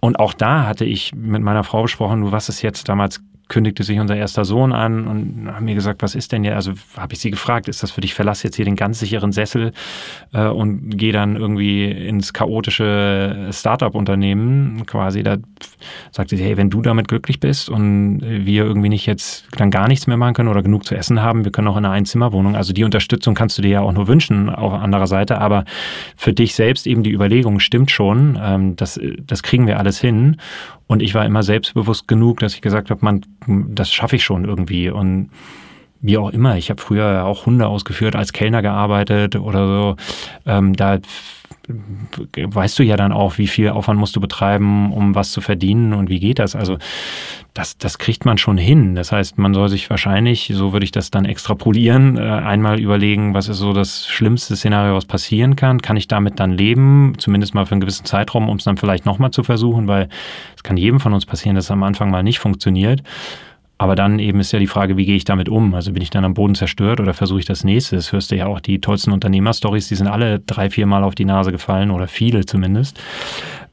Und 0.00 0.18
auch 0.20 0.32
da 0.32 0.66
hatte 0.66 0.84
ich 0.84 1.14
mit 1.14 1.42
meiner 1.42 1.64
Frau 1.64 1.82
besprochen, 1.82 2.30
was 2.30 2.48
ist 2.48 2.62
jetzt 2.62 2.88
damals 2.88 3.20
kündigte 3.48 3.82
sich 3.82 3.98
unser 3.98 4.16
erster 4.16 4.44
Sohn 4.44 4.72
an 4.72 5.06
und 5.06 5.50
haben 5.52 5.64
mir 5.64 5.74
gesagt, 5.74 6.02
was 6.02 6.14
ist 6.14 6.32
denn 6.32 6.44
ja, 6.44 6.54
also 6.54 6.72
habe 6.96 7.14
ich 7.14 7.20
sie 7.20 7.30
gefragt, 7.30 7.68
ist 7.68 7.82
das 7.82 7.90
für 7.90 8.00
dich, 8.00 8.14
verlass 8.14 8.42
jetzt 8.42 8.56
hier 8.56 8.64
den 8.64 8.76
ganz 8.76 9.00
sicheren 9.00 9.32
Sessel 9.32 9.72
äh, 10.32 10.46
und 10.46 10.96
gehe 10.96 11.12
dann 11.12 11.36
irgendwie 11.36 11.90
ins 11.90 12.32
chaotische 12.32 13.48
Startup-Unternehmen 13.50 14.84
quasi. 14.86 15.22
Da 15.22 15.38
sagte 16.12 16.36
sie, 16.36 16.44
hey, 16.44 16.56
wenn 16.56 16.70
du 16.70 16.82
damit 16.82 17.08
glücklich 17.08 17.40
bist 17.40 17.70
und 17.70 18.20
wir 18.20 18.64
irgendwie 18.64 18.90
nicht 18.90 19.06
jetzt 19.06 19.46
dann 19.56 19.70
gar 19.70 19.88
nichts 19.88 20.06
mehr 20.06 20.16
machen 20.16 20.34
können 20.34 20.48
oder 20.48 20.62
genug 20.62 20.84
zu 20.84 20.94
essen 20.94 21.22
haben, 21.22 21.44
wir 21.44 21.52
können 21.52 21.68
auch 21.68 21.76
in 21.76 21.84
einer 21.84 21.94
Einzimmerwohnung, 21.94 22.54
also 22.54 22.72
die 22.72 22.84
Unterstützung 22.84 23.34
kannst 23.34 23.56
du 23.56 23.62
dir 23.62 23.70
ja 23.70 23.80
auch 23.80 23.92
nur 23.92 24.08
wünschen 24.08 24.50
auf 24.50 24.74
anderer 24.74 25.06
Seite, 25.06 25.40
aber 25.40 25.64
für 26.16 26.34
dich 26.34 26.54
selbst 26.54 26.86
eben 26.86 27.02
die 27.02 27.12
Überlegung 27.12 27.60
stimmt 27.60 27.90
schon, 27.90 28.38
ähm, 28.42 28.76
das, 28.76 29.00
das 29.26 29.42
kriegen 29.42 29.66
wir 29.66 29.78
alles 29.78 29.98
hin 29.98 30.36
und 30.88 31.02
ich 31.02 31.14
war 31.14 31.24
immer 31.24 31.42
selbstbewusst 31.42 32.08
genug, 32.08 32.40
dass 32.40 32.54
ich 32.54 32.62
gesagt 32.62 32.90
habe, 32.90 33.04
man, 33.04 33.20
das 33.46 33.92
schaffe 33.92 34.16
ich 34.16 34.24
schon 34.24 34.44
irgendwie. 34.44 34.90
Und 34.90 35.30
wie 36.00 36.18
auch 36.18 36.30
immer, 36.30 36.56
ich 36.56 36.70
habe 36.70 36.80
früher 36.80 37.24
auch 37.24 37.46
Hunde 37.46 37.66
ausgeführt, 37.66 38.14
als 38.14 38.32
Kellner 38.32 38.62
gearbeitet 38.62 39.36
oder 39.36 39.66
so. 39.66 39.96
Ähm, 40.46 40.74
da 40.74 40.98
weißt 42.36 42.78
du 42.78 42.82
ja 42.82 42.96
dann 42.96 43.12
auch, 43.12 43.36
wie 43.36 43.46
viel 43.46 43.68
Aufwand 43.68 44.00
musst 44.00 44.16
du 44.16 44.20
betreiben, 44.20 44.90
um 44.92 45.14
was 45.14 45.32
zu 45.32 45.40
verdienen 45.42 45.92
und 45.92 46.08
wie 46.08 46.18
geht 46.18 46.38
das. 46.38 46.56
Also 46.56 46.78
das, 47.52 47.76
das 47.76 47.98
kriegt 47.98 48.24
man 48.24 48.38
schon 48.38 48.56
hin. 48.56 48.94
Das 48.94 49.12
heißt, 49.12 49.36
man 49.36 49.52
soll 49.52 49.68
sich 49.68 49.90
wahrscheinlich, 49.90 50.50
so 50.54 50.72
würde 50.72 50.84
ich 50.84 50.92
das 50.92 51.10
dann 51.10 51.26
extrapolieren, 51.26 52.16
äh, 52.16 52.20
einmal 52.20 52.80
überlegen, 52.80 53.34
was 53.34 53.48
ist 53.48 53.58
so 53.58 53.72
das 53.74 54.06
schlimmste 54.06 54.56
Szenario, 54.56 54.94
was 54.94 55.04
passieren 55.04 55.56
kann. 55.56 55.82
Kann 55.82 55.98
ich 55.98 56.08
damit 56.08 56.40
dann 56.40 56.52
leben, 56.52 57.14
zumindest 57.18 57.54
mal 57.54 57.66
für 57.66 57.72
einen 57.72 57.82
gewissen 57.82 58.06
Zeitraum, 58.06 58.48
um 58.48 58.56
es 58.56 58.64
dann 58.64 58.78
vielleicht 58.78 59.04
nochmal 59.04 59.30
zu 59.30 59.42
versuchen, 59.42 59.88
weil 59.88 60.08
es 60.56 60.62
kann 60.62 60.78
jedem 60.78 61.00
von 61.00 61.12
uns 61.12 61.26
passieren, 61.26 61.56
dass 61.56 61.64
es 61.66 61.70
am 61.70 61.82
Anfang 61.82 62.10
mal 62.10 62.22
nicht 62.22 62.38
funktioniert. 62.38 63.02
Aber 63.78 63.94
dann 63.94 64.18
eben 64.18 64.40
ist 64.40 64.52
ja 64.52 64.58
die 64.58 64.66
Frage, 64.66 64.96
wie 64.96 65.06
gehe 65.06 65.16
ich 65.16 65.24
damit 65.24 65.48
um? 65.48 65.72
Also 65.74 65.92
bin 65.92 66.02
ich 66.02 66.10
dann 66.10 66.24
am 66.24 66.34
Boden 66.34 66.56
zerstört 66.56 66.98
oder 66.98 67.14
versuche 67.14 67.38
ich 67.38 67.46
das 67.46 67.62
nächste? 67.62 67.94
Das 67.94 68.12
hörst 68.12 68.30
du 68.32 68.36
ja 68.36 68.46
auch, 68.46 68.58
die 68.58 68.80
tollsten 68.80 69.12
Unternehmerstories, 69.12 69.88
die 69.88 69.94
sind 69.94 70.08
alle 70.08 70.40
drei, 70.40 70.68
vier 70.68 70.86
Mal 70.86 71.04
auf 71.04 71.14
die 71.14 71.24
Nase 71.24 71.52
gefallen 71.52 71.92
oder 71.92 72.08
viele 72.08 72.44
zumindest 72.44 73.00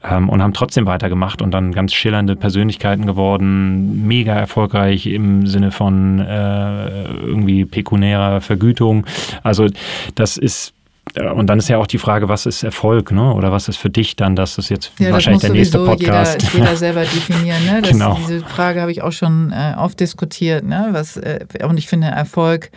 ähm, 0.09 0.29
und 0.29 0.43
haben 0.43 0.53
trotzdem 0.53 0.85
weitergemacht 0.85 1.41
und 1.41 1.51
dann 1.51 1.71
ganz 1.71 1.93
schillernde 1.93 2.35
Persönlichkeiten 2.35 3.07
geworden, 3.07 4.05
mega 4.07 4.33
erfolgreich 4.33 5.07
im 5.07 5.47
Sinne 5.47 5.71
von 5.71 6.19
äh, 6.19 7.05
irgendwie 7.05 7.65
pekunärer 7.65 8.41
Vergütung. 8.41 9.05
Also 9.41 9.67
das 10.13 10.37
ist 10.37 10.74
und 11.13 11.47
dann 11.47 11.59
ist 11.59 11.69
ja 11.69 11.77
auch 11.77 11.87
die 11.87 11.97
Frage, 11.97 12.27
was 12.27 12.45
ist 12.45 12.63
Erfolg, 12.63 13.11
ne? 13.11 13.33
Oder 13.33 13.51
was 13.51 13.69
ist 13.69 13.77
für 13.77 13.89
dich 13.89 14.15
dann, 14.15 14.35
das 14.35 14.57
ist 14.57 14.69
jetzt 14.69 14.91
ja, 14.99 15.11
wahrscheinlich 15.11 15.41
der 15.41 15.51
nächste 15.51 15.79
Podcast. 15.85 16.41
Jeder, 16.41 16.65
jeder 16.65 16.75
selber 16.75 17.01
definieren, 17.01 17.63
ne? 17.65 17.81
Das, 17.85 17.91
genau. 17.91 18.17
Diese 18.19 18.41
Frage 18.41 18.81
habe 18.81 18.91
ich 18.91 19.01
auch 19.01 19.11
schon 19.11 19.51
äh, 19.51 19.75
oft 19.77 19.99
diskutiert, 19.99 20.65
ne? 20.65 20.89
Was, 20.91 21.17
äh, 21.17 21.45
und 21.63 21.77
ich 21.77 21.87
finde, 21.87 22.07
Erfolg 22.07 22.71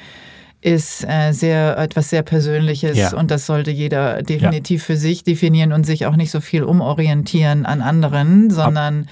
ist 0.60 1.04
äh, 1.08 1.32
sehr 1.32 1.78
etwas 1.78 2.10
sehr 2.10 2.22
Persönliches 2.22 2.96
ja. 2.96 3.16
und 3.16 3.30
das 3.30 3.46
sollte 3.46 3.70
jeder 3.70 4.22
definitiv 4.22 4.82
ja. 4.82 4.86
für 4.86 4.96
sich 4.96 5.22
definieren 5.22 5.72
und 5.72 5.84
sich 5.84 6.06
auch 6.06 6.16
nicht 6.16 6.30
so 6.30 6.40
viel 6.40 6.64
umorientieren 6.64 7.64
an 7.64 7.80
anderen, 7.80 8.50
sondern 8.50 9.08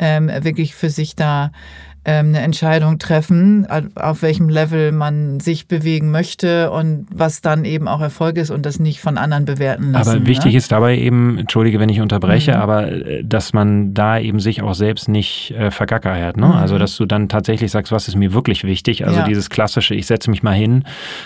ähm, 0.00 0.30
wirklich 0.42 0.74
für 0.74 0.90
sich 0.90 1.14
da 1.16 1.52
eine 2.12 2.40
Entscheidung 2.40 2.98
treffen, 2.98 3.66
auf 3.94 4.22
welchem 4.22 4.48
Level 4.48 4.92
man 4.92 5.40
sich 5.40 5.68
bewegen 5.68 6.10
möchte 6.10 6.70
und 6.70 7.06
was 7.12 7.40
dann 7.40 7.64
eben 7.64 7.88
auch 7.88 8.00
Erfolg 8.00 8.36
ist 8.36 8.50
und 8.50 8.64
das 8.64 8.78
nicht 8.78 9.00
von 9.00 9.18
anderen 9.18 9.44
bewerten 9.44 9.92
lassen. 9.92 10.10
Aber 10.10 10.26
wichtig 10.26 10.52
ne? 10.52 10.58
ist 10.58 10.72
dabei 10.72 10.96
eben, 10.96 11.38
entschuldige, 11.38 11.78
wenn 11.80 11.88
ich 11.88 12.00
unterbreche, 12.00 12.52
mhm. 12.52 12.60
aber 12.60 12.90
äh, 12.90 13.24
dass 13.24 13.52
man 13.52 13.94
da 13.94 14.18
eben 14.18 14.40
sich 14.40 14.62
auch 14.62 14.74
selbst 14.74 15.08
nicht 15.08 15.52
äh, 15.52 15.70
vergackeiert. 15.70 16.36
Ne? 16.36 16.46
Mhm. 16.46 16.52
Also 16.52 16.78
dass 16.78 16.96
du 16.96 17.06
dann 17.06 17.28
tatsächlich 17.28 17.70
sagst, 17.70 17.92
was 17.92 18.08
ist 18.08 18.16
mir 18.16 18.32
wirklich 18.32 18.64
wichtig? 18.64 19.06
Also 19.06 19.20
ja. 19.20 19.26
dieses 19.26 19.50
klassische, 19.50 19.94
ich 19.94 20.06
setze 20.06 20.30
mich 20.30 20.42
mal 20.42 20.54
hin 20.54 20.84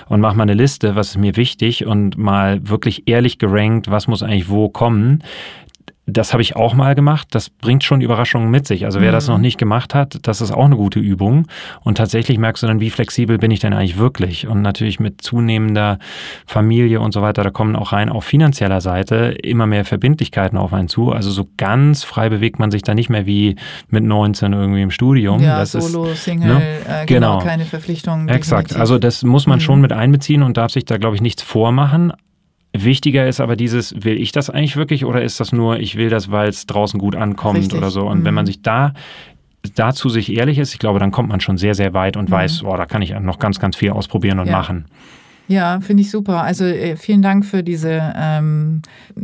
und 0.09 0.21
mache 0.21 0.37
mal 0.37 0.43
eine 0.43 0.55
Liste, 0.55 0.97
was 0.97 1.11
ist 1.11 1.19
mir 1.19 1.37
wichtig 1.37 1.87
und 1.87 2.19
mal 2.19 2.69
wirklich 2.69 3.09
ehrlich 3.09 3.39
gerankt, 3.39 3.91
was 3.91 4.09
muss 4.09 4.23
eigentlich 4.23 4.49
wo 4.49 4.69
kommen 4.69 5.23
das 6.07 6.33
habe 6.33 6.43
ich 6.43 6.57
auch 6.57 6.75
mal 6.75 6.97
gemacht. 6.97 7.29
Das 7.31 7.49
bringt 7.49 7.85
schon 7.85 8.01
Überraschungen 8.01 8.51
mit 8.51 8.67
sich. 8.67 8.85
Also 8.85 9.01
wer 9.01 9.11
mhm. 9.11 9.15
das 9.15 9.29
noch 9.29 9.39
nicht 9.39 9.57
gemacht 9.57 9.95
hat, 9.95 10.19
das 10.23 10.41
ist 10.41 10.51
auch 10.51 10.65
eine 10.65 10.77
gute 10.77 10.99
Übung. 10.99 11.47
Und 11.83 11.97
tatsächlich 11.97 12.39
merkst 12.39 12.63
du 12.63 12.67
dann, 12.67 12.81
wie 12.81 12.91
flexibel 12.91 13.39
bin 13.39 13.53
ich 13.53 13.61
denn 13.61 13.73
eigentlich 13.73 13.99
wirklich? 13.99 14.49
Und 14.49 14.63
natürlich 14.63 14.99
mit 14.99 15.23
zunehmender 15.23 15.99
Familie 16.45 17.01
und 17.01 17.13
so 17.13 17.23
weiter, 17.23 17.45
da 17.45 17.51
kommen 17.51 17.77
auch 17.77 17.93
rein 17.93 18.09
auf 18.09 18.25
finanzieller 18.25 18.81
Seite 18.81 19.37
immer 19.43 19.69
mehr 19.69 19.85
Verbindlichkeiten 19.85 20.59
auf 20.59 20.73
einen 20.73 20.89
zu. 20.89 21.13
Also 21.13 21.31
so 21.31 21.49
ganz 21.57 22.03
frei 22.03 22.29
bewegt 22.29 22.59
man 22.59 22.73
sich 22.73 22.83
da 22.83 22.95
nicht 22.95 23.09
mehr 23.09 23.27
wie 23.27 23.55
mit 23.89 24.03
19 24.03 24.53
irgendwie 24.53 24.83
im 24.83 24.91
Studium. 24.91 25.41
Ja, 25.41 25.61
das 25.61 25.73
Solo, 25.73 26.07
ist, 26.07 26.25
Single, 26.25 26.55
ne? 26.55 26.63
äh, 26.63 27.07
genau, 27.07 27.39
genau, 27.39 27.45
keine 27.45 27.65
Verpflichtungen. 27.65 28.29
Exakt. 28.29 28.71
Definitiv. 28.71 28.81
Also 28.81 28.99
das 28.99 29.23
muss 29.23 29.47
man 29.47 29.59
mhm. 29.59 29.63
schon 29.63 29.81
mit 29.81 29.93
einbeziehen 29.93 30.43
und 30.43 30.57
darf 30.57 30.73
sich 30.73 30.85
da, 30.85 30.97
glaube 30.97 31.15
ich, 31.15 31.23
nichts 31.23 31.43
vormachen. 31.43 32.13
Wichtiger 32.75 33.29
ist 33.29 33.41
aber 33.41 33.57
dieses, 33.57 34.05
will 34.05 34.21
ich 34.21 34.33
das 34.33 34.49
eigentlich 34.49 34.77
wirklich 34.77 35.05
oder 35.05 35.23
ist 35.23 35.41
das 35.41 35.53
nur, 35.53 35.79
ich 35.79 35.97
will 35.97 36.09
das, 36.09 36.31
weil 36.31 36.49
es 36.49 36.67
draußen 36.67 36.99
gut 36.99 37.15
ankommt 37.15 37.59
Richtig. 37.59 37.77
oder 37.77 37.91
so. 37.91 38.07
Und 38.07 38.21
mhm. 38.21 38.25
wenn 38.25 38.35
man 38.35 38.47
sich 38.47 38.63
da 38.63 38.95
dazu 39.75 40.09
sich 40.09 40.33
ehrlich 40.33 40.59
ist, 40.59 40.73
ich 40.73 40.79
glaube, 40.79 40.99
dann 40.99 41.11
kommt 41.11 41.29
man 41.29 41.41
schon 41.41 41.59
sehr, 41.59 41.75
sehr 41.75 41.93
weit 41.93 42.17
und 42.17 42.31
mhm. 42.31 42.35
weiß, 42.35 42.65
oh, 42.65 42.77
da 42.77 42.87
kann 42.87 43.03
ich 43.03 43.15
noch 43.21 43.39
ganz, 43.39 43.59
ganz 43.59 43.77
viel 43.77 43.91
ausprobieren 43.91 44.39
und 44.39 44.47
ja. 44.47 44.53
machen. 44.53 44.87
Ja, 45.49 45.81
finde 45.81 46.03
ich 46.03 46.11
super. 46.11 46.43
Also 46.43 46.65
äh, 46.65 46.97
vielen 46.97 47.21
Dank 47.21 47.45
für 47.45 47.63
diese 47.63 48.15
ähm, 48.17 48.81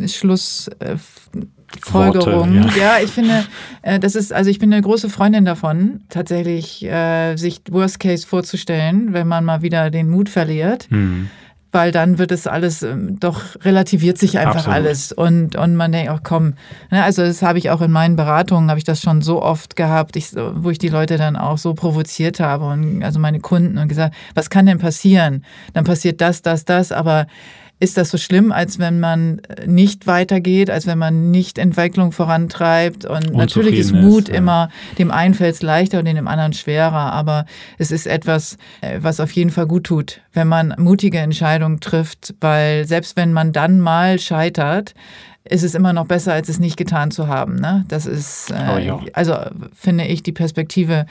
Schlussfolgerung. 0.07 2.55
Äh, 2.55 2.61
ja. 2.61 2.67
ja. 2.77 2.99
ich 3.03 3.11
finde, 3.11 3.47
äh, 3.83 3.99
das 3.99 4.15
ist, 4.15 4.33
also 4.33 4.51
ich 4.51 4.59
bin 4.59 4.73
eine 4.73 4.83
große 4.83 5.09
Freundin 5.09 5.47
davon, 5.47 6.03
tatsächlich 6.11 6.85
äh, 6.85 7.37
sich 7.37 7.63
Worst 7.71 8.01
Case 8.01 8.27
vorzustellen, 8.27 9.15
wenn 9.15 9.27
man 9.27 9.45
mal 9.45 9.63
wieder 9.63 9.91
den 9.91 10.11
Mut 10.11 10.29
verliert. 10.29 10.89
Mhm 10.91 11.31
weil 11.71 11.93
dann 11.93 12.19
wird 12.19 12.33
es 12.33 12.47
alles, 12.47 12.83
ähm, 12.83 13.21
doch 13.21 13.43
relativiert 13.63 14.19
sich 14.19 14.39
einfach 14.39 14.67
Absolut. 14.67 14.75
alles. 14.75 15.13
Und, 15.13 15.57
und 15.57 15.77
man 15.77 15.93
denkt 15.93 16.11
auch, 16.11 16.21
komm, 16.23 16.55
ne, 16.91 17.03
also 17.03 17.23
das 17.23 17.43
habe 17.43 17.59
ich 17.59 17.71
auch 17.71 17.83
in 17.83 17.91
meinen 17.91 18.17
Beratungen, 18.17 18.71
habe 18.71 18.79
ich 18.79 18.85
das 18.85 19.03
schon 19.03 19.21
so 19.21 19.43
oft 19.43 19.77
gehabt, 19.77 20.17
ich, 20.17 20.35
wo 20.35 20.71
ich 20.71 20.79
die 20.79 20.89
Leute 20.89 21.19
dann 21.19 21.37
auch 21.37 21.59
so 21.59 21.75
provoziert 21.75 22.41
habe 22.41 22.67
und 22.67 23.03
also 23.03 23.19
meine 23.19 23.41
Kunden 23.41 23.79
und 23.79 23.89
gesagt, 23.89 24.15
was 24.35 24.51
kann 24.51 24.67
denn 24.67 24.79
passieren? 24.79 25.45
Dann 25.75 25.85
passiert 25.85 26.21
das, 26.21 26.43
das, 26.43 26.65
das, 26.65 26.91
aber 26.93 27.27
ist 27.81 27.97
das 27.97 28.11
so 28.11 28.19
schlimm, 28.19 28.51
als 28.51 28.79
wenn 28.79 28.99
man 28.99 29.41
nicht 29.67 30.07
weitergeht, 30.07 30.71
als 30.71 30.87
wenn 30.87 30.99
man 30.99 31.31
nicht 31.31 31.59
Entwicklung 31.59 32.13
vorantreibt. 32.13 33.05
Und 33.05 33.33
natürlich 33.35 33.79
ist 33.79 33.93
Mut 33.93 34.25
ist, 34.25 34.29
ja. 34.31 34.35
immer, 34.35 34.69
dem 34.99 35.11
einen 35.11 35.35
fällt 35.35 35.55
es 35.55 35.63
leichter 35.63 36.01
und 36.01 36.07
dem 36.07 36.27
anderen 36.27 36.53
schwerer, 36.53 37.13
aber 37.13 37.47
es 37.79 37.91
ist 37.91 38.07
etwas, 38.07 38.57
äh, 38.81 38.99
was 39.01 39.21
auf 39.21 39.31
jeden 39.33 39.51
Fall 39.51 39.67
gut 39.67 39.85
tut, 39.85 40.21
wenn 40.33 40.49
man 40.49 40.75
mutige 40.79 41.19
Entscheidungen 41.19 41.81
trifft, 41.81 42.35
weil 42.41 42.85
selbst 42.85 43.17
wenn 43.17 43.33
man 43.33 43.53
dann 43.53 43.81
mal 43.81 44.19
scheitert, 44.19 44.95
ist 45.45 45.63
es 45.63 45.75
immer 45.75 45.93
noch 45.93 46.07
besser, 46.07 46.33
als 46.33 46.49
es 46.49 46.59
nicht 46.59 46.77
getan 46.77 47.11
zu 47.11 47.27
haben. 47.29 47.57
Ne? 47.57 47.85
Das 47.89 48.07
ist, 48.07 48.51
äh, 48.51 48.91
oh 48.91 49.01
also 49.13 49.37
finde 49.73 50.05
ich, 50.05 50.23
die 50.23 50.33
Perspektive 50.33 51.07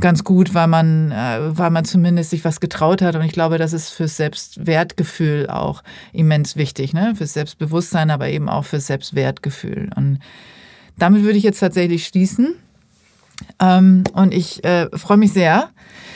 ganz 0.00 0.24
gut, 0.24 0.54
weil 0.54 0.66
man, 0.66 1.10
äh, 1.12 1.38
weil 1.56 1.70
man 1.70 1.84
zumindest 1.84 2.30
sich 2.30 2.44
was 2.44 2.60
getraut 2.60 3.02
hat. 3.02 3.16
Und 3.16 3.22
ich 3.22 3.32
glaube, 3.32 3.58
das 3.58 3.72
ist 3.72 3.90
fürs 3.90 4.16
Selbstwertgefühl 4.16 5.48
auch 5.48 5.82
immens 6.12 6.56
wichtig, 6.56 6.92
ne? 6.92 7.14
Fürs 7.16 7.32
Selbstbewusstsein, 7.32 8.10
aber 8.10 8.28
eben 8.28 8.48
auch 8.48 8.64
fürs 8.64 8.86
Selbstwertgefühl. 8.86 9.90
Und 9.96 10.18
damit 10.98 11.22
würde 11.22 11.38
ich 11.38 11.44
jetzt 11.44 11.60
tatsächlich 11.60 12.06
schließen. 12.06 12.54
Ähm, 13.60 14.04
und 14.12 14.34
ich 14.34 14.64
äh, 14.64 14.88
freue 14.96 15.16
mich 15.16 15.32
sehr, 15.32 15.70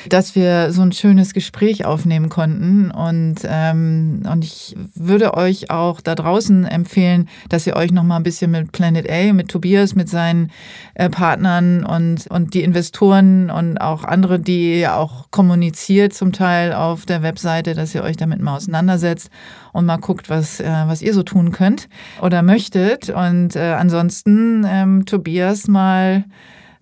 dass 0.08 0.34
wir 0.34 0.72
so 0.72 0.82
ein 0.82 0.92
schönes 0.92 1.34
Gespräch 1.34 1.84
aufnehmen 1.84 2.28
konnten. 2.28 2.90
Und, 2.90 3.36
ähm, 3.44 4.22
und 4.30 4.44
ich 4.44 4.76
würde 4.94 5.34
euch 5.34 5.70
auch 5.70 6.00
da 6.00 6.14
draußen 6.14 6.64
empfehlen, 6.64 7.28
dass 7.48 7.66
ihr 7.66 7.76
euch 7.76 7.90
noch 7.90 8.04
mal 8.04 8.16
ein 8.16 8.22
bisschen 8.22 8.50
mit 8.50 8.72
Planet 8.72 9.10
A, 9.10 9.32
mit 9.32 9.48
Tobias, 9.48 9.94
mit 9.94 10.08
seinen 10.08 10.50
äh, 10.94 11.10
Partnern 11.10 11.84
und, 11.84 12.26
und 12.28 12.54
die 12.54 12.62
Investoren 12.62 13.50
und 13.50 13.78
auch 13.78 14.04
andere, 14.04 14.38
die 14.38 14.80
ihr 14.80 14.96
auch 14.96 15.30
kommuniziert 15.30 16.14
zum 16.14 16.32
Teil 16.32 16.72
auf 16.72 17.04
der 17.04 17.22
Webseite, 17.22 17.74
dass 17.74 17.94
ihr 17.94 18.02
euch 18.02 18.16
damit 18.16 18.40
mal 18.40 18.56
auseinandersetzt 18.56 19.30
und 19.72 19.84
mal 19.84 19.98
guckt, 19.98 20.30
was, 20.30 20.60
äh, 20.60 20.84
was 20.86 21.02
ihr 21.02 21.14
so 21.14 21.22
tun 21.22 21.52
könnt 21.52 21.88
oder 22.22 22.42
möchtet. 22.42 23.10
Und 23.10 23.56
äh, 23.56 23.74
ansonsten 23.78 24.64
ähm, 24.66 25.06
Tobias 25.06 25.68
mal 25.68 26.24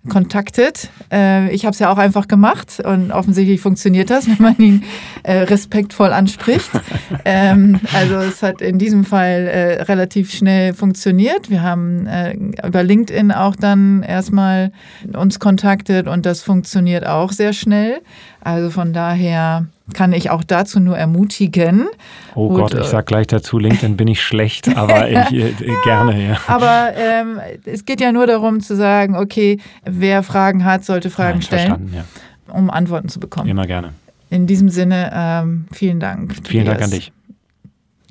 kontaktet. 0.09 0.91
Äh, 1.13 1.55
ich 1.55 1.65
habe 1.65 1.73
es 1.73 1.79
ja 1.79 1.93
auch 1.93 1.99
einfach 1.99 2.29
gemacht 2.29 2.81
und 2.85 3.13
offensichtlich 3.13 3.61
funktioniert 3.61 4.11
das, 4.11 4.27
wenn 4.29 4.41
man 4.41 4.59
ihn 4.59 4.85
äh, 5.23 5.39
respektvoll 5.39 6.13
anspricht. 6.13 6.71
ähm, 7.25 7.81
also 7.95 8.17
es 8.17 8.43
hat 8.43 8.61
in 8.61 8.79
diesem 8.79 9.05
Fall 9.05 9.47
äh, 9.47 9.83
relativ 9.83 10.33
schnell 10.33 10.75
funktioniert. 10.75 11.51
Wir 11.51 11.63
haben 11.63 12.07
äh, 12.07 12.35
über 12.67 12.83
LinkedIn 12.83 13.33
auch 13.33 13.57
dann 13.57 14.03
erstmal 14.03 14.73
uns 15.13 15.39
kontaktet 15.39 16.09
und 16.09 16.27
das 16.27 16.43
funktioniert 16.43 17.07
auch 17.07 17.33
sehr 17.33 17.53
schnell. 17.53 18.01
Also 18.41 18.71
von 18.71 18.93
daher 18.93 19.67
kann 19.95 20.13
ich 20.13 20.31
auch 20.31 20.45
dazu 20.45 20.81
nur 20.81 20.97
ermutigen. 20.97 21.87
Oh 22.35 22.49
Gut, 22.49 22.73
Gott, 22.73 22.75
ich 22.75 22.87
sag 22.87 23.07
gleich 23.07 23.27
dazu, 23.27 23.59
LinkedIn 23.59 23.97
bin 23.97 24.09
ich 24.09 24.23
schlecht, 24.23 24.69
aber 24.77 25.09
ich, 25.09 25.33
äh, 25.33 25.53
gerne, 25.85 26.29
ja. 26.29 26.41
Aber 26.49 26.93
ähm, 26.97 27.41
es 27.65 27.85
geht 27.85 28.01
ja 28.01 28.13
nur 28.13 28.27
darum 28.27 28.61
zu 28.61 28.77
sagen, 28.77 29.17
okay, 29.17 29.59
wer 29.85 30.23
Fragen 30.23 30.65
hat, 30.65 30.85
sollte 30.85 31.11
Fragen 31.11 31.39
Nein, 31.39 31.43
stellen, 31.43 31.95
ja. 31.95 32.05
um 32.53 32.71
Antworten 32.71 33.09
zu 33.09 33.21
bekommen. 33.21 33.49
Immer 33.49 33.67
gerne. 33.67 33.93
In 34.29 34.47
diesem 34.47 34.69
Sinne, 34.69 35.11
ähm, 35.15 35.67
vielen 35.73 36.01
Dank. 36.01 36.35
Vielen 36.45 36.65
Dank 36.65 36.83
an 36.83 36.91
dich. 36.91 37.13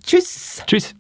Tschüss. 0.06 0.64
Tschüss. 0.66 0.96